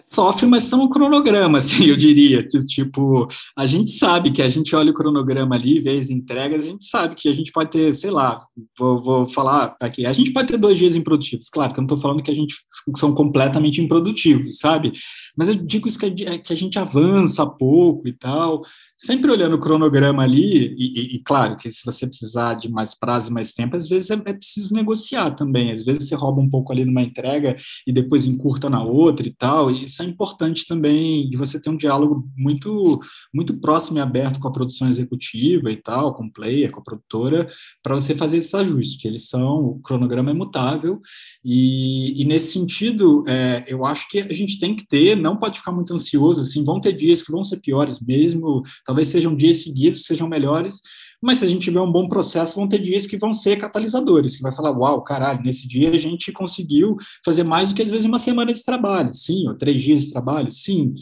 Sofre, 0.07 0.45
mas 0.45 0.65
são 0.65 0.83
um 0.83 0.89
cronograma, 0.89 1.59
assim, 1.59 1.85
eu 1.85 1.95
diria. 1.95 2.45
Tipo, 2.47 3.27
a 3.57 3.65
gente 3.65 3.91
sabe 3.91 4.31
que 4.31 4.41
a 4.41 4.49
gente 4.49 4.75
olha 4.75 4.91
o 4.91 4.93
cronograma 4.93 5.55
ali, 5.55 5.79
vê 5.79 5.97
as 5.97 6.09
entregas, 6.09 6.63
a 6.63 6.67
gente 6.67 6.85
sabe 6.85 7.15
que 7.15 7.29
a 7.29 7.33
gente 7.33 7.51
pode 7.51 7.71
ter, 7.71 7.93
sei 7.93 8.11
lá, 8.11 8.45
vou, 8.77 9.01
vou 9.01 9.29
falar 9.29 9.75
aqui, 9.79 10.05
a 10.05 10.11
gente 10.11 10.31
pode 10.31 10.47
ter 10.49 10.57
dois 10.57 10.77
dias 10.77 10.95
improdutivos. 10.95 11.49
Claro 11.49 11.73
que 11.73 11.79
eu 11.79 11.81
não 11.81 11.87
estou 11.87 12.01
falando 12.01 12.23
que 12.23 12.31
a 12.31 12.35
gente 12.35 12.55
são 12.97 13.13
completamente 13.13 13.81
improdutivos, 13.81 14.57
sabe? 14.57 14.91
Mas 15.37 15.47
eu 15.47 15.55
digo 15.55 15.87
isso 15.87 15.97
que 15.97 16.05
a, 16.05 16.37
que 16.37 16.53
a 16.53 16.57
gente 16.57 16.77
avança 16.77 17.45
pouco 17.45 18.07
e 18.07 18.13
tal, 18.13 18.63
sempre 18.97 19.31
olhando 19.31 19.55
o 19.55 19.59
cronograma 19.59 20.23
ali, 20.23 20.75
e, 20.77 20.99
e, 20.99 21.15
e, 21.15 21.19
claro 21.23 21.55
que 21.55 21.71
se 21.71 21.85
você 21.85 22.05
precisar 22.05 22.55
de 22.55 22.69
mais 22.69 22.93
prazo 22.93 23.29
e 23.29 23.33
mais 23.33 23.53
tempo, 23.53 23.77
às 23.77 23.87
vezes 23.87 24.09
é, 24.09 24.15
é, 24.25 24.33
preciso 24.33 24.73
negociar 24.73 25.31
também. 25.31 25.71
Às 25.71 25.83
vezes 25.85 26.09
você 26.09 26.15
rouba 26.15 26.41
um 26.41 26.49
pouco 26.49 26.73
ali 26.73 26.83
numa 26.83 27.01
entrega 27.01 27.55
e 27.87 27.93
depois 27.93 28.27
encurta 28.27 28.69
na 28.69 28.83
outra 28.83 29.25
e 29.25 29.33
tal. 29.33 29.68
Isso 29.71 30.01
é 30.01 30.05
importante 30.05 30.65
também 30.67 31.29
de 31.29 31.37
você 31.37 31.59
ter 31.59 31.69
um 31.69 31.77
diálogo 31.77 32.27
muito, 32.35 32.99
muito 33.33 33.59
próximo 33.59 33.97
e 33.97 34.01
aberto 34.01 34.39
com 34.39 34.47
a 34.47 34.51
produção 34.51 34.87
executiva 34.87 35.71
e 35.71 35.77
tal, 35.77 36.13
com 36.13 36.25
o 36.25 36.31
player, 36.31 36.71
com 36.71 36.79
a 36.79 36.83
produtora, 36.83 37.49
para 37.83 37.95
você 37.95 38.15
fazer 38.15 38.37
esses 38.37 38.53
ajustes, 38.53 39.01
que 39.01 39.07
eles 39.07 39.27
são, 39.27 39.65
o 39.65 39.79
cronograma 39.79 40.31
é 40.31 40.33
mutável, 40.33 40.99
e, 41.43 42.21
e 42.21 42.25
nesse 42.25 42.51
sentido, 42.51 43.23
é, 43.27 43.65
eu 43.67 43.85
acho 43.85 44.07
que 44.09 44.19
a 44.19 44.33
gente 44.33 44.59
tem 44.59 44.75
que 44.75 44.87
ter, 44.87 45.15
não 45.15 45.37
pode 45.37 45.59
ficar 45.59 45.71
muito 45.71 45.93
ansioso, 45.93 46.41
assim, 46.41 46.63
vão 46.63 46.81
ter 46.81 46.93
dias 46.93 47.21
que 47.21 47.31
vão 47.31 47.43
ser 47.43 47.57
piores 47.57 47.99
mesmo, 47.99 48.63
talvez 48.85 49.07
sejam 49.07 49.35
dias 49.35 49.63
seguidos, 49.63 50.05
sejam 50.05 50.27
melhores, 50.27 50.81
mas 51.21 51.39
se 51.39 51.45
a 51.45 51.47
gente 51.47 51.63
tiver 51.63 51.81
um 51.81 51.91
bom 51.91 52.07
processo, 52.07 52.55
vão 52.55 52.67
ter 52.67 52.79
dias 52.79 53.05
que 53.05 53.17
vão 53.17 53.33
ser 53.33 53.57
catalisadores, 53.57 54.35
que 54.35 54.43
vai 54.43 54.55
falar, 54.55 54.71
uau, 54.71 55.01
caralho, 55.01 55.43
nesse 55.43 55.67
dia 55.67 55.89
a 55.89 55.97
gente 55.97 56.31
conseguiu 56.31 56.95
fazer 57.25 57.43
mais 57.43 57.69
do 57.69 57.75
que 57.75 57.81
às 57.81 57.89
vezes 57.89 58.05
uma 58.05 58.19
semana 58.19 58.53
de 58.53 58.63
trabalho, 58.63 59.13
sim, 59.13 59.47
ou 59.47 59.55
três 59.55 59.81
dias 59.81 60.03
de 60.03 60.11
trabalho, 60.11 60.51
sim. 60.51 60.93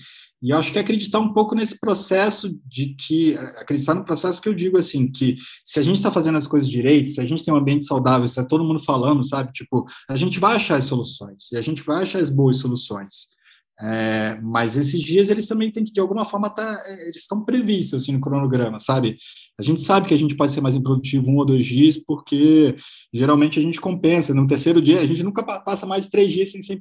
E 0.42 0.52
eu 0.52 0.58
acho 0.58 0.72
que 0.72 0.78
acreditar 0.78 1.20
um 1.20 1.34
pouco 1.34 1.56
nesse 1.56 1.80
processo 1.80 2.56
de 2.66 2.94
que, 2.94 3.34
acreditar 3.58 3.96
no 3.96 4.06
processo 4.06 4.40
que 4.40 4.48
eu 4.48 4.54
digo 4.54 4.78
assim, 4.78 5.12
que 5.12 5.36
se 5.66 5.80
a 5.80 5.84
gente 5.84 5.96
está 5.96 6.12
fazendo 6.12 6.38
as 6.38 6.46
coisas 6.46 6.70
direito, 6.70 7.10
se 7.10 7.20
a 7.20 7.26
gente 7.26 7.44
tem 7.44 7.54
um 7.54 7.58
ambiente 7.58 7.86
saudável, 7.86 8.28
se 8.28 8.40
é 8.40 8.44
todo 8.44 8.64
mundo 8.64 8.80
falando, 8.80 9.28
sabe, 9.28 9.52
tipo, 9.52 9.86
a 10.08 10.16
gente 10.16 10.40
vai 10.40 10.56
achar 10.56 10.78
as 10.78 10.86
soluções, 10.86 11.52
e 11.52 11.58
a 11.58 11.62
gente 11.62 11.84
vai 11.84 12.04
achar 12.04 12.20
as 12.20 12.30
boas 12.30 12.58
soluções. 12.58 13.37
É, 13.80 14.40
mas 14.42 14.76
esses 14.76 15.00
dias 15.00 15.30
eles 15.30 15.46
também 15.46 15.72
têm 15.72 15.84
que, 15.84 15.92
de 15.92 16.00
alguma 16.00 16.26
forma, 16.26 16.50
tá, 16.50 16.82
é, 16.88 17.04
eles 17.04 17.18
estão 17.18 17.46
previstos 17.46 18.02
assim, 18.02 18.12
no 18.12 18.20
cronograma, 18.20 18.80
sabe? 18.80 19.20
A 19.60 19.62
gente 19.62 19.82
sabe 19.82 20.08
que 20.08 20.14
a 20.14 20.18
gente 20.18 20.36
pode 20.36 20.52
ser 20.52 20.62
mais 20.62 20.76
improdutivo 20.76 21.30
um 21.30 21.38
ou 21.38 21.46
dois 21.46 21.66
dias, 21.66 21.98
porque 21.98 22.76
geralmente 23.14 23.60
a 23.60 23.62
gente 23.62 23.80
compensa. 23.80 24.34
No 24.34 24.48
terceiro 24.48 24.82
dia, 24.82 25.00
a 25.00 25.06
gente 25.06 25.22
nunca 25.24 25.44
passa 25.44 25.86
mais 25.86 26.10
três 26.10 26.34
dias 26.34 26.52
sem 26.52 26.62
ser 26.62 26.80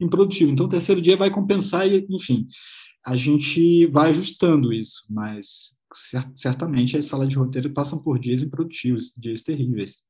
improdutivo. 0.00 0.50
Então, 0.50 0.66
o 0.66 0.68
terceiro 0.68 1.00
dia 1.00 1.16
vai 1.16 1.30
compensar 1.30 1.86
e, 1.88 2.04
enfim, 2.10 2.46
a 3.04 3.16
gente 3.16 3.86
vai 3.86 4.10
ajustando 4.10 4.72
isso. 4.72 5.04
Mas 5.10 5.74
certamente 6.36 6.96
as 6.96 7.04
salas 7.04 7.28
de 7.28 7.36
roteiro 7.36 7.70
passam 7.72 8.02
por 8.02 8.18
dias 8.18 8.42
improdutivos, 8.42 9.12
dias 9.16 9.42
terríveis. 9.42 10.02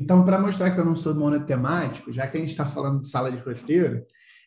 Então, 0.00 0.24
para 0.24 0.40
mostrar 0.40 0.70
que 0.70 0.80
eu 0.80 0.84
não 0.84 0.96
sou 0.96 1.14
monotemático, 1.14 2.10
já 2.10 2.26
que 2.26 2.38
a 2.38 2.40
gente 2.40 2.50
está 2.50 2.64
falando 2.64 3.00
de 3.00 3.06
sala 3.06 3.30
de 3.30 3.36
roteiro, 3.36 4.02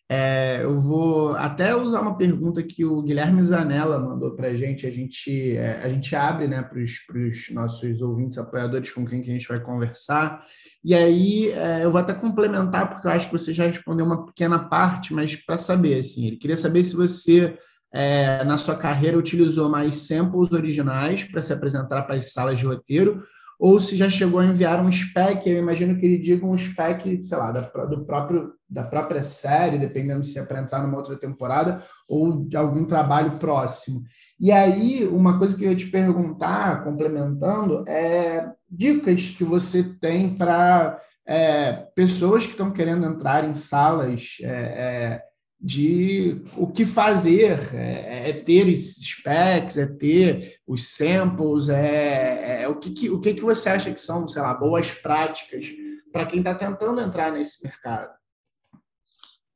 é, 0.10 0.60
eu 0.64 0.80
vou 0.80 1.36
até 1.36 1.76
usar 1.76 2.02
uma 2.02 2.18
pergunta 2.18 2.62
que 2.64 2.84
o 2.84 3.04
Guilherme 3.04 3.42
Zanella 3.44 4.00
mandou 4.00 4.36
para 4.36 4.48
a 4.48 4.56
gente. 4.56 4.88
A 4.88 4.92
gente, 4.92 5.56
é, 5.56 5.80
a 5.84 5.90
gente 5.90 6.16
abre 6.16 6.48
né, 6.48 6.62
para 6.64 6.80
os 6.80 7.50
nossos 7.52 8.02
ouvintes, 8.02 8.38
apoiadores 8.40 8.92
com 8.92 9.06
quem 9.06 9.22
que 9.22 9.30
a 9.30 9.34
gente 9.34 9.48
vai 9.48 9.60
conversar. 9.60 10.44
E 10.84 10.96
aí 10.96 11.52
é, 11.52 11.86
eu 11.86 11.92
vou 11.92 12.02
até 12.02 12.14
complementar, 12.14 12.90
porque 12.90 13.08
eu 13.08 13.12
acho 13.12 13.28
que 13.28 13.38
você 13.38 13.54
já 13.54 13.68
respondeu 13.68 14.08
uma 14.08 14.26
pequena 14.26 14.58
parte, 14.58 15.14
mas 15.14 15.36
para 15.36 15.56
saber, 15.56 16.00
assim, 16.00 16.28
ele 16.28 16.38
queria 16.38 16.58
saber 16.58 16.84
se 16.84 16.96
você, 16.96 17.56
é, 17.94 18.44
na 18.44 18.58
sua 18.58 18.76
carreira, 18.76 19.18
utilizou 19.18 19.70
mais 19.70 19.98
samples 19.98 20.52
originais 20.52 21.24
para 21.24 21.44
se 21.44 21.54
apresentar 21.54 22.02
para 22.04 22.16
as 22.16 22.34
salas 22.34 22.58
de 22.58 22.66
roteiro 22.66 23.22
ou 23.64 23.80
se 23.80 23.96
já 23.96 24.10
chegou 24.10 24.42
a 24.42 24.46
enviar 24.46 24.86
um 24.86 24.92
spec, 24.92 25.50
eu 25.50 25.58
imagino 25.58 25.98
que 25.98 26.06
ele 26.06 26.18
diga 26.18 26.46
um 26.46 26.58
spec, 26.58 27.24
sei 27.24 27.38
lá, 27.38 27.50
da, 27.50 27.62
do 27.86 28.04
próprio, 28.04 28.52
da 28.70 28.84
própria 28.84 29.24
série, 29.24 29.80
dependendo 29.80 30.26
se 30.26 30.38
é 30.38 30.44
para 30.44 30.60
entrar 30.60 30.84
numa 30.84 30.98
outra 30.98 31.16
temporada, 31.16 31.82
ou 32.06 32.44
de 32.44 32.58
algum 32.58 32.84
trabalho 32.84 33.40
próximo. 33.40 34.04
E 34.38 34.52
aí, 34.52 35.08
uma 35.08 35.40
coisa 35.40 35.56
que 35.56 35.64
eu 35.64 35.70
ia 35.70 35.78
te 35.78 35.86
perguntar, 35.86 36.84
complementando, 36.84 37.86
é 37.88 38.52
dicas 38.70 39.30
que 39.30 39.46
você 39.46 39.82
tem 39.82 40.36
para 40.36 41.00
é, 41.26 41.72
pessoas 41.96 42.44
que 42.44 42.52
estão 42.52 42.70
querendo 42.70 43.06
entrar 43.06 43.46
em 43.46 43.54
salas 43.54 44.40
é, 44.42 44.46
é, 44.46 45.24
de 45.64 46.42
o 46.58 46.68
que 46.68 46.86
fazer, 46.86 47.74
é, 47.74 48.30
é, 48.30 48.34
ter 48.34 48.68
esses 48.68 49.02
specs, 49.08 49.78
é 49.78 49.88
ter 49.88 50.60
os 50.68 50.90
samples, 50.90 51.70
é, 51.70 52.64
é 52.64 52.68
o, 52.68 52.78
que, 52.78 52.92
que, 52.92 53.10
o 53.10 53.22
que, 53.22 53.34
que 53.34 53.42
você 53.42 53.70
acha 53.70 53.94
que 53.94 54.02
são, 54.02 54.28
sei 54.28 54.42
lá, 54.42 54.54
boas 54.54 54.92
práticas 54.92 55.68
para 56.12 56.26
quem 56.26 56.40
está 56.40 56.54
tentando 56.54 57.00
entrar 57.00 57.32
nesse 57.32 57.64
mercado? 57.64 58.14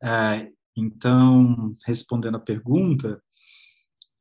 É, 0.01 0.49
então, 0.77 1.75
respondendo 1.85 2.37
a 2.37 2.39
pergunta, 2.39 3.21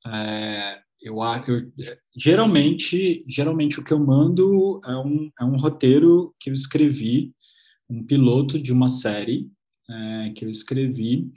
é, 0.08 0.80
eu, 1.00 1.18
eu, 1.46 1.72
geralmente, 2.16 3.24
geralmente 3.28 3.78
o 3.78 3.84
que 3.84 3.92
eu 3.92 4.00
mando 4.00 4.80
é 4.84 4.96
um, 4.96 5.30
é 5.38 5.44
um 5.44 5.56
roteiro 5.56 6.34
que 6.40 6.50
eu 6.50 6.54
escrevi, 6.54 7.32
um 7.88 8.04
piloto 8.04 8.60
de 8.60 8.72
uma 8.72 8.88
série 8.88 9.48
é, 9.88 10.32
que 10.34 10.44
eu 10.44 10.50
escrevi 10.50 11.30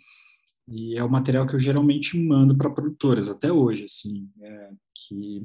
e 0.72 0.98
é 0.98 1.04
o 1.04 1.10
material 1.10 1.48
que 1.48 1.56
eu 1.56 1.60
geralmente 1.60 2.18
mando 2.18 2.56
para 2.56 2.70
produtoras 2.70 3.30
até 3.30 3.52
hoje, 3.52 3.86
assim, 3.86 4.30
é, 4.42 4.70
que 4.94 5.44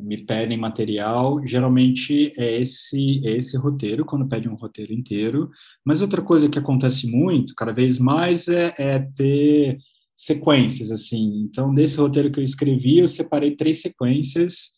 me 0.00 0.18
pedem 0.18 0.58
material, 0.58 1.46
geralmente 1.46 2.32
é 2.36 2.60
esse, 2.60 3.22
é 3.24 3.36
esse 3.36 3.56
roteiro, 3.56 4.04
quando 4.04 4.28
pedem 4.28 4.48
um 4.48 4.56
roteiro 4.56 4.92
inteiro. 4.92 5.50
Mas 5.84 6.00
outra 6.00 6.20
coisa 6.20 6.48
que 6.48 6.58
acontece 6.58 7.06
muito, 7.06 7.54
cada 7.54 7.72
vez 7.72 7.98
mais, 7.98 8.48
é, 8.48 8.74
é 8.78 8.98
ter 8.98 9.78
sequências, 10.16 10.90
assim. 10.90 11.44
Então, 11.48 11.74
desse 11.74 11.96
roteiro 11.96 12.30
que 12.32 12.40
eu 12.40 12.44
escrevi, 12.44 12.98
eu 12.98 13.08
separei 13.08 13.56
três 13.56 13.82
sequências 13.82 14.72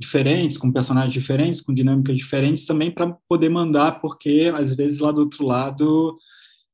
diferentes, 0.00 0.56
com 0.56 0.72
personagens 0.72 1.12
diferentes, 1.12 1.60
com 1.60 1.72
dinâmicas 1.72 2.16
diferentes, 2.16 2.66
também 2.66 2.90
para 2.90 3.16
poder 3.28 3.48
mandar, 3.48 4.00
porque 4.00 4.50
às 4.54 4.74
vezes 4.74 4.98
lá 4.98 5.12
do 5.12 5.20
outro 5.20 5.44
lado 5.46 6.16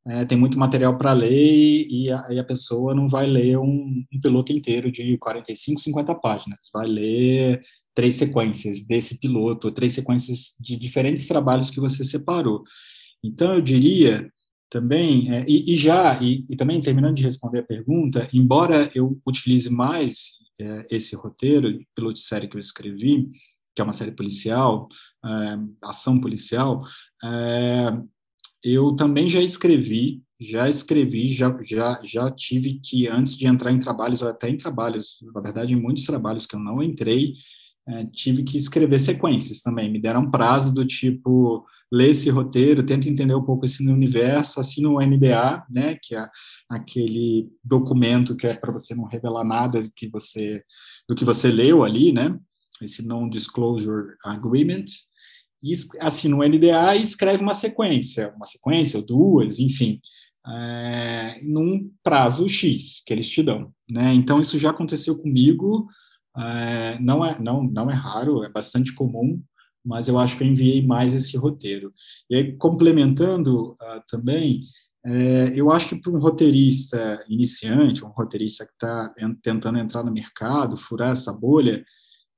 é, 0.06 0.24
tem 0.24 0.38
muito 0.38 0.58
material 0.58 0.96
para 0.96 1.12
ler 1.12 1.86
e 1.88 2.10
a, 2.10 2.32
e 2.32 2.38
a, 2.38 2.44
pessoa 2.44 2.94
não 2.94 3.08
vai 3.08 3.26
ler 3.26 3.58
um, 3.58 4.04
um, 4.12 4.20
piloto 4.20 4.52
inteiro 4.52 4.90
de 4.90 5.18
45, 5.18 5.80
50 5.80 6.14
páginas, 6.16 6.58
vai 6.72 6.86
ler 6.86 7.62
três 7.94 8.14
sequências 8.14 8.84
desse 8.84 9.18
piloto, 9.18 9.70
três 9.70 9.92
sequências 9.92 10.54
de 10.60 10.76
diferentes 10.76 11.26
trabalhos 11.26 11.70
que 11.70 11.80
você 11.80 12.04
separou. 12.04 12.62
Então, 13.22 13.54
eu 13.54 13.60
diria 13.60 14.30
também, 14.70 15.32
é, 15.34 15.44
e, 15.48 15.72
e, 15.72 15.76
já, 15.76 16.22
e, 16.22 16.44
e, 16.48 16.56
também 16.56 16.80
terminando 16.80 17.16
de 17.16 17.24
responder 17.24 17.60
a 17.60 17.66
pergunta, 17.66 18.28
embora 18.32 18.88
eu 18.94 19.20
utilize 19.26 19.68
mais 19.70 20.32
é, 20.60 20.82
esse 20.90 21.16
roteiro, 21.16 21.80
piloto 21.94 22.14
de 22.14 22.20
série 22.20 22.48
que 22.48 22.56
eu 22.56 22.60
escrevi, 22.60 23.28
que 23.74 23.80
é 23.80 23.84
uma 23.84 23.92
série 23.92 24.12
policial, 24.12 24.88
é, 25.24 25.58
ação 25.82 26.20
policial, 26.20 26.82
é, 27.24 27.92
eu 28.62 28.94
também 28.96 29.28
já 29.28 29.40
escrevi, 29.40 30.22
já 30.40 30.68
escrevi, 30.68 31.32
já, 31.32 31.56
já, 31.64 32.00
já 32.04 32.30
tive 32.30 32.80
que, 32.82 33.08
antes 33.08 33.36
de 33.36 33.46
entrar 33.46 33.72
em 33.72 33.80
trabalhos, 33.80 34.22
ou 34.22 34.28
até 34.28 34.48
em 34.48 34.56
trabalhos, 34.56 35.18
na 35.34 35.40
verdade, 35.40 35.72
em 35.72 35.80
muitos 35.80 36.04
trabalhos 36.04 36.46
que 36.46 36.54
eu 36.54 36.60
não 36.60 36.82
entrei, 36.82 37.34
é, 37.88 38.04
tive 38.06 38.44
que 38.44 38.56
escrever 38.56 38.98
sequências 38.98 39.62
também. 39.62 39.90
Me 39.90 40.00
deram 40.00 40.30
prazo 40.30 40.72
do 40.72 40.86
tipo, 40.86 41.64
lê 41.90 42.10
esse 42.10 42.28
roteiro, 42.30 42.84
tenta 42.84 43.08
entender 43.08 43.34
um 43.34 43.44
pouco 43.44 43.64
esse 43.64 43.82
universo, 43.86 44.60
assina 44.60 44.88
o 44.88 45.00
NDA, 45.00 45.64
né, 45.70 45.98
que 46.02 46.14
é 46.14 46.28
aquele 46.68 47.48
documento 47.64 48.36
que 48.36 48.46
é 48.46 48.54
para 48.54 48.72
você 48.72 48.94
não 48.94 49.04
revelar 49.04 49.44
nada 49.44 49.82
do 49.82 49.90
que 49.94 50.08
você, 50.08 50.62
do 51.08 51.14
que 51.14 51.24
você 51.24 51.50
leu 51.50 51.82
ali, 51.82 52.12
né, 52.12 52.38
esse 52.82 53.04
Non-Disclosure 53.04 54.16
Agreement, 54.24 54.84
assina 56.00 56.36
o 56.36 56.46
NDA 56.46 56.96
e 56.96 57.02
escreve 57.02 57.42
uma 57.42 57.54
sequência, 57.54 58.32
uma 58.36 58.46
sequência 58.46 58.98
ou 58.98 59.04
duas, 59.04 59.58
enfim, 59.58 60.00
é, 60.46 61.40
num 61.42 61.90
prazo 62.02 62.48
X 62.48 63.02
que 63.04 63.12
eles 63.12 63.28
te 63.28 63.42
dão. 63.42 63.72
Né? 63.88 64.14
Então, 64.14 64.40
isso 64.40 64.58
já 64.58 64.70
aconteceu 64.70 65.16
comigo, 65.18 65.88
é, 66.36 66.98
não, 67.00 67.24
é, 67.24 67.38
não, 67.40 67.62
não 67.62 67.90
é 67.90 67.94
raro, 67.94 68.44
é 68.44 68.48
bastante 68.48 68.94
comum, 68.94 69.42
mas 69.84 70.08
eu 70.08 70.18
acho 70.18 70.36
que 70.36 70.42
eu 70.42 70.48
enviei 70.48 70.84
mais 70.84 71.14
esse 71.14 71.36
roteiro. 71.36 71.92
E 72.28 72.36
aí, 72.36 72.56
complementando 72.56 73.72
uh, 73.72 74.02
também, 74.08 74.62
é, 75.04 75.52
eu 75.54 75.70
acho 75.70 75.88
que 75.88 75.96
para 75.96 76.12
um 76.12 76.18
roteirista 76.18 77.24
iniciante, 77.28 78.04
um 78.04 78.08
roteirista 78.08 78.66
que 78.66 78.72
está 78.72 79.14
tentando 79.42 79.78
entrar 79.78 80.02
no 80.02 80.12
mercado, 80.12 80.76
furar 80.76 81.12
essa 81.12 81.32
bolha, 81.32 81.84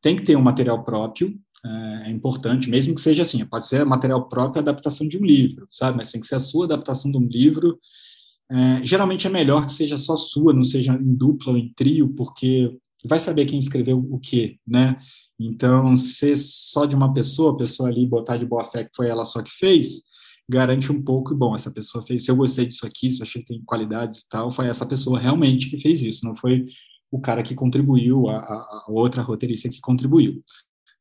tem 0.02 0.16
que 0.16 0.22
ter 0.22 0.36
um 0.36 0.42
material 0.42 0.84
próprio, 0.84 1.34
é, 1.64 2.08
é 2.08 2.10
importante, 2.10 2.70
mesmo 2.70 2.94
que 2.94 3.00
seja 3.00 3.22
assim, 3.22 3.44
pode 3.44 3.66
ser 3.66 3.84
material 3.84 4.28
próprio 4.28 4.60
adaptação 4.60 5.06
de 5.06 5.18
um 5.18 5.24
livro, 5.24 5.68
sabe? 5.70 5.96
Mas 5.96 6.10
tem 6.10 6.20
que 6.20 6.26
ser 6.26 6.36
a 6.36 6.40
sua 6.40 6.64
adaptação 6.64 7.10
de 7.10 7.18
um 7.18 7.26
livro. 7.26 7.78
É, 8.50 8.84
geralmente 8.84 9.26
é 9.26 9.30
melhor 9.30 9.66
que 9.66 9.72
seja 9.72 9.96
só 9.96 10.16
sua, 10.16 10.52
não 10.52 10.64
seja 10.64 10.94
em 10.94 11.14
dupla 11.14 11.52
ou 11.52 11.58
em 11.58 11.72
trio, 11.74 12.08
porque 12.14 12.76
vai 13.04 13.18
saber 13.18 13.46
quem 13.46 13.58
escreveu 13.58 13.98
o 13.98 14.18
quê, 14.18 14.58
né? 14.66 15.00
Então, 15.38 15.96
ser 15.96 16.36
só 16.36 16.84
de 16.84 16.94
uma 16.94 17.14
pessoa, 17.14 17.52
a 17.52 17.56
pessoa 17.56 17.88
ali 17.88 18.06
botar 18.06 18.36
de 18.36 18.44
boa 18.44 18.64
fé 18.64 18.84
que 18.84 18.90
foi 18.94 19.08
ela 19.08 19.24
só 19.24 19.42
que 19.42 19.50
fez, 19.52 20.02
garante 20.48 20.90
um 20.92 21.02
pouco, 21.02 21.34
bom, 21.34 21.54
essa 21.54 21.70
pessoa 21.70 22.04
fez, 22.04 22.24
se 22.24 22.30
eu 22.30 22.36
gostei 22.36 22.66
disso 22.66 22.84
aqui, 22.84 23.10
se 23.10 23.20
eu 23.20 23.22
achei 23.22 23.40
que 23.40 23.48
tem 23.48 23.62
qualidades 23.64 24.18
e 24.18 24.28
tal, 24.28 24.50
foi 24.52 24.66
essa 24.66 24.84
pessoa 24.84 25.18
realmente 25.18 25.70
que 25.70 25.80
fez 25.80 26.02
isso, 26.02 26.26
não 26.26 26.34
foi 26.34 26.66
o 27.10 27.20
cara 27.20 27.42
que 27.42 27.54
contribuiu, 27.54 28.28
a, 28.28 28.36
a 28.36 28.84
outra 28.88 29.22
roteirista 29.22 29.68
que 29.68 29.80
contribuiu. 29.80 30.42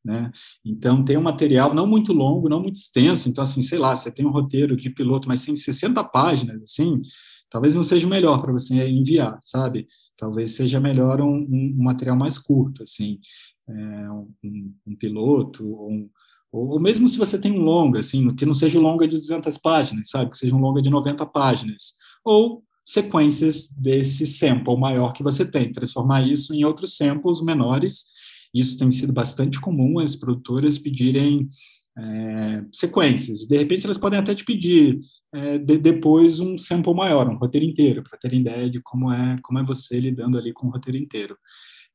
Né? 0.04 0.32
Então, 0.64 1.04
tem 1.04 1.18
um 1.18 1.22
material 1.22 1.74
não 1.74 1.86
muito 1.86 2.14
longo, 2.14 2.48
não 2.48 2.62
muito 2.62 2.78
extenso, 2.78 3.30
então, 3.30 3.44
assim, 3.44 3.62
sei 3.62 3.78
lá, 3.78 3.96
você 3.96 4.10
tem 4.10 4.26
um 4.26 4.32
roteiro 4.32 4.76
de 4.76 4.90
piloto, 4.90 5.28
mas 5.28 5.44
tem 5.44 5.56
60 5.56 6.04
páginas, 6.06 6.64
assim, 6.64 7.02
talvez 7.50 7.76
não 7.76 7.84
seja 7.84 8.08
melhor 8.08 8.42
para 8.42 8.54
você 8.54 8.88
enviar, 8.88 9.38
sabe? 9.42 9.88
Talvez 10.18 10.56
seja 10.56 10.80
melhor 10.80 11.22
um, 11.22 11.40
um, 11.40 11.76
um 11.78 11.84
material 11.84 12.16
mais 12.16 12.38
curto, 12.38 12.84
assim, 12.84 13.20
é, 13.68 14.12
um, 14.12 14.74
um, 14.88 14.96
piloto, 14.96 15.68
ou, 15.68 16.10
ou, 16.52 16.80
mesmo 16.80 17.08
se 17.08 17.18
você 17.18 17.38
tem 17.38 17.52
um 17.52 17.64
longa, 17.64 18.00
assim, 18.00 18.34
que 18.36 18.46
não 18.46 18.54
seja 18.54 18.80
um 18.80 18.82
longa 18.82 19.08
de 19.08 19.18
200 19.18 19.58
páginas, 19.58 20.10
sabe? 20.10 20.32
Que 20.32 20.38
seja 20.38 20.56
um 20.56 20.62
longa 20.62 20.82
de 20.82 20.90
90 20.90 21.26
páginas. 21.26 21.94
Ou 22.24 22.64
sequências 22.90 23.70
desse 23.70 24.26
sample 24.26 24.76
maior 24.76 25.14
que 25.14 25.22
você 25.22 25.46
tem, 25.46 25.72
transformar 25.72 26.28
isso 26.28 26.56
em 26.56 26.66
outros 26.66 26.98
samples 26.98 27.40
menores. 27.40 28.06
Isso 28.54 28.78
tem 28.78 28.90
sido 28.92 29.14
bastante 29.14 29.60
comum 29.60 30.00
as 30.00 30.16
produtoras 30.16 30.78
pedirem 30.78 31.50
é, 31.98 32.64
sequências. 32.72 33.48
De 33.48 33.58
repente, 33.58 33.86
elas 33.86 33.98
podem 33.98 34.20
até 34.20 34.34
te 34.34 34.44
pedir 34.44 35.00
é, 35.34 35.58
de, 35.58 35.78
depois 35.78 36.40
um 36.40 36.58
sample 36.58 36.94
maior, 36.94 37.28
um 37.30 37.38
roteiro 37.38 37.66
inteiro, 37.66 38.04
para 38.04 38.18
terem 38.18 38.42
ideia 38.42 38.70
de 38.70 38.82
como 38.82 39.12
é, 39.12 39.38
como 39.44 39.60
é 39.60 39.64
você 39.64 40.00
lidando 40.00 40.38
ali 40.38 40.54
com 40.54 40.68
o 40.68 40.72
roteiro 40.72 40.98
inteiro. 40.98 41.38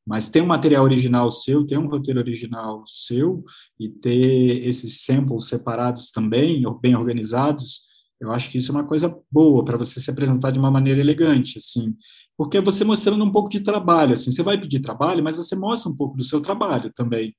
Mas 0.06 0.28
ter 0.28 0.42
um 0.42 0.46
material 0.46 0.84
original 0.84 1.30
seu, 1.30 1.66
ter 1.66 1.78
um 1.78 1.88
roteiro 1.88 2.20
original 2.20 2.84
seu 2.86 3.42
e 3.80 3.88
ter 3.88 4.66
esses 4.66 5.02
samples 5.04 5.48
separados 5.48 6.10
também, 6.10 6.66
ou 6.66 6.78
bem 6.78 6.94
organizados, 6.94 7.82
eu 8.20 8.30
acho 8.30 8.50
que 8.50 8.58
isso 8.58 8.70
é 8.70 8.74
uma 8.74 8.86
coisa 8.86 9.14
boa 9.30 9.64
para 9.64 9.78
você 9.78 10.00
se 10.00 10.10
apresentar 10.10 10.50
de 10.50 10.58
uma 10.58 10.70
maneira 10.70 11.00
elegante, 11.00 11.58
assim, 11.58 11.94
porque 12.36 12.60
você 12.60 12.84
mostrando 12.84 13.24
um 13.24 13.30
pouco 13.30 13.48
de 13.48 13.60
trabalho, 13.60 14.14
assim, 14.14 14.32
você 14.32 14.42
vai 14.42 14.60
pedir 14.60 14.80
trabalho, 14.80 15.22
mas 15.22 15.36
você 15.36 15.54
mostra 15.54 15.90
um 15.90 15.96
pouco 15.96 16.16
do 16.16 16.24
seu 16.24 16.40
trabalho 16.40 16.92
também, 16.94 17.34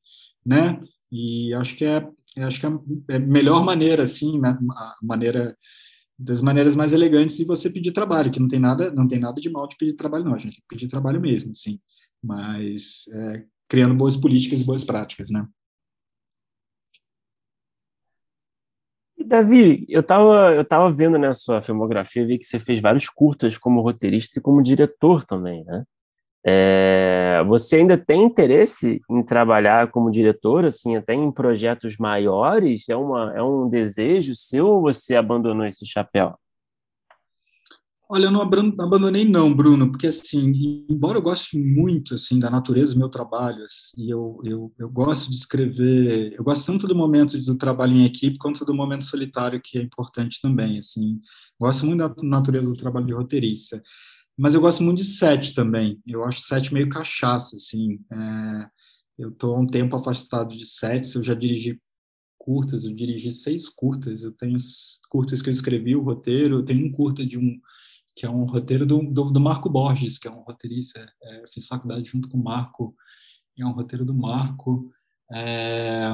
né? 0.46 0.82
E 1.12 1.54
acho 1.54 1.76
que 1.76 1.86
é, 1.86 2.08
acho 2.40 2.60
que 2.60 2.66
é 2.66 3.16
a 3.16 3.20
melhor 3.20 3.64
maneira, 3.64 4.04
assim, 4.04 4.40
né? 4.40 4.58
a 4.72 4.96
maneira 5.02 5.58
das 6.18 6.42
maneiras 6.42 6.76
mais 6.76 6.94
elegantes 6.94 7.38
de 7.38 7.44
você 7.44 7.70
pedir 7.70 7.92
trabalho, 7.92 8.32
que 8.32 8.40
não 8.40 8.48
tem 8.48 8.60
nada, 8.60 8.92
não 8.92 9.08
tem 9.08 9.20
nada 9.20 9.40
de 9.42 9.50
mal 9.50 9.68
de 9.68 9.76
pedir 9.78 9.94
trabalho, 9.94 10.24
não, 10.24 10.36
a 10.36 10.40
gente 10.40 10.64
pedir 10.70 10.88
trabalho 10.88 11.20
mesmo, 11.20 11.52
assim 11.52 11.80
mas 12.26 13.06
é, 13.14 13.44
criando 13.70 13.94
boas 13.94 14.18
políticas 14.18 14.60
e 14.60 14.66
boas 14.66 14.84
práticas, 14.84 15.30
né? 15.30 15.46
Davi, 19.26 19.86
eu 19.90 20.02
estava 20.02 20.54
eu 20.54 20.64
tava 20.64 20.92
vendo 20.92 21.18
na 21.18 21.34
sua 21.34 21.62
filmografia, 21.62 22.26
vi 22.26 22.38
que 22.38 22.46
você 22.46 22.60
fez 22.60 22.80
vários 22.80 23.10
curtas 23.10 23.58
como 23.58 23.82
roteirista 23.82 24.40
e 24.40 24.42
como 24.42 24.62
diretor 24.62 25.26
também, 25.26 25.64
né? 25.66 25.84
É, 26.48 27.44
você 27.48 27.78
ainda 27.78 27.98
tem 27.98 28.24
interesse 28.24 29.02
em 29.10 29.24
trabalhar 29.24 29.90
como 29.92 30.12
diretor, 30.12 30.66
assim, 30.66 30.96
até 30.96 31.14
em 31.16 31.32
projetos 31.32 31.98
maiores? 31.98 32.88
É, 32.88 32.96
uma, 32.96 33.34
é 33.36 33.42
um 33.42 33.68
desejo 33.68 34.36
seu 34.36 34.68
ou 34.68 34.82
você 34.82 35.16
abandonou 35.16 35.66
esse 35.66 35.86
chapéu? 35.88 36.38
Olha, 38.08 38.26
eu 38.26 38.32
não 38.32 38.42
abandonei 38.42 39.26
não, 39.28 39.52
Bruno, 39.52 39.90
porque 39.90 40.06
assim, 40.06 40.54
embora 40.88 41.18
eu 41.18 41.22
goste 41.24 41.58
muito 41.58 42.14
assim 42.14 42.38
da 42.38 42.52
natureza 42.52 42.94
do 42.94 43.00
meu 43.00 43.10
trabalho, 43.10 43.64
assim, 43.64 44.08
eu, 44.08 44.40
eu, 44.44 44.72
eu 44.78 44.88
gosto 44.88 45.32
de 45.32 45.36
escrever, 45.36 46.34
eu 46.38 46.44
gosto 46.44 46.68
tanto 46.68 46.88
do 46.88 46.94
momento 46.94 47.36
do 47.40 47.56
trabalho 47.56 47.94
em 47.94 48.06
equipe 48.06 48.38
quanto 48.38 48.64
do 48.64 48.76
momento 48.76 49.06
solitário, 49.06 49.60
que 49.60 49.80
é 49.80 49.82
importante 49.82 50.40
também, 50.40 50.78
assim. 50.78 51.20
Gosto 51.60 51.88
muito 51.88 52.08
da 52.08 52.14
natureza 52.22 52.68
do 52.70 52.78
trabalho 52.78 53.08
de 53.08 53.14
roteirista, 53.14 53.82
mas 54.38 54.54
eu 54.54 54.62
gosto 54.62 54.84
muito 54.84 55.00
de 55.00 55.06
set 55.06 55.56
também. 55.56 56.00
Eu 56.06 56.24
acho 56.26 56.42
set 56.42 56.72
meio 56.72 56.90
cachaça, 56.90 57.56
assim. 57.56 58.00
É, 58.12 58.70
eu 59.18 59.30
estou 59.30 59.56
há 59.56 59.60
um 59.60 59.68
tempo 59.68 59.96
afastado 59.96 60.56
de 60.56 60.66
sets, 60.66 61.16
eu 61.16 61.24
já 61.24 61.34
dirigi 61.34 61.82
curtas, 62.38 62.86
eu 62.86 62.94
dirigi 62.94 63.32
seis 63.32 63.68
curtas, 63.68 64.22
eu 64.22 64.32
tenho 64.32 64.58
curtas 65.10 65.42
que 65.42 65.50
eu 65.50 65.54
escrevi 65.54 65.96
o 65.96 66.04
roteiro, 66.04 66.58
eu 66.58 66.64
tenho 66.64 66.86
um 66.86 66.92
curta 66.92 67.26
de 67.26 67.40
um 67.40 67.60
que 68.16 68.26
é 68.26 68.30
um 68.30 68.46
roteiro 68.46 68.86
do, 68.86 69.00
do, 69.02 69.32
do 69.32 69.40
Marco 69.40 69.70
Borges, 69.70 70.18
que 70.18 70.28
é 70.28 70.32
um 70.32 70.42
roteirista. 70.42 71.06
É, 71.22 71.44
fiz 71.54 71.68
faculdade 71.68 72.10
junto 72.10 72.30
com 72.30 72.38
o 72.38 72.44
Marco, 72.44 72.96
e 73.58 73.62
é 73.62 73.66
um 73.66 73.72
roteiro 73.72 74.06
do 74.06 74.14
Marco. 74.14 74.92
É, 75.34 76.14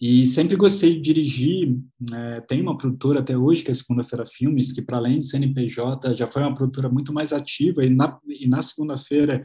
e 0.00 0.26
sempre 0.26 0.56
gostei 0.56 0.96
de 0.96 1.00
dirigir. 1.00 1.78
É, 2.12 2.40
tem 2.42 2.60
uma 2.60 2.76
produtora 2.76 3.20
até 3.20 3.36
hoje, 3.36 3.64
que 3.64 3.70
é 3.70 3.74
Segunda-feira 3.74 4.26
Filmes, 4.26 4.72
que, 4.72 4.82
para 4.82 4.98
além 4.98 5.18
de 5.18 5.26
CNPJ, 5.26 6.14
já 6.14 6.26
foi 6.26 6.42
uma 6.42 6.54
produtora 6.54 6.88
muito 6.88 7.12
mais 7.12 7.32
ativa. 7.32 7.84
E 7.84 7.88
na, 7.88 8.18
e 8.28 8.46
na 8.46 8.60
segunda-feira 8.60 9.44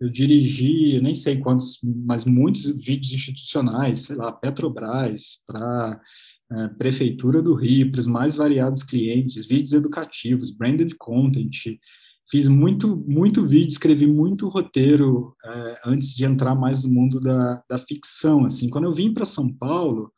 eu 0.00 0.08
dirigi, 0.08 0.98
nem 1.02 1.14
sei 1.14 1.38
quantos, 1.38 1.78
mas 1.82 2.24
muitos 2.24 2.64
vídeos 2.64 3.12
institucionais, 3.12 4.00
sei 4.00 4.16
lá, 4.16 4.32
Petrobras, 4.32 5.42
para 5.46 6.00
é, 6.52 6.68
Prefeitura 6.68 7.40
do 7.42 7.54
Rio, 7.54 7.90
para 7.90 8.00
os 8.00 8.06
mais 8.06 8.34
variados 8.34 8.82
clientes, 8.82 9.46
vídeos 9.46 9.72
educativos, 9.72 10.50
branded 10.50 10.94
content, 10.98 11.78
fiz 12.30 12.48
muito, 12.48 12.96
muito 12.96 13.46
vídeo, 13.46 13.68
escrevi 13.68 14.06
muito 14.06 14.48
roteiro 14.48 15.34
é, 15.44 15.80
antes 15.84 16.14
de 16.14 16.24
entrar 16.24 16.54
mais 16.54 16.82
no 16.82 16.90
mundo 16.90 17.20
da, 17.20 17.62
da 17.68 17.78
ficção. 17.78 18.44
Assim, 18.44 18.68
quando 18.70 18.84
eu 18.84 18.94
vim 18.94 19.12
para 19.12 19.24
São 19.24 19.52
Paulo, 19.52 20.12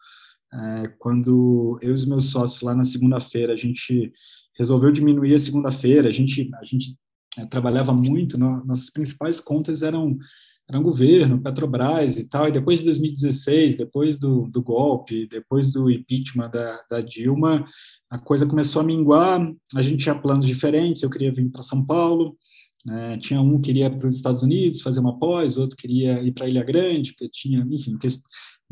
é, 0.52 0.88
quando 0.98 1.78
eu 1.80 1.90
e 1.90 1.94
os 1.94 2.06
meus 2.06 2.26
sócios 2.26 2.60
lá 2.60 2.74
na 2.74 2.84
segunda-feira, 2.84 3.54
a 3.54 3.56
gente 3.56 4.12
resolveu 4.58 4.92
diminuir 4.92 5.34
a 5.34 5.38
segunda-feira, 5.38 6.08
a 6.08 6.12
gente, 6.12 6.50
a 6.60 6.64
gente 6.64 6.96
é, 7.38 7.46
trabalhava 7.46 7.94
muito, 7.94 8.38
no, 8.38 8.62
nossas 8.64 8.90
principais 8.90 9.40
contas 9.40 9.82
eram, 9.82 10.18
eram 10.68 10.82
governo, 10.82 11.40
Petrobras 11.40 12.18
e 12.18 12.28
tal, 12.28 12.48
e 12.48 12.52
depois 12.52 12.78
de 12.78 12.86
2016, 12.86 13.76
depois 13.76 14.18
do, 14.18 14.48
do 14.48 14.62
golpe, 14.62 15.26
depois 15.26 15.72
do 15.72 15.90
impeachment 15.90 16.50
da, 16.50 16.80
da 16.90 17.00
Dilma, 17.00 17.66
a 18.08 18.18
coisa 18.18 18.46
começou 18.46 18.80
a 18.80 18.84
minguar, 18.84 19.40
a 19.74 19.82
gente 19.82 20.02
tinha 20.02 20.14
planos 20.14 20.46
diferentes, 20.46 21.02
eu 21.02 21.10
queria 21.10 21.32
vir 21.32 21.50
para 21.50 21.62
São 21.62 21.84
Paulo, 21.84 22.36
é, 22.88 23.16
tinha 23.18 23.40
um 23.40 23.60
que 23.60 23.66
queria 23.66 23.90
para 23.90 24.08
os 24.08 24.16
Estados 24.16 24.42
Unidos 24.42 24.82
fazer 24.82 25.00
uma 25.00 25.18
pós, 25.18 25.56
outro 25.56 25.76
queria 25.76 26.22
ir 26.22 26.32
para 26.32 26.48
Ilha 26.48 26.64
Grande, 26.64 27.12
porque 27.12 27.28
tinha, 27.28 27.66
enfim, 27.70 27.96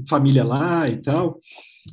família 0.08 0.44
lá 0.44 0.88
e 0.88 0.96
tal. 1.00 1.38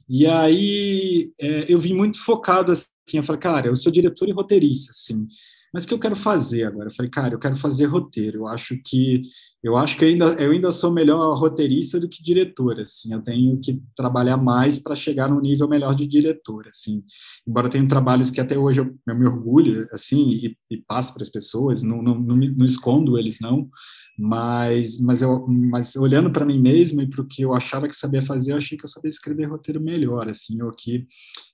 E 0.09 0.25
aí 0.25 1.31
é, 1.39 1.71
eu 1.71 1.79
vim 1.79 1.93
muito 1.93 2.21
focado 2.23 2.71
assim, 2.71 2.87
eu 3.13 3.23
falei, 3.23 3.39
cara, 3.39 3.67
eu 3.67 3.75
sou 3.75 3.91
diretor 3.91 4.27
e 4.27 4.31
roteirista, 4.31 4.91
assim, 4.91 5.27
mas 5.73 5.84
o 5.84 5.88
que 5.88 5.94
eu 5.94 5.99
quero 5.99 6.15
fazer 6.15 6.64
agora? 6.64 6.89
Eu 6.89 6.94
falei, 6.94 7.10
cara, 7.11 7.34
eu 7.34 7.39
quero 7.39 7.57
fazer 7.57 7.85
roteiro. 7.85 8.39
Eu 8.39 8.48
acho 8.48 8.77
que 8.84 9.23
eu 9.64 9.76
acho 9.76 9.98
que 9.98 10.06
ainda, 10.06 10.27
eu 10.41 10.52
ainda 10.52 10.72
sou 10.72 10.91
melhor 10.91 11.38
roteirista 11.38 11.99
do 11.99 12.07
que 12.07 12.23
diretor, 12.23 12.80
assim. 12.80 13.14
Eu 13.14 13.22
tenho 13.22 13.60
que 13.60 13.81
trabalhar 13.95 14.38
mais 14.38 14.80
para 14.80 14.95
chegar 14.95 15.27
no 15.27 15.41
nível 15.41 15.68
melhor 15.68 15.94
de 15.95 16.07
diretor, 16.07 16.68
assim. 16.69 17.03
Embora 17.45 17.68
eu 17.68 17.72
tenha 17.72 17.88
trabalhos 17.88 18.31
que 18.31 18.39
até 18.39 18.57
hoje 18.57 18.80
eu, 18.80 18.95
eu 19.06 19.15
me 19.15 19.26
orgulho, 19.26 19.88
assim, 19.91 20.30
e, 20.30 20.57
e 20.72 20.77
passo 20.77 21.14
para 21.14 21.23
as 21.23 21.30
pessoas, 21.30 21.84
não, 21.84 22.02
não, 22.02 22.18
não, 22.18 22.38
não 22.38 22.65
escondo 22.65 23.18
eles, 23.18 23.39
não 23.41 23.69
mas 24.18 24.98
mas 24.99 25.22
eu 25.22 25.45
mas 25.48 25.95
olhando 25.95 26.31
para 26.31 26.44
mim 26.45 26.60
mesmo 26.60 27.02
e 27.02 27.07
para 27.07 27.22
o 27.22 27.27
que 27.27 27.44
eu 27.44 27.53
achava 27.53 27.88
que 27.88 27.95
sabia 27.95 28.26
fazer 28.26 28.52
eu 28.52 28.57
achei 28.57 28.76
que 28.76 28.84
eu 28.84 28.89
sabia 28.89 29.10
escrever 29.10 29.45
roteiro 29.45 29.80
melhor 29.80 30.27
assim 30.27 30.60
ou 30.64 30.72
que 30.72 31.06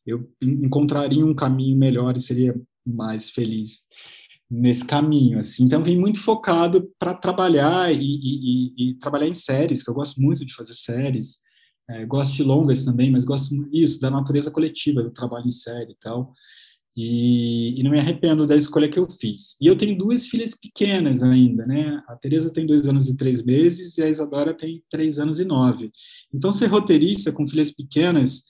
eu 0.06 0.30
encontraria 0.42 1.26
um 1.26 1.34
caminho 1.34 1.78
melhor 1.78 2.16
e 2.16 2.22
seria 2.22 2.56
mais 2.86 3.30
feliz 3.30 3.84
nesse 4.50 4.86
caminho 4.86 5.40
assim 5.40 5.66
então 5.66 5.84
vim 5.84 5.98
muito 5.98 6.20
focado 6.20 6.90
para 7.00 7.14
trabalhar 7.14 7.94
e, 7.94 7.98
e, 7.98 8.74
e, 8.78 8.94
trabalhar 8.96 9.28
em 9.28 9.34
séries 9.34 9.84
que 9.84 9.90
eu 9.90 9.94
gosto 9.94 10.22
muito 10.22 10.46
de 10.46 10.54
fazer 10.54 10.74
séries 10.74 11.40
é, 11.90 12.06
gosto 12.06 12.36
de 12.36 12.44
longas 12.44 12.86
também 12.86 13.12
mas 13.12 13.26
gosto 13.26 13.68
isso 13.72 14.00
da 14.00 14.12
natureza 14.12 14.52
coletiva 14.52 15.02
do 15.02 15.12
trabalho 15.12 15.48
em 15.48 15.52
série 15.52 15.92
e 15.92 15.98
tal 16.00 16.34
e, 16.96 17.80
e, 17.80 17.84
não 17.84 17.90
me 17.90 18.00
arrependo 18.00 18.46
da 18.46 18.56
escolha 18.56 18.88
que 18.88 19.00
eu 19.00 19.10
fiz. 19.10 19.58
E 19.60 19.66
eu 19.66 19.76
tenho 19.76 19.98
duas 19.98 20.28
filhas 20.28 20.54
pequenas 20.54 21.24
ainda, 21.24 21.64
né? 21.64 22.04
A 22.08 22.16
Teresa 22.16 22.54
tem 22.54 22.68
dois 22.68 22.88
anos 22.88 23.08
e 23.08 23.18
três 23.18 23.42
meses 23.42 23.98
e 23.98 24.04
a 24.04 24.10
Isadora 24.10 24.54
tem 24.54 24.84
três 24.92 25.18
anos 25.18 25.40
e 25.40 25.46
nove. 25.46 25.92
Então, 26.32 26.52
ser 26.52 26.68
roteirista 26.68 27.32
com 27.32 27.48
filhas 27.48 27.72
pequenas 27.72 28.44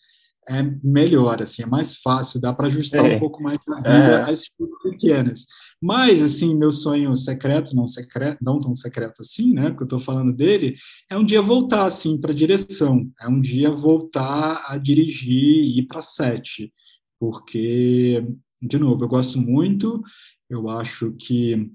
é 0.47 0.63
melhor, 0.83 1.41
assim, 1.41 1.63
é 1.63 1.65
mais 1.65 1.97
fácil, 1.97 2.39
dá 2.39 2.53
para 2.53 2.67
ajustar 2.67 3.05
é. 3.05 3.15
um 3.15 3.19
pouco 3.19 3.41
mais 3.41 3.59
a 3.67 3.75
vida 3.77 3.89
é. 3.89 4.31
às 4.31 4.45
filhas 4.45 4.71
pequenas. 4.83 5.45
Mas, 5.81 6.21
assim, 6.21 6.55
meu 6.55 6.71
sonho 6.71 7.15
secreto, 7.15 7.75
não 7.75 7.87
secreto, 7.87 8.37
não 8.41 8.59
tão 8.59 8.75
secreto 8.75 9.21
assim, 9.21 9.53
né? 9.53 9.69
Porque 9.69 9.83
eu 9.83 9.85
estou 9.85 9.99
falando 9.99 10.33
dele, 10.33 10.75
é 11.09 11.17
um 11.17 11.25
dia 11.25 11.41
voltar, 11.41 11.85
assim, 11.85 12.19
para 12.19 12.33
direção. 12.33 13.09
É 13.21 13.27
um 13.27 13.41
dia 13.41 13.69
voltar 13.71 14.65
a 14.67 14.77
dirigir 14.77 15.63
e 15.63 15.79
ir 15.79 15.87
para 15.87 16.01
sete 16.01 16.71
porque, 17.23 18.21
de 18.61 18.77
novo, 18.77 19.05
eu 19.05 19.07
gosto 19.07 19.39
muito, 19.39 20.03
eu 20.49 20.69
acho 20.69 21.13
que 21.13 21.71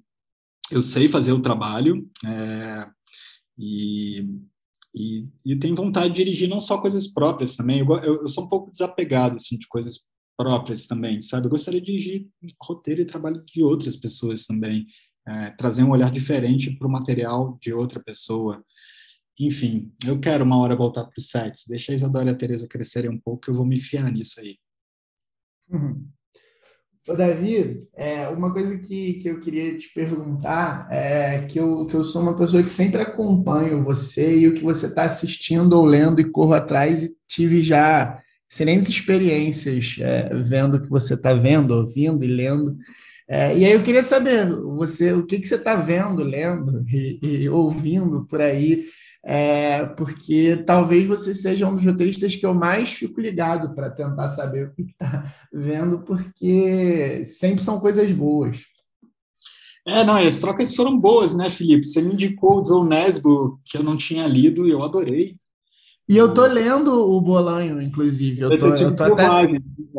eu 0.71 0.83
sei 0.83 1.09
fazer 1.09 1.33
o 1.33 1.41
trabalho 1.41 2.07
é, 2.23 2.91
e, 3.59 4.27
e, 4.95 5.29
e 5.45 5.57
tenho 5.57 5.75
vontade 5.75 6.09
de 6.09 6.25
dirigir 6.25 6.49
não 6.49 6.61
só 6.61 6.79
coisas 6.79 7.07
próprias 7.07 7.57
também, 7.57 7.81
eu, 7.81 7.87
eu, 7.99 8.23
eu 8.23 8.29
sou 8.29 8.45
um 8.45 8.49
pouco 8.49 8.71
desapegado 8.71 9.37
assim, 9.37 9.59
de 9.59 9.67
coisas 9.69 10.03
próprias 10.37 10.87
também, 10.87 11.21
sabe? 11.21 11.47
Eu 11.47 11.51
gostaria 11.51 11.81
de 11.81 11.87
dirigir 11.87 12.29
roteiro 12.63 13.03
e 13.03 13.07
trabalho 13.07 13.45
de 13.45 13.63
outras 13.63 13.97
pessoas 13.97 14.47
também, 14.47 14.87
é, 15.27 15.51
trazer 15.51 15.83
um 15.83 15.91
olhar 15.91 16.11
diferente 16.11 16.71
para 16.71 16.87
o 16.87 16.91
material 16.91 17.59
de 17.61 17.73
outra 17.73 18.01
pessoa. 18.01 18.65
Enfim, 19.39 19.93
eu 20.07 20.19
quero 20.19 20.45
uma 20.45 20.59
hora 20.59 20.75
voltar 20.75 21.05
para 21.05 21.19
os 21.19 21.29
sets. 21.29 21.65
Deixa 21.69 21.93
a 21.93 21.95
Isadora 21.95 22.31
e 22.31 22.33
a 22.33 22.37
Tereza 22.37 22.67
crescerem 22.67 23.11
um 23.11 23.19
pouco, 23.19 23.51
eu 23.51 23.55
vou 23.55 23.67
me 23.67 23.79
enfiar 23.79 24.11
nisso 24.11 24.41
aí. 24.41 24.59
Uhum. 25.69 26.09
Ô, 27.09 27.15
Davi, 27.15 27.79
é, 27.97 28.29
uma 28.29 28.53
coisa 28.53 28.77
que, 28.77 29.15
que 29.15 29.31
eu 29.31 29.41
queria 29.41 29.75
te 29.79 29.89
perguntar 29.95 30.87
é 30.91 31.47
que 31.49 31.59
eu, 31.59 31.87
que 31.87 31.95
eu 31.95 32.05
sou 32.05 32.21
uma 32.21 32.37
pessoa 32.37 32.63
que 32.63 32.69
sempre 32.69 33.01
acompanho 33.01 33.83
você 33.83 34.39
e 34.39 34.47
o 34.47 34.53
que 34.53 34.63
você 34.63 34.87
está 34.87 35.05
assistindo 35.05 35.73
ou 35.73 35.87
lendo 35.87 36.21
e 36.21 36.31
corro 36.31 36.53
atrás 36.53 37.03
e 37.03 37.17
tive 37.27 37.63
já 37.63 38.21
excelentes 38.51 38.91
experiências 38.91 39.97
é, 40.01 40.35
vendo 40.35 40.77
o 40.77 40.81
que 40.83 40.91
você 40.91 41.15
está 41.15 41.33
vendo, 41.33 41.71
ouvindo 41.71 42.23
e 42.23 42.29
lendo. 42.29 42.77
É, 43.27 43.57
e 43.57 43.65
aí 43.65 43.73
eu 43.73 43.83
queria 43.83 44.03
saber, 44.03 44.47
você, 44.77 45.15
o 45.15 45.25
que, 45.25 45.39
que 45.39 45.49
você 45.49 45.55
está 45.55 45.77
vendo, 45.77 46.23
lendo 46.23 46.85
e, 46.91 47.19
e 47.23 47.49
ouvindo 47.49 48.27
por 48.27 48.43
aí 48.43 48.85
é, 49.31 49.85
porque 49.85 50.57
talvez 50.65 51.07
você 51.07 51.35
seja 51.35 51.69
um 51.69 51.77
dos 51.77 51.85
roteiristas 51.85 52.35
que 52.35 52.47
eu 52.47 52.55
mais 52.55 52.95
fico 52.95 53.21
ligado 53.21 53.75
para 53.75 53.91
tentar 53.91 54.27
saber 54.29 54.69
o 54.69 54.73
que 54.73 54.91
está 54.91 55.35
vendo, 55.53 55.99
porque 55.99 57.23
sempre 57.27 57.63
são 57.63 57.79
coisas 57.79 58.11
boas. 58.11 58.57
É, 59.87 60.03
não, 60.03 60.17
as 60.17 60.41
trocas 60.41 60.75
foram 60.75 60.99
boas, 60.99 61.35
né, 61.35 61.51
Felipe? 61.51 61.87
Você 61.87 62.01
me 62.01 62.15
indicou 62.15 62.63
o 62.63 62.65
Joe 62.65 62.89
Nesbo, 62.89 63.61
que 63.67 63.77
eu 63.77 63.83
não 63.83 63.99
tinha 63.99 64.27
lido 64.27 64.67
e 64.67 64.71
eu 64.71 64.83
adorei. 64.83 65.37
E 66.09 66.17
eu 66.17 66.33
tô 66.33 66.47
lendo 66.47 66.95
o 66.95 67.21
Bolanho, 67.21 67.83
inclusive. 67.83 68.41
Eu 68.41 68.59
tô, 68.59 68.69
eu 68.69 68.95
tô 68.97 69.05
até. 69.05 69.27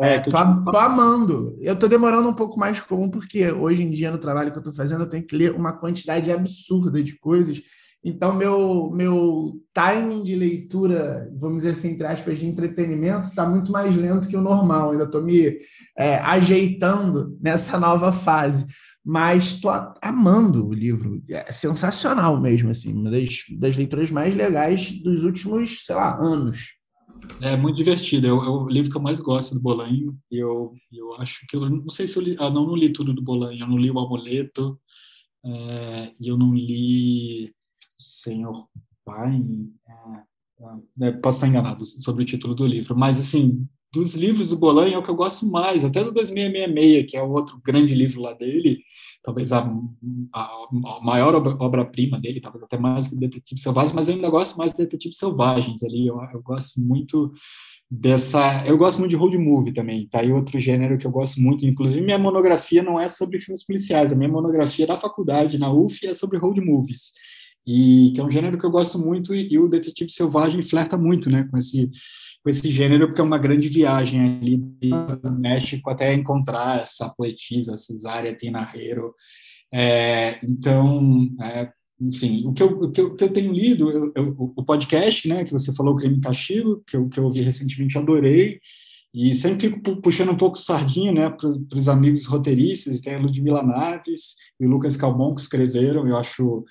É, 0.00 0.18
tô, 0.18 0.32
tô, 0.32 0.76
amando. 0.76 1.56
Eu 1.60 1.76
tô 1.76 1.86
demorando 1.86 2.28
um 2.28 2.34
pouco 2.34 2.58
mais 2.58 2.80
comum, 2.80 3.08
porque 3.08 3.48
hoje 3.52 3.84
em 3.84 3.90
dia, 3.92 4.10
no 4.10 4.18
trabalho 4.18 4.50
que 4.50 4.58
eu 4.58 4.62
tô 4.62 4.72
fazendo, 4.72 5.04
eu 5.04 5.08
tenho 5.08 5.24
que 5.24 5.36
ler 5.36 5.54
uma 5.54 5.72
quantidade 5.72 6.32
absurda 6.32 7.00
de 7.00 7.16
coisas 7.16 7.62
então, 8.02 8.34
meu, 8.34 8.90
meu 8.90 9.60
timing 9.74 10.22
de 10.22 10.34
leitura, 10.34 11.30
vamos 11.38 11.58
dizer 11.58 11.72
assim, 11.72 11.90
entre 11.90 12.06
aspas, 12.06 12.38
de 12.38 12.46
entretenimento, 12.46 13.28
está 13.28 13.46
muito 13.46 13.70
mais 13.70 13.94
lento 13.94 14.26
que 14.26 14.36
o 14.36 14.40
normal. 14.40 14.92
Ainda 14.92 15.04
estou 15.04 15.22
me 15.22 15.58
é, 15.98 16.16
ajeitando 16.16 17.36
nessa 17.40 17.78
nova 17.78 18.10
fase. 18.10 18.66
Mas 19.04 19.54
estou 19.54 19.70
amando 20.02 20.66
o 20.66 20.72
livro. 20.72 21.22
É 21.28 21.52
sensacional 21.52 22.40
mesmo, 22.40 22.70
assim, 22.70 22.92
uma 22.92 23.10
das, 23.10 23.44
das 23.58 23.76
leituras 23.76 24.10
mais 24.10 24.34
legais 24.34 24.92
dos 25.02 25.22
últimos, 25.22 25.84
sei 25.84 25.94
lá, 25.94 26.18
anos. 26.18 26.78
É 27.42 27.54
muito 27.54 27.76
divertido. 27.76 28.26
É 28.26 28.32
o, 28.32 28.42
é 28.42 28.48
o, 28.48 28.68
livro 28.68 28.90
que 28.90 28.96
eu 28.96 29.02
mais 29.02 29.20
gosto 29.20 29.54
do 29.54 29.60
Bolanho. 29.60 30.16
E 30.30 30.38
eu, 30.38 30.72
eu 30.90 31.14
acho 31.16 31.46
que 31.46 31.56
eu 31.56 31.68
não 31.68 31.90
sei 31.90 32.06
se 32.06 32.16
eu 32.16 32.22
li. 32.22 32.36
Ah, 32.38 32.50
não, 32.50 32.66
não 32.66 32.76
li 32.76 32.90
tudo 32.92 33.12
do 33.12 33.22
Bolanho. 33.22 33.60
Eu 33.60 33.68
não 33.68 33.76
li 33.76 33.90
o 33.90 33.98
Amuleto. 33.98 34.80
É, 35.44 36.12
e 36.20 36.28
eu 36.28 36.36
não 36.36 36.54
li 36.54 37.54
Senhor 38.00 38.68
Pai. 39.04 39.42
É, 39.88 41.06
é, 41.06 41.12
posso 41.12 41.38
estar 41.38 41.48
enganado 41.48 41.84
sobre 41.84 42.22
o 42.22 42.26
título 42.26 42.54
do 42.54 42.66
livro, 42.66 42.96
mas 42.96 43.18
assim, 43.18 43.66
dos 43.92 44.14
livros 44.14 44.50
do 44.50 44.56
Bolan 44.56 44.88
é 44.88 44.98
o 44.98 45.02
que 45.02 45.10
eu 45.10 45.16
gosto 45.16 45.46
mais, 45.46 45.84
até 45.84 46.04
do 46.04 46.12
2666, 46.12 47.10
que 47.10 47.16
é 47.16 47.22
o 47.22 47.30
outro 47.30 47.60
grande 47.64 47.94
livro 47.94 48.20
lá 48.20 48.34
dele, 48.34 48.80
talvez 49.22 49.52
a, 49.52 49.68
a, 50.32 50.40
a 50.42 51.00
maior 51.02 51.34
obra-prima 51.34 52.20
dele, 52.20 52.40
talvez 52.40 52.62
até 52.62 52.78
mais 52.78 53.08
que 53.08 53.16
Detetive 53.16 53.60
Selvagem, 53.60 53.94
mas 53.94 54.08
eu 54.08 54.14
ainda 54.14 54.30
gosto 54.30 54.56
mais 54.56 54.72
do 54.72 54.78
Detetive 54.78 55.14
Selvagens 55.14 55.82
ali, 55.82 56.06
eu, 56.06 56.20
eu 56.32 56.42
gosto 56.42 56.80
muito 56.80 57.32
dessa. 57.90 58.64
Eu 58.64 58.78
gosto 58.78 59.00
muito 59.00 59.10
de 59.10 59.16
road 59.16 59.36
movie 59.36 59.72
também, 59.72 60.06
tá? 60.06 60.22
E 60.22 60.30
outro 60.30 60.60
gênero 60.60 60.96
que 60.96 61.06
eu 61.06 61.10
gosto 61.10 61.40
muito, 61.40 61.66
inclusive 61.66 62.00
minha 62.00 62.18
monografia 62.18 62.82
não 62.82 63.00
é 63.00 63.08
sobre 63.08 63.40
filmes 63.40 63.64
policiais, 63.64 64.12
a 64.12 64.16
minha 64.16 64.30
monografia 64.30 64.86
da 64.86 64.96
faculdade, 64.96 65.58
na 65.58 65.72
UF, 65.72 66.06
é 66.06 66.14
sobre 66.14 66.38
road 66.38 66.60
movies 66.60 67.12
e 67.66 68.12
que 68.14 68.20
é 68.20 68.24
um 68.24 68.30
gênero 68.30 68.58
que 68.58 68.64
eu 68.64 68.70
gosto 68.70 68.98
muito 68.98 69.34
e, 69.34 69.52
e 69.52 69.58
o 69.58 69.68
Detetive 69.68 70.10
Selvagem 70.10 70.62
flerta 70.62 70.96
muito, 70.96 71.28
né, 71.30 71.46
com 71.50 71.56
esse 71.56 71.90
com 72.42 72.48
esse 72.48 72.70
gênero 72.72 73.08
porque 73.08 73.20
é 73.20 73.24
uma 73.24 73.38
grande 73.38 73.68
viagem 73.68 74.20
ali 74.20 74.56
do 74.56 75.30
México 75.30 75.90
até 75.90 76.14
encontrar 76.14 76.82
essa 76.82 77.08
poetisa 77.08 77.76
Cesária 77.76 78.34
Tinarreiro. 78.34 79.14
É, 79.72 80.40
então, 80.42 81.28
é, 81.40 81.70
enfim, 82.00 82.46
o 82.46 82.52
que 82.54 82.62
eu, 82.62 82.68
o 82.68 82.90
que 82.90 83.00
eu, 83.00 83.06
o 83.08 83.16
que 83.16 83.24
eu 83.24 83.32
tenho 83.32 83.52
lido, 83.52 83.90
eu, 83.90 84.12
eu, 84.16 84.34
o 84.56 84.64
podcast, 84.64 85.28
né, 85.28 85.44
que 85.44 85.52
você 85.52 85.74
falou, 85.74 85.94
Crime 85.94 86.20
Castigo, 86.20 86.82
que 86.86 86.96
eu, 86.96 87.08
que 87.08 87.20
eu 87.20 87.24
ouvi 87.24 87.42
recentemente, 87.42 87.98
adorei, 87.98 88.58
e 89.12 89.34
sempre 89.34 89.68
fico 89.68 90.00
puxando 90.00 90.30
um 90.30 90.36
pouco 90.36 90.56
sardinha 90.56 91.12
né, 91.12 91.28
para 91.28 91.78
os 91.78 91.88
amigos 91.88 92.26
roteiristas, 92.26 93.00
tem 93.00 93.16
a 93.16 93.18
Ludmila 93.18 93.62
Naves 93.62 94.36
e 94.58 94.64
o 94.64 94.68
Lucas 94.68 94.96
Calmon 94.96 95.34
que 95.34 95.42
escreveram, 95.42 96.06
eu 96.06 96.16
acho 96.16 96.64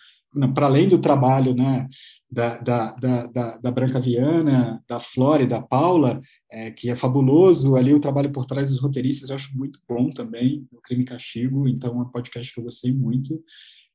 para 0.53 0.67
além 0.67 0.87
do 0.87 0.99
trabalho 0.99 1.55
né, 1.55 1.87
da, 2.31 2.57
da, 2.57 2.91
da, 2.93 3.57
da, 3.57 3.71
Branca 3.71 3.99
Viana, 3.99 4.83
da 4.87 4.99
Flora 4.99 5.43
e 5.43 5.47
da 5.47 5.61
Paula, 5.61 6.21
é, 6.51 6.71
que 6.71 6.89
é 6.89 6.95
fabuloso, 6.95 7.75
ali 7.75 7.93
o 7.93 7.99
trabalho 7.99 8.31
por 8.31 8.45
trás 8.45 8.69
dos 8.69 8.79
roteiristas 8.79 9.29
eu 9.29 9.35
acho 9.35 9.57
muito 9.57 9.79
bom 9.87 10.09
também, 10.11 10.67
o 10.71 10.81
Crime 10.81 11.03
e 11.03 11.05
Castigo, 11.05 11.67
então 11.67 11.99
é 11.99 12.03
um 12.03 12.09
podcast 12.09 12.53
que 12.53 12.59
eu 12.59 12.63
gostei 12.63 12.93
muito. 12.93 13.43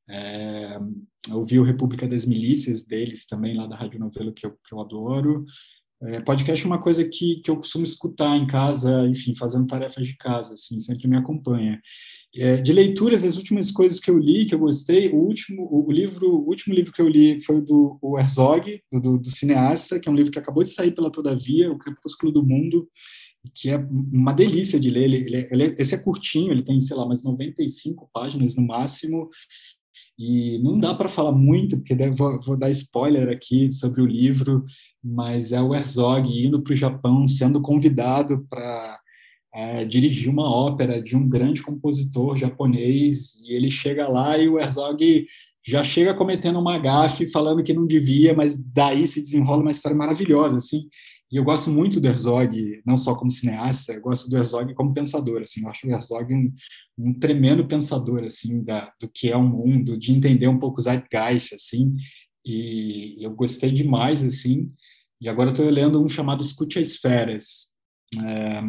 É, 0.08 0.78
eu 1.30 1.38
ouvi 1.38 1.58
o 1.58 1.64
República 1.64 2.06
das 2.06 2.26
Milícias 2.26 2.84
deles 2.84 3.26
também, 3.26 3.56
lá 3.56 3.66
da 3.66 3.76
Rádio 3.76 4.00
Novelo, 4.00 4.32
que 4.32 4.46
eu, 4.46 4.50
que 4.50 4.74
eu 4.74 4.80
adoro. 4.80 5.44
É, 6.02 6.20
podcast 6.20 6.62
é 6.62 6.66
uma 6.66 6.80
coisa 6.80 7.04
que, 7.04 7.36
que 7.36 7.50
eu 7.50 7.56
costumo 7.56 7.84
escutar 7.84 8.36
em 8.36 8.46
casa, 8.46 9.06
enfim, 9.06 9.34
fazendo 9.34 9.66
tarefas 9.66 10.06
de 10.06 10.16
casa, 10.16 10.52
assim, 10.52 10.78
sempre 10.80 11.08
me 11.08 11.16
acompanha. 11.16 11.80
É, 12.36 12.56
de 12.56 12.72
leituras, 12.72 13.24
as 13.24 13.36
últimas 13.36 13.70
coisas 13.70 14.00
que 14.00 14.10
eu 14.10 14.18
li, 14.18 14.44
que 14.44 14.54
eu 14.54 14.58
gostei, 14.58 15.08
o 15.08 15.16
último, 15.16 15.68
o, 15.70 15.90
livro, 15.92 16.28
o 16.28 16.48
último 16.48 16.74
livro 16.74 16.92
que 16.92 17.00
eu 17.00 17.08
li 17.08 17.40
foi 17.40 17.60
do 17.60 17.96
o 18.02 18.18
Herzog, 18.18 18.80
do, 18.92 19.18
do, 19.18 19.30
cineasta, 19.30 20.00
que 20.00 20.08
é 20.08 20.12
um 20.12 20.16
livro 20.16 20.32
que 20.32 20.38
acabou 20.38 20.64
de 20.64 20.70
sair 20.70 20.90
pela 20.90 21.12
Todavia, 21.12 21.70
O 21.70 21.78
Crepúsculo 21.78 22.32
do 22.32 22.44
Mundo, 22.44 22.88
que 23.54 23.70
é 23.70 23.76
uma 23.76 24.32
delícia 24.32 24.80
de 24.80 24.90
ler. 24.90 25.04
Ele, 25.04 25.16
ele, 25.18 25.48
ele, 25.50 25.74
esse 25.78 25.94
é 25.94 25.98
curtinho, 25.98 26.50
ele 26.50 26.64
tem, 26.64 26.80
sei 26.80 26.96
lá, 26.96 27.04
umas 27.04 27.22
95 27.22 28.10
páginas 28.12 28.56
no 28.56 28.66
máximo, 28.66 29.30
e 30.18 30.58
não 30.62 30.78
dá 30.78 30.94
para 30.94 31.08
falar 31.08 31.32
muito, 31.32 31.76
porque 31.76 31.94
vou, 32.10 32.40
vou, 32.40 32.56
dar 32.56 32.70
spoiler 32.70 33.28
aqui 33.28 33.70
sobre 33.72 34.00
o 34.00 34.06
livro, 34.06 34.64
mas 35.02 35.52
é 35.52 35.60
o 35.60 35.74
Herzog 35.74 36.28
indo 36.28 36.62
para 36.62 36.72
o 36.72 36.76
Japão, 36.76 37.26
sendo 37.26 37.60
convidado 37.60 38.46
para 38.48 39.00
é, 39.54 39.84
dirigir 39.84 40.28
uma 40.28 40.50
ópera 40.50 41.00
de 41.00 41.16
um 41.16 41.28
grande 41.28 41.62
compositor 41.62 42.36
japonês, 42.36 43.40
e 43.42 43.54
ele 43.54 43.70
chega 43.70 44.08
lá 44.08 44.36
e 44.36 44.48
o 44.48 44.58
Herzog 44.58 45.26
já 45.66 45.82
chega 45.82 46.12
cometendo 46.12 46.58
uma 46.58 46.78
gafe, 46.78 47.30
falando 47.30 47.62
que 47.62 47.72
não 47.72 47.86
devia, 47.86 48.34
mas 48.34 48.60
daí 48.60 49.06
se 49.06 49.22
desenrola 49.22 49.62
uma 49.62 49.70
história 49.70 49.96
maravilhosa, 49.96 50.58
assim. 50.58 50.88
E 51.32 51.36
eu 51.36 51.44
gosto 51.44 51.70
muito 51.70 52.00
do 52.00 52.06
Herzog, 52.06 52.82
não 52.84 52.98
só 52.98 53.14
como 53.14 53.30
cineasta, 53.30 53.92
eu 53.92 54.00
gosto 54.00 54.28
do 54.28 54.36
Herzog 54.36 54.74
como 54.74 54.92
pensador, 54.92 55.42
assim. 55.42 55.62
Eu 55.62 55.68
acho 55.68 55.86
o 55.86 55.90
Herzog 55.90 56.34
um, 56.34 56.52
um 56.98 57.14
tremendo 57.14 57.66
pensador, 57.66 58.24
assim, 58.24 58.62
da, 58.62 58.92
do 59.00 59.08
que 59.08 59.30
é 59.30 59.36
o 59.36 59.42
mundo, 59.42 59.96
de 59.96 60.12
entender 60.12 60.48
um 60.48 60.58
pouco 60.58 60.80
o 60.80 60.82
zeitgeist, 60.82 61.54
assim. 61.54 61.96
E 62.44 63.16
eu 63.24 63.30
gostei 63.30 63.72
demais, 63.72 64.22
assim. 64.22 64.70
E 65.20 65.28
agora 65.28 65.50
estou 65.50 65.68
lendo 65.70 66.02
um 66.02 66.08
chamado 66.08 66.42
Escute 66.42 66.78
as 66.78 66.96
Feras, 66.96 67.70
é, 68.22 68.62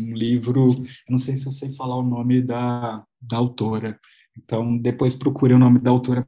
um 0.00 0.14
livro, 0.14 0.74
não 1.08 1.18
sei 1.18 1.36
se 1.36 1.46
eu 1.46 1.52
sei 1.52 1.74
falar 1.74 1.96
o 1.96 2.02
nome 2.02 2.42
da, 2.42 3.04
da 3.20 3.36
autora, 3.36 3.98
então 4.36 4.76
depois 4.76 5.14
procure 5.14 5.54
o 5.54 5.58
nome 5.58 5.78
da 5.78 5.90
autora. 5.90 6.26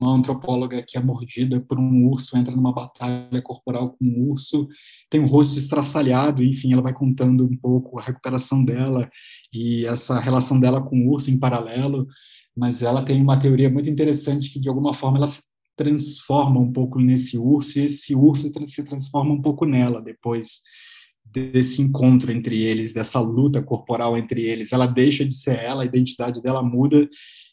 Uma 0.00 0.16
antropóloga 0.16 0.84
que 0.86 0.98
é 0.98 1.00
mordida 1.00 1.60
por 1.60 1.78
um 1.78 2.08
urso, 2.08 2.36
entra 2.36 2.56
numa 2.56 2.72
batalha 2.72 3.40
corporal 3.40 3.90
com 3.90 4.04
um 4.04 4.30
urso, 4.30 4.66
tem 5.08 5.20
um 5.20 5.28
rosto 5.28 5.56
estraçalhado, 5.56 6.42
enfim, 6.42 6.72
ela 6.72 6.82
vai 6.82 6.92
contando 6.92 7.44
um 7.44 7.56
pouco 7.56 8.00
a 8.00 8.02
recuperação 8.02 8.64
dela 8.64 9.08
e 9.52 9.86
essa 9.86 10.18
relação 10.18 10.58
dela 10.58 10.82
com 10.82 11.06
o 11.06 11.12
urso 11.12 11.30
em 11.30 11.38
paralelo, 11.38 12.08
mas 12.56 12.82
ela 12.82 13.04
tem 13.04 13.22
uma 13.22 13.38
teoria 13.38 13.70
muito 13.70 13.88
interessante 13.88 14.50
que, 14.50 14.58
de 14.58 14.68
alguma 14.68 14.92
forma, 14.92 15.18
ela 15.18 15.26
se 15.28 15.42
transforma 15.76 16.60
um 16.60 16.72
pouco 16.72 17.00
nesse 17.00 17.38
urso 17.38 17.78
e 17.78 17.84
esse 17.84 18.14
urso 18.14 18.52
se 18.66 18.84
transforma 18.84 19.32
um 19.32 19.40
pouco 19.40 19.64
nela 19.64 20.02
depois 20.02 20.62
desse 21.24 21.80
encontro 21.80 22.30
entre 22.30 22.62
eles, 22.62 22.92
dessa 22.92 23.20
luta 23.20 23.62
corporal 23.62 24.16
entre 24.16 24.42
eles. 24.42 24.72
Ela 24.72 24.86
deixa 24.86 25.24
de 25.24 25.34
ser 25.34 25.58
ela, 25.58 25.82
a 25.82 25.86
identidade 25.86 26.42
dela 26.42 26.62
muda. 26.62 27.08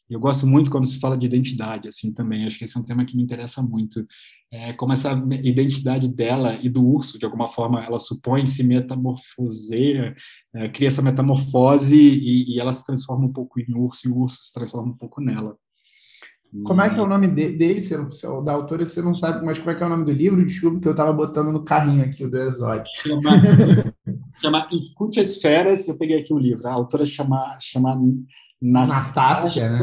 E 0.10 0.14
eu 0.14 0.20
gosto 0.20 0.48
muito 0.48 0.72
quando 0.72 0.88
se 0.88 1.00
fala 1.00 1.18
de 1.18 1.28
identidade, 1.28 1.88
assim, 1.88 2.12
também. 2.12 2.46
Acho 2.46 2.58
que 2.58 2.66
esse 2.66 2.76
é 2.76 2.80
um 2.80 2.84
tema 2.84 3.06
que 3.06 3.16
me 3.16 3.22
interessa 3.22 3.62
muito. 3.62 4.06
É, 4.52 4.74
como 4.74 4.92
essa 4.92 5.12
identidade 5.44 6.08
dela 6.08 6.56
e 6.56 6.68
do 6.68 6.84
urso, 6.84 7.20
de 7.20 7.26
alguma 7.26 7.48
forma, 7.48 7.84
ela 7.84 8.00
supõe 8.00 8.48
se 8.48 8.64
metamorfoseia, 8.64 10.16
é, 10.56 10.68
cria 10.70 10.88
essa 10.88 11.04
metamorfose 11.04 11.96
e, 11.96 12.56
e 12.56 12.60
ela 12.60 12.74
se 12.74 12.84
transforma 12.84 13.26
um 13.26 13.32
pouco 13.32 13.60
em 13.60 13.72
urso 13.76 14.08
e 14.08 14.12
o 14.12 14.18
urso 14.18 14.44
se 14.44 14.52
transforma 14.52 14.92
um 14.92 14.98
pouco 14.98 15.22
nela. 15.22 15.56
Como 16.64 16.82
é 16.82 16.90
que 16.90 17.00
é 17.00 17.02
o 17.02 17.08
nome 17.08 17.28
de, 17.28 17.52
dele? 17.52 17.80
Você 17.80 17.96
não, 17.96 18.44
da 18.44 18.54
autora 18.54 18.86
você 18.86 19.02
não 19.02 19.14
sabe, 19.14 19.46
mas 19.46 19.60
como 19.60 19.70
é 19.70 19.76
que 19.76 19.84
é 19.84 19.86
o 19.86 19.90
nome 19.90 20.06
do 20.06 20.12
livro? 20.12 20.46
Desculpa 20.46 20.80
que 20.80 20.88
eu 20.88 20.94
estava 20.94 21.14
botando 21.14 21.52
no 21.52 21.64
carrinho 21.64 22.04
aqui 22.04 22.26
o 22.26 22.30
do 22.30 22.38
Exódio. 22.38 22.92
Chama, 22.96 23.32
chama 24.42 24.68
Escute 24.72 25.20
as 25.20 25.36
Feras, 25.36 25.88
eu 25.88 25.96
peguei 25.96 26.20
aqui 26.20 26.34
o 26.34 26.40
livro. 26.40 26.68
A 26.68 26.74
autora 26.74 27.06
chama, 27.06 27.56
chama 27.62 27.96
Natácia 28.60 29.70
né? 29.70 29.80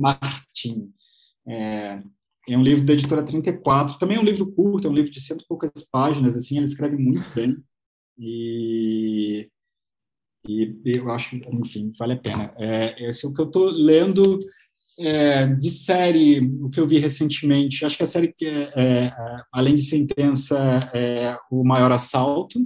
Martin. 0.00 0.92
É, 1.46 2.02
é 2.48 2.58
um 2.58 2.62
livro 2.62 2.84
da 2.84 2.94
editora 2.94 3.22
34. 3.22 3.96
Também 3.98 4.16
é 4.16 4.20
um 4.20 4.24
livro 4.24 4.50
curto, 4.52 4.88
é 4.88 4.90
um 4.90 4.94
livro 4.94 5.12
de 5.12 5.20
cento 5.20 5.42
e 5.42 5.48
poucas 5.48 5.70
páginas. 5.90 6.36
Assim, 6.36 6.56
ela 6.56 6.66
escreve 6.66 6.96
muito 6.96 7.22
bem. 7.32 7.56
E, 8.18 9.48
e 10.48 10.74
eu 10.84 11.10
acho, 11.12 11.36
enfim, 11.36 11.92
vale 11.96 12.14
a 12.14 12.18
pena. 12.18 12.52
É, 12.56 13.06
esse 13.06 13.24
é 13.24 13.28
o 13.28 13.32
que 13.32 13.40
eu 13.40 13.46
estou 13.46 13.70
lendo 13.70 14.40
é, 14.98 15.46
de 15.46 15.70
série, 15.70 16.40
o 16.40 16.68
que 16.68 16.80
eu 16.80 16.86
vi 16.86 16.98
recentemente, 16.98 17.84
acho 17.84 17.96
que 17.96 18.02
a 18.02 18.06
série 18.06 18.32
que 18.32 18.46
é, 18.46 18.70
é, 18.76 19.12
além 19.52 19.74
de 19.74 19.82
Sentença, 19.82 20.56
é 20.94 21.36
O 21.50 21.64
Maior 21.64 21.92
Assalto, 21.92 22.58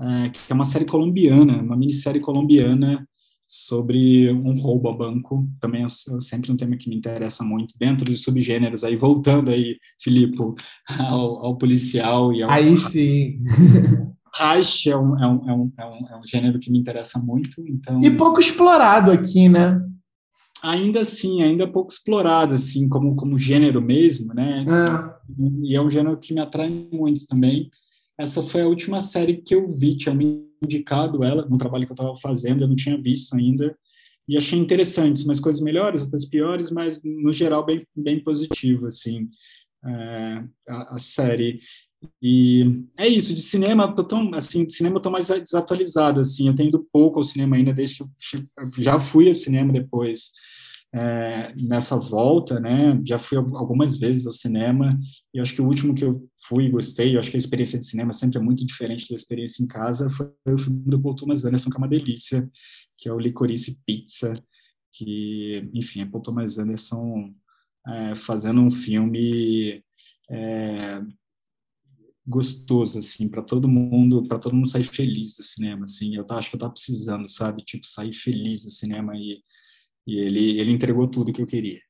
é, 0.00 0.30
que 0.30 0.50
é 0.50 0.54
uma 0.54 0.64
série 0.64 0.84
colombiana, 0.84 1.62
uma 1.62 1.76
minissérie 1.76 2.20
colombiana 2.20 3.06
sobre 3.46 4.30
um 4.30 4.60
roubo 4.60 4.90
a 4.90 4.92
banco, 4.92 5.48
também 5.58 5.84
é 5.84 5.88
sempre 6.20 6.52
um 6.52 6.56
tema 6.56 6.76
que 6.76 6.90
me 6.90 6.96
interessa 6.96 7.42
muito, 7.42 7.74
dentro 7.78 8.04
dos 8.04 8.22
subgêneros, 8.22 8.84
aí 8.84 8.94
voltando 8.94 9.50
aí, 9.50 9.78
Filipe, 10.02 10.36
ao, 10.86 11.46
ao 11.46 11.56
policial 11.56 12.32
e 12.32 12.42
ao... 12.42 12.50
Aí 12.50 12.76
sim! 12.76 13.38
Heist 14.38 14.86
é 14.86 14.96
um, 14.96 15.16
é, 15.16 15.26
um, 15.26 15.48
é, 15.48 15.54
um, 15.54 16.08
é 16.10 16.16
um 16.18 16.26
gênero 16.26 16.58
que 16.58 16.70
me 16.70 16.78
interessa 16.78 17.18
muito, 17.18 17.66
então... 17.66 18.02
E 18.02 18.10
pouco 18.10 18.38
explorado 18.38 19.10
aqui, 19.10 19.48
né? 19.48 19.80
Ainda 20.62 21.00
assim, 21.00 21.42
ainda 21.42 21.66
pouco 21.66 21.92
explorado, 21.92 22.54
assim, 22.54 22.88
como, 22.88 23.14
como 23.16 23.38
gênero 23.38 23.80
mesmo, 23.80 24.32
né? 24.34 24.64
É. 24.64 25.18
E 25.62 25.74
é 25.74 25.80
um 25.80 25.90
gênero 25.90 26.18
que 26.18 26.34
me 26.34 26.40
atrai 26.40 26.68
muito 26.92 27.26
também. 27.26 27.70
Essa 28.18 28.42
foi 28.42 28.62
a 28.62 28.68
última 28.68 29.00
série 29.00 29.42
que 29.42 29.54
eu 29.54 29.70
vi, 29.70 29.96
tinha 29.96 30.14
me 30.14 30.48
indicado 30.62 31.22
ela 31.22 31.46
no 31.46 31.58
trabalho 31.58 31.86
que 31.86 31.92
eu 31.92 31.94
estava 31.94 32.16
fazendo, 32.16 32.62
eu 32.62 32.68
não 32.68 32.76
tinha 32.76 33.00
visto 33.00 33.36
ainda, 33.36 33.76
e 34.28 34.36
achei 34.36 34.58
interessantes, 34.58 35.24
umas 35.24 35.40
coisas 35.40 35.62
melhores, 35.62 36.02
outras 36.02 36.24
piores, 36.24 36.70
mas 36.70 37.02
no 37.02 37.32
geral 37.32 37.64
bem, 37.64 37.86
bem 37.96 38.22
positivo, 38.22 38.86
assim, 38.86 39.28
é, 39.84 40.44
a, 40.68 40.96
a, 40.96 40.98
série. 40.98 41.60
E 42.22 42.84
é 42.96 43.08
isso, 43.08 43.34
de 43.34 43.40
cinema, 43.40 43.92
tô 43.94 44.04
tão, 44.04 44.32
assim, 44.34 44.64
de 44.64 44.72
cinema 44.72 44.96
eu 44.96 45.00
tô 45.00 45.10
mais 45.10 45.28
desatualizado, 45.28 46.20
assim, 46.20 46.46
eu 46.46 46.54
tenho 46.54 46.68
ido 46.68 46.86
pouco 46.92 47.18
ao 47.18 47.24
cinema 47.24 47.56
ainda, 47.56 47.72
desde 47.72 47.96
que 47.96 48.02
eu 48.02 48.08
já 48.78 49.00
fui 49.00 49.28
ao 49.28 49.34
cinema 49.34 49.72
depois, 49.72 50.32
é, 50.94 51.52
nessa 51.56 51.96
volta, 51.96 52.58
né? 52.60 53.00
Já 53.04 53.18
fui 53.18 53.36
algumas 53.36 53.98
vezes 53.98 54.26
ao 54.26 54.32
cinema 54.32 54.98
e 55.34 55.40
acho 55.40 55.54
que 55.54 55.60
o 55.60 55.66
último 55.66 55.94
que 55.94 56.04
eu 56.04 56.12
fui 56.46 56.64
e 56.66 56.70
gostei, 56.70 57.14
eu 57.14 57.20
acho 57.20 57.30
que 57.30 57.36
a 57.36 57.38
experiência 57.38 57.78
de 57.78 57.86
cinema 57.86 58.12
sempre 58.12 58.38
é 58.38 58.40
muito 58.40 58.64
diferente 58.64 59.08
da 59.08 59.16
experiência 59.16 59.62
em 59.62 59.66
casa, 59.66 60.08
foi 60.08 60.28
o 60.46 60.58
filme 60.58 60.82
do 60.86 61.00
Paul 61.00 61.14
Thomas 61.14 61.44
Anderson, 61.44 61.70
que 61.70 61.76
é 61.76 61.78
uma 61.78 61.88
delícia, 61.88 62.48
que 62.96 63.08
é 63.08 63.12
o 63.12 63.18
Licorice 63.18 63.78
Pizza, 63.84 64.32
que, 64.92 65.68
enfim, 65.74 66.00
é 66.00 66.06
Paul 66.06 66.22
Thomas 66.22 66.58
Anderson 66.58 67.32
é, 67.86 68.14
fazendo 68.14 68.60
um 68.60 68.70
filme 68.70 69.82
é, 70.30 71.00
gostoso 72.28 72.98
assim 72.98 73.28
para 73.28 73.42
todo 73.42 73.68
mundo 73.68 74.26
para 74.28 74.38
todo 74.38 74.54
mundo 74.54 74.68
sair 74.68 74.84
feliz 74.84 75.34
do 75.34 75.42
cinema 75.42 75.86
assim 75.86 76.14
eu 76.14 76.26
acho 76.30 76.50
que 76.50 76.56
eu 76.56 76.60
tava 76.60 76.72
precisando 76.72 77.28
sabe 77.28 77.64
tipo 77.64 77.86
sair 77.86 78.12
feliz 78.12 78.64
do 78.64 78.70
cinema 78.70 79.16
e 79.16 79.40
e 80.08 80.18
ele, 80.18 80.58
ele 80.58 80.72
entregou 80.72 81.06
tudo 81.06 81.34
que 81.34 81.42
eu 81.42 81.46
queria. 81.46 81.82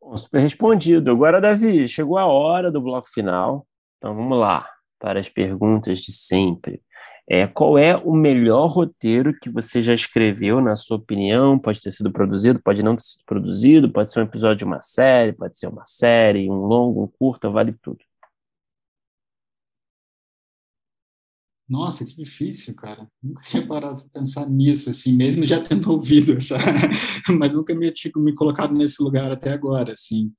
Bom, 0.00 0.16
super 0.16 0.40
respondido. 0.40 1.12
Agora, 1.12 1.40
Davi, 1.40 1.86
chegou 1.86 2.18
a 2.18 2.26
hora 2.26 2.68
do 2.68 2.82
bloco 2.82 3.08
final. 3.08 3.64
Então 3.96 4.12
vamos 4.12 4.36
lá 4.36 4.68
para 4.98 5.20
as 5.20 5.28
perguntas 5.28 6.00
de 6.00 6.10
sempre. 6.10 6.82
É, 7.28 7.46
qual 7.46 7.78
é 7.78 7.96
o 7.96 8.12
melhor 8.12 8.66
roteiro 8.66 9.32
que 9.40 9.48
você 9.48 9.80
já 9.80 9.94
escreveu, 9.94 10.60
na 10.60 10.76
sua 10.76 10.98
opinião? 10.98 11.58
Pode 11.58 11.80
ter 11.80 11.90
sido 11.90 12.12
produzido, 12.12 12.60
pode 12.62 12.82
não 12.82 12.94
ter 12.96 13.02
sido 13.02 13.24
produzido, 13.24 13.90
pode 13.90 14.12
ser 14.12 14.20
um 14.20 14.24
episódio 14.24 14.58
de 14.58 14.64
uma 14.64 14.80
série, 14.82 15.32
pode 15.32 15.58
ser 15.58 15.68
uma 15.68 15.86
série, 15.86 16.50
um 16.50 16.66
longo, 16.66 17.04
um 17.04 17.08
curto, 17.08 17.50
vale 17.50 17.72
tudo. 17.80 17.98
Nossa, 21.66 22.04
que 22.04 22.14
difícil, 22.14 22.74
cara. 22.74 23.08
Nunca 23.22 23.42
tinha 23.42 23.66
parado 23.66 24.02
de 24.02 24.10
pensar 24.10 24.48
nisso, 24.48 24.90
assim, 24.90 25.14
mesmo 25.16 25.46
já 25.46 25.62
tendo 25.62 25.90
ouvido, 25.92 26.38
sabe? 26.42 26.62
mas 27.38 27.54
nunca 27.54 27.74
me 27.74 27.90
tinha 27.90 28.12
me 28.16 28.34
colocado 28.34 28.74
nesse 28.74 29.02
lugar 29.02 29.32
até 29.32 29.50
agora, 29.52 29.92
assim. 29.92 30.30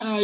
Ah, 0.00 0.18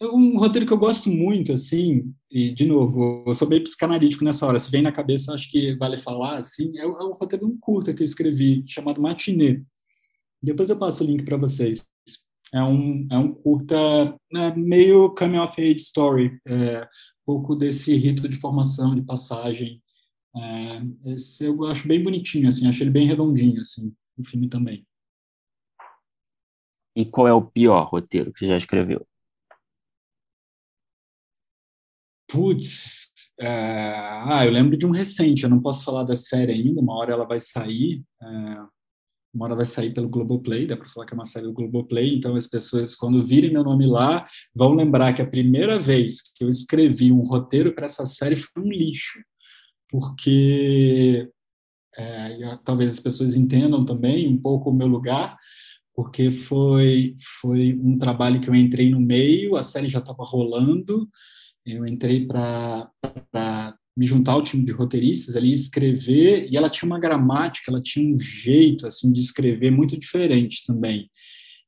eu, 0.00 0.14
um 0.14 0.38
roteiro 0.38 0.66
que 0.66 0.72
eu 0.72 0.78
gosto 0.78 1.10
muito, 1.10 1.52
assim, 1.52 2.12
e, 2.30 2.50
de 2.52 2.66
novo, 2.66 3.24
eu 3.26 3.34
sou 3.34 3.48
bem 3.48 3.62
psicanalítico 3.62 4.24
nessa 4.24 4.46
hora, 4.46 4.58
se 4.58 4.70
vem 4.70 4.82
na 4.82 4.92
cabeça, 4.92 5.32
acho 5.32 5.50
que 5.50 5.74
vale 5.76 5.96
falar, 5.96 6.38
assim, 6.38 6.76
é, 6.78 6.82
é 6.82 6.86
o 6.86 7.12
roteiro 7.12 7.46
de 7.46 7.52
um 7.52 7.58
curta 7.58 7.92
que 7.92 8.02
eu 8.02 8.04
escrevi, 8.04 8.64
chamado 8.66 9.00
Matinê. 9.00 9.62
Depois 10.42 10.70
eu 10.70 10.78
passo 10.78 11.04
o 11.04 11.06
link 11.06 11.24
para 11.24 11.36
vocês. 11.36 11.84
É 12.52 12.62
um, 12.62 13.06
é 13.10 13.18
um 13.18 13.32
curta 13.32 13.76
é 14.34 14.54
meio 14.56 15.14
coming 15.14 15.38
of 15.38 15.60
age 15.60 15.76
story, 15.80 16.40
é, 16.46 16.82
um 16.82 16.86
pouco 17.26 17.54
desse 17.54 17.94
rito 17.94 18.28
de 18.28 18.36
formação, 18.36 18.94
de 18.94 19.02
passagem. 19.02 19.82
É, 20.34 21.12
esse 21.12 21.44
eu 21.44 21.62
acho 21.64 21.86
bem 21.86 22.02
bonitinho, 22.02 22.48
assim, 22.48 22.66
acho 22.66 22.82
ele 22.82 22.90
bem 22.90 23.06
redondinho, 23.06 23.60
assim, 23.60 23.92
o 24.16 24.24
filme 24.24 24.48
também. 24.48 24.86
E 26.96 27.04
qual 27.04 27.28
é 27.28 27.32
o 27.32 27.44
pior 27.44 27.88
roteiro 27.88 28.32
que 28.32 28.40
você 28.40 28.46
já 28.46 28.56
escreveu? 28.56 29.06
Putz, 32.30 33.10
é... 33.40 33.46
ah, 33.48 34.42
eu 34.44 34.50
lembro 34.50 34.76
de 34.76 34.84
um 34.84 34.90
recente, 34.90 35.44
eu 35.44 35.50
não 35.50 35.60
posso 35.60 35.84
falar 35.84 36.04
da 36.04 36.14
série 36.14 36.52
ainda, 36.52 36.80
uma 36.80 36.94
hora 36.94 37.12
ela 37.12 37.26
vai 37.26 37.40
sair, 37.40 38.02
é... 38.20 38.26
uma 39.32 39.46
hora 39.46 39.56
vai 39.56 39.64
sair 39.64 39.94
pelo 39.94 40.10
Globoplay, 40.10 40.66
dá 40.66 40.76
para 40.76 40.88
falar 40.88 41.06
que 41.06 41.14
é 41.14 41.16
uma 41.16 41.24
série 41.24 41.46
do 41.46 41.54
Globoplay, 41.54 42.14
então 42.16 42.36
as 42.36 42.46
pessoas, 42.46 42.94
quando 42.94 43.24
virem 43.24 43.50
meu 43.50 43.64
nome 43.64 43.86
lá, 43.86 44.28
vão 44.54 44.74
lembrar 44.74 45.14
que 45.14 45.22
a 45.22 45.26
primeira 45.26 45.78
vez 45.78 46.20
que 46.34 46.44
eu 46.44 46.50
escrevi 46.50 47.10
um 47.10 47.22
roteiro 47.22 47.74
para 47.74 47.86
essa 47.86 48.04
série 48.04 48.36
foi 48.36 48.62
um 48.62 48.68
lixo, 48.68 49.20
porque 49.88 51.30
é, 51.96 52.56
talvez 52.64 52.92
as 52.92 53.00
pessoas 53.00 53.34
entendam 53.34 53.86
também 53.86 54.28
um 54.28 54.40
pouco 54.40 54.68
o 54.68 54.74
meu 54.74 54.86
lugar, 54.86 55.34
porque 55.98 56.30
foi, 56.30 57.16
foi 57.40 57.74
um 57.74 57.98
trabalho 57.98 58.40
que 58.40 58.48
eu 58.48 58.54
entrei 58.54 58.88
no 58.88 59.00
meio, 59.00 59.56
a 59.56 59.64
série 59.64 59.88
já 59.88 59.98
estava 59.98 60.22
rolando, 60.22 61.10
eu 61.66 61.84
entrei 61.84 62.24
para 62.24 62.88
me 63.96 64.06
juntar 64.06 64.34
ao 64.34 64.44
time 64.44 64.64
de 64.64 64.70
roteiristas 64.70 65.34
ali, 65.34 65.52
escrever, 65.52 66.46
e 66.52 66.56
ela 66.56 66.70
tinha 66.70 66.86
uma 66.86 67.00
gramática, 67.00 67.68
ela 67.68 67.82
tinha 67.82 68.14
um 68.14 68.16
jeito, 68.16 68.86
assim, 68.86 69.10
de 69.10 69.18
escrever 69.18 69.72
muito 69.72 69.98
diferente 69.98 70.64
também. 70.64 71.10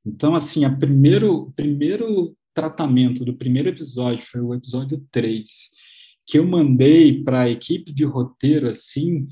Então, 0.06 0.32
assim, 0.32 0.64
a 0.64 0.70
primeiro, 0.70 1.52
primeiro 1.56 2.32
tratamento 2.54 3.24
do 3.24 3.34
primeiro 3.34 3.70
episódio 3.70 4.24
foi 4.24 4.40
o 4.40 4.54
episódio 4.54 5.04
3, 5.10 5.44
que 6.24 6.38
eu 6.38 6.46
mandei 6.46 7.20
para 7.24 7.40
a 7.40 7.50
equipe 7.50 7.92
de 7.92 8.04
roteiro, 8.04 8.68
assim, 8.68 9.26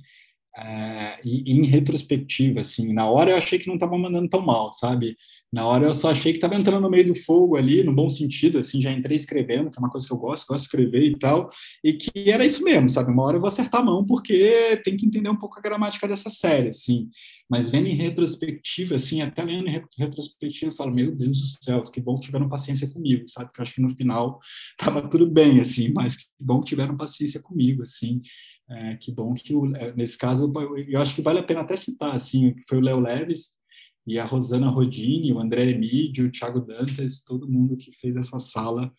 é, 0.59 1.20
e, 1.24 1.52
em 1.52 1.64
retrospectiva, 1.64 2.60
assim, 2.60 2.93
na 2.93 3.09
hora 3.09 3.30
eu 3.30 3.36
achei 3.36 3.59
que 3.59 3.68
não 3.68 3.74
estava 3.74 3.97
mandando 3.97 4.28
tão 4.28 4.40
mal, 4.40 4.72
sabe? 4.74 5.16
Na 5.52 5.64
hora 5.66 5.86
eu 5.86 5.94
só 5.94 6.10
achei 6.10 6.32
que 6.32 6.39
estava 6.39 6.56
entrando 6.56 6.82
no 6.82 6.90
meio 6.90 7.06
do 7.06 7.14
fogo 7.14 7.56
ali, 7.56 7.82
no 7.82 7.94
bom 7.94 8.10
sentido, 8.10 8.59
assim, 8.59 8.82
já 8.82 8.93
entrei 8.93 9.16
escrevendo, 9.16 9.70
que 9.70 9.78
é 9.78 9.80
uma 9.80 9.89
coisa 9.89 10.06
que 10.06 10.12
eu 10.12 10.18
gosto, 10.18 10.47
gosto 10.47 10.62
de 10.62 10.66
escrever 10.66 11.05
e 11.05 11.18
tal, 11.18 11.48
e 11.82 11.93
que 11.94 12.30
era 12.30 12.44
isso 12.44 12.62
mesmo, 12.62 12.89
sabe? 12.89 13.10
Uma 13.12 13.22
hora 13.22 13.36
eu 13.36 13.40
vou 13.40 13.48
acertar 13.48 13.80
a 13.80 13.85
mão, 13.85 14.05
porque 14.05 14.80
tem 14.85 14.97
que 14.97 15.06
entender 15.06 15.30
um 15.30 15.39
pouco 15.39 15.59
a 15.59 15.62
gramática 15.62 16.09
dessa 16.09 16.28
série, 16.28 16.68
assim. 16.68 17.09
Mas 17.48 17.70
vendo 17.70 17.86
em 17.86 17.94
retrospectiva, 17.94 18.97
assim, 18.97 19.22
até 19.22 19.43
lendo 19.43 19.68
em 19.68 19.82
retrospectiva, 19.97 20.72
eu 20.72 20.76
falo, 20.76 20.94
meu 20.94 21.14
Deus 21.14 21.40
do 21.40 21.64
céu, 21.64 21.82
que 21.85 22.01
bom 22.01 22.16
que 22.16 22.26
tiveram 22.26 22.48
paciência 22.48 22.90
comigo, 22.90 23.24
sabe? 23.28 23.47
Porque 23.47 23.60
eu 23.60 23.64
acho 23.64 23.74
que 23.74 23.80
no 23.80 23.94
final 23.94 24.40
estava 24.78 25.09
tudo 25.09 25.26
bem, 25.30 25.60
assim, 25.60 25.90
mas 25.93 26.16
que 26.16 26.26
bom 26.39 26.60
que 26.60 26.70
tiveram 26.70 26.97
paciência 26.97 27.40
comigo, 27.40 27.85
assim. 27.85 28.20
É, 28.70 28.96
que 28.96 29.10
bom 29.10 29.32
que, 29.32 29.54
o, 29.54 29.74
é, 29.76 29.94
nesse 29.94 30.18
caso, 30.18 30.52
eu, 30.86 31.00
acho 31.00 31.14
que 31.14 31.22
vale 31.22 31.38
a 31.38 31.42
pena 31.42 31.60
até 31.60 31.74
citar, 31.76 32.14
assim, 32.14 32.52
que 32.52 32.64
foi 32.68 32.78
o 32.78 32.82
Léo 32.82 33.00
Leves, 33.00 33.58
e 34.06 34.18
a 34.18 34.24
Rosana 34.24 34.70
Rodini, 34.70 35.32
o 35.32 35.38
André 35.38 35.70
Emídio, 35.70 36.26
o 36.26 36.30
Thiago 36.30 36.60
Dantas, 36.60 37.22
todo 37.22 37.48
mundo 37.48 37.76
que 37.76 37.92
fez 37.92 38.16
essa 38.16 38.38
sala. 38.38 38.92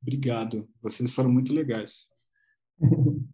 Obrigado, 0.00 0.68
vocês 0.80 1.12
foram 1.12 1.30
muito 1.30 1.52
legais. 1.52 2.06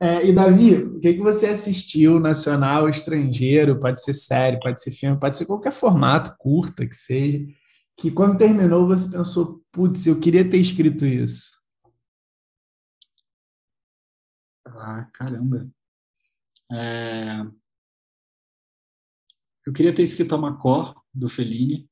É, 0.00 0.26
e 0.26 0.32
Davi, 0.32 0.74
o 0.74 0.98
que, 0.98 1.14
que 1.14 1.20
você 1.20 1.46
assistiu, 1.46 2.18
nacional, 2.18 2.88
estrangeiro, 2.88 3.78
pode 3.78 4.02
ser 4.02 4.12
série, 4.12 4.58
pode 4.58 4.82
ser 4.82 4.90
filme, 4.90 5.20
pode 5.20 5.36
ser 5.36 5.46
qualquer 5.46 5.70
formato, 5.70 6.34
curta 6.36 6.84
que 6.84 6.96
seja, 6.96 7.46
que 7.96 8.10
quando 8.10 8.38
terminou 8.38 8.88
você 8.88 9.08
pensou, 9.08 9.62
putz, 9.72 10.04
eu 10.06 10.18
queria 10.18 10.48
ter 10.48 10.58
escrito 10.58 11.06
isso? 11.06 11.57
Ah, 14.74 15.04
caramba. 15.12 15.70
É... 16.70 17.40
Eu 19.66 19.72
queria 19.72 19.94
ter 19.94 20.02
escrito 20.02 20.34
a 20.34 20.38
Macor, 20.38 21.02
do 21.12 21.28
Fellini, 21.28 21.90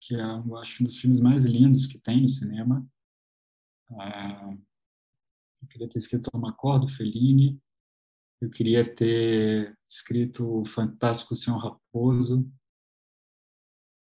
que 0.00 0.14
é, 0.14 0.20
eu 0.20 0.56
acho, 0.56 0.82
um 0.82 0.86
dos 0.86 0.98
filmes 0.98 1.20
mais 1.20 1.46
lindos 1.46 1.86
que 1.86 1.98
tem 1.98 2.22
no 2.22 2.28
cinema. 2.28 2.86
Ah, 3.90 4.56
eu 5.62 5.68
queria 5.68 5.88
ter 5.88 5.98
escrito 5.98 6.30
a 6.32 6.38
Macor, 6.38 6.80
do 6.80 6.88
Fellini. 6.88 7.60
Eu 8.40 8.50
queria 8.50 8.84
ter 8.94 9.76
escrito 9.88 10.60
o 10.60 10.64
Fantástico 10.66 11.34
Senhor 11.34 11.58
Raposo, 11.58 12.50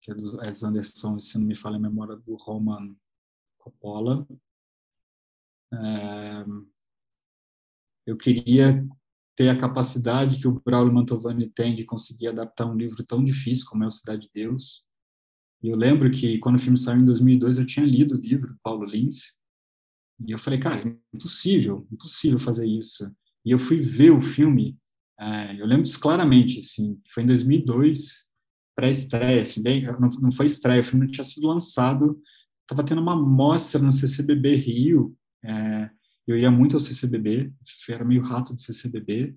que 0.01 0.11
é 0.11 0.15
do 0.15 0.39
Wes 0.39 0.63
Anderson, 0.63 1.21
se 1.21 1.39
não 1.39 1.47
me 1.47 1.55
falha 1.55 1.77
a 1.77 1.81
memória, 1.81 2.17
do 2.17 2.35
Roman 2.37 2.97
Coppola. 3.59 4.27
É, 5.73 6.45
eu 8.07 8.17
queria 8.17 8.87
ter 9.37 9.49
a 9.49 9.57
capacidade 9.57 10.39
que 10.39 10.47
o 10.47 10.61
Braulio 10.65 10.93
Mantovani 10.93 11.49
tem 11.51 11.75
de 11.75 11.85
conseguir 11.85 12.29
adaptar 12.29 12.67
um 12.67 12.77
livro 12.77 13.05
tão 13.05 13.25
difícil 13.25 13.67
como 13.69 13.85
é 13.85 13.87
o 13.87 13.91
Cidade 13.91 14.23
de 14.23 14.31
Deus. 14.33 14.85
E 15.63 15.69
eu 15.69 15.77
lembro 15.77 16.11
que 16.11 16.39
quando 16.39 16.57
o 16.57 16.61
filme 16.61 16.79
saiu 16.79 17.01
em 17.01 17.05
2002, 17.05 17.59
eu 17.59 17.67
tinha 17.67 17.85
lido 17.85 18.15
o 18.15 18.21
livro 18.21 18.57
Paulo 18.63 18.85
Lins, 18.85 19.35
e 20.27 20.31
eu 20.31 20.39
falei, 20.39 20.61
cara, 20.61 20.97
impossível, 21.13 21.87
impossível 21.91 22.39
fazer 22.39 22.67
isso. 22.67 23.11
E 23.45 23.51
eu 23.51 23.59
fui 23.59 23.81
ver 23.81 24.11
o 24.11 24.23
filme, 24.23 24.79
é, 25.19 25.61
eu 25.61 25.67
lembro 25.67 25.85
disso 25.85 25.99
claramente, 25.99 26.59
assim, 26.59 27.01
foi 27.13 27.23
em 27.23 27.27
2002, 27.27 28.25
pré-estreia, 28.77 29.43
assim, 29.43 29.63
bem, 29.63 29.83
não, 29.99 30.09
não 30.09 30.33
foi 30.33 30.47
estreia, 30.47 30.81
o 30.81 30.85
filme 30.85 31.07
não 31.07 31.13
tinha 31.13 31.25
sido 31.25 31.47
lançado, 31.47 32.21
estava 32.63 32.85
tendo 32.85 33.01
uma 33.01 33.17
mostra 33.17 33.81
no 33.81 33.93
CCBB 33.93 34.57
Rio, 34.57 35.17
é, 35.45 35.91
eu 36.27 36.39
ia 36.39 36.51
muito 36.51 36.77
ao 36.77 36.81
CCBB, 36.81 37.53
era 37.89 38.05
meio 38.05 38.23
rato 38.23 38.55
de 38.55 38.63
CCBB, 38.63 39.37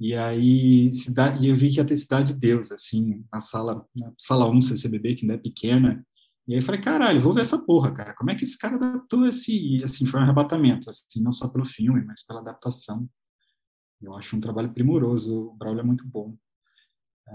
e 0.00 0.14
aí 0.14 0.92
cidade, 0.94 1.44
e 1.44 1.48
eu 1.48 1.56
vi 1.56 1.70
que 1.70 1.76
ia 1.76 1.84
ter 1.84 1.96
Cidade 1.96 2.32
de 2.34 2.40
Deus, 2.40 2.72
assim, 2.72 3.24
na 3.32 3.40
sala, 3.40 3.86
na 3.94 4.12
sala 4.18 4.50
1 4.50 4.62
CCBB, 4.62 5.14
que 5.14 5.22
ainda 5.22 5.34
é 5.34 5.38
pequena, 5.38 6.04
e 6.48 6.54
aí 6.54 6.60
falei, 6.60 6.80
caralho, 6.80 7.22
vou 7.22 7.32
ver 7.32 7.42
essa 7.42 7.58
porra, 7.58 7.94
cara, 7.94 8.14
como 8.14 8.30
é 8.30 8.34
que 8.34 8.42
esse 8.42 8.58
cara 8.58 8.74
adaptou 8.74 9.26
esse, 9.26 9.52
e 9.52 9.84
assim, 9.84 10.06
foi 10.06 10.18
um 10.18 10.22
arrebatamento, 10.24 10.90
assim, 10.90 11.22
não 11.22 11.32
só 11.32 11.48
pelo 11.48 11.64
filme, 11.64 12.04
mas 12.04 12.24
pela 12.26 12.40
adaptação. 12.40 13.08
Eu 14.00 14.14
acho 14.16 14.36
um 14.36 14.40
trabalho 14.40 14.72
primoroso, 14.72 15.50
o 15.50 15.54
Braulio 15.54 15.80
é 15.80 15.84
muito 15.84 16.04
bom. 16.06 16.36
É, 17.28 17.32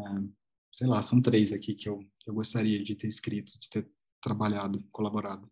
sei 0.74 0.88
lá, 0.88 1.02
são 1.02 1.22
três 1.22 1.54
aqui 1.54 1.74
que 1.74 1.88
eu, 1.88 2.00
que 2.20 2.30
eu 2.30 2.34
gostaria 2.34 2.84
de 2.84 2.96
ter 2.96 3.08
escrito, 3.08 3.58
de 3.60 3.70
ter 3.70 3.90
trabalhado, 4.22 4.84
colaborado. 4.92 5.50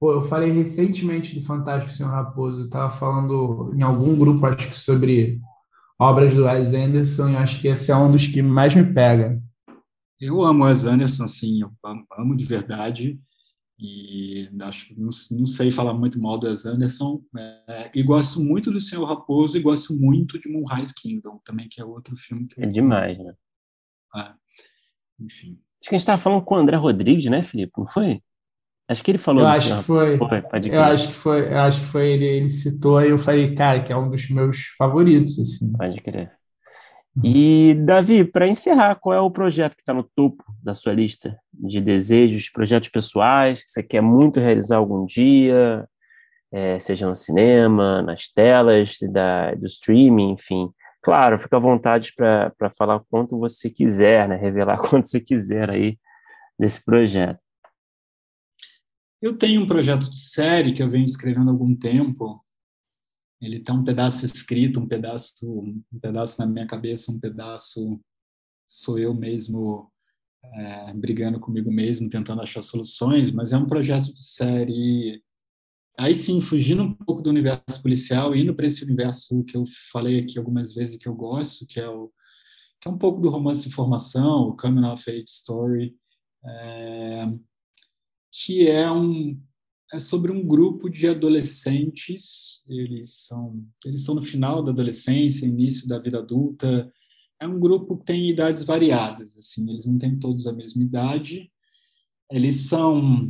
Pô, 0.00 0.14
eu 0.14 0.22
falei 0.22 0.50
recentemente 0.50 1.38
do 1.38 1.44
Fantástico 1.44 1.92
Senhor 1.92 2.08
Raposo, 2.08 2.62
eu 2.62 2.70
tava 2.70 2.90
falando 2.90 3.70
em 3.74 3.82
algum 3.82 4.18
grupo, 4.18 4.46
acho 4.46 4.70
que 4.70 4.74
sobre 4.74 5.38
obras 5.98 6.32
do 6.32 6.46
Wes 6.46 6.72
Anderson, 6.72 7.28
e 7.28 7.36
acho 7.36 7.60
que 7.60 7.68
esse 7.68 7.92
é 7.92 7.96
um 7.96 8.10
dos 8.10 8.26
que 8.26 8.40
mais 8.40 8.74
me 8.74 8.82
pega. 8.82 9.38
Eu 10.18 10.40
amo 10.40 10.64
Wes 10.64 10.86
Anderson, 10.86 11.24
assim, 11.24 11.60
eu 11.60 11.70
amo 12.16 12.34
de 12.34 12.46
verdade, 12.46 13.20
e 13.78 14.48
acho 14.62 14.94
não, 14.96 15.10
não 15.32 15.46
sei 15.46 15.70
falar 15.70 15.92
muito 15.92 16.18
mal 16.18 16.38
do 16.38 16.46
Wes 16.46 16.64
Anderson, 16.64 17.22
é, 17.68 17.90
e 17.94 18.02
gosto 18.02 18.42
muito 18.42 18.70
do 18.70 18.80
Senhor 18.80 19.04
Raposo, 19.04 19.58
e 19.58 19.62
gosto 19.62 19.94
muito 19.94 20.40
de 20.40 20.48
Moonrise 20.48 20.94
Kingdom, 20.94 21.38
também, 21.44 21.68
que 21.68 21.78
é 21.78 21.84
outro 21.84 22.16
filme 22.16 22.46
que 22.46 22.58
eu... 22.58 22.64
É 22.64 22.66
demais, 22.66 23.18
né? 23.18 23.34
É, 24.16 24.32
enfim. 25.20 25.60
Acho 25.82 25.90
que 25.90 25.94
a 25.94 25.98
gente 25.98 26.00
estava 26.00 26.22
falando 26.22 26.42
com 26.42 26.54
o 26.54 26.58
André 26.58 26.78
Rodrigues, 26.78 27.30
né, 27.30 27.42
Felipe? 27.42 27.72
Não 27.76 27.86
foi? 27.86 28.22
Acho 28.90 29.04
que 29.04 29.12
ele 29.12 29.18
falou 29.18 29.44
eu 29.44 29.48
acho 29.48 29.76
que 29.76 29.82
foi. 29.84 30.18
foi 30.18 30.42
eu 30.64 30.82
acho 30.82 31.06
que 31.06 31.14
foi, 31.14 31.52
eu 31.52 31.58
acho 31.58 31.80
que 31.80 31.86
foi 31.86 32.10
ele, 32.10 32.24
ele 32.24 32.50
citou 32.50 32.96
aí 32.96 33.10
eu 33.10 33.20
falei, 33.20 33.54
cara, 33.54 33.84
que 33.84 33.92
é 33.92 33.96
um 33.96 34.10
dos 34.10 34.28
meus 34.28 34.64
favoritos 34.76 35.38
assim. 35.38 35.72
Pode 35.72 36.00
crer. 36.00 36.32
E 37.22 37.76
Davi, 37.84 38.24
para 38.24 38.48
encerrar, 38.48 38.96
qual 38.96 39.14
é 39.14 39.20
o 39.20 39.30
projeto 39.30 39.76
que 39.76 39.82
está 39.82 39.94
no 39.94 40.02
topo 40.02 40.42
da 40.60 40.74
sua 40.74 40.92
lista 40.92 41.38
de 41.54 41.80
desejos, 41.80 42.50
projetos 42.50 42.88
pessoais 42.88 43.62
que 43.62 43.70
você 43.70 43.80
quer 43.80 44.00
muito 44.00 44.40
realizar 44.40 44.78
algum 44.78 45.06
dia, 45.06 45.86
é, 46.52 46.80
seja 46.80 47.08
no 47.08 47.14
cinema, 47.14 48.02
nas 48.02 48.28
telas 48.28 48.96
da, 49.12 49.54
do 49.54 49.66
streaming, 49.66 50.32
enfim. 50.32 50.68
Claro, 51.00 51.38
fica 51.38 51.58
à 51.58 51.60
vontade 51.60 52.12
para 52.16 52.70
falar 52.76 53.00
quanto 53.08 53.38
você 53.38 53.70
quiser, 53.70 54.28
né? 54.28 54.34
Revelar 54.34 54.78
quanto 54.82 55.06
você 55.06 55.20
quiser 55.20 55.70
aí 55.70 55.96
desse 56.58 56.84
projeto. 56.84 57.49
Eu 59.20 59.36
tenho 59.36 59.62
um 59.62 59.66
projeto 59.66 60.08
de 60.08 60.18
série 60.18 60.72
que 60.72 60.82
eu 60.82 60.88
venho 60.88 61.04
escrevendo 61.04 61.48
há 61.48 61.52
algum 61.52 61.76
tempo. 61.76 62.40
Ele 63.40 63.60
tem 63.60 63.74
um 63.74 63.84
pedaço 63.84 64.24
escrito, 64.24 64.80
um 64.80 64.88
pedaço, 64.88 65.34
um 65.42 65.98
pedaço 66.00 66.40
na 66.40 66.46
minha 66.46 66.66
cabeça, 66.66 67.12
um 67.12 67.20
pedaço 67.20 68.00
sou 68.66 68.98
eu 68.98 69.12
mesmo 69.12 69.90
é, 70.42 70.94
brigando 70.94 71.38
comigo 71.38 71.70
mesmo, 71.70 72.08
tentando 72.08 72.40
achar 72.40 72.62
soluções. 72.62 73.30
Mas 73.30 73.52
é 73.52 73.58
um 73.58 73.66
projeto 73.66 74.12
de 74.12 74.22
série. 74.22 75.22
Aí 75.98 76.14
sim, 76.14 76.40
fugindo 76.40 76.82
um 76.82 76.94
pouco 76.94 77.20
do 77.20 77.28
universo 77.28 77.82
policial, 77.82 78.34
indo 78.34 78.54
para 78.54 78.66
esse 78.66 78.84
universo 78.84 79.44
que 79.44 79.56
eu 79.56 79.64
falei 79.92 80.20
aqui 80.20 80.38
algumas 80.38 80.72
vezes 80.72 80.96
que 80.96 81.08
eu 81.08 81.14
gosto, 81.14 81.66
que 81.66 81.78
é 81.78 81.88
o 81.88 82.10
que 82.80 82.88
é 82.88 82.90
um 82.90 82.96
pouco 82.96 83.20
do 83.20 83.28
romance 83.28 83.68
de 83.68 83.74
formação, 83.74 84.48
o 84.48 84.56
Coming 84.56 84.86
of 84.86 85.10
Age 85.10 85.24
Story, 85.28 85.94
é, 86.42 87.26
que 88.32 88.68
é 88.68 88.90
um 88.90 89.40
é 89.92 89.98
sobre 89.98 90.30
um 90.30 90.46
grupo 90.46 90.88
de 90.88 91.08
adolescentes. 91.08 92.62
Eles 92.68 93.26
são 93.26 93.64
eles 93.84 94.00
estão 94.00 94.14
no 94.14 94.22
final 94.22 94.62
da 94.62 94.70
adolescência, 94.70 95.46
início 95.46 95.88
da 95.88 95.98
vida 95.98 96.18
adulta. 96.18 96.90
É 97.40 97.46
um 97.46 97.58
grupo 97.58 97.96
que 97.96 98.04
tem 98.04 98.30
idades 98.30 98.62
variadas, 98.62 99.36
assim, 99.36 99.68
eles 99.70 99.86
não 99.86 99.98
têm 99.98 100.18
todos 100.18 100.46
a 100.46 100.52
mesma 100.52 100.82
idade. 100.82 101.50
Eles 102.30 102.68
são 102.68 103.28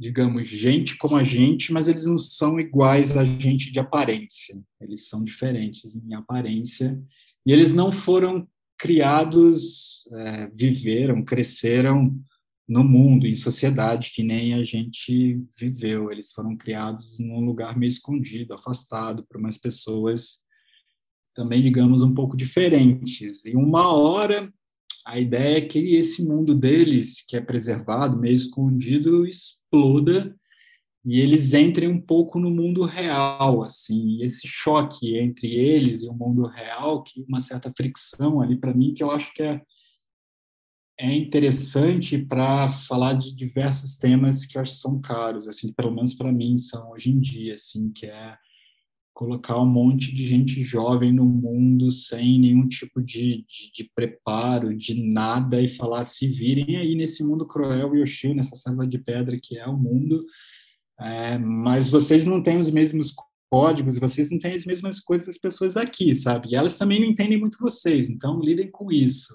digamos, 0.00 0.48
gente 0.48 0.96
como 0.96 1.14
a 1.14 1.22
gente, 1.22 1.70
mas 1.74 1.86
eles 1.86 2.06
não 2.06 2.16
são 2.16 2.58
iguais 2.58 3.14
a 3.14 3.22
gente 3.22 3.70
de 3.70 3.78
aparência. 3.78 4.58
Eles 4.80 5.08
são 5.08 5.22
diferentes 5.22 5.94
em 5.94 6.14
aparência. 6.14 6.98
E 7.44 7.52
eles 7.52 7.74
não 7.74 7.92
foram 7.92 8.48
criados, 8.78 10.02
é, 10.10 10.50
viveram, 10.54 11.22
cresceram 11.22 12.18
no 12.70 12.84
mundo, 12.84 13.26
em 13.26 13.34
sociedade, 13.34 14.12
que 14.14 14.22
nem 14.22 14.54
a 14.54 14.62
gente 14.62 15.44
viveu. 15.58 16.12
Eles 16.12 16.30
foram 16.30 16.56
criados 16.56 17.18
num 17.18 17.40
lugar 17.40 17.76
meio 17.76 17.88
escondido, 17.88 18.54
afastado, 18.54 19.26
por 19.28 19.40
umas 19.40 19.58
pessoas 19.58 20.38
também, 21.34 21.60
digamos, 21.60 22.00
um 22.00 22.14
pouco 22.14 22.36
diferentes. 22.36 23.44
E 23.44 23.56
uma 23.56 23.92
hora, 23.92 24.52
a 25.04 25.18
ideia 25.18 25.58
é 25.58 25.60
que 25.62 25.96
esse 25.96 26.24
mundo 26.24 26.54
deles, 26.54 27.24
que 27.26 27.36
é 27.36 27.40
preservado, 27.40 28.16
meio 28.16 28.36
escondido, 28.36 29.26
exploda 29.26 30.32
e 31.04 31.18
eles 31.18 31.52
entrem 31.54 31.88
um 31.88 32.00
pouco 32.00 32.38
no 32.38 32.50
mundo 32.50 32.84
real, 32.84 33.64
assim, 33.64 34.22
esse 34.22 34.46
choque 34.46 35.16
entre 35.16 35.52
eles 35.56 36.04
e 36.04 36.08
o 36.08 36.12
mundo 36.12 36.46
real, 36.46 37.02
que 37.02 37.24
uma 37.26 37.40
certa 37.40 37.72
fricção 37.76 38.40
ali 38.40 38.56
para 38.56 38.72
mim 38.72 38.94
que 38.94 39.02
eu 39.02 39.10
acho 39.10 39.32
que 39.34 39.42
é 39.42 39.60
é 41.00 41.14
interessante 41.14 42.18
para 42.18 42.68
falar 42.86 43.14
de 43.14 43.34
diversos 43.34 43.96
temas 43.96 44.44
que 44.44 44.58
eu 44.58 44.62
acho 44.62 44.74
que 44.74 44.80
são 44.80 45.00
caros, 45.00 45.48
assim, 45.48 45.72
pelo 45.72 45.90
menos 45.90 46.12
para 46.12 46.30
mim 46.30 46.58
são 46.58 46.90
hoje 46.90 47.10
em 47.10 47.18
dia, 47.18 47.54
assim, 47.54 47.90
que 47.90 48.04
é 48.04 48.36
colocar 49.14 49.58
um 49.58 49.66
monte 49.66 50.14
de 50.14 50.26
gente 50.26 50.62
jovem 50.62 51.10
no 51.10 51.24
mundo 51.24 51.90
sem 51.90 52.38
nenhum 52.38 52.68
tipo 52.68 53.02
de, 53.02 53.46
de, 53.46 53.72
de 53.74 53.90
preparo, 53.94 54.76
de 54.76 54.94
nada, 54.94 55.60
e 55.60 55.68
falar 55.68 56.04
se 56.04 56.28
virem 56.28 56.76
aí 56.76 56.94
nesse 56.94 57.24
mundo 57.24 57.46
cruel 57.46 57.96
e 57.96 58.02
hostil, 58.02 58.34
nessa 58.34 58.54
selva 58.54 58.86
de 58.86 58.98
pedra 58.98 59.38
que 59.42 59.56
é 59.56 59.66
o 59.66 59.76
mundo, 59.76 60.20
é, 61.00 61.38
mas 61.38 61.88
vocês 61.88 62.26
não 62.26 62.42
têm 62.42 62.58
os 62.58 62.70
mesmos 62.70 63.14
códigos, 63.50 63.98
vocês 63.98 64.30
não 64.30 64.38
têm 64.38 64.54
as 64.54 64.66
mesmas 64.66 65.00
coisas 65.00 65.28
das 65.28 65.38
pessoas 65.38 65.78
aqui, 65.78 66.14
sabe? 66.14 66.50
E 66.50 66.54
elas 66.54 66.76
também 66.76 67.00
não 67.00 67.06
entendem 67.06 67.40
muito 67.40 67.58
vocês, 67.58 68.10
então 68.10 68.38
lidem 68.38 68.70
com 68.70 68.92
isso. 68.92 69.34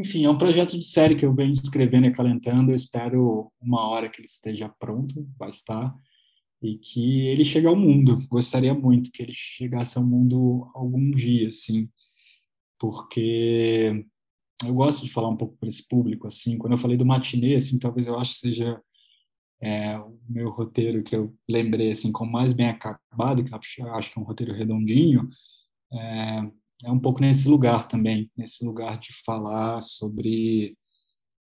Enfim, 0.00 0.24
é 0.24 0.30
um 0.30 0.38
projeto 0.38 0.78
de 0.78 0.84
série 0.86 1.14
que 1.14 1.26
eu 1.26 1.34
venho 1.34 1.52
escrevendo 1.52 2.06
e 2.06 2.08
acalentando. 2.08 2.70
Eu 2.70 2.74
espero 2.74 3.52
uma 3.60 3.86
hora 3.86 4.08
que 4.08 4.18
ele 4.18 4.26
esteja 4.26 4.66
pronto, 4.66 5.28
vai 5.38 5.50
estar, 5.50 5.94
e 6.62 6.78
que 6.78 7.26
ele 7.26 7.44
chegue 7.44 7.66
ao 7.66 7.76
mundo. 7.76 8.16
Gostaria 8.28 8.72
muito 8.72 9.10
que 9.12 9.22
ele 9.22 9.34
chegasse 9.34 9.98
ao 9.98 10.04
mundo 10.04 10.66
algum 10.74 11.10
dia, 11.10 11.48
assim, 11.48 11.86
porque 12.78 14.06
eu 14.64 14.74
gosto 14.74 15.04
de 15.04 15.12
falar 15.12 15.28
um 15.28 15.36
pouco 15.36 15.58
para 15.58 15.68
esse 15.68 15.86
público, 15.86 16.26
assim. 16.26 16.56
Quando 16.56 16.72
eu 16.72 16.78
falei 16.78 16.96
do 16.96 17.04
matinê, 17.04 17.56
assim, 17.56 17.78
talvez 17.78 18.06
eu 18.06 18.18
acho 18.18 18.32
que 18.32 18.38
seja 18.38 18.80
é, 19.60 19.98
o 19.98 20.18
meu 20.26 20.48
roteiro 20.48 21.02
que 21.02 21.14
eu 21.14 21.36
lembrei 21.46 21.90
assim 21.90 22.10
com 22.10 22.24
mais 22.24 22.54
bem 22.54 22.68
acabado, 22.68 23.44
que 23.44 23.54
acho 23.54 23.74
que 23.74 24.18
é 24.18 24.22
um 24.22 24.24
roteiro 24.24 24.54
redondinho. 24.54 25.28
É, 25.92 26.50
é 26.84 26.90
um 26.90 26.98
pouco 26.98 27.20
nesse 27.20 27.48
lugar 27.48 27.88
também, 27.88 28.30
nesse 28.36 28.64
lugar 28.64 28.98
de 28.98 29.08
falar 29.24 29.80
sobre 29.82 30.76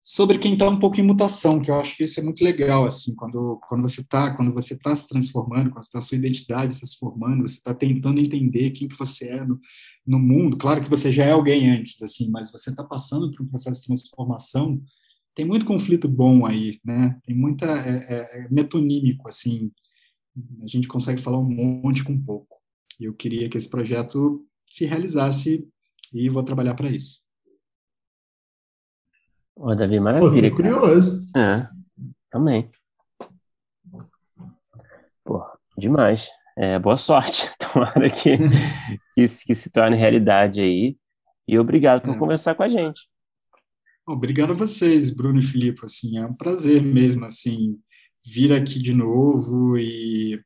sobre 0.01 0.39
quem 0.39 0.55
está 0.55 0.67
um 0.67 0.79
pouco 0.79 0.99
em 0.99 1.03
mutação, 1.03 1.61
que 1.61 1.71
eu 1.71 1.75
acho 1.75 1.95
que 1.95 2.05
isso 2.05 2.19
é 2.19 2.23
muito 2.23 2.43
legal, 2.43 2.87
assim, 2.87 3.15
quando, 3.15 3.61
quando 3.69 3.83
você 3.83 4.01
está 4.01 4.35
quando 4.35 4.55
você 4.55 4.73
está 4.73 4.97
se 4.97 5.07
transformando, 5.07 5.71
quando 5.71 5.85
está 5.85 6.01
sua 6.01 6.17
identidade 6.17 6.73
está 6.73 6.87
se 6.87 6.97
formando, 6.97 7.43
você 7.43 7.57
está 7.57 7.75
tentando 7.75 8.19
entender 8.19 8.71
quem 8.71 8.89
que 8.89 8.97
você 8.97 9.29
é 9.29 9.45
no, 9.45 9.61
no 10.07 10.19
mundo. 10.19 10.57
Claro 10.57 10.83
que 10.83 10.89
você 10.89 11.13
já 11.13 11.25
é 11.25 11.33
alguém 11.33 11.69
antes, 11.71 12.01
assim, 12.03 12.31
mas 12.31 12.51
você 12.51 12.71
está 12.71 12.83
passando 12.83 13.31
por 13.31 13.45
um 13.45 13.49
processo 13.49 13.81
de 13.81 13.87
transformação. 13.89 14.81
Tem 15.35 15.45
muito 15.45 15.67
conflito 15.67 16.09
bom 16.09 16.47
aí, 16.47 16.81
né? 16.83 17.19
Tem 17.25 17.37
muita 17.37 17.67
é, 17.67 17.99
é, 18.09 18.41
é 18.41 18.49
metonímico, 18.51 19.29
assim. 19.29 19.71
A 20.63 20.67
gente 20.67 20.89
consegue 20.89 21.23
falar 21.23 21.39
um 21.39 21.51
monte 21.83 22.03
com 22.03 22.19
pouco. 22.19 22.57
E 22.99 23.05
eu 23.05 23.15
queria 23.15 23.49
que 23.49 23.59
esse 23.59 23.69
projeto 23.69 24.45
se 24.69 24.85
realizasse 24.85 25.67
e 26.13 26.29
vou 26.29 26.43
trabalhar 26.43 26.75
para 26.75 26.91
isso. 26.91 27.23
Ô, 29.57 29.75
Davi, 29.75 29.99
maravilha. 29.99 30.51
Pô, 30.51 30.57
curioso. 30.57 31.27
É, 31.37 31.69
também. 32.31 32.71
Pô, 35.25 35.45
demais. 35.77 36.29
É, 36.57 36.79
boa 36.79 36.97
sorte. 36.97 37.49
Tomara 37.59 38.09
que, 38.09 38.39
que, 39.15 39.27
que, 39.27 39.55
se 39.55 39.73
torne 39.73 39.97
realidade 39.97 40.61
aí. 40.61 40.97
E 41.47 41.59
obrigado 41.59 42.03
por 42.03 42.15
é. 42.15 42.19
conversar 42.19 42.55
com 42.55 42.63
a 42.63 42.69
gente. 42.69 43.09
Obrigado 44.07 44.53
a 44.53 44.57
vocês, 44.57 45.11
Bruno 45.11 45.41
e 45.41 45.43
Filipe. 45.43 45.85
Assim, 45.85 46.19
é 46.19 46.27
um 46.27 46.35
prazer 46.35 46.83
mesmo 46.83 47.25
assim 47.25 47.79
vir 48.25 48.53
aqui 48.53 48.81
de 48.81 48.95
novo 48.95 49.77
e, 49.77 50.41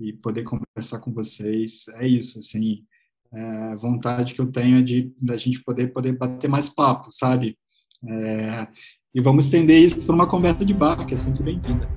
e 0.00 0.12
poder 0.14 0.44
conversar 0.44 1.00
com 1.00 1.12
vocês. 1.12 1.86
É 2.00 2.06
isso, 2.06 2.38
assim 2.38 2.84
é, 3.32 3.76
vontade 3.76 4.34
que 4.34 4.40
eu 4.40 4.46
tenho 4.46 4.78
é 4.78 4.82
de 4.82 5.12
da 5.20 5.36
gente 5.36 5.62
poder 5.62 5.88
poder 5.88 6.16
bater 6.16 6.48
mais 6.48 6.68
papo, 6.68 7.08
sabe? 7.10 7.58
É, 8.06 8.68
e 9.14 9.20
vamos 9.20 9.46
estender 9.46 9.82
isso 9.82 10.06
para 10.06 10.14
uma 10.14 10.26
conversa 10.26 10.64
de 10.64 10.72
bar, 10.72 11.04
que 11.06 11.14
é 11.14 11.16
sempre 11.16 11.42
bem-vinda. 11.42 11.88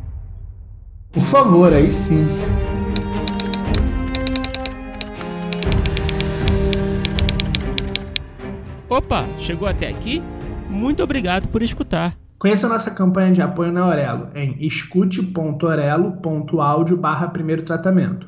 Por 1.12 1.24
favor, 1.24 1.72
aí 1.74 1.92
sim. 1.92 2.26
Opa, 8.90 9.28
chegou 9.38 9.68
até 9.68 9.88
aqui? 9.88 10.24
Muito 10.70 11.04
obrigado 11.04 11.48
por 11.48 11.62
escutar. 11.62 12.18
Conheça 12.38 12.68
nossa 12.68 12.92
campanha 12.92 13.32
de 13.32 13.42
apoio 13.42 13.72
na 13.72 13.82
Aurelo 13.82 14.30
em 14.34 14.58
escute.orelo.audio 14.66 16.98
barra 16.98 17.28
primeiro 17.28 17.64
tratamento. 17.64 18.28